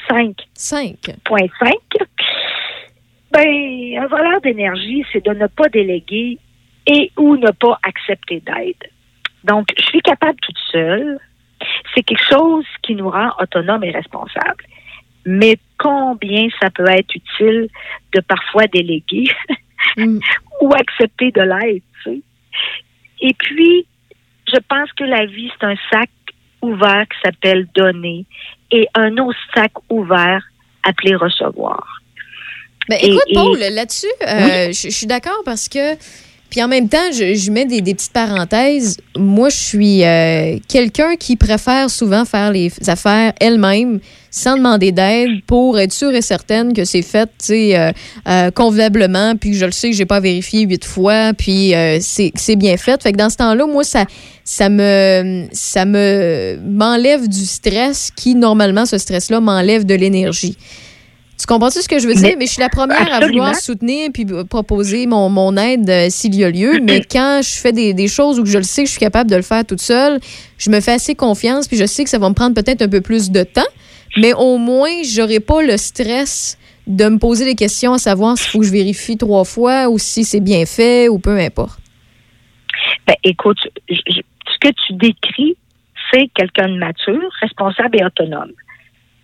5. 0.09 0.35
5. 0.55 0.97
Point 1.25 1.47
5. 1.59 1.75
Ben, 3.33 3.99
un 3.99 4.07
voleur 4.07 4.41
d'énergie, 4.41 5.05
c'est 5.13 5.25
de 5.25 5.33
ne 5.33 5.47
pas 5.47 5.69
déléguer 5.69 6.39
et 6.87 7.13
ou 7.17 7.37
ne 7.37 7.51
pas 7.51 7.79
accepter 7.83 8.41
d'aide. 8.41 8.91
Donc, 9.45 9.69
je 9.79 9.85
suis 9.85 10.01
capable 10.01 10.39
toute 10.41 10.59
seule. 10.71 11.19
C'est 11.95 12.03
quelque 12.03 12.25
chose 12.29 12.65
qui 12.83 12.95
nous 12.95 13.11
rend 13.11 13.31
autonomes 13.41 13.85
et 13.85 13.91
responsables. 13.91 14.65
Mais 15.27 15.59
combien 15.79 16.49
ça 16.61 16.71
peut 16.71 16.89
être 16.89 17.15
utile 17.15 17.69
de 18.15 18.21
parfois 18.21 18.67
déléguer? 18.67 19.25
ou 20.61 20.75
accepter 20.75 21.31
de 21.31 21.43
l'aide, 21.43 21.83
tu 22.03 22.11
sais. 22.11 22.23
Et 23.23 23.35
puis, 23.35 23.87
je 24.49 24.59
pense 24.69 24.91
que 24.93 25.05
la 25.05 25.27
vie, 25.27 25.51
c'est 25.59 25.67
un 25.67 25.77
sac 25.91 26.11
ouvert 26.63 27.05
qui 27.09 27.19
s'appelle 27.25 27.67
donner 27.75 28.27
et 28.71 28.89
un 28.95 29.17
autre 29.19 29.39
sac 29.55 29.73
ouvert 29.89 30.43
appelé 30.83 31.15
recevoir. 31.15 32.01
Ben, 32.89 32.99
écoute, 33.01 33.23
et- 33.29 33.35
Paul, 33.35 33.59
là-dessus, 33.59 34.07
euh, 34.23 34.73
je 34.73 34.89
suis 34.91 35.07
d'accord 35.07 35.43
parce 35.45 35.69
que. 35.69 35.95
Puis 36.51 36.63
en 36.63 36.69
même 36.69 36.89
temps, 36.89 36.99
je, 37.13 37.35
je 37.35 37.51
mets 37.51 37.65
des, 37.65 37.81
des 37.81 37.95
petites 37.95 38.13
parenthèses. 38.13 38.97
Moi, 39.17 39.49
je 39.49 39.57
suis 39.57 40.05
euh, 40.05 40.59
quelqu'un 40.69 41.17
qui 41.17 41.37
préfère 41.37 41.89
souvent 41.89 42.25
faire 42.25 42.51
les 42.53 42.73
affaires 42.89 43.33
elle-même 43.41 44.01
sans 44.31 44.57
demander 44.57 44.93
d'aide 44.93 45.43
pour 45.47 45.79
être 45.79 45.93
sûre 45.93 46.15
et 46.15 46.23
certaine 46.23 46.73
que 46.73 46.85
c'est 46.85 47.03
fait 47.03 47.31
euh, 47.51 47.93
euh, 48.29 48.51
convenablement, 48.51 49.35
puis 49.37 49.55
je 49.55 49.65
le 49.67 49.73
sais 49.73 49.91
que 49.91 49.97
j'ai 49.97 50.07
pas 50.07 50.21
vérifié 50.21 50.63
huit 50.63 50.85
fois, 50.85 51.33
puis 51.37 51.75
euh, 51.75 51.99
c'est 52.01 52.33
c'est 52.37 52.57
bien 52.57 52.77
fait. 52.77 53.03
Fait 53.03 53.13
que 53.13 53.17
dans 53.17 53.31
ce 53.31 53.37
temps-là, 53.37 53.67
moi, 53.67 53.85
ça, 53.85 54.05
ça 54.45 54.69
me 54.69 55.47
ça 55.53 55.85
me 55.85 56.59
m'enlève 56.65 57.29
du 57.29 57.45
stress 57.45 58.11
qui, 58.15 58.35
normalement, 58.35 58.87
ce 58.87 58.99
stress-là 58.99 59.41
m'enlève 59.41 59.85
de 59.85 59.95
l'énergie. 59.95 60.57
Tu 61.41 61.47
comprends-tu 61.47 61.81
ce 61.81 61.89
que 61.89 61.99
je 61.99 62.07
veux 62.07 62.15
dire? 62.15 62.23
Mais, 62.31 62.37
Mais- 62.41 62.47
je 62.47 62.53
suis 62.53 62.61
la 62.61 62.69
première 62.69 63.13
à 63.13 63.21
vouloir 63.27 63.55
soutenir 63.57 64.11
puis 64.13 64.27
proposer 64.49 65.07
mon, 65.07 65.29
mon 65.31 65.57
aide 65.57 65.89
euh, 65.89 66.07
s'il 66.11 66.35
y 66.35 66.45
a 66.45 66.51
lieu. 66.51 66.81
mais 66.83 67.01
quand 67.11 67.41
je 67.43 67.59
fais 67.59 67.73
des, 67.73 67.95
des 67.95 68.09
choses 68.09 68.39
où 68.39 68.45
je 68.47 68.59
le 68.59 68.65
sais 68.65 68.83
que 68.83 68.87
je 68.89 68.93
suis 68.93 69.01
capable 69.01 69.31
de 69.31 69.37
le 69.37 69.43
faire 69.43 69.65
toute 69.65 69.81
seule, 69.81 70.21
je 70.59 70.71
me 70.71 70.81
fais 70.81 70.93
assez 70.93 71.15
confiance 71.15 71.67
puis 71.67 71.77
je 71.79 71.87
sais 71.87 72.05
que 72.05 72.11
ça 72.11 72.19
va 72.19 72.29
me 72.29 72.35
prendre 72.35 72.55
peut-être 72.55 72.83
un 72.83 72.89
peu 72.89 73.01
plus 73.01 73.31
de 73.31 73.43
temps. 73.43 73.63
Mais 74.17 74.33
au 74.35 74.59
moins, 74.59 74.91
j'aurai 75.05 75.41
pas 75.41 75.63
le 75.63 75.77
stress 75.77 76.59
de 76.87 77.05
me 77.09 77.19
poser 77.19 77.45
des 77.45 77.55
questions 77.55 77.93
à 77.95 77.99
savoir 77.99 78.37
s'il 78.37 78.51
faut 78.51 78.59
que 78.61 78.67
je 78.67 78.73
vérifie 78.73 79.17
trois 79.17 79.45
fois 79.45 79.89
ou 79.89 79.99
si 79.99 80.25
c'est 80.25 80.41
bien 80.41 80.67
fait 80.67 81.09
ou 81.09 81.19
peu 81.21 81.39
importe. 81.39 81.79
Ben, 83.07 83.15
écoute, 83.25 83.59
je- 83.89 83.95
je- 84.09 84.21
ce 84.53 84.59
que 84.61 84.69
tu 84.87 84.93
décris, 84.95 85.57
c'est 86.13 86.29
quelqu'un 86.35 86.69
de 86.69 86.77
mature, 86.79 87.31
responsable 87.41 87.99
et 88.01 88.05
autonome. 88.05 88.51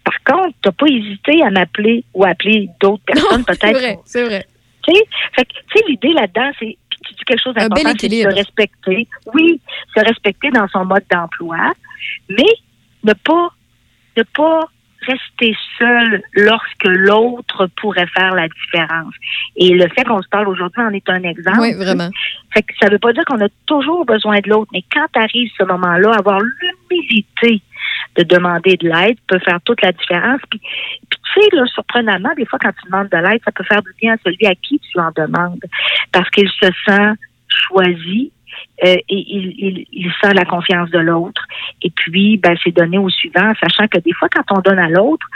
Par 0.07 0.37
contre, 0.37 0.55
tu 0.63 0.69
n'as 0.69 0.73
pas 0.73 0.87
hésité 0.87 1.43
à 1.43 1.51
m'appeler 1.51 2.05
ou 2.15 2.25
à 2.25 2.29
appeler 2.29 2.71
d'autres 2.81 3.03
personnes, 3.05 3.45
C'est 3.49 3.59
peut-être. 3.61 3.79
vrai, 3.79 3.99
c'est 4.05 4.25
vrai. 4.25 4.47
Tu 4.87 4.95
sais, 4.95 5.85
l'idée 5.89 6.13
là-dedans, 6.13 6.51
c'est, 6.61 6.77
tu 7.05 7.15
dis 7.15 7.25
quelque 7.27 7.43
chose 7.43 7.55
d'important, 7.55 7.93
c'est 7.99 8.09
de 8.09 8.15
se 8.15 8.35
respecter. 8.35 9.09
Oui, 9.35 9.61
se 9.97 10.05
respecter 10.05 10.51
dans 10.51 10.69
son 10.69 10.85
mode 10.85 11.03
d'emploi, 11.11 11.73
mais 12.29 12.45
ne 13.03 13.15
pas, 13.15 13.49
ne 14.17 14.23
pas 14.23 14.69
rester 15.07 15.57
seul 15.79 16.23
lorsque 16.35 16.85
l'autre 16.85 17.69
pourrait 17.81 18.07
faire 18.17 18.35
la 18.35 18.47
différence. 18.49 19.15
Et 19.57 19.71
le 19.71 19.89
fait 19.89 20.05
qu'on 20.05 20.23
se 20.23 20.29
parle 20.29 20.49
aujourd'hui 20.49 20.83
en 20.83 20.93
est 20.93 21.09
un 21.09 21.23
exemple. 21.25 21.61
Oui, 21.61 21.75
vraiment. 21.75 22.11
Fait 22.55 22.63
que 22.63 22.73
ça 22.81 22.89
veut 22.89 22.99
pas 22.99 23.13
dire 23.13 23.25
qu'on 23.25 23.45
a 23.45 23.49
toujours 23.67 24.05
besoin 24.05 24.39
de 24.39 24.49
l'autre, 24.49 24.71
mais 24.73 24.85
quand 24.93 25.07
arrive 25.15 25.51
ce 25.59 25.65
moment-là, 25.65 26.13
avoir 26.15 26.39
l'humilité 26.41 27.61
de 28.17 28.23
demander 28.23 28.77
de 28.77 28.89
l'aide 28.89 29.19
peut 29.27 29.39
faire 29.39 29.61
toute 29.65 29.83
la 29.83 29.93
différence. 29.93 30.41
Puis, 30.51 30.61
tu 30.61 31.41
sais, 31.41 31.49
là, 31.53 31.65
surprenamment, 31.67 32.35
des 32.37 32.47
fois, 32.47 32.59
quand 32.61 32.73
tu 32.73 32.87
demandes 32.87 33.09
de 33.09 33.17
l'aide, 33.17 33.41
ça 33.45 33.53
peut 33.53 33.65
faire 33.65 33.83
du 33.83 33.91
bien 34.01 34.15
à 34.15 34.17
celui 34.25 34.47
à 34.47 34.55
qui 34.55 34.79
tu 34.79 34.99
en 34.99 35.11
demandes. 35.17 35.65
Parce 36.13 36.29
qu'il 36.31 36.49
se 36.49 36.71
sent 36.87 37.13
choisi, 37.49 38.33
euh, 38.85 38.97
et 38.97 39.05
il, 39.09 39.55
il, 39.59 39.87
il 39.93 40.13
sent 40.21 40.35
la 40.35 40.45
confiance 40.45 40.91
de 40.91 40.99
l'autre. 40.99 41.43
Et 41.83 41.91
puis, 41.91 42.37
ben, 42.37 42.57
c'est 42.63 42.73
donné 42.73 42.99
au 42.99 43.09
suivant, 43.09 43.53
sachant 43.61 43.89
que 43.89 43.99
des 43.99 44.13
fois, 44.13 44.29
quand 44.29 44.57
on 44.57 44.61
donne 44.61 44.79
à 44.79 44.89
l'autre, 44.89 45.27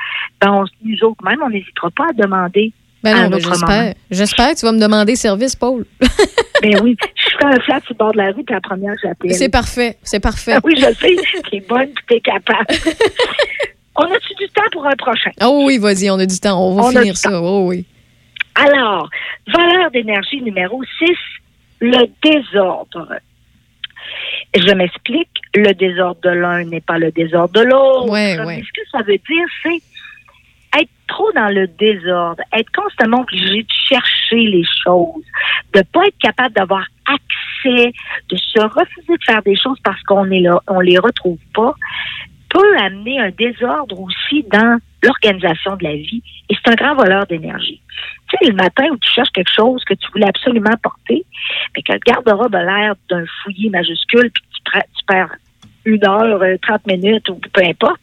ben, 0.41 0.53
on, 0.53 0.65
nous 0.85 1.05
autres 1.05 1.25
même, 1.25 1.43
on 1.43 1.51
n'hésitera 1.51 1.91
pas 1.91 2.07
à 2.11 2.13
demander. 2.13 2.73
Ben 3.03 3.31
j'espère. 3.39 3.95
J'espère 4.11 4.51
que 4.51 4.61
tu 4.61 4.67
vas 4.67 4.73
me 4.73 4.81
demander 4.81 5.17
service, 5.17 5.57
Paul. 5.57 5.85
Ben 6.63 6.79
oui, 6.83 6.95
je 7.17 7.37
fais 7.39 7.45
un 7.47 7.61
flat 7.61 7.81
sur 7.81 7.95
le 7.95 7.97
bord 7.97 8.13
de 8.13 8.19
la 8.19 8.33
rue, 8.33 8.45
puis 8.45 8.55
la 8.55 8.61
première, 8.61 8.95
j'appelle. 9.03 9.35
C'est 9.35 9.49
parfait. 9.49 9.97
C'est 10.03 10.21
parfait. 10.21 10.53
Ah 10.57 10.61
oui, 10.63 10.75
je 10.77 10.93
sais, 10.93 11.17
t'es 11.51 11.61
bonne, 11.61 11.89
puis 11.89 12.05
t'es 12.07 12.21
capable. 12.21 12.67
on 13.97 14.03
a-tu 14.03 14.35
du 14.35 14.49
temps 14.51 14.69
pour 14.73 14.87
un 14.87 14.97
prochain? 14.97 15.31
Oh 15.43 15.63
oui, 15.65 15.79
vas-y, 15.79 16.11
on 16.11 16.19
a 16.19 16.27
du 16.27 16.39
temps. 16.39 16.63
On 16.63 16.75
va 16.75 16.83
On 16.83 16.91
finir 16.91 17.17
ça. 17.17 17.41
Oh 17.41 17.65
oui. 17.67 17.87
Alors, 18.55 19.09
valeur 19.47 19.91
d'énergie 19.91 20.43
numéro 20.43 20.83
6, 20.99 21.17
le 21.81 22.07
désordre. 22.23 23.09
Je 24.55 24.75
m'explique, 24.75 25.31
le 25.55 25.73
désordre 25.73 26.21
de 26.23 26.31
l'un 26.31 26.65
n'est 26.65 26.81
pas 26.81 26.99
le 26.99 27.11
désordre 27.13 27.55
de 27.55 27.61
l'autre. 27.61 28.11
Ouais, 28.11 28.37
Mais 28.37 28.45
ouais. 28.45 28.63
Ce 28.67 28.81
que 28.83 28.87
ça 28.91 28.99
veut 28.99 29.17
dire, 29.17 29.47
c'est 29.63 29.81
trop 31.11 31.31
dans 31.33 31.49
le 31.49 31.67
désordre, 31.67 32.43
être 32.53 32.71
constamment 32.73 33.21
obligé 33.23 33.63
de 33.63 33.73
chercher 33.89 34.47
les 34.47 34.65
choses, 34.85 35.25
de 35.75 35.83
pas 35.93 36.07
être 36.07 36.19
capable 36.23 36.55
d'avoir 36.55 36.87
accès, 37.07 37.93
de 38.29 38.37
se 38.37 38.61
refuser 38.61 39.17
de 39.17 39.25
faire 39.25 39.43
des 39.43 39.57
choses 39.57 39.79
parce 39.85 40.01
qu'on 40.05 40.31
est 40.31 40.41
là, 40.41 40.61
on 40.69 40.81
les 40.81 40.99
retrouve 40.99 41.39
pas, 41.53 41.75
peut 42.49 42.77
amener 42.79 43.21
un 43.21 43.31
désordre 43.31 44.01
aussi 44.01 44.45
dans 44.51 44.79
l'organisation 45.03 45.77
de 45.77 45.85
la 45.85 45.95
vie. 45.95 46.23
Et 46.49 46.55
c'est 46.55 46.71
un 46.71 46.75
grand 46.75 46.95
voleur 46.95 47.27
d'énergie. 47.27 47.81
Tu 48.29 48.37
sais, 48.37 48.51
le 48.51 48.57
matin 48.57 48.85
où 48.93 48.97
tu 48.99 49.11
cherches 49.11 49.31
quelque 49.31 49.53
chose 49.53 49.83
que 49.85 49.95
tu 49.95 50.07
voulais 50.13 50.29
absolument 50.29 50.77
porter, 50.83 51.25
mais 51.75 51.83
que 51.83 51.93
le 51.93 52.01
garde-robe 52.07 52.55
a 52.55 52.63
l'air 52.63 52.95
d'un 53.09 53.25
fouillis 53.43 53.71
majuscule, 53.71 54.31
puis 54.31 54.43
tu, 54.53 54.81
tu 54.81 55.05
perds 55.07 55.37
une 55.85 56.05
heure, 56.07 56.43
euh, 56.43 56.57
30 56.63 56.87
minutes 56.87 57.29
ou 57.31 57.41
peu 57.53 57.63
importe, 57.65 58.01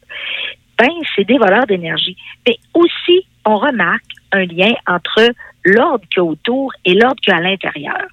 ben, 0.77 0.91
c'est 1.15 1.25
des 1.25 1.37
voleurs 1.37 1.65
d'énergie. 1.65 2.17
Mais 2.47 2.57
aussi, 2.73 3.25
on 3.45 3.57
remarque 3.57 4.03
un 4.31 4.45
lien 4.45 4.73
entre 4.87 5.31
l'ordre 5.63 6.05
qu'il 6.09 6.17
y 6.17 6.19
a 6.19 6.23
autour 6.23 6.71
et 6.85 6.93
l'ordre 6.93 7.19
qu'il 7.21 7.33
y 7.33 7.35
a 7.35 7.39
à 7.39 7.41
l'intérieur. 7.41 8.07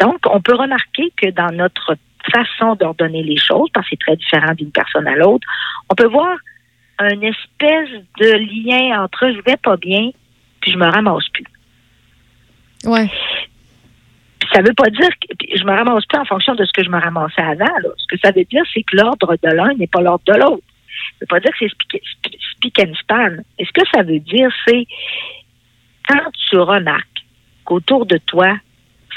Donc, 0.00 0.18
on 0.30 0.40
peut 0.40 0.54
remarquer 0.54 1.12
que 1.16 1.30
dans 1.30 1.50
notre 1.52 1.96
façon 2.32 2.74
d'ordonner 2.74 3.22
les 3.22 3.36
choses, 3.36 3.68
parce 3.72 3.86
que 3.86 3.90
c'est 3.90 4.00
très 4.00 4.16
différent 4.16 4.54
d'une 4.54 4.70
personne 4.70 5.06
à 5.06 5.16
l'autre, 5.16 5.46
on 5.90 5.94
peut 5.94 6.08
voir 6.08 6.36
une 7.00 7.24
espèce 7.24 7.90
de 8.20 8.32
lien 8.32 9.02
entre 9.02 9.30
je 9.30 9.40
vais 9.44 9.56
pas 9.56 9.76
bien, 9.76 10.10
puis 10.60 10.72
je 10.72 10.78
me 10.78 10.86
ramasse 10.86 11.28
plus. 11.28 11.44
Ouais. 12.84 13.08
Ça 14.52 14.62
veut 14.62 14.74
pas 14.74 14.90
dire 14.90 15.08
que 15.08 15.46
je 15.56 15.64
me 15.64 15.72
ramasse 15.72 16.06
plus 16.06 16.18
en 16.18 16.24
fonction 16.24 16.54
de 16.54 16.64
ce 16.64 16.72
que 16.72 16.84
je 16.84 16.90
me 16.90 17.00
ramassais 17.00 17.42
avant. 17.42 17.78
Là. 17.82 17.88
Ce 17.96 18.06
que 18.06 18.18
ça 18.22 18.30
veut 18.30 18.44
dire, 18.44 18.62
c'est 18.72 18.82
que 18.82 18.96
l'ordre 18.96 19.36
de 19.42 19.50
l'un 19.50 19.74
n'est 19.74 19.86
pas 19.86 20.00
l'ordre 20.00 20.24
de 20.26 20.38
l'autre. 20.38 20.62
Ça 21.12 21.16
veut 21.22 21.26
pas 21.28 21.40
dire 21.40 21.50
que 21.58 21.66
c'est 21.68 22.38
speak 22.54 22.78
and 22.80 22.94
span. 22.94 23.36
Et 23.58 23.64
ce 23.64 23.72
que 23.72 23.82
ça 23.94 24.02
veut 24.02 24.20
dire, 24.20 24.50
c'est 24.66 24.86
quand 26.08 26.30
tu 26.48 26.56
remarques 26.58 27.24
qu'autour 27.64 28.06
de 28.06 28.18
toi, 28.18 28.56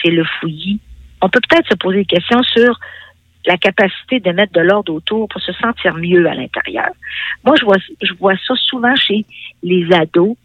c'est 0.02 0.12
le 0.12 0.24
fouillis, 0.40 0.80
on 1.22 1.30
peut 1.30 1.42
peut-être 1.48 1.68
se 1.70 1.76
poser 1.76 2.00
des 2.00 2.06
questions 2.06 2.42
sur 2.44 2.80
la 3.46 3.58
capacité 3.58 4.20
de 4.20 4.32
mettre 4.32 4.54
de 4.54 4.62
l'ordre 4.62 4.94
autour 4.94 5.28
pour 5.28 5.42
se 5.42 5.52
sentir 5.54 5.96
mieux 5.96 6.26
à 6.28 6.34
l'intérieur. 6.34 6.90
Moi, 7.44 7.56
je 7.60 7.66
vois, 7.66 7.78
je 8.02 8.14
vois 8.14 8.36
ça 8.48 8.54
souvent 8.56 8.96
chez 8.96 9.26
les 9.64 9.88
ados 9.94 10.36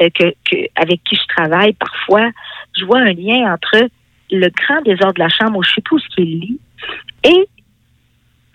euh, 0.00 0.08
que, 0.10 0.34
que- 0.48 0.66
avec 0.76 1.02
qui 1.04 1.16
je 1.16 1.26
travaille. 1.34 1.72
Parfois, 1.74 2.30
je 2.76 2.84
vois 2.84 3.00
un 3.00 3.12
lien 3.12 3.52
entre 3.52 3.88
le 4.30 4.48
grand 4.48 4.80
désordre 4.82 5.14
de 5.14 5.20
la 5.20 5.28
chambre 5.28 5.58
où 5.58 5.62
je 5.62 5.72
sais 5.72 5.80
plus 5.82 5.96
où 5.96 5.98
ce 5.98 6.08
qu'il 6.14 6.40
lit 6.40 6.60
et, 7.24 7.48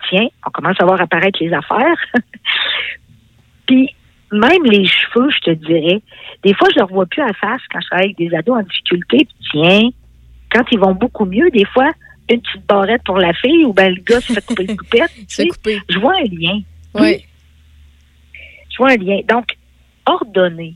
tiens, 0.08 0.28
on 0.46 0.50
commence 0.50 0.76
à 0.80 0.84
voir 0.84 1.00
apparaître 1.00 1.38
les 1.40 1.52
affaires. 1.52 1.96
Puis, 3.66 3.94
même 4.32 4.64
les 4.64 4.86
cheveux, 4.86 5.30
je 5.30 5.40
te 5.40 5.50
dirais, 5.50 6.02
des 6.44 6.54
fois, 6.54 6.68
je 6.70 6.74
ne 6.74 6.80
leur 6.80 6.88
vois 6.88 7.06
plus 7.06 7.22
à 7.22 7.32
face 7.32 7.60
quand 7.70 7.80
je 7.80 7.86
travaille 7.86 8.06
avec 8.06 8.18
des 8.18 8.34
ados 8.34 8.58
en 8.58 8.62
difficulté. 8.62 9.18
Puis, 9.18 9.50
tiens, 9.52 9.90
quand 10.52 10.64
ils 10.70 10.78
vont 10.78 10.94
beaucoup 10.94 11.24
mieux, 11.24 11.50
des 11.50 11.64
fois, 11.64 11.92
une 12.30 12.40
petite 12.40 12.66
barrette 12.66 13.02
pour 13.04 13.18
la 13.18 13.32
fille 13.32 13.64
ou 13.64 13.72
ben 13.72 13.94
le 13.94 14.02
gars 14.02 14.20
se 14.20 14.32
fait 14.32 14.44
couper 14.44 14.66
le 14.66 14.76
coupette. 14.76 15.10
tu 15.16 15.24
sais, 15.28 15.48
Je 15.88 15.98
vois 15.98 16.14
un 16.16 16.24
lien. 16.24 16.60
Oui. 16.94 17.24
Je 18.70 18.76
vois 18.76 18.90
un 18.90 18.96
lien. 18.96 19.20
Donc, 19.28 19.56
ordonner 20.06 20.74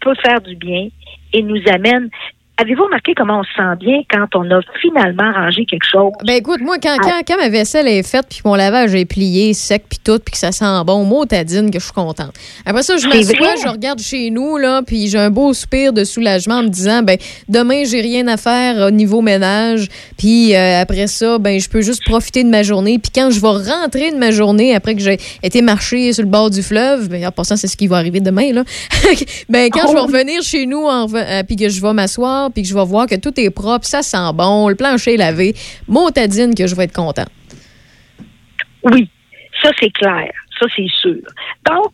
peut 0.00 0.14
faire 0.22 0.40
du 0.40 0.56
bien 0.56 0.88
et 1.32 1.42
nous 1.42 1.60
amène. 1.68 2.10
Avez-vous 2.56 2.84
remarqué 2.84 3.14
comment 3.16 3.40
on 3.40 3.42
se 3.42 3.50
sent 3.56 3.76
bien 3.80 4.02
quand 4.08 4.26
on 4.36 4.48
a 4.48 4.60
finalement 4.80 5.32
rangé 5.32 5.64
quelque 5.66 5.86
chose? 5.90 6.12
Ben 6.24 6.34
écoute, 6.34 6.60
moi, 6.60 6.76
quand, 6.80 6.96
quand, 7.02 7.20
quand 7.26 7.36
ma 7.36 7.48
vaisselle 7.48 7.88
est 7.88 8.04
faite, 8.08 8.26
puis 8.30 8.42
mon 8.44 8.54
lavage 8.54 8.94
est 8.94 9.06
plié, 9.06 9.54
sec, 9.54 9.84
puis 9.88 9.98
tout, 10.02 10.20
puis 10.24 10.30
que 10.32 10.38
ça 10.38 10.52
sent 10.52 10.64
bon, 10.86 11.02
mot 11.04 11.24
t'adine 11.24 11.68
que 11.72 11.80
je 11.80 11.84
suis 11.84 11.92
contente. 11.92 12.32
Après 12.64 12.84
ça, 12.84 12.96
je 12.96 13.08
m'assois, 13.08 13.56
je 13.60 13.68
regarde 13.68 13.98
chez 13.98 14.30
nous, 14.30 14.56
là, 14.56 14.82
puis 14.86 15.08
j'ai 15.08 15.18
un 15.18 15.30
beau 15.30 15.52
soupir 15.52 15.92
de 15.92 16.04
soulagement 16.04 16.56
en 16.58 16.62
me 16.62 16.68
disant, 16.68 17.02
ben 17.02 17.18
demain, 17.48 17.82
j'ai 17.84 18.00
rien 18.00 18.28
à 18.28 18.36
faire 18.36 18.86
au 18.86 18.90
niveau 18.92 19.20
ménage, 19.20 19.88
puis 20.16 20.54
euh, 20.54 20.80
après 20.80 21.08
ça, 21.08 21.38
ben 21.38 21.58
je 21.58 21.68
peux 21.68 21.80
juste 21.82 22.04
profiter 22.04 22.44
de 22.44 22.50
ma 22.50 22.62
journée, 22.62 23.00
puis 23.00 23.10
quand 23.12 23.30
je 23.32 23.40
vais 23.40 23.48
rentrer 23.72 24.12
de 24.12 24.16
ma 24.16 24.30
journée, 24.30 24.76
après 24.76 24.94
que 24.94 25.00
j'ai 25.00 25.18
été 25.42 25.60
marcher 25.60 26.12
sur 26.12 26.22
le 26.22 26.30
bord 26.30 26.50
du 26.50 26.62
fleuve, 26.62 27.08
ben 27.08 27.26
en 27.26 27.32
passant, 27.32 27.56
c'est 27.56 27.66
ce 27.66 27.76
qui 27.76 27.88
va 27.88 27.96
arriver 27.96 28.20
demain, 28.20 28.52
là, 28.52 28.62
ben 29.48 29.68
quand 29.72 29.88
je 29.88 29.92
vais 29.92 30.00
Oh. 30.02 30.06
revenir 30.06 30.40
chez 30.42 30.66
nous, 30.66 30.86
euh, 30.88 31.42
puis 31.46 31.56
que 31.56 31.68
je 31.68 31.80
vais 31.82 31.92
m'asseoir, 31.92 32.43
puis 32.50 32.62
que 32.62 32.68
je 32.68 32.74
vais 32.74 32.84
voir 32.84 33.06
que 33.06 33.14
tout 33.16 33.38
est 33.38 33.50
propre, 33.50 33.84
ça 33.84 34.02
sent 34.02 34.32
bon, 34.34 34.68
le 34.68 34.74
plancher 34.74 35.14
est 35.14 35.18
lavé, 35.18 35.54
mot 35.88 36.10
t'adine 36.10 36.54
que 36.54 36.66
je 36.66 36.74
vais 36.74 36.84
être 36.84 36.94
content. 36.94 37.26
Oui, 38.82 39.08
ça 39.62 39.70
c'est 39.80 39.92
clair, 39.92 40.30
ça 40.58 40.66
c'est 40.76 40.90
sûr. 41.00 41.22
Donc, 41.66 41.92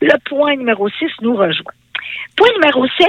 le 0.00 0.14
point 0.28 0.56
numéro 0.56 0.88
6 0.88 1.06
nous 1.22 1.36
rejoint. 1.36 1.72
Point 2.36 2.48
numéro 2.54 2.86
7, 2.98 3.08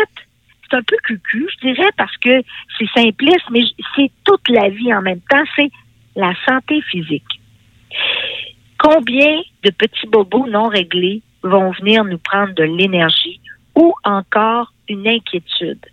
c'est 0.69 0.77
un 0.77 0.83
peu 0.83 0.95
cucu, 1.03 1.47
je 1.53 1.67
dirais, 1.67 1.89
parce 1.97 2.15
que 2.17 2.41
c'est 2.77 2.89
simpliste, 2.93 3.49
mais 3.51 3.61
c'est 3.95 4.11
toute 4.23 4.47
la 4.49 4.69
vie 4.69 4.93
en 4.93 5.01
même 5.01 5.21
temps, 5.29 5.43
c'est 5.55 5.69
la 6.15 6.33
santé 6.47 6.81
physique. 6.91 7.23
Combien 8.79 9.41
de 9.63 9.69
petits 9.71 10.07
bobos 10.07 10.47
non 10.47 10.67
réglés 10.67 11.21
vont 11.43 11.71
venir 11.71 12.03
nous 12.03 12.17
prendre 12.17 12.53
de 12.53 12.63
l'énergie 12.63 13.39
ou 13.75 13.93
encore 14.03 14.73
une 14.89 15.07
inquiétude? 15.07 15.85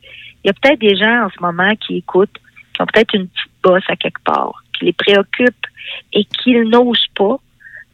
Il 0.43 0.49
y 0.49 0.51
a 0.51 0.55
peut-être 0.55 0.81
des 0.81 0.97
gens 0.97 1.27
en 1.27 1.31
ce 1.31 1.41
moment 1.41 1.75
qui 1.77 1.99
écoutent, 1.99 2.39
qui 2.75 2.83
ont 2.83 2.87
peut-être 2.87 3.15
une 3.15 3.29
petite 3.29 3.53
bosse 3.63 3.85
à 3.89 3.97
quelque 3.97 4.23
part, 4.25 4.63
qui 4.79 4.87
les 4.87 4.93
préoccupe 4.93 5.67
et 6.13 6.25
qu'ils 6.25 6.63
n'osent 6.63 7.09
pas, 7.15 7.37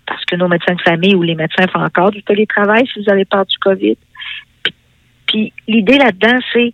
parce 0.06 0.24
que 0.24 0.36
nos 0.36 0.48
médecins 0.48 0.74
de 0.74 0.82
famille 0.82 1.14
ou 1.14 1.22
les 1.22 1.34
médecins 1.34 1.66
font 1.66 1.82
encore 1.82 2.10
du 2.10 2.22
télétravail 2.22 2.86
si 2.86 3.02
vous 3.02 3.10
avez 3.10 3.24
peur 3.24 3.44
du 3.46 3.58
COVID. 3.58 3.96
Puis, 5.26 5.52
l'idée 5.66 5.98
là-dedans, 5.98 6.38
c'est 6.52 6.72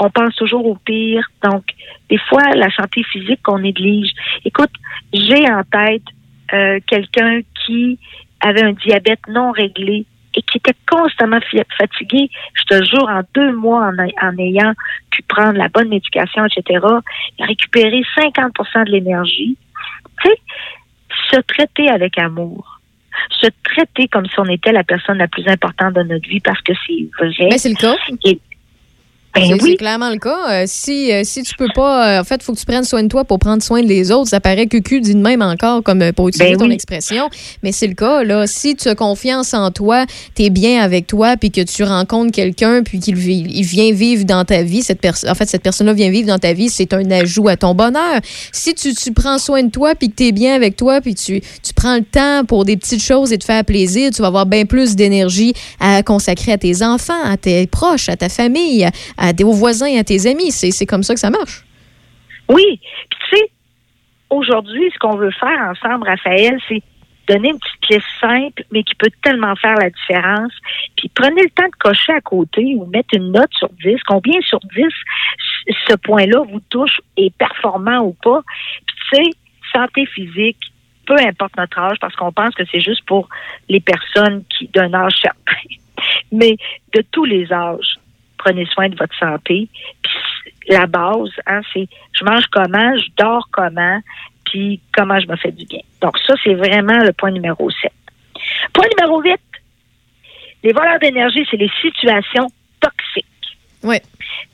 on 0.00 0.10
pense 0.10 0.34
toujours 0.36 0.64
au 0.64 0.76
pire. 0.76 1.28
Donc, 1.42 1.64
des 2.08 2.18
fois, 2.18 2.42
la 2.54 2.70
santé 2.70 3.02
physique 3.02 3.42
qu'on 3.42 3.58
néglige. 3.58 4.12
Écoute, 4.44 4.70
j'ai 5.12 5.50
en 5.50 5.62
tête 5.64 6.04
euh, 6.52 6.78
quelqu'un 6.86 7.40
qui 7.66 7.98
avait 8.40 8.62
un 8.62 8.72
diabète 8.72 9.20
non 9.28 9.50
réglé 9.50 10.06
et 10.34 10.42
qui 10.42 10.58
était 10.58 10.74
constamment 10.88 11.40
fatigué. 11.76 12.30
Je 12.54 12.64
te 12.64 12.84
jure, 12.84 13.08
en 13.08 13.22
deux 13.34 13.52
mois, 13.54 13.90
en, 14.22 14.38
ayant 14.38 14.72
pu 15.10 15.22
prendre 15.22 15.58
la 15.58 15.68
bonne 15.68 15.88
médication, 15.88 16.44
etc., 16.46 16.80
il 17.38 17.44
a 17.44 17.46
récupéré 17.46 18.02
50 18.16 18.52
de 18.86 18.90
l'énergie. 18.90 19.56
Tu 20.22 20.28
sais, 20.28 20.36
se 21.30 21.40
traiter 21.40 21.88
avec 21.88 22.18
amour. 22.18 22.80
Se 23.40 23.48
traiter 23.64 24.08
comme 24.08 24.26
si 24.26 24.38
on 24.38 24.44
était 24.44 24.72
la 24.72 24.84
personne 24.84 25.18
la 25.18 25.28
plus 25.28 25.46
importante 25.48 25.94
de 25.94 26.02
notre 26.02 26.28
vie 26.28 26.40
parce 26.40 26.60
que 26.62 26.72
c'est 26.86 27.08
vrai. 27.18 27.48
Mais 27.50 27.58
c'est 27.58 27.70
le 27.70 27.74
cas. 27.74 27.96
Et- 28.24 28.40
ben 29.40 29.46
c'est 29.56 29.62
oui. 29.62 29.70
c'est 29.72 29.76
clairement 29.76 30.10
le 30.10 30.18
cas. 30.18 30.50
Euh, 30.50 30.64
si, 30.66 31.12
euh, 31.12 31.22
si 31.24 31.42
tu 31.42 31.54
peux 31.56 31.68
pas, 31.74 32.18
euh, 32.18 32.20
en 32.20 32.24
fait, 32.24 32.36
il 32.36 32.42
faut 32.44 32.52
que 32.52 32.58
tu 32.58 32.66
prennes 32.66 32.84
soin 32.84 33.02
de 33.02 33.08
toi 33.08 33.24
pour 33.24 33.38
prendre 33.38 33.62
soin 33.62 33.82
des 33.82 34.10
autres. 34.10 34.30
Ça 34.30 34.40
paraît 34.40 34.66
cucu 34.66 35.00
dit 35.00 35.14
de 35.14 35.20
même 35.20 35.42
encore, 35.42 35.82
comme 35.82 36.02
euh, 36.02 36.12
pour 36.12 36.28
utiliser 36.28 36.52
Ben 36.52 36.58
ton 36.58 36.66
oui. 36.66 36.74
expression. 36.74 37.28
Mais 37.62 37.72
c'est 37.72 37.86
le 37.86 37.94
cas, 37.94 38.22
là. 38.24 38.46
Si 38.46 38.76
tu 38.76 38.88
as 38.88 38.94
confiance 38.94 39.54
en 39.54 39.70
toi, 39.70 40.04
tu 40.34 40.44
es 40.44 40.50
bien 40.50 40.82
avec 40.82 41.06
toi, 41.06 41.36
puis 41.36 41.50
que 41.50 41.60
tu 41.60 41.84
rencontres 41.84 42.32
quelqu'un, 42.32 42.82
puis 42.82 43.00
qu'il 43.00 43.16
vi- 43.16 43.46
il 43.48 43.64
vient 43.64 43.92
vivre 43.92 44.24
dans 44.24 44.44
ta 44.44 44.62
vie, 44.62 44.82
cette 44.82 45.00
personne, 45.00 45.30
en 45.30 45.34
fait, 45.34 45.48
cette 45.48 45.62
personne-là 45.62 45.92
vient 45.92 46.10
vivre 46.10 46.28
dans 46.28 46.38
ta 46.38 46.52
vie, 46.52 46.68
c'est 46.68 46.92
un 46.92 47.10
ajout 47.10 47.48
à 47.48 47.56
ton 47.56 47.74
bonheur. 47.74 48.20
Si 48.52 48.74
tu, 48.74 48.94
tu 48.94 49.12
prends 49.12 49.38
soin 49.38 49.62
de 49.62 49.70
toi, 49.70 49.94
puis 49.94 50.10
que 50.10 50.16
tu 50.16 50.26
es 50.26 50.32
bien 50.32 50.54
avec 50.54 50.76
toi, 50.76 51.00
puis 51.00 51.14
tu, 51.14 51.40
tu 51.40 51.72
prends 51.74 51.96
le 51.96 52.02
temps 52.04 52.44
pour 52.46 52.64
des 52.64 52.76
petites 52.76 53.02
choses 53.02 53.32
et 53.32 53.38
te 53.38 53.44
faire 53.44 53.64
plaisir, 53.64 54.10
tu 54.14 54.22
vas 54.22 54.28
avoir 54.28 54.46
bien 54.46 54.64
plus 54.64 54.96
d'énergie 54.96 55.52
à 55.80 56.02
consacrer 56.02 56.52
à 56.52 56.58
tes 56.58 56.82
enfants, 56.82 57.22
à 57.24 57.36
tes 57.36 57.66
proches, 57.66 58.08
à 58.08 58.16
ta 58.16 58.28
famille, 58.28 58.86
à, 59.16 59.27
à 59.28 59.34
tes 59.34 59.44
aux 59.44 59.52
voisins, 59.52 59.98
à 59.98 60.04
tes 60.04 60.26
amis. 60.26 60.50
C'est 60.52 60.86
comme 60.86 61.02
ça 61.02 61.14
que 61.14 61.20
ça 61.20 61.30
marche. 61.30 61.64
Oui. 62.48 62.80
Puis 63.10 63.18
tu 63.30 63.36
sais, 63.36 63.50
aujourd'hui, 64.30 64.90
ce 64.92 64.98
qu'on 64.98 65.16
veut 65.16 65.30
faire 65.32 65.60
ensemble, 65.70 66.08
Raphaël, 66.08 66.58
c'est 66.68 66.82
donner 67.28 67.50
une 67.50 67.58
petite 67.58 67.90
liste 67.90 68.06
simple, 68.20 68.64
mais 68.72 68.82
qui 68.82 68.94
peut 68.94 69.10
tellement 69.22 69.54
faire 69.56 69.74
la 69.74 69.90
différence. 69.90 70.52
Puis 70.96 71.10
prenez 71.14 71.42
le 71.42 71.50
temps 71.50 71.66
de 71.66 71.76
cocher 71.78 72.12
à 72.12 72.20
côté 72.20 72.74
ou 72.76 72.86
mettre 72.86 73.10
une 73.12 73.32
note 73.32 73.52
sur 73.52 73.68
10. 73.84 73.96
Combien 74.06 74.40
sur 74.40 74.60
10 74.60 74.86
ce 75.86 75.94
point-là 75.96 76.42
vous 76.50 76.60
touche, 76.70 77.00
est 77.18 77.34
performant 77.36 78.00
ou 78.00 78.14
pas? 78.22 78.40
Puis 78.86 78.96
tu 78.96 79.16
sais, 79.16 79.30
santé 79.72 80.06
physique, 80.06 80.58
peu 81.06 81.16
importe 81.18 81.56
notre 81.58 81.78
âge, 81.78 81.98
parce 82.00 82.16
qu'on 82.16 82.32
pense 82.32 82.54
que 82.54 82.64
c'est 82.70 82.80
juste 82.80 83.04
pour 83.06 83.28
les 83.68 83.80
personnes 83.80 84.44
qui 84.48 84.68
d'un 84.68 84.92
âge 84.94 85.14
certain. 85.20 85.68
Mais 86.32 86.56
de 86.94 87.02
tous 87.10 87.24
les 87.24 87.52
âges, 87.52 87.98
prenez 88.38 88.66
soin 88.66 88.88
de 88.88 88.96
votre 88.96 89.16
santé. 89.18 89.68
Puis 90.02 90.70
la 90.70 90.86
base, 90.86 91.30
hein, 91.46 91.60
c'est 91.72 91.88
je 92.12 92.24
mange 92.24 92.46
comment, 92.50 92.96
je 92.96 93.08
dors 93.16 93.48
comment, 93.50 94.00
puis 94.44 94.80
comment 94.96 95.20
je 95.20 95.26
me 95.26 95.36
fais 95.36 95.52
du 95.52 95.64
bien. 95.66 95.80
Donc 96.00 96.18
ça, 96.18 96.34
c'est 96.42 96.54
vraiment 96.54 96.98
le 96.98 97.12
point 97.12 97.30
numéro 97.30 97.70
7. 97.70 97.92
Point 98.72 98.86
numéro 98.98 99.20
8, 99.20 99.36
les 100.64 100.72
voleurs 100.72 100.98
d'énergie, 100.98 101.46
c'est 101.50 101.56
les 101.56 101.70
situations 101.80 102.48
toxiques. 102.80 103.26
Oui. 103.82 103.96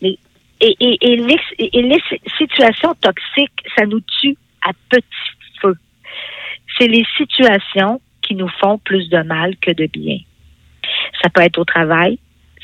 Les, 0.00 0.18
et, 0.60 0.76
et, 0.80 1.12
et, 1.12 1.16
les, 1.16 1.40
et 1.58 1.82
les 1.82 2.02
situations 2.38 2.94
toxiques, 2.94 3.64
ça 3.76 3.86
nous 3.86 4.00
tue 4.00 4.36
à 4.66 4.72
petit 4.88 5.04
feu. 5.60 5.76
C'est 6.78 6.88
les 6.88 7.04
situations 7.16 8.00
qui 8.22 8.34
nous 8.34 8.48
font 8.48 8.78
plus 8.78 9.08
de 9.08 9.22
mal 9.22 9.56
que 9.56 9.70
de 9.70 9.86
bien. 9.86 10.18
Ça 11.22 11.28
peut 11.30 11.42
être 11.42 11.58
au 11.58 11.64
travail, 11.64 12.18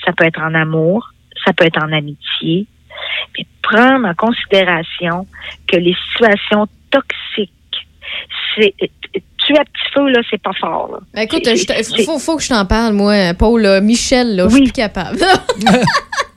ça 0.05 0.13
peut 0.13 0.25
être 0.25 0.41
en 0.41 0.55
amour, 0.55 1.13
ça 1.45 1.53
peut 1.53 1.65
être 1.65 1.83
en 1.83 1.93
amitié. 1.93 2.67
Mais 3.37 3.47
prendre 3.63 4.07
en 4.07 4.15
considération 4.15 5.27
que 5.69 5.77
les 5.77 5.95
situations 6.11 6.67
toxiques, 6.91 7.53
c'est 8.55 8.75
tuer 9.47 9.59
à 9.59 9.65
petit 9.65 9.93
feu, 9.95 10.09
là, 10.09 10.21
c'est 10.31 10.43
pas 10.43 10.53
fort. 10.53 10.91
Là. 10.93 10.99
Ben, 11.15 11.23
écoute, 11.23 11.43
il 11.47 12.05
faut, 12.05 12.19
faut, 12.19 12.37
que 12.37 12.43
je 12.43 12.49
t'en 12.49 12.67
parle, 12.67 12.95
moi, 12.95 13.35
Paul. 13.35 13.63
Là, 13.63 13.81
Michel, 13.81 14.37
là, 14.37 14.49
je 14.49 14.55
suis 14.55 14.65
plus 14.65 14.73
capable. 14.73 15.19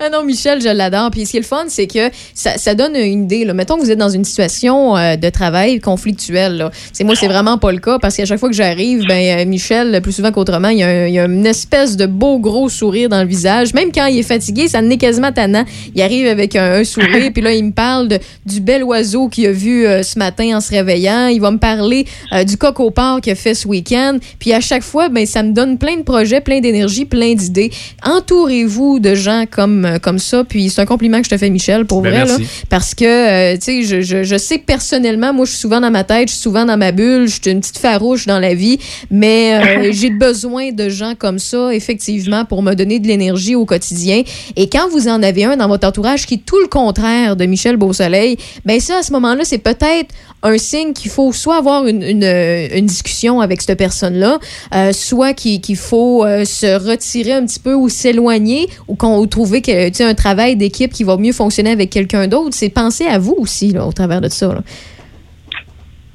ah 0.00 0.08
non, 0.10 0.24
Michel, 0.24 0.60
je 0.60 0.68
l'adore. 0.68 1.10
Puis 1.10 1.26
ce 1.26 1.32
qui 1.32 1.36
est 1.36 1.40
le 1.40 1.46
fun, 1.46 1.64
c'est 1.68 1.86
que 1.86 2.10
ça, 2.34 2.58
ça, 2.58 2.74
donne 2.74 2.96
une 2.96 3.24
idée. 3.24 3.44
Là. 3.44 3.54
Mettons 3.54 3.76
que 3.76 3.82
vous 3.82 3.90
êtes 3.90 3.98
dans 3.98 4.08
une 4.08 4.24
situation 4.24 4.96
euh, 4.96 5.16
de 5.16 5.28
travail 5.30 5.80
conflictuelle. 5.80 6.70
C'est 6.92 7.04
moi, 7.04 7.14
c'est 7.14 7.28
vraiment 7.28 7.58
pas 7.58 7.72
le 7.72 7.78
cas 7.78 7.98
parce 7.98 8.16
qu'à 8.16 8.24
chaque 8.24 8.38
fois 8.38 8.48
que 8.48 8.54
j'arrive, 8.54 9.04
ben 9.06 9.40
euh, 9.40 9.44
Michel, 9.44 10.00
plus 10.02 10.12
souvent 10.12 10.32
qu'autrement, 10.32 10.68
il 10.68 10.78
y, 10.78 10.82
a 10.82 11.08
il 11.08 11.14
y, 11.14 11.18
a 11.18 11.24
une 11.24 11.46
espèce 11.46 11.96
de 11.96 12.06
beau 12.06 12.38
gros 12.38 12.68
sourire 12.68 13.08
dans 13.08 13.20
le 13.20 13.28
visage. 13.28 13.74
Même 13.74 13.90
quand 13.92 14.06
il 14.06 14.18
est 14.18 14.22
fatigué, 14.22 14.68
ça 14.68 14.82
n'est 14.82 14.96
quasiment 14.96 15.32
tannant. 15.32 15.64
Il 15.94 16.02
arrive 16.02 16.26
avec 16.26 16.56
un, 16.56 16.84
sourire, 16.84 17.30
puis 17.34 17.42
là, 17.42 17.52
il 17.52 17.64
me 17.64 17.72
parle 17.72 18.08
de, 18.08 18.18
du 18.46 18.60
bel 18.60 18.84
oiseau 18.84 19.28
qu'il 19.28 19.46
a 19.46 19.52
vu 19.52 19.86
euh, 19.86 20.02
ce 20.02 20.18
matin 20.18 20.56
en 20.56 20.60
se 20.60 20.70
réveillant. 20.70 21.26
Il 21.28 21.40
va 21.40 21.50
me 21.50 21.58
parler 21.58 22.06
du 22.46 22.56
coq 22.56 22.80
au 22.80 22.90
porc 22.90 23.20
qu'il 23.20 23.32
a 23.32 23.36
fait 23.36 23.54
ce 23.54 23.66
week-end. 23.66 24.18
Puis 24.38 24.52
à 24.52 24.60
chaque 24.60 24.82
fois, 24.82 25.08
ben 25.08 25.26
ça 25.26 25.42
me 25.42 25.52
donne 25.52 25.78
plein 25.78 25.96
de 25.96 26.02
projets, 26.02 26.40
plein 26.40 26.60
d'énergie, 26.60 27.04
plein 27.04 27.34
d'idées. 27.34 27.70
Entourez-vous 28.04 28.98
de 28.98 29.14
gens 29.14 29.44
comme, 29.58 29.84
euh, 29.84 29.98
comme 29.98 30.20
ça. 30.20 30.44
Puis 30.44 30.70
c'est 30.70 30.80
un 30.80 30.86
compliment 30.86 31.18
que 31.18 31.24
je 31.24 31.30
te 31.30 31.36
fais, 31.36 31.50
Michel, 31.50 31.84
pour 31.84 32.00
Ben, 32.00 32.10
vrai. 32.10 32.26
Là, 32.26 32.36
parce 32.68 32.94
que, 32.94 33.04
euh, 33.04 33.56
tu 33.56 33.62
sais, 33.62 33.82
je, 33.82 34.02
je, 34.02 34.22
je 34.22 34.38
sais 34.38 34.60
que 34.60 34.64
personnellement, 34.64 35.32
moi, 35.32 35.46
je 35.46 35.50
suis 35.50 35.58
souvent 35.58 35.80
dans 35.80 35.90
ma 35.90 36.04
tête, 36.04 36.28
je 36.28 36.34
suis 36.34 36.42
souvent 36.42 36.64
dans 36.64 36.76
ma 36.76 36.92
bulle, 36.92 37.26
je 37.26 37.40
suis 37.42 37.50
une 37.50 37.58
petite 37.58 37.78
farouche 37.78 38.26
dans 38.26 38.38
la 38.38 38.54
vie, 38.54 38.78
mais 39.10 39.54
euh, 39.54 39.90
j'ai 39.92 40.10
besoin 40.10 40.70
de 40.70 40.88
gens 40.88 41.14
comme 41.18 41.40
ça, 41.40 41.74
effectivement, 41.74 42.44
pour 42.44 42.62
me 42.62 42.74
donner 42.74 43.00
de 43.00 43.08
l'énergie 43.08 43.56
au 43.56 43.64
quotidien. 43.64 44.22
Et 44.54 44.68
quand 44.68 44.88
vous 44.90 45.08
en 45.08 45.24
avez 45.24 45.44
un 45.44 45.56
dans 45.56 45.66
votre 45.66 45.88
entourage 45.88 46.24
qui 46.24 46.34
est 46.34 46.44
tout 46.46 46.60
le 46.60 46.68
contraire 46.68 47.34
de 47.34 47.44
Michel 47.44 47.76
Beausoleil, 47.76 48.36
ben 48.64 48.78
ça, 48.78 48.98
à 48.98 49.02
ce 49.02 49.12
moment-là, 49.14 49.44
c'est 49.44 49.58
peut-être 49.58 50.14
un 50.44 50.56
signe 50.56 50.92
qu'il 50.92 51.10
faut 51.10 51.32
soit 51.32 51.56
avoir 51.56 51.84
une, 51.88 52.04
une, 52.04 52.22
une 52.22 52.86
discussion 52.86 53.40
avec 53.40 53.60
cette 53.60 53.76
personne-là, 53.76 54.38
euh, 54.72 54.92
soit 54.92 55.32
qu'il 55.32 55.76
faut 55.76 56.24
se 56.24 56.78
retirer 56.78 57.32
un 57.32 57.44
petit 57.44 57.58
peu 57.58 57.74
ou 57.74 57.88
s'éloigner 57.88 58.68
ou 58.86 58.94
qu'on 58.94 59.18
ou 59.18 59.26
trouver 59.48 59.62
que, 59.62 59.90
tu 59.90 60.02
un 60.02 60.14
travail 60.14 60.56
d'équipe 60.56 60.92
qui 60.92 61.04
va 61.04 61.16
mieux 61.16 61.32
fonctionner 61.32 61.70
avec 61.70 61.90
quelqu'un 61.90 62.28
d'autre. 62.28 62.50
C'est 62.52 62.68
penser 62.68 63.06
à 63.06 63.18
vous 63.18 63.34
aussi 63.38 63.72
là, 63.72 63.86
au 63.86 63.92
travers 63.92 64.20
de 64.20 64.28
ça. 64.28 64.48
là. 64.48 64.60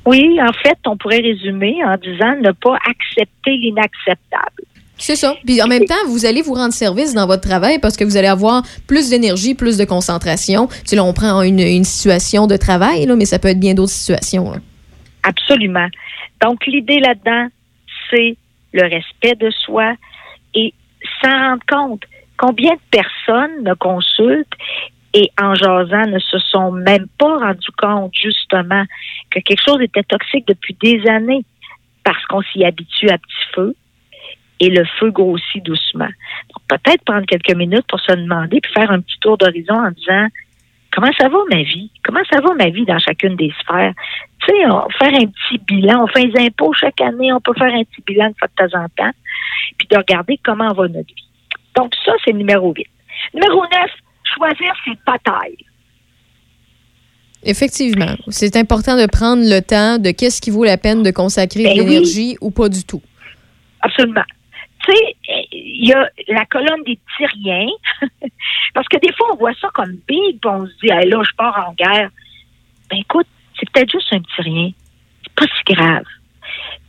Oui, 0.05 0.39
en 0.41 0.51
fait, 0.53 0.77
on 0.85 0.97
pourrait 0.97 1.21
résumer 1.21 1.77
en 1.85 1.95
disant 1.95 2.35
ne 2.41 2.51
pas 2.51 2.75
accepter 2.89 3.51
l'inacceptable. 3.51 4.63
C'est 4.97 5.15
ça. 5.15 5.35
Puis 5.45 5.61
en 5.61 5.67
même 5.67 5.85
temps, 5.85 5.95
vous 6.07 6.25
allez 6.25 6.41
vous 6.41 6.53
rendre 6.53 6.73
service 6.73 7.13
dans 7.13 7.25
votre 7.25 7.41
travail 7.41 7.79
parce 7.79 7.97
que 7.97 8.03
vous 8.03 8.17
allez 8.17 8.27
avoir 8.27 8.63
plus 8.87 9.09
d'énergie, 9.09 9.55
plus 9.55 9.77
de 9.77 9.85
concentration. 9.85 10.67
Tu 10.67 10.73
sais, 10.85 10.95
là, 10.95 11.03
on 11.03 11.13
prend 11.13 11.41
une, 11.41 11.59
une 11.59 11.83
situation 11.83 12.45
de 12.47 12.55
travail, 12.57 13.05
là, 13.05 13.15
mais 13.15 13.25
ça 13.25 13.39
peut 13.39 13.47
être 13.47 13.59
bien 13.59 13.73
d'autres 13.73 13.91
situations. 13.91 14.51
là. 14.51 14.57
Absolument. 15.23 15.87
Donc, 16.41 16.65
l'idée 16.67 16.99
là-dedans, 16.99 17.47
c'est 18.11 18.37
le 18.73 18.83
respect 18.83 19.35
de 19.35 19.49
soi 19.65 19.93
et 20.53 20.73
s'en 21.21 21.29
rendre 21.29 21.63
compte. 21.69 22.03
Combien 22.45 22.73
de 22.73 22.81
personnes 22.91 23.63
me 23.63 23.73
consultent 23.75 24.53
et 25.13 25.31
en 25.41 25.55
jasant 25.55 26.07
ne 26.07 26.19
se 26.19 26.37
sont 26.39 26.73
même 26.73 27.07
pas 27.17 27.37
rendus 27.37 27.71
compte, 27.77 28.11
justement, 28.21 28.83
que 29.31 29.39
quelque 29.39 29.63
chose 29.63 29.81
était 29.81 30.03
toxique 30.03 30.45
depuis 30.49 30.75
des 30.81 31.07
années 31.07 31.45
parce 32.03 32.21
qu'on 32.25 32.41
s'y 32.41 32.65
habitue 32.65 33.09
à 33.09 33.17
petit 33.17 33.45
feu 33.55 33.73
et 34.59 34.69
le 34.69 34.83
feu 34.99 35.09
grossit 35.11 35.63
doucement. 35.63 36.09
Donc, 36.49 36.67
peut-être 36.81 37.05
prendre 37.05 37.25
quelques 37.25 37.55
minutes 37.55 37.87
pour 37.87 38.01
se 38.01 38.11
demander 38.11 38.59
puis 38.59 38.73
faire 38.73 38.91
un 38.91 38.99
petit 38.99 39.19
tour 39.21 39.37
d'horizon 39.37 39.75
en 39.75 39.91
disant 39.91 40.27
comment 40.91 41.13
ça 41.17 41.29
va 41.29 41.37
ma 41.49 41.63
vie? 41.63 41.91
Comment 42.03 42.25
ça 42.29 42.41
va 42.41 42.55
ma 42.55 42.67
vie 42.71 42.83
dans 42.83 42.99
chacune 42.99 43.37
des 43.37 43.53
sphères? 43.61 43.93
Tu 44.45 44.53
sais, 44.53 44.65
on 44.65 44.89
faire 44.89 45.13
un 45.13 45.27
petit 45.27 45.59
bilan, 45.65 46.03
on 46.03 46.07
fait 46.07 46.25
les 46.25 46.45
impôts 46.47 46.73
chaque 46.73 46.99
année, 46.99 47.31
on 47.31 47.39
peut 47.39 47.53
faire 47.57 47.73
un 47.73 47.85
petit 47.85 48.03
bilan 48.05 48.31
de 48.31 48.35
fois 48.37 48.49
de 48.49 48.67
temps 48.67 48.77
en 48.83 48.89
temps, 48.89 49.13
puis 49.77 49.87
de 49.87 49.95
regarder 49.95 50.37
comment 50.43 50.73
va 50.73 50.89
notre 50.89 51.07
vie. 51.07 51.29
Donc, 51.75 51.93
ça, 52.05 52.11
c'est 52.23 52.31
le 52.31 52.39
numéro 52.39 52.73
8. 52.73 52.85
Numéro 53.33 53.61
9, 53.61 53.91
choisir 54.35 54.73
ses 54.85 54.97
batailles. 55.05 55.57
Effectivement. 57.43 58.15
C'est 58.29 58.55
important 58.55 58.97
de 58.97 59.05
prendre 59.05 59.43
le 59.43 59.59
temps 59.59 59.97
de 59.97 60.11
qu'est-ce 60.11 60.41
qui 60.41 60.49
vaut 60.49 60.63
la 60.63 60.77
peine 60.77 61.03
de 61.03 61.11
consacrer 61.11 61.63
Ben 61.63 61.75
de 61.75 61.81
oui. 61.81 61.89
l'énergie 61.89 62.37
ou 62.41 62.51
pas 62.51 62.69
du 62.69 62.83
tout. 62.85 63.01
Absolument. 63.81 64.23
Tu 64.85 64.93
sais, 64.93 65.15
il 65.51 65.87
y 65.87 65.93
a 65.93 66.09
la 66.29 66.45
colonne 66.45 66.83
des 66.85 66.97
petits 66.97 67.25
riens. 67.43 67.67
Parce 68.73 68.87
que 68.87 68.97
des 68.97 69.13
fois, 69.13 69.27
on 69.33 69.37
voit 69.37 69.53
ça 69.59 69.69
comme 69.73 69.97
big, 70.07 70.39
puis 70.39 70.49
on 70.49 70.65
se 70.65 70.71
dit, 70.81 70.91
Hey, 70.91 71.09
là, 71.09 71.21
je 71.23 71.35
pars 71.35 71.67
en 71.69 71.73
guerre. 71.73 72.09
Ben 72.89 72.97
écoute, 72.99 73.27
c'est 73.59 73.69
peut-être 73.71 73.91
juste 73.91 74.11
un 74.11 74.19
petit 74.19 74.41
rien. 74.41 74.71
C'est 75.23 75.33
pas 75.33 75.45
si 75.45 75.73
grave. 75.73 76.05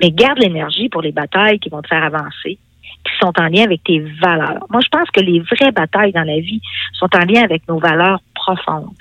Mais 0.01 0.11
garde 0.11 0.39
l'énergie 0.39 0.89
pour 0.89 1.03
les 1.03 1.13
batailles 1.13 1.59
qui 1.59 1.69
vont 1.69 1.83
te 1.83 1.89
faire 1.89 2.03
avancer, 2.03 2.59
qui 3.05 3.13
sont 3.21 3.33
en 3.39 3.49
lien 3.49 3.65
avec 3.65 3.85
tes 3.85 4.01
valeurs. 4.01 4.67
Moi, 4.71 4.81
je 4.83 4.89
pense 4.89 5.11
que 5.11 5.21
les 5.21 5.41
vraies 5.41 5.73
batailles 5.73 6.13
dans 6.13 6.25
la 6.25 6.41
vie 6.41 6.61
sont 6.95 7.09
en 7.15 7.25
lien 7.25 7.43
avec 7.43 7.67
nos 7.69 7.79
valeurs 7.79 8.21
profondes. 8.35 8.97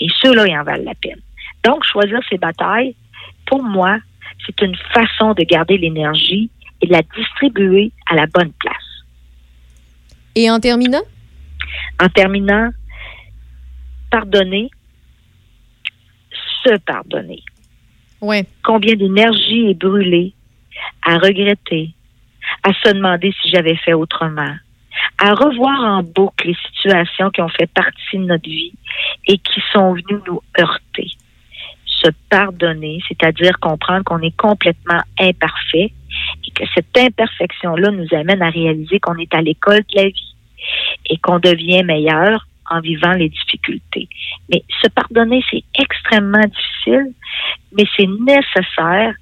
Et 0.00 0.08
ceux-là, 0.22 0.46
ils 0.46 0.58
en 0.58 0.64
valent 0.64 0.84
la 0.84 0.94
peine. 0.94 1.20
Donc, 1.64 1.84
choisir 1.84 2.20
ces 2.28 2.38
batailles, 2.38 2.94
pour 3.46 3.62
moi, 3.62 3.98
c'est 4.46 4.60
une 4.62 4.76
façon 4.94 5.34
de 5.34 5.42
garder 5.42 5.78
l'énergie 5.78 6.50
et 6.80 6.86
de 6.86 6.92
la 6.92 7.02
distribuer 7.02 7.90
à 8.06 8.14
la 8.14 8.26
bonne 8.26 8.52
place. 8.52 8.76
Et 10.34 10.50
en 10.50 10.60
terminant? 10.60 11.02
En 12.00 12.08
terminant, 12.08 12.70
pardonner, 14.10 14.70
se 16.64 16.76
pardonner. 16.78 17.42
Ouais. 18.20 18.46
Combien 18.62 18.94
d'énergie 18.94 19.70
est 19.70 19.78
brûlée 19.78 20.32
à 21.02 21.18
regretter, 21.18 21.90
à 22.68 22.72
se 22.84 22.92
demander 22.92 23.34
si 23.40 23.50
j'avais 23.50 23.76
fait 23.76 23.94
autrement, 23.94 24.54
à 25.18 25.32
revoir 25.32 25.80
en 25.84 26.02
boucle 26.02 26.48
les 26.48 26.56
situations 26.66 27.30
qui 27.30 27.40
ont 27.40 27.48
fait 27.48 27.70
partie 27.72 28.18
de 28.18 28.24
notre 28.24 28.48
vie 28.48 28.74
et 29.26 29.38
qui 29.38 29.62
sont 29.72 29.94
venues 29.94 30.20
nous 30.26 30.42
heurter. 30.58 31.10
Se 31.86 32.10
pardonner, 32.28 33.00
c'est-à-dire 33.08 33.58
comprendre 33.58 34.04
qu'on 34.04 34.20
est 34.20 34.36
complètement 34.36 35.00
imparfait 35.18 35.92
et 36.46 36.50
que 36.54 36.64
cette 36.74 36.96
imperfection-là 36.96 37.90
nous 37.90 38.06
amène 38.12 38.42
à 38.42 38.50
réaliser 38.50 39.00
qu'on 39.00 39.16
est 39.16 39.32
à 39.34 39.40
l'école 39.40 39.82
de 39.94 39.96
la 39.96 40.08
vie 40.08 40.34
et 41.06 41.16
qu'on 41.18 41.38
devient 41.38 41.82
meilleur 41.84 42.46
en 42.70 42.80
vivant 42.80 43.12
les 43.12 43.30
difficultés. 43.30 44.08
Mais 44.50 44.62
se 44.82 44.88
pardonner, 44.88 45.42
c'est 45.50 45.64
extrêmement 45.78 46.44
difficile, 46.44 47.12
mais 47.72 47.84
c'est 47.96 48.06
nécessaire. 48.06 49.14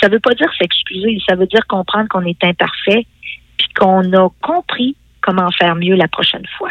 Ça 0.00 0.08
veut 0.08 0.20
pas 0.20 0.34
dire 0.34 0.52
s'excuser, 0.58 1.18
ça 1.28 1.36
veut 1.36 1.46
dire 1.46 1.66
comprendre 1.66 2.08
qu'on 2.08 2.24
est 2.24 2.42
imparfait, 2.44 3.06
puis 3.56 3.68
qu'on 3.74 4.12
a 4.12 4.28
compris 4.42 4.96
comment 5.22 5.50
faire 5.52 5.74
mieux 5.74 5.94
la 5.94 6.08
prochaine 6.08 6.46
fois. 6.58 6.70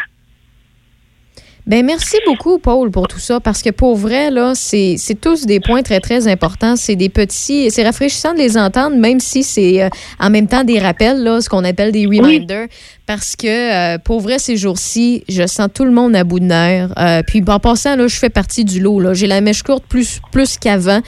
Ben 1.66 1.84
merci 1.84 2.16
beaucoup, 2.24 2.58
Paul, 2.58 2.92
pour 2.92 3.08
tout 3.08 3.18
ça, 3.18 3.40
parce 3.40 3.60
que 3.60 3.70
pour 3.70 3.96
vrai, 3.96 4.30
là, 4.30 4.52
c'est 4.54 4.94
c'est 4.98 5.20
tous 5.20 5.46
des 5.46 5.58
points 5.58 5.82
très, 5.82 5.98
très 5.98 6.28
importants. 6.28 6.76
C'est 6.76 6.94
des 6.94 7.08
petits. 7.08 7.72
C'est 7.72 7.82
rafraîchissant 7.82 8.34
de 8.34 8.38
les 8.38 8.56
entendre, 8.56 8.96
même 8.96 9.18
si 9.18 9.42
c'est 9.42 9.82
euh, 9.82 9.88
en 10.20 10.30
même 10.30 10.46
temps 10.46 10.62
des 10.62 10.78
rappels, 10.78 11.24
là, 11.24 11.40
ce 11.40 11.48
qu'on 11.48 11.64
appelle 11.64 11.90
des 11.90 12.06
reminders. 12.06 12.68
Parce 13.04 13.34
que 13.34 13.48
euh, 13.94 13.98
pour 13.98 14.20
vrai, 14.20 14.38
ces 14.38 14.56
jours-ci, 14.56 15.24
je 15.28 15.44
sens 15.48 15.68
tout 15.74 15.84
le 15.84 15.90
monde 15.90 16.14
à 16.14 16.22
bout 16.22 16.38
de 16.38 16.44
nerfs. 16.44 16.92
Euh, 16.98 17.22
puis 17.26 17.42
en 17.48 17.58
passant, 17.58 17.96
là, 17.96 18.06
je 18.06 18.16
fais 18.16 18.30
partie 18.30 18.64
du 18.64 18.78
lot. 18.78 19.00
là. 19.00 19.12
J'ai 19.12 19.26
la 19.26 19.40
mèche 19.40 19.64
courte 19.64 19.84
plus, 19.88 20.20
plus 20.30 20.58
qu'avant. 20.58 21.00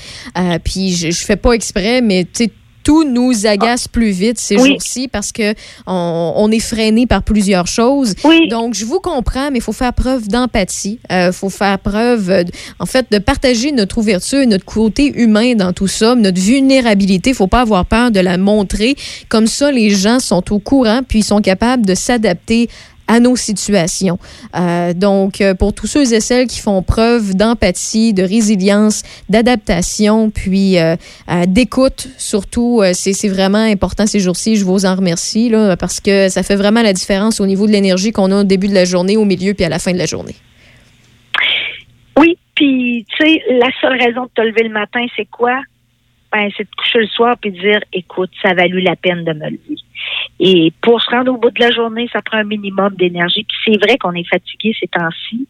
Puis 0.64 0.90
je, 0.90 1.10
je 1.12 1.24
fais 1.24 1.36
pas 1.36 1.52
exprès, 1.52 2.00
mais 2.00 2.24
tu 2.24 2.46
sais, 2.46 2.50
tout 2.82 3.04
nous 3.04 3.46
agace 3.46 3.86
plus 3.88 4.10
vite 4.10 4.38
ces 4.38 4.56
Oui. 4.56 4.70
jours-ci 4.70 5.08
parce 5.08 5.32
que 5.32 5.54
on, 5.86 6.32
on 6.36 6.50
est 6.50 6.60
freiné 6.60 7.06
par 7.06 7.22
plusieurs 7.22 7.66
choses. 7.66 8.14
Donc, 8.50 8.74
je 8.74 8.84
vous 8.84 9.00
comprends, 9.00 9.50
mais 9.50 9.58
il 9.58 9.62
faut 9.62 9.72
faire 9.72 9.92
preuve 9.92 10.28
d'empathie. 10.28 10.98
Il 11.10 11.30
faut 11.32 11.50
faire 11.50 11.78
preuve, 11.78 12.30
euh, 12.30 12.44
en 12.78 12.86
fait, 12.86 13.06
de 13.10 13.18
partager 13.18 13.72
notre 13.72 13.98
ouverture, 13.98 14.46
notre 14.46 14.64
côté 14.64 15.12
humain 15.20 15.54
dans 15.54 15.72
tout 15.72 15.88
ça, 15.88 16.14
notre 16.14 16.40
vulnérabilité. 16.40 17.30
Il 17.30 17.36
faut 17.36 17.46
pas 17.46 17.60
avoir 17.62 17.84
peur 17.84 18.10
de 18.10 18.20
la 18.20 18.38
montrer. 18.38 18.96
Comme 19.28 19.46
ça, 19.46 19.70
les 19.70 19.90
gens 19.90 20.20
sont 20.20 20.52
au 20.52 20.58
courant 20.58 21.00
puis 21.06 21.20
ils 21.20 21.24
sont 21.24 21.40
capables 21.40 21.84
de 21.84 21.94
s'adapter 21.94 22.68
à 23.08 23.20
nos 23.20 23.34
situations. 23.34 24.18
Euh, 24.54 24.92
donc, 24.92 25.40
euh, 25.40 25.54
pour 25.54 25.72
tous 25.72 25.86
ceux 25.86 26.12
et 26.12 26.20
celles 26.20 26.46
qui 26.46 26.60
font 26.60 26.82
preuve 26.82 27.34
d'empathie, 27.34 28.12
de 28.12 28.22
résilience, 28.22 29.02
d'adaptation, 29.28 30.30
puis 30.30 30.78
euh, 30.78 30.94
d'écoute, 31.46 32.08
surtout, 32.18 32.82
c'est 32.92 33.14
c'est 33.14 33.28
vraiment 33.28 33.58
important 33.58 34.06
ces 34.06 34.20
jours-ci. 34.20 34.56
Je 34.56 34.64
vous 34.64 34.86
en 34.86 34.94
remercie, 34.94 35.48
là, 35.48 35.76
parce 35.76 36.00
que 36.00 36.28
ça 36.28 36.42
fait 36.42 36.56
vraiment 36.56 36.82
la 36.82 36.92
différence 36.92 37.40
au 37.40 37.46
niveau 37.46 37.66
de 37.66 37.72
l'énergie 37.72 38.12
qu'on 38.12 38.30
a 38.30 38.42
au 38.42 38.44
début 38.44 38.68
de 38.68 38.74
la 38.74 38.84
journée, 38.84 39.16
au 39.16 39.24
milieu, 39.24 39.54
puis 39.54 39.64
à 39.64 39.68
la 39.68 39.78
fin 39.78 39.92
de 39.92 39.98
la 39.98 40.06
journée. 40.06 40.36
Oui, 42.18 42.36
puis 42.54 43.06
tu 43.08 43.24
sais, 43.24 43.42
la 43.50 43.68
seule 43.80 43.98
raison 43.98 44.24
de 44.24 44.30
te 44.34 44.42
lever 44.42 44.64
le 44.64 44.72
matin, 44.72 45.04
c'est 45.16 45.28
quoi? 45.30 45.58
Ben, 46.30 46.50
c'est 46.56 46.64
de 46.64 46.68
coucher 46.76 46.98
le 46.98 47.06
soir 47.06 47.36
puis 47.40 47.52
de 47.52 47.58
dire, 47.58 47.80
écoute, 47.92 48.30
ça 48.42 48.50
a 48.50 48.54
valu 48.54 48.80
la 48.80 48.96
peine 48.96 49.24
de 49.24 49.32
me 49.32 49.46
lever. 49.46 49.78
Et 50.40 50.72
pour 50.82 51.02
se 51.02 51.10
rendre 51.10 51.32
au 51.32 51.36
bout 51.36 51.50
de 51.50 51.60
la 51.60 51.70
journée, 51.70 52.08
ça 52.12 52.22
prend 52.22 52.38
un 52.38 52.44
minimum 52.44 52.94
d'énergie. 52.94 53.44
Puis 53.44 53.56
c'est 53.64 53.78
vrai 53.84 53.98
qu'on 53.98 54.12
est 54.12 54.28
fatigué 54.28 54.74
ces 54.78 54.86
temps-ci. 54.86 55.46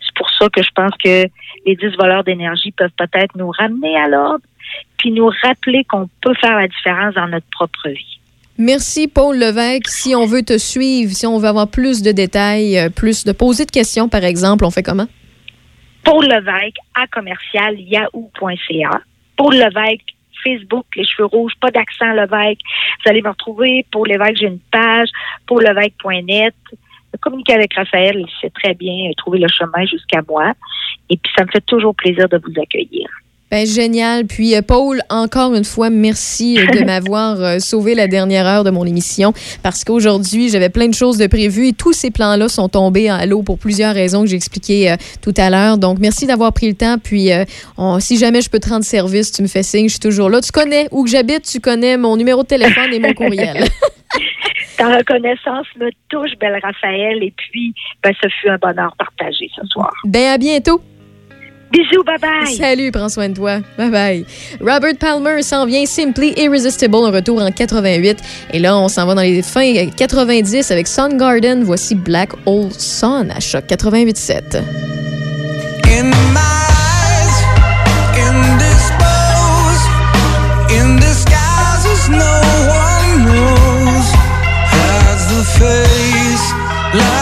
C'est 0.00 0.14
pour 0.16 0.28
ça 0.30 0.48
que 0.48 0.62
je 0.62 0.70
pense 0.74 0.92
que 1.02 1.24
les 1.64 1.76
10 1.76 1.96
voleurs 1.96 2.24
d'énergie 2.24 2.72
peuvent 2.72 2.90
peut-être 2.96 3.36
nous 3.36 3.50
ramener 3.50 3.96
à 3.96 4.08
l'ordre, 4.08 4.44
puis 4.98 5.12
nous 5.12 5.30
rappeler 5.42 5.84
qu'on 5.84 6.08
peut 6.20 6.34
faire 6.34 6.56
la 6.56 6.66
différence 6.66 7.14
dans 7.14 7.28
notre 7.28 7.46
propre 7.50 7.88
vie. 7.88 8.18
Merci, 8.58 9.08
Paul 9.08 9.38
Levesque. 9.38 9.88
Si 9.88 10.14
on 10.14 10.26
veut 10.26 10.42
te 10.42 10.58
suivre, 10.58 11.12
si 11.12 11.26
on 11.26 11.38
veut 11.38 11.48
avoir 11.48 11.68
plus 11.68 12.02
de 12.02 12.12
détails, 12.12 12.78
euh, 12.78 12.90
plus 12.90 13.24
de 13.24 13.32
poser 13.32 13.64
de 13.64 13.70
questions, 13.70 14.08
par 14.08 14.24
exemple, 14.24 14.64
on 14.64 14.70
fait 14.70 14.82
comment? 14.82 15.06
Paul 16.04 16.26
Levesque 16.26 16.76
à 16.94 17.06
commercial 17.06 17.80
yahoo.ca. 17.80 19.00
Paul 19.36 19.54
Levesque, 19.54 20.14
Facebook, 20.42 20.86
les 20.96 21.04
cheveux 21.04 21.26
rouges, 21.26 21.54
pas 21.60 21.70
d'accent 21.70 22.12
Levesque. 22.12 22.60
Vous 23.04 23.10
allez 23.10 23.22
me 23.22 23.30
retrouver. 23.30 23.86
Paul 23.90 24.08
Levesque, 24.08 24.36
j'ai 24.36 24.46
une 24.46 24.60
page. 24.70 25.08
PaulLevesque.net. 25.46 26.54
Communiquer 27.20 27.54
avec 27.54 27.74
Raphaël, 27.74 28.16
il 28.18 28.28
sait 28.40 28.50
très 28.50 28.74
bien 28.74 29.10
trouver 29.16 29.38
le 29.38 29.48
chemin 29.48 29.84
jusqu'à 29.84 30.22
moi. 30.26 30.54
Et 31.10 31.16
puis, 31.16 31.32
ça 31.36 31.44
me 31.44 31.50
fait 31.50 31.60
toujours 31.60 31.94
plaisir 31.94 32.28
de 32.28 32.38
vous 32.38 32.60
accueillir. 32.60 33.08
Ben, 33.52 33.66
génial. 33.66 34.24
Puis, 34.24 34.56
euh, 34.56 34.62
Paul, 34.62 35.02
encore 35.10 35.54
une 35.54 35.64
fois, 35.64 35.90
merci 35.90 36.58
euh, 36.58 36.64
de 36.70 36.84
m'avoir 36.86 37.38
euh, 37.38 37.58
sauvé 37.58 37.94
la 37.94 38.06
dernière 38.06 38.46
heure 38.46 38.64
de 38.64 38.70
mon 38.70 38.86
émission 38.86 39.34
parce 39.62 39.84
qu'aujourd'hui, 39.84 40.48
j'avais 40.48 40.70
plein 40.70 40.88
de 40.88 40.94
choses 40.94 41.18
de 41.18 41.26
prévues 41.26 41.68
et 41.68 41.72
tous 41.74 41.92
ces 41.92 42.10
plans-là 42.10 42.48
sont 42.48 42.70
tombés 42.70 43.10
à 43.10 43.26
l'eau 43.26 43.42
pour 43.42 43.58
plusieurs 43.58 43.92
raisons 43.94 44.22
que 44.22 44.28
j'ai 44.28 44.36
expliquées 44.36 44.90
euh, 44.90 44.96
tout 45.20 45.34
à 45.36 45.50
l'heure. 45.50 45.76
Donc, 45.76 45.98
merci 45.98 46.26
d'avoir 46.26 46.54
pris 46.54 46.68
le 46.68 46.74
temps. 46.74 46.96
Puis, 46.96 47.30
euh, 47.30 47.44
on- 47.76 48.00
si 48.00 48.16
jamais 48.16 48.40
je 48.40 48.48
peux 48.48 48.58
te 48.58 48.70
rendre 48.70 48.86
service, 48.86 49.32
tu 49.32 49.42
me 49.42 49.48
fais 49.48 49.62
signe, 49.62 49.84
je 49.88 49.92
suis 49.92 50.00
toujours 50.00 50.30
là. 50.30 50.40
Tu 50.40 50.50
connais 50.50 50.88
où 50.90 51.04
que 51.04 51.10
j'habite, 51.10 51.42
tu 51.42 51.60
connais 51.60 51.98
mon 51.98 52.16
numéro 52.16 52.44
de 52.44 52.48
téléphone 52.48 52.90
et 52.94 53.00
mon 53.00 53.12
courriel. 53.12 53.64
Ta 54.78 54.96
reconnaissance 54.96 55.66
me 55.78 55.90
touche, 56.08 56.30
belle 56.40 56.58
Raphaël. 56.62 57.22
Et 57.22 57.32
puis, 57.36 57.74
ben, 58.02 58.12
ce 58.22 58.28
fut 58.28 58.48
un 58.48 58.56
bonheur 58.56 58.94
partagé 58.98 59.50
ce 59.54 59.66
soir. 59.66 59.92
ben, 60.06 60.32
à 60.32 60.38
bientôt. 60.38 60.80
Bisous, 61.72 62.04
bye 62.04 62.18
bye. 62.18 62.54
Salut, 62.54 62.92
prends 62.92 63.08
soin 63.08 63.30
de 63.30 63.34
toi. 63.34 63.60
Bye 63.78 63.90
bye. 63.90 64.24
Robert 64.60 64.96
Palmer 64.98 65.42
s'en 65.42 65.64
vient 65.66 65.86
Simply 65.86 66.34
Irresistible, 66.36 66.96
un 66.96 67.10
retour 67.10 67.40
en 67.40 67.50
88. 67.50 68.18
Et 68.52 68.58
là, 68.58 68.76
on 68.76 68.88
s'en 68.88 69.06
va 69.06 69.14
dans 69.14 69.22
les 69.22 69.42
fins 69.42 69.86
90 69.96 70.70
avec 70.70 70.86
Soundgarden. 70.86 71.64
Voici 71.64 71.94
Black 71.94 72.30
Hole 72.46 72.70
Sun 72.76 73.30
à 73.34 73.40
choc 73.40 73.64
88.7. 73.66 74.62
In 75.88 76.10
my 76.10 76.62
no 82.08 82.40
one 82.68 83.24
knows. 83.26 84.06
Hides 84.72 85.24
the 85.30 85.44
face, 85.58 86.52
lies 86.94 87.21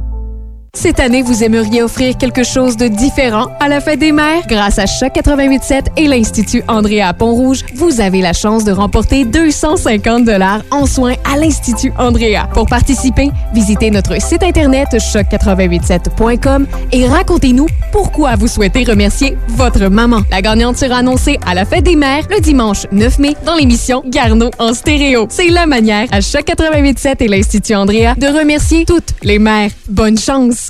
Cette 0.73 1.01
année, 1.01 1.21
vous 1.21 1.43
aimeriez 1.43 1.83
offrir 1.83 2.17
quelque 2.17 2.43
chose 2.45 2.77
de 2.77 2.87
différent 2.87 3.49
à 3.59 3.67
la 3.67 3.81
fête 3.81 3.99
des 3.99 4.13
mères? 4.13 4.47
Grâce 4.47 4.79
à 4.79 4.85
Choc 4.85 5.11
887 5.15 5.89
et 5.97 6.07
l'Institut 6.07 6.63
Andrea 6.69 7.13
Pont-Rouge, 7.13 7.65
vous 7.75 7.99
avez 7.99 8.21
la 8.21 8.31
chance 8.31 8.63
de 8.63 8.71
remporter 8.71 9.25
250 9.25 10.23
dollars 10.23 10.61
en 10.71 10.85
soins 10.85 11.15
à 11.29 11.37
l'Institut 11.37 11.91
Andrea. 11.99 12.47
Pour 12.53 12.67
participer, 12.67 13.31
visitez 13.53 13.91
notre 13.91 14.21
site 14.21 14.43
internet 14.43 14.87
choc887.com 14.93 16.65
et 16.93 17.05
racontez-nous 17.05 17.67
pourquoi 17.91 18.37
vous 18.37 18.47
souhaitez 18.47 18.85
remercier 18.85 19.37
votre 19.49 19.89
maman. 19.89 20.21
La 20.31 20.41
gagnante 20.41 20.77
sera 20.77 20.99
annoncée 20.99 21.37
à 21.45 21.53
la 21.53 21.65
fête 21.65 21.83
des 21.83 21.97
mères 21.97 22.25
le 22.29 22.39
dimanche 22.39 22.87
9 22.93 23.19
mai 23.19 23.35
dans 23.45 23.55
l'émission 23.55 24.03
Garneau 24.07 24.51
en 24.57 24.73
stéréo. 24.73 25.27
C'est 25.29 25.49
la 25.49 25.65
manière 25.65 26.07
à 26.11 26.21
Choc 26.21 26.45
887 26.47 27.21
et 27.21 27.27
l'Institut 27.27 27.75
Andrea 27.75 28.15
de 28.15 28.27
remercier 28.27 28.85
toutes 28.85 29.13
les 29.21 29.37
mères. 29.37 29.71
Bonne 29.89 30.17
chance! 30.17 30.60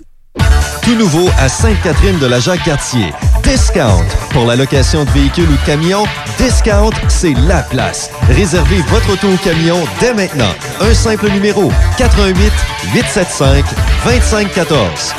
Tout 0.83 0.95
nouveau 0.95 1.29
à 1.37 1.47
Sainte-Catherine 1.49 2.17
de 2.19 2.25
la 2.25 2.39
Jacques-Cartier. 2.39 3.13
Discount. 3.43 4.05
Pour 4.31 4.45
la 4.45 4.55
location 4.55 5.03
de 5.05 5.09
véhicules 5.11 5.49
ou 5.49 5.55
de 5.55 5.65
camions, 5.65 6.05
Discount, 6.37 6.91
c'est 7.07 7.33
la 7.47 7.61
place. 7.63 8.09
Réservez 8.29 8.81
votre 8.87 9.11
auto 9.13 9.27
ou 9.27 9.37
camion 9.37 9.79
dès 9.99 10.13
maintenant. 10.13 10.53
Un 10.79 10.93
simple 10.93 11.29
numéro. 11.29 11.71
88 11.97 12.51
875 12.93 13.63
2514. 14.05 15.13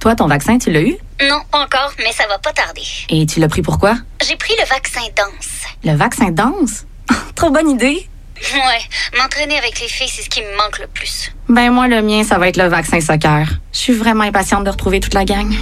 Toi, 0.00 0.14
ton 0.14 0.26
vaccin, 0.26 0.58
tu 0.58 0.70
l'as 0.70 0.82
eu? 0.82 0.96
Non, 1.28 1.40
pas 1.50 1.60
encore, 1.60 1.92
mais 1.98 2.12
ça 2.12 2.24
va 2.28 2.38
pas 2.38 2.52
tarder. 2.52 2.82
Et 3.08 3.24
tu 3.26 3.40
l'as 3.40 3.48
pris 3.48 3.62
pourquoi? 3.62 3.96
J'ai 4.26 4.36
pris 4.36 4.54
le 4.58 4.66
vaccin 4.68 5.00
danse. 5.16 5.62
Le 5.84 5.96
vaccin 5.96 6.30
danse? 6.30 6.84
Trop 7.34 7.50
bonne 7.50 7.70
idée! 7.70 8.08
Ouais, 8.54 9.18
m'entraîner 9.18 9.56
avec 9.56 9.80
les 9.80 9.88
filles, 9.88 10.10
c'est 10.12 10.22
ce 10.22 10.28
qui 10.28 10.40
me 10.40 10.56
manque 10.56 10.78
le 10.80 10.86
plus. 10.86 11.32
Ben 11.48 11.70
moi, 11.70 11.88
le 11.88 12.02
mien, 12.02 12.24
ça 12.24 12.38
va 12.38 12.48
être 12.48 12.56
le 12.56 12.68
vaccin 12.68 13.00
soccer. 13.00 13.46
Je 13.72 13.78
suis 13.78 13.92
vraiment 13.92 14.24
impatiente 14.24 14.64
de 14.64 14.70
retrouver 14.70 15.00
toute 15.00 15.14
la 15.14 15.24
gang. 15.24 15.52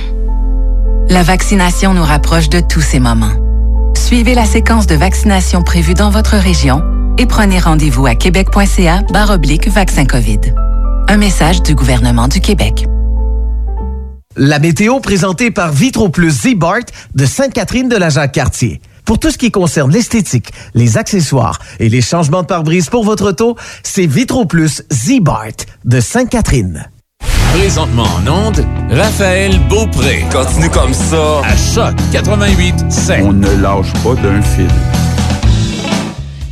La 1.08 1.22
vaccination 1.22 1.92
nous 1.92 2.04
rapproche 2.04 2.48
de 2.48 2.60
tous 2.60 2.80
ces 2.80 3.00
moments. 3.00 3.34
Suivez 3.96 4.34
la 4.34 4.46
séquence 4.46 4.86
de 4.86 4.94
vaccination 4.94 5.62
prévue 5.62 5.94
dans 5.94 6.10
votre 6.10 6.36
région 6.36 6.82
et 7.18 7.26
prenez 7.26 7.58
rendez-vous 7.58 8.06
à 8.06 8.14
québec.ca 8.14 9.02
oblique 9.30 9.68
vaccin 9.68 10.06
COVID. 10.06 10.40
Un 11.08 11.16
message 11.16 11.62
du 11.62 11.74
gouvernement 11.74 12.28
du 12.28 12.40
Québec. 12.40 12.86
La 14.36 14.58
météo 14.58 15.00
présentée 15.00 15.50
par 15.50 15.72
Vitro 15.72 16.08
Plus 16.08 16.30
Z-Bart 16.30 16.86
de 17.14 17.26
Sainte-Catherine 17.26 17.88
de 17.88 17.96
la 17.96 18.08
Jacques-Cartier. 18.08 18.80
Pour 19.10 19.18
tout 19.18 19.32
ce 19.32 19.38
qui 19.38 19.50
concerne 19.50 19.90
l'esthétique, 19.90 20.52
les 20.72 20.96
accessoires 20.96 21.58
et 21.80 21.88
les 21.88 22.00
changements 22.00 22.42
de 22.42 22.46
pare-brise 22.46 22.90
pour 22.90 23.02
votre 23.02 23.30
auto, 23.30 23.56
c'est 23.82 24.06
Vitro 24.06 24.44
Plus 24.44 24.84
Z-Bart 24.92 25.66
de 25.84 25.98
Sainte-Catherine. 25.98 26.88
Présentement 27.52 28.04
en 28.04 28.46
onde, 28.46 28.64
Raphaël 28.88 29.58
Beaupré. 29.68 30.24
Continue 30.30 30.70
comme 30.70 30.94
ça. 30.94 31.40
À 31.42 31.56
Choc 31.56 31.96
88 32.12 32.84
5. 32.88 33.24
On 33.24 33.32
ne 33.32 33.50
lâche 33.60 33.92
pas 34.04 34.14
d'un 34.14 34.40
fil. 34.42 34.68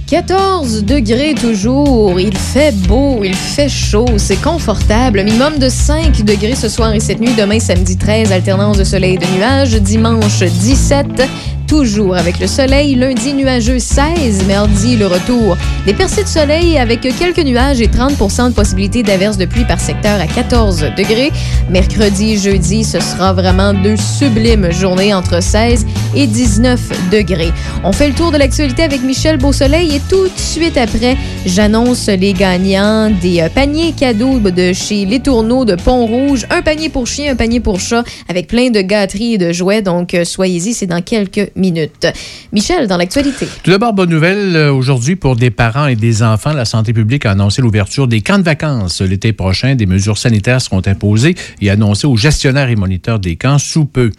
14 0.08 0.84
degrés 0.84 1.34
toujours. 1.34 2.18
Il 2.18 2.36
fait 2.36 2.74
beau, 2.88 3.20
il 3.22 3.36
fait 3.36 3.68
chaud, 3.68 4.06
c'est 4.16 4.42
confortable. 4.42 5.22
Minimum 5.22 5.60
de 5.60 5.68
5 5.68 6.24
degrés 6.24 6.56
ce 6.56 6.68
soir 6.68 6.92
et 6.92 6.98
cette 6.98 7.20
nuit. 7.20 7.34
Demain, 7.38 7.60
samedi 7.60 7.96
13, 7.96 8.32
alternance 8.32 8.78
de 8.78 8.84
soleil 8.84 9.14
et 9.14 9.18
de 9.18 9.26
nuages. 9.36 9.74
Dimanche 9.74 10.42
17, 10.42 11.22
toujours 11.68 12.16
avec 12.16 12.40
le 12.40 12.46
soleil. 12.46 12.94
Lundi, 12.94 13.34
nuageux 13.34 13.78
16. 13.78 14.46
Mardi, 14.46 14.96
le 14.96 15.06
retour. 15.06 15.56
Des 15.86 15.92
percées 15.92 16.24
de 16.24 16.28
soleil 16.28 16.78
avec 16.78 17.00
quelques 17.00 17.44
nuages 17.44 17.80
et 17.80 17.86
30% 17.86 18.48
de 18.48 18.54
possibilité 18.54 19.02
d'averses 19.02 19.36
de 19.36 19.44
pluie 19.44 19.66
par 19.66 19.78
secteur 19.78 20.18
à 20.18 20.26
14 20.26 20.86
degrés. 20.96 21.30
Mercredi, 21.70 22.38
jeudi, 22.38 22.84
ce 22.84 22.98
sera 23.00 23.34
vraiment 23.34 23.74
deux 23.74 23.96
sublimes 23.96 24.72
journées 24.72 25.12
entre 25.12 25.42
16 25.42 25.86
et 26.16 26.26
19 26.26 27.10
degrés. 27.12 27.52
On 27.84 27.92
fait 27.92 28.08
le 28.08 28.14
tour 28.14 28.32
de 28.32 28.38
l'actualité 28.38 28.82
avec 28.82 29.02
Michel 29.02 29.36
Beausoleil 29.36 29.94
et 29.94 30.00
tout 30.08 30.24
de 30.24 30.38
suite 30.38 30.78
après, 30.78 31.16
j'annonce 31.44 32.08
les 32.08 32.32
gagnants 32.32 33.10
des 33.10 33.42
euh, 33.42 33.48
paniers 33.50 33.92
cadeaux 33.92 34.38
de 34.38 34.72
chez 34.72 35.04
Les 35.04 35.20
Tourneaux 35.20 35.66
de 35.66 35.74
Pont-Rouge. 35.74 36.46
Un 36.50 36.62
panier 36.62 36.88
pour 36.88 37.06
chien, 37.06 37.32
un 37.32 37.36
panier 37.36 37.60
pour 37.60 37.78
chat 37.78 38.04
avec 38.28 38.46
plein 38.46 38.70
de 38.70 38.80
gâteries 38.80 39.34
et 39.34 39.38
de 39.38 39.52
jouets. 39.52 39.82
Donc, 39.82 40.14
euh, 40.14 40.24
soyez-y, 40.24 40.72
c'est 40.72 40.86
dans 40.86 41.02
quelques 41.02 41.50
Michel, 41.58 42.86
dans 42.86 42.96
l'actualité. 42.96 43.48
Tout 43.62 43.70
d'abord, 43.70 43.92
bonne 43.92 44.10
nouvelle 44.10 44.54
euh, 44.54 44.72
aujourd'hui 44.72 45.16
pour 45.16 45.34
des 45.34 45.50
parents 45.50 45.86
et 45.86 45.96
des 45.96 46.22
enfants. 46.22 46.52
La 46.52 46.64
santé 46.64 46.92
publique 46.92 47.26
a 47.26 47.32
annoncé 47.32 47.60
l'ouverture 47.60 48.06
des 48.06 48.20
camps 48.20 48.38
de 48.38 48.44
vacances 48.44 49.00
l'été 49.00 49.32
prochain. 49.32 49.74
Des 49.74 49.86
mesures 49.86 50.18
sanitaires 50.18 50.60
seront 50.60 50.82
imposées 50.86 51.34
et 51.60 51.70
annoncées 51.70 52.06
aux 52.06 52.16
gestionnaires 52.16 52.68
et 52.68 52.76
moniteurs 52.76 53.18
des 53.18 53.36
camps 53.36 53.58
sous 53.58 53.84
peu. 53.84 54.12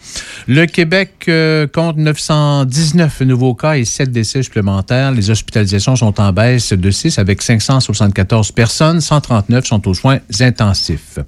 Le 0.46 0.66
Québec 0.66 1.30
compte 1.72 1.96
919 1.96 3.22
nouveaux 3.22 3.54
cas 3.54 3.76
et 3.76 3.84
7 3.84 4.12
décès 4.12 4.42
supplémentaires. 4.42 5.12
Les 5.12 5.30
hospitalisations 5.30 5.96
sont 5.96 6.20
en 6.20 6.32
baisse 6.32 6.72
de 6.72 6.90
6 6.90 7.18
avec 7.18 7.40
574 7.40 8.52
personnes. 8.52 9.00
139 9.00 9.64
sont 9.64 9.88
aux 9.88 9.94
soins 9.94 10.18
intensifs. 10.40 11.18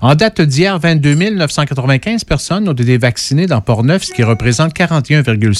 En 0.00 0.14
date 0.14 0.40
d'hier, 0.40 0.78
22 0.78 1.16
995 1.16 2.24
personnes 2.24 2.68
ont 2.68 2.72
été 2.72 2.98
vaccinées 2.98 3.46
dans 3.46 3.60
Port-Neuf, 3.60 4.04
ce 4.04 4.12
qui 4.12 4.22
représente 4.22 4.74
41,6 4.74 5.55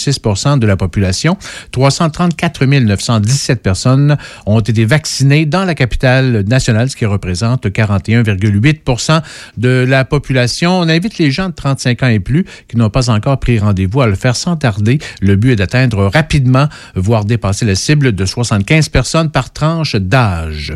de 0.58 0.66
la 0.66 0.76
population. 0.76 1.36
334 1.72 2.64
917 2.64 3.62
personnes 3.62 4.16
ont 4.46 4.60
été 4.60 4.84
vaccinées 4.84 5.46
dans 5.46 5.64
la 5.64 5.74
capitale 5.74 6.44
nationale, 6.46 6.90
ce 6.90 6.96
qui 6.96 7.06
représente 7.06 7.66
41,8% 7.66 9.22
de 9.56 9.84
la 9.88 10.04
population. 10.04 10.78
On 10.78 10.88
invite 10.88 11.18
les 11.18 11.30
gens 11.30 11.48
de 11.48 11.54
35 11.54 12.02
ans 12.02 12.08
et 12.08 12.20
plus 12.20 12.44
qui 12.68 12.76
n'ont 12.76 12.90
pas 12.90 13.10
encore 13.10 13.38
pris 13.38 13.58
rendez-vous 13.58 14.00
à 14.00 14.06
le 14.06 14.14
faire 14.14 14.36
sans 14.36 14.56
tarder. 14.56 14.98
Le 15.20 15.36
but 15.36 15.52
est 15.52 15.56
d'atteindre 15.56 16.06
rapidement, 16.06 16.68
voire 16.94 17.24
dépasser 17.24 17.64
la 17.64 17.74
cible 17.74 18.12
de 18.12 18.24
75 18.24 18.88
personnes 18.88 19.30
par 19.30 19.52
tranche 19.52 19.96
d'âge. 19.96 20.74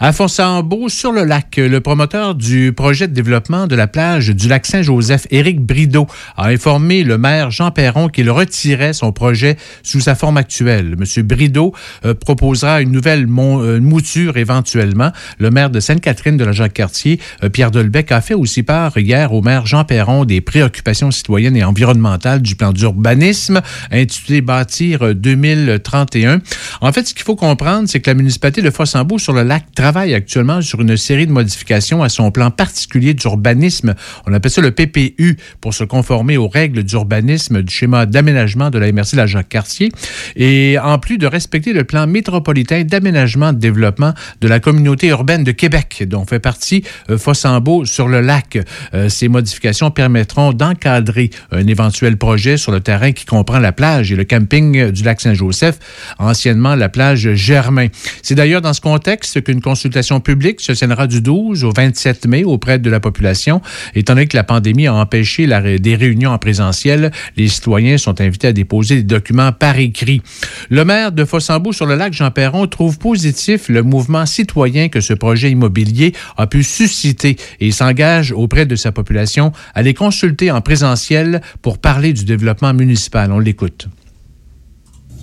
À 0.00 0.12
Fonsambeau, 0.12 0.88
sur 0.88 1.12
le 1.12 1.24
lac, 1.24 1.56
le 1.56 1.80
promoteur 1.80 2.34
du 2.34 2.72
projet 2.72 3.08
de 3.08 3.14
développement 3.14 3.66
de 3.66 3.76
la 3.76 3.86
plage 3.86 4.28
du 4.28 4.48
lac 4.48 4.66
Saint-Joseph, 4.66 5.26
Éric 5.30 5.60
Brideau, 5.60 6.06
a 6.36 6.48
informé 6.48 7.04
le 7.04 7.18
maire 7.18 7.50
Jean 7.50 7.70
Perron 7.70 8.08
qu'il 8.08 8.30
son 8.92 9.12
projet 9.12 9.56
sous 9.82 10.00
sa 10.00 10.14
forme 10.14 10.36
actuelle. 10.36 10.96
M. 10.98 11.22
Brideau 11.22 11.74
euh, 12.04 12.14
proposera 12.14 12.80
une 12.80 12.92
nouvelle 12.92 13.26
euh, 13.26 13.80
mouture 13.80 14.36
éventuellement. 14.36 15.10
Le 15.38 15.50
maire 15.50 15.70
de 15.70 15.80
Sainte-Catherine 15.80 16.36
de 16.36 16.44
la 16.44 16.52
Jacques-Cartier, 16.52 17.20
euh, 17.42 17.48
Pierre 17.48 17.70
Delbecq, 17.70 18.12
a 18.12 18.20
fait 18.20 18.34
aussi 18.34 18.62
part 18.62 18.96
hier 18.96 19.32
au 19.32 19.42
maire 19.42 19.66
Jean 19.66 19.84
Perron 19.84 20.24
des 20.24 20.40
préoccupations 20.40 21.10
citoyennes 21.10 21.56
et 21.56 21.64
environnementales 21.64 22.42
du 22.42 22.54
plan 22.54 22.72
d'urbanisme 22.72 23.60
intitulé 23.90 24.40
Bâtir 24.40 25.14
2031. 25.14 26.40
En 26.80 26.92
fait, 26.92 27.08
ce 27.08 27.14
qu'il 27.14 27.24
faut 27.24 27.36
comprendre, 27.36 27.88
c'est 27.88 28.00
que 28.00 28.10
la 28.10 28.14
municipalité 28.14 28.62
de 28.62 28.70
Fossambeau 28.70 29.18
sur 29.18 29.32
le 29.32 29.42
lac 29.42 29.64
travaille 29.74 30.14
actuellement 30.14 30.60
sur 30.62 30.80
une 30.80 30.96
série 30.96 31.26
de 31.26 31.32
modifications 31.32 32.02
à 32.02 32.08
son 32.08 32.30
plan 32.30 32.50
particulier 32.50 33.14
d'urbanisme. 33.14 33.94
On 34.26 34.32
appelle 34.32 34.50
ça 34.50 34.60
le 34.60 34.70
PPU 34.70 35.36
pour 35.60 35.74
se 35.74 35.84
conformer 35.84 36.36
aux 36.36 36.48
règles 36.48 36.82
d'urbanisme 36.82 37.62
du 37.62 37.72
schéma 37.72 38.06
d'aménagement 38.06 38.43
de 38.44 38.78
la 38.78 38.92
MRC 38.92 39.12
de 39.12 39.16
la 39.16 39.26
Jacques-Cartier. 39.26 39.90
Et 40.36 40.78
en 40.78 40.98
plus 40.98 41.18
de 41.18 41.26
respecter 41.26 41.72
le 41.72 41.84
plan 41.84 42.06
métropolitain 42.06 42.84
d'aménagement 42.84 43.52
de 43.52 43.58
développement 43.58 44.12
de 44.40 44.48
la 44.48 44.60
communauté 44.60 45.08
urbaine 45.08 45.44
de 45.44 45.52
Québec, 45.52 46.04
dont 46.06 46.24
fait 46.24 46.38
partie 46.38 46.84
euh, 47.10 47.18
Fossambeau 47.18 47.84
sur 47.84 48.08
le 48.08 48.20
lac. 48.20 48.58
Euh, 48.92 49.08
ces 49.08 49.28
modifications 49.28 49.90
permettront 49.90 50.52
d'encadrer 50.52 51.30
un 51.50 51.66
éventuel 51.66 52.16
projet 52.16 52.56
sur 52.56 52.72
le 52.72 52.80
terrain 52.80 53.12
qui 53.12 53.24
comprend 53.24 53.58
la 53.58 53.72
plage 53.72 54.12
et 54.12 54.16
le 54.16 54.24
camping 54.24 54.90
du 54.90 55.02
lac 55.02 55.20
Saint-Joseph, 55.20 55.78
anciennement 56.18 56.74
la 56.74 56.88
plage 56.88 57.34
Germain. 57.34 57.88
C'est 58.22 58.34
d'ailleurs 58.34 58.60
dans 58.60 58.72
ce 58.72 58.80
contexte 58.80 59.42
qu'une 59.42 59.60
consultation 59.60 60.20
publique 60.20 60.60
se 60.60 60.72
tiendra 60.72 61.06
du 61.06 61.20
12 61.20 61.64
au 61.64 61.72
27 61.72 62.26
mai 62.26 62.44
auprès 62.44 62.78
de 62.78 62.90
la 62.90 63.00
population. 63.00 63.60
Étant 63.94 64.14
donné 64.14 64.26
que 64.26 64.36
la 64.36 64.44
pandémie 64.44 64.86
a 64.86 64.94
empêché 64.94 65.46
la, 65.46 65.78
des 65.78 65.96
réunions 65.96 66.30
en 66.30 66.38
présentiel, 66.38 67.10
les 67.36 67.48
citoyens 67.48 67.98
sont 67.98 68.20
invités 68.24 68.48
à 68.48 68.52
déposer 68.52 68.96
des 68.96 69.02
documents 69.02 69.52
par 69.52 69.78
écrit. 69.78 70.22
Le 70.70 70.84
maire 70.84 71.12
de 71.12 71.24
Fossambeau 71.24 71.72
sur 71.72 71.86
le 71.86 71.94
lac 71.94 72.12
Jean 72.12 72.30
Perron 72.30 72.66
trouve 72.66 72.98
positif 72.98 73.68
le 73.68 73.82
mouvement 73.82 74.26
citoyen 74.26 74.88
que 74.88 75.00
ce 75.00 75.14
projet 75.14 75.50
immobilier 75.50 76.12
a 76.36 76.46
pu 76.46 76.62
susciter 76.62 77.36
et 77.60 77.70
s'engage 77.70 78.32
auprès 78.32 78.66
de 78.66 78.76
sa 78.76 78.92
population 78.92 79.52
à 79.74 79.82
les 79.82 79.94
consulter 79.94 80.50
en 80.50 80.60
présentiel 80.60 81.40
pour 81.62 81.78
parler 81.78 82.12
du 82.12 82.24
développement 82.24 82.74
municipal. 82.74 83.32
On 83.32 83.38
l'écoute. 83.38 83.88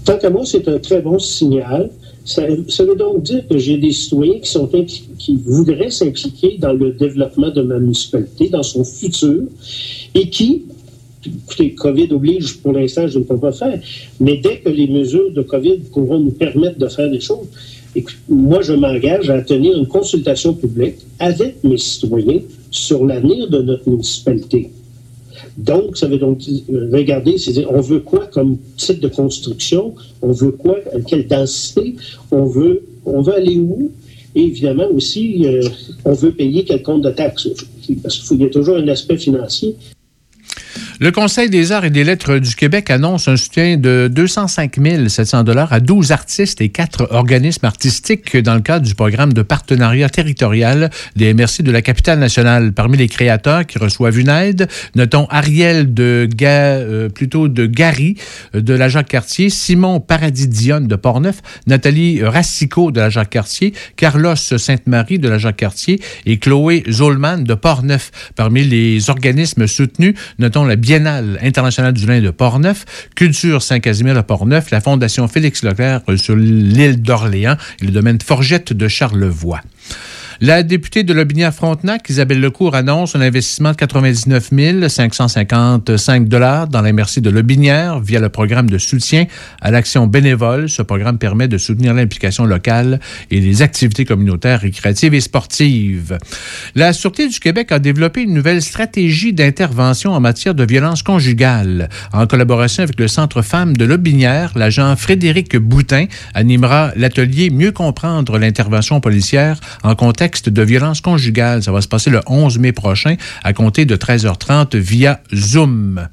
Tant 0.06 0.18
qu'à 0.18 0.30
moi, 0.30 0.44
c'est 0.46 0.68
un 0.68 0.80
très 0.80 1.02
bon 1.02 1.20
signal. 1.20 1.90
Ça, 2.24 2.46
veut 2.46 2.96
donc 2.96 3.24
dire 3.24 3.48
que 3.48 3.58
j'ai 3.58 3.78
des 3.78 3.92
citoyens 3.92 4.40
qui, 4.40 4.50
sont 4.50 4.70
qui 5.18 5.38
voudraient 5.38 5.90
s'impliquer 5.90 6.58
dans 6.60 6.74
le 6.74 6.92
développement 6.92 7.50
de 7.50 7.62
ma 7.62 7.80
municipalité, 7.80 8.50
dans 8.50 8.64
son 8.64 8.84
futur, 8.84 9.44
et 10.14 10.30
qui, 10.30 10.64
écoutez, 11.26 11.74
COVID 11.74 12.08
oblige, 12.12 12.58
pour 12.58 12.74
l'instant, 12.74 13.08
je 13.08 13.20
ne 13.20 13.24
peux 13.24 13.38
pas 13.38 13.52
faire, 13.52 13.80
mais 14.20 14.38
dès 14.38 14.58
que 14.60 14.70
les 14.70 14.88
mesures 14.88 15.32
de 15.32 15.42
COVID 15.42 15.78
pourront 15.92 16.20
nous 16.20 16.32
permettre 16.32 16.78
de 16.78 16.88
faire 16.88 17.10
des 17.10 17.20
choses, 17.20 17.48
écoute, 17.96 18.18
moi, 18.30 18.62
je 18.62 18.74
m'engage 18.74 19.30
à 19.30 19.42
tenir 19.42 19.78
une 19.78 19.88
consultation 19.88 20.54
publique 20.54 20.98
avec 21.20 21.64
mes 21.64 21.78
citoyens 21.78 22.42
sur 22.70 23.06
l'avenir 23.06 23.50
de 23.50 23.62
notre 23.62 23.90
municipalité. 23.90 24.72
Donc, 25.58 25.98
ça 25.98 26.08
veut 26.08 26.18
donc 26.18 26.40
regarder, 26.92 27.38
c'est 27.38 27.52
dire, 27.52 27.68
on 27.72 27.82
veut 27.82 28.00
quoi 28.00 28.28
comme 28.28 28.58
type 28.78 29.00
de 29.00 29.10
construction, 29.10 29.96
on 30.22 30.32
veut 30.32 30.52
quoi, 30.52 30.78
quelle 31.08 31.28
densité, 31.28 31.96
on 32.32 32.46
veut, 32.46 32.84
on 33.06 33.24
aller 33.24 33.58
où, 33.58 33.92
et 34.34 34.44
évidemment 34.44 34.88
aussi, 34.94 35.46
euh, 35.46 35.62
on 36.06 36.14
veut 36.14 36.32
payer 36.32 36.64
quel 36.64 36.82
compte 36.84 37.02
de 37.02 37.12
taxes, 37.12 37.50
parce 38.02 38.20
qu'il 38.20 38.42
y 38.42 38.46
a 38.46 38.50
toujours 38.50 38.78
un 38.78 38.88
aspect 38.88 39.18
financier. 39.18 39.76
Le 41.04 41.10
Conseil 41.10 41.50
des 41.50 41.72
arts 41.72 41.84
et 41.84 41.90
des 41.90 42.04
lettres 42.04 42.38
du 42.38 42.54
Québec 42.54 42.92
annonce 42.92 43.28
un 43.28 43.36
soutien 43.36 43.76
de 43.76 44.08
205 44.14 44.76
700 45.08 45.44
dollars 45.46 45.74
à 45.74 45.80
12 45.80 46.12
artistes 46.12 46.62
et 46.62 46.70
4 46.70 47.08
organismes 47.10 47.66
artistiques 47.66 48.38
dans 48.38 48.54
le 48.54 48.62
cadre 48.62 48.86
du 48.86 48.94
programme 48.94 49.34
de 49.34 49.42
partenariat 49.42 50.10
territorial 50.10 50.92
des 51.16 51.34
MRC 51.34 51.64
de 51.64 51.72
la 51.72 51.82
capitale 51.82 52.20
nationale. 52.20 52.72
Parmi 52.72 52.98
les 52.98 53.08
créateurs 53.08 53.66
qui 53.66 53.80
reçoivent 53.80 54.20
une 54.20 54.30
aide, 54.30 54.68
notons 54.94 55.26
Ariel 55.32 55.92
de 55.92 56.30
euh, 56.44 57.10
plutôt 57.10 57.48
de 57.48 57.66
Gary 57.66 58.18
euh, 58.54 58.62
de 58.62 58.76
la 58.76 58.88
Jacques-Cartier, 58.88 59.50
Simon 59.50 60.02
Paradis-Dionne 60.02 60.86
de 60.86 60.96
Portneuf, 60.96 61.42
Nathalie 61.66 62.24
Racicot 62.24 62.92
de 62.92 63.00
la 63.00 63.10
Jacques-Cartier, 63.10 63.74
Carlos 63.96 64.36
Sainte-Marie 64.36 65.18
de 65.18 65.30
la 65.30 65.40
Jacques-Cartier 65.40 66.00
et 66.28 66.38
Chloé 66.38 66.84
Zolman 66.92 67.44
de 67.44 67.56
Portneuf. 67.56 68.12
Parmi 68.36 68.64
les 68.64 69.10
organismes 69.10 69.66
soutenus, 69.66 70.14
notons 70.38 70.66
la 70.66 70.76
internationale 70.96 71.94
du 71.94 72.06
lin 72.06 72.22
de 72.22 72.30
Portneuf, 72.30 72.86
Culture 73.16 73.62
Saint-Casimir 73.62 74.16
de 74.16 74.22
Portneuf, 74.22 74.72
la 74.72 74.82
Fondation 74.82 75.28
Félix 75.28 75.64
Leclerc 75.64 76.02
sur 76.18 76.36
l'île 76.36 77.02
d'Orléans 77.02 77.56
et 77.82 77.86
le 77.86 77.92
domaine 77.92 78.20
Forgette 78.22 78.74
de 78.74 78.88
Charlevoix. 78.88 79.62
La 80.44 80.64
députée 80.64 81.04
de 81.04 81.14
Lobinière-Frontenac, 81.14 82.10
Isabelle 82.10 82.42
Lecourt, 82.42 82.74
annonce 82.74 83.16
un 83.16 83.22
investissement 83.22 83.74
de 83.74 83.76
99 83.76 84.50
555 84.88 86.28
dans 86.28 86.82
la 86.82 86.94
merci 86.94 87.22
de 87.22 87.30
Lobinière 87.30 88.00
via 88.00 88.20
le 88.20 88.30
programme 88.30 88.68
de 88.68 88.80
soutien 88.80 89.28
à 89.62 89.70
l'action 89.70 90.08
bénévole. 90.08 90.68
Ce 90.68 90.82
programme 90.82 91.20
permet 91.20 91.48
de 91.48 91.60
soutenir 91.60 91.94
l'implication 91.94 92.46
locale 92.46 93.00
et 93.30 93.40
les 93.40 93.62
activités 93.62 94.04
communautaires, 94.04 94.62
récréatives 94.62 95.14
et 95.14 95.22
sportives. 95.22 96.18
La 96.74 96.92
Sûreté 96.92 97.28
du 97.28 97.40
Québec 97.40 97.72
a 97.72 97.78
développé 97.78 98.24
une 98.24 98.34
nouvelle 98.34 98.64
stratégie 98.64 99.34
d'intervention 99.34 100.12
en 100.14 100.20
matière 100.20 100.56
de 100.56 100.66
violence 100.66 101.04
conjugale. 101.04 101.88
En 102.14 102.26
collaboration 102.26 102.82
avec 102.82 103.00
le 103.00 103.08
Centre 103.08 103.44
Femmes 103.44 103.78
de 103.78 103.86
Lobinière, 103.86 104.54
l'agent 104.56 104.96
Frédéric 104.96 105.56
Boutin 105.56 106.08
animera 106.34 106.94
l'atelier 106.96 107.52
Mieux 107.52 107.72
comprendre 107.72 108.40
l'intervention 108.40 109.00
policière 109.02 109.60
en 109.84 109.94
contexte 109.94 110.31
de 110.50 110.62
violence 110.62 111.02
conjugale. 111.02 111.64
Ça 111.64 111.72
va 111.72 111.82
se 111.82 111.88
passer 111.88 112.10
le 112.10 112.22
11 112.26 112.58
mai 112.60 112.72
prochain 112.72 113.16
à 113.44 113.54
compter 113.54 113.86
de 113.86 113.96
13h30 113.96 114.78
via 114.78 115.20
Zoom. 115.34 116.08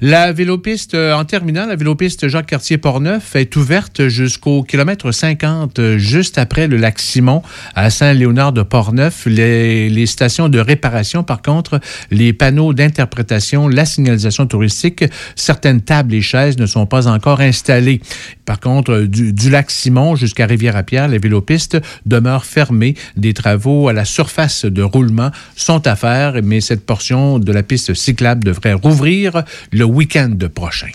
La 0.00 0.32
vélopiste, 0.32 0.94
euh, 0.94 1.12
en 1.12 1.24
terminant, 1.24 1.66
la 1.66 1.74
vélopiste 1.74 2.28
Jacques-Cartier-Portneuf 2.28 3.34
est 3.34 3.56
ouverte 3.56 4.06
jusqu'au 4.06 4.62
kilomètre 4.62 5.10
50, 5.10 5.78
euh, 5.80 5.98
juste 5.98 6.38
après 6.38 6.68
le 6.68 6.76
lac 6.76 7.00
Simon, 7.00 7.42
à 7.74 7.90
Saint-Léonard 7.90 8.52
de 8.52 8.62
Portneuf. 8.62 9.26
Les, 9.26 9.88
les 9.88 10.06
stations 10.06 10.48
de 10.48 10.60
réparation, 10.60 11.24
par 11.24 11.42
contre, 11.42 11.80
les 12.12 12.32
panneaux 12.32 12.72
d'interprétation, 12.74 13.66
la 13.66 13.84
signalisation 13.84 14.46
touristique, 14.46 15.04
certaines 15.34 15.80
tables 15.80 16.14
et 16.14 16.22
chaises 16.22 16.58
ne 16.58 16.66
sont 16.66 16.86
pas 16.86 17.08
encore 17.08 17.40
installées. 17.40 18.00
Par 18.44 18.60
contre, 18.60 19.00
du, 19.00 19.32
du 19.32 19.50
lac 19.50 19.70
Simon 19.70 20.14
jusqu'à 20.14 20.46
Rivière-à-Pierre, 20.46 21.08
la 21.08 21.18
vélopiste 21.18 21.76
demeure 22.06 22.44
fermée. 22.44 22.94
Des 23.16 23.34
travaux 23.34 23.88
à 23.88 23.92
la 23.92 24.04
surface 24.04 24.64
de 24.64 24.82
roulement 24.82 25.32
sont 25.56 25.86
à 25.88 25.96
faire, 25.96 26.34
mais 26.42 26.60
cette 26.60 26.86
portion 26.86 27.40
de 27.40 27.52
la 27.52 27.64
piste 27.64 27.94
cyclable 27.94 28.44
devrait 28.44 28.74
rouvrir 28.74 29.37
le 29.72 29.84
week-end 29.84 30.38
prochain. 30.54 30.90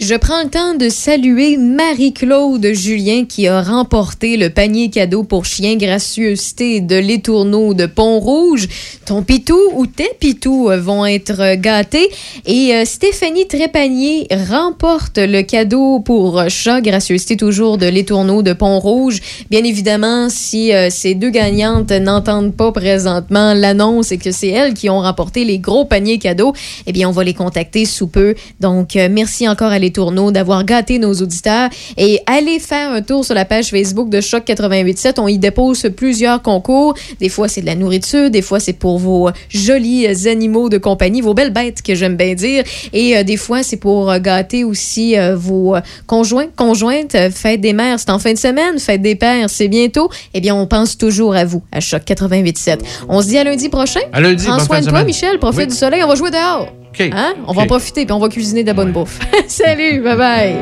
Je 0.00 0.16
prends 0.16 0.42
le 0.42 0.50
temps 0.50 0.74
de 0.74 0.88
saluer 0.88 1.56
Marie-Claude 1.56 2.66
Julien 2.72 3.26
qui 3.26 3.46
a 3.46 3.62
remporté 3.62 4.36
le 4.36 4.50
panier 4.50 4.90
cadeau 4.90 5.22
pour 5.22 5.44
chien 5.44 5.76
gracieuseté 5.76 6.80
de 6.80 6.96
l'étourneau 6.96 7.74
de 7.74 7.86
Pont-Rouge. 7.86 8.66
Ton 9.06 9.22
pitou 9.22 9.58
ou 9.74 9.86
tes 9.86 10.10
pitous 10.18 10.68
vont 10.78 11.06
être 11.06 11.54
gâtés. 11.54 12.10
Et 12.44 12.74
euh, 12.74 12.84
Stéphanie 12.84 13.46
Trépanier 13.46 14.26
remporte 14.50 15.18
le 15.18 15.42
cadeau 15.42 16.00
pour 16.00 16.42
chat 16.48 16.80
gracieuseté 16.80 17.36
toujours 17.36 17.78
de 17.78 17.86
l'étourneau 17.86 18.42
de 18.42 18.52
Pont-Rouge. 18.52 19.20
Bien 19.48 19.62
évidemment, 19.62 20.28
si 20.28 20.74
euh, 20.74 20.90
ces 20.90 21.14
deux 21.14 21.30
gagnantes 21.30 21.92
n'entendent 21.92 22.54
pas 22.54 22.72
présentement 22.72 23.54
l'annonce 23.54 24.10
et 24.10 24.18
que 24.18 24.32
c'est 24.32 24.48
elles 24.48 24.74
qui 24.74 24.90
ont 24.90 25.00
remporté 25.00 25.44
les 25.44 25.60
gros 25.60 25.84
paniers 25.84 26.18
cadeaux, 26.18 26.52
eh 26.86 26.92
bien, 26.92 27.08
on 27.08 27.12
va 27.12 27.22
les 27.22 27.34
contacter 27.34 27.84
sous 27.84 28.08
peu. 28.08 28.34
Donc, 28.58 28.96
euh, 28.96 29.08
merci 29.08 29.48
encore 29.48 29.70
à 29.70 29.83
les 29.84 29.92
tourneaux, 29.92 30.30
d'avoir 30.32 30.64
gâté 30.64 30.98
nos 30.98 31.14
auditeurs. 31.14 31.68
Et 31.96 32.20
allez 32.26 32.58
faire 32.58 32.90
un 32.92 33.02
tour 33.02 33.24
sur 33.24 33.34
la 33.34 33.44
page 33.44 33.70
Facebook 33.70 34.08
de 34.08 34.20
Choc 34.20 34.44
887. 34.48 35.18
On 35.18 35.28
y 35.28 35.38
dépose 35.38 35.88
plusieurs 35.96 36.42
concours. 36.42 36.94
Des 37.20 37.28
fois, 37.28 37.48
c'est 37.48 37.60
de 37.60 37.66
la 37.66 37.74
nourriture. 37.74 38.30
Des 38.30 38.42
fois, 38.42 38.60
c'est 38.60 38.72
pour 38.72 38.98
vos 38.98 39.30
jolis 39.48 40.06
animaux 40.26 40.68
de 40.68 40.78
compagnie, 40.78 41.20
vos 41.20 41.34
belles 41.34 41.52
bêtes 41.52 41.82
que 41.82 41.94
j'aime 41.94 42.16
bien 42.16 42.34
dire. 42.34 42.64
Et 42.92 43.16
euh, 43.16 43.22
des 43.22 43.36
fois, 43.36 43.62
c'est 43.62 43.76
pour 43.76 44.10
euh, 44.10 44.18
gâter 44.18 44.64
aussi 44.64 45.18
euh, 45.18 45.36
vos 45.36 45.76
conjoints, 46.06 46.46
conjointes. 46.56 47.16
Fête 47.30 47.60
des 47.60 47.72
mères, 47.72 48.00
c'est 48.00 48.10
en 48.10 48.18
fin 48.18 48.32
de 48.32 48.38
semaine. 48.38 48.78
Fête 48.78 49.02
des 49.02 49.14
pères, 49.14 49.50
c'est 49.50 49.68
bientôt. 49.68 50.08
Eh 50.32 50.40
bien, 50.40 50.54
on 50.54 50.66
pense 50.66 50.96
toujours 50.96 51.34
à 51.34 51.44
vous, 51.44 51.62
à 51.72 51.80
Choc 51.80 52.02
887. 52.08 52.82
On 53.08 53.20
se 53.20 53.28
dit 53.28 53.38
à 53.38 53.44
lundi 53.44 53.68
prochain. 53.68 54.00
À 54.12 54.20
lundi, 54.20 54.44
Prends 54.46 54.58
soin 54.60 54.80
de 54.80 54.88
toi. 54.88 55.04
Michel. 55.04 55.38
Profite 55.38 55.60
Oui. 55.60 55.66
du 55.66 55.74
soleil. 55.74 56.02
On 56.02 56.08
va 56.08 56.14
jouer 56.14 56.30
dehors. 56.30 56.83
OK. 56.94 57.10
Hein? 57.12 57.34
On 57.46 57.52
va 57.52 57.62
en 57.62 57.64
OK. 57.64 57.68
profiter 57.70 58.04
puis 58.06 58.12
on 58.12 58.18
va 58.20 58.28
cuisiner 58.28 58.62
de 58.62 58.68
la 58.68 58.74
bonne 58.74 58.92
bouffe. 58.92 59.18
Salut, 59.48 60.00
bye 60.00 60.16
bye. 60.16 60.54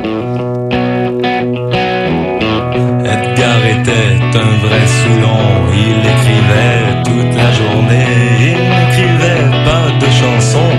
Edgar 3.04 3.60
était 3.66 4.38
un 4.38 4.66
vrai 4.66 4.86
Soulon, 4.86 5.42
il 5.74 5.98
écrivait 6.14 7.02
toute 7.04 7.36
la 7.36 7.52
journée, 7.52 8.06
il 8.40 8.58
n'écrivait 8.72 9.50
pas 9.66 9.90
de 10.00 10.06
chansons, 10.10 10.74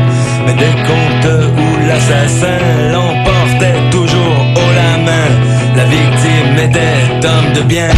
mais 0.45 0.53
des 0.53 0.73
contes 0.87 1.31
où 1.57 1.87
l'assassin 1.87 2.57
l'emportait 2.91 3.77
toujours 3.91 4.37
haut 4.55 4.73
la 4.75 4.97
main. 5.03 5.29
La 5.75 5.85
victime 5.85 6.69
était 6.69 7.27
homme 7.27 7.53
de 7.53 7.61
bien, 7.61 7.89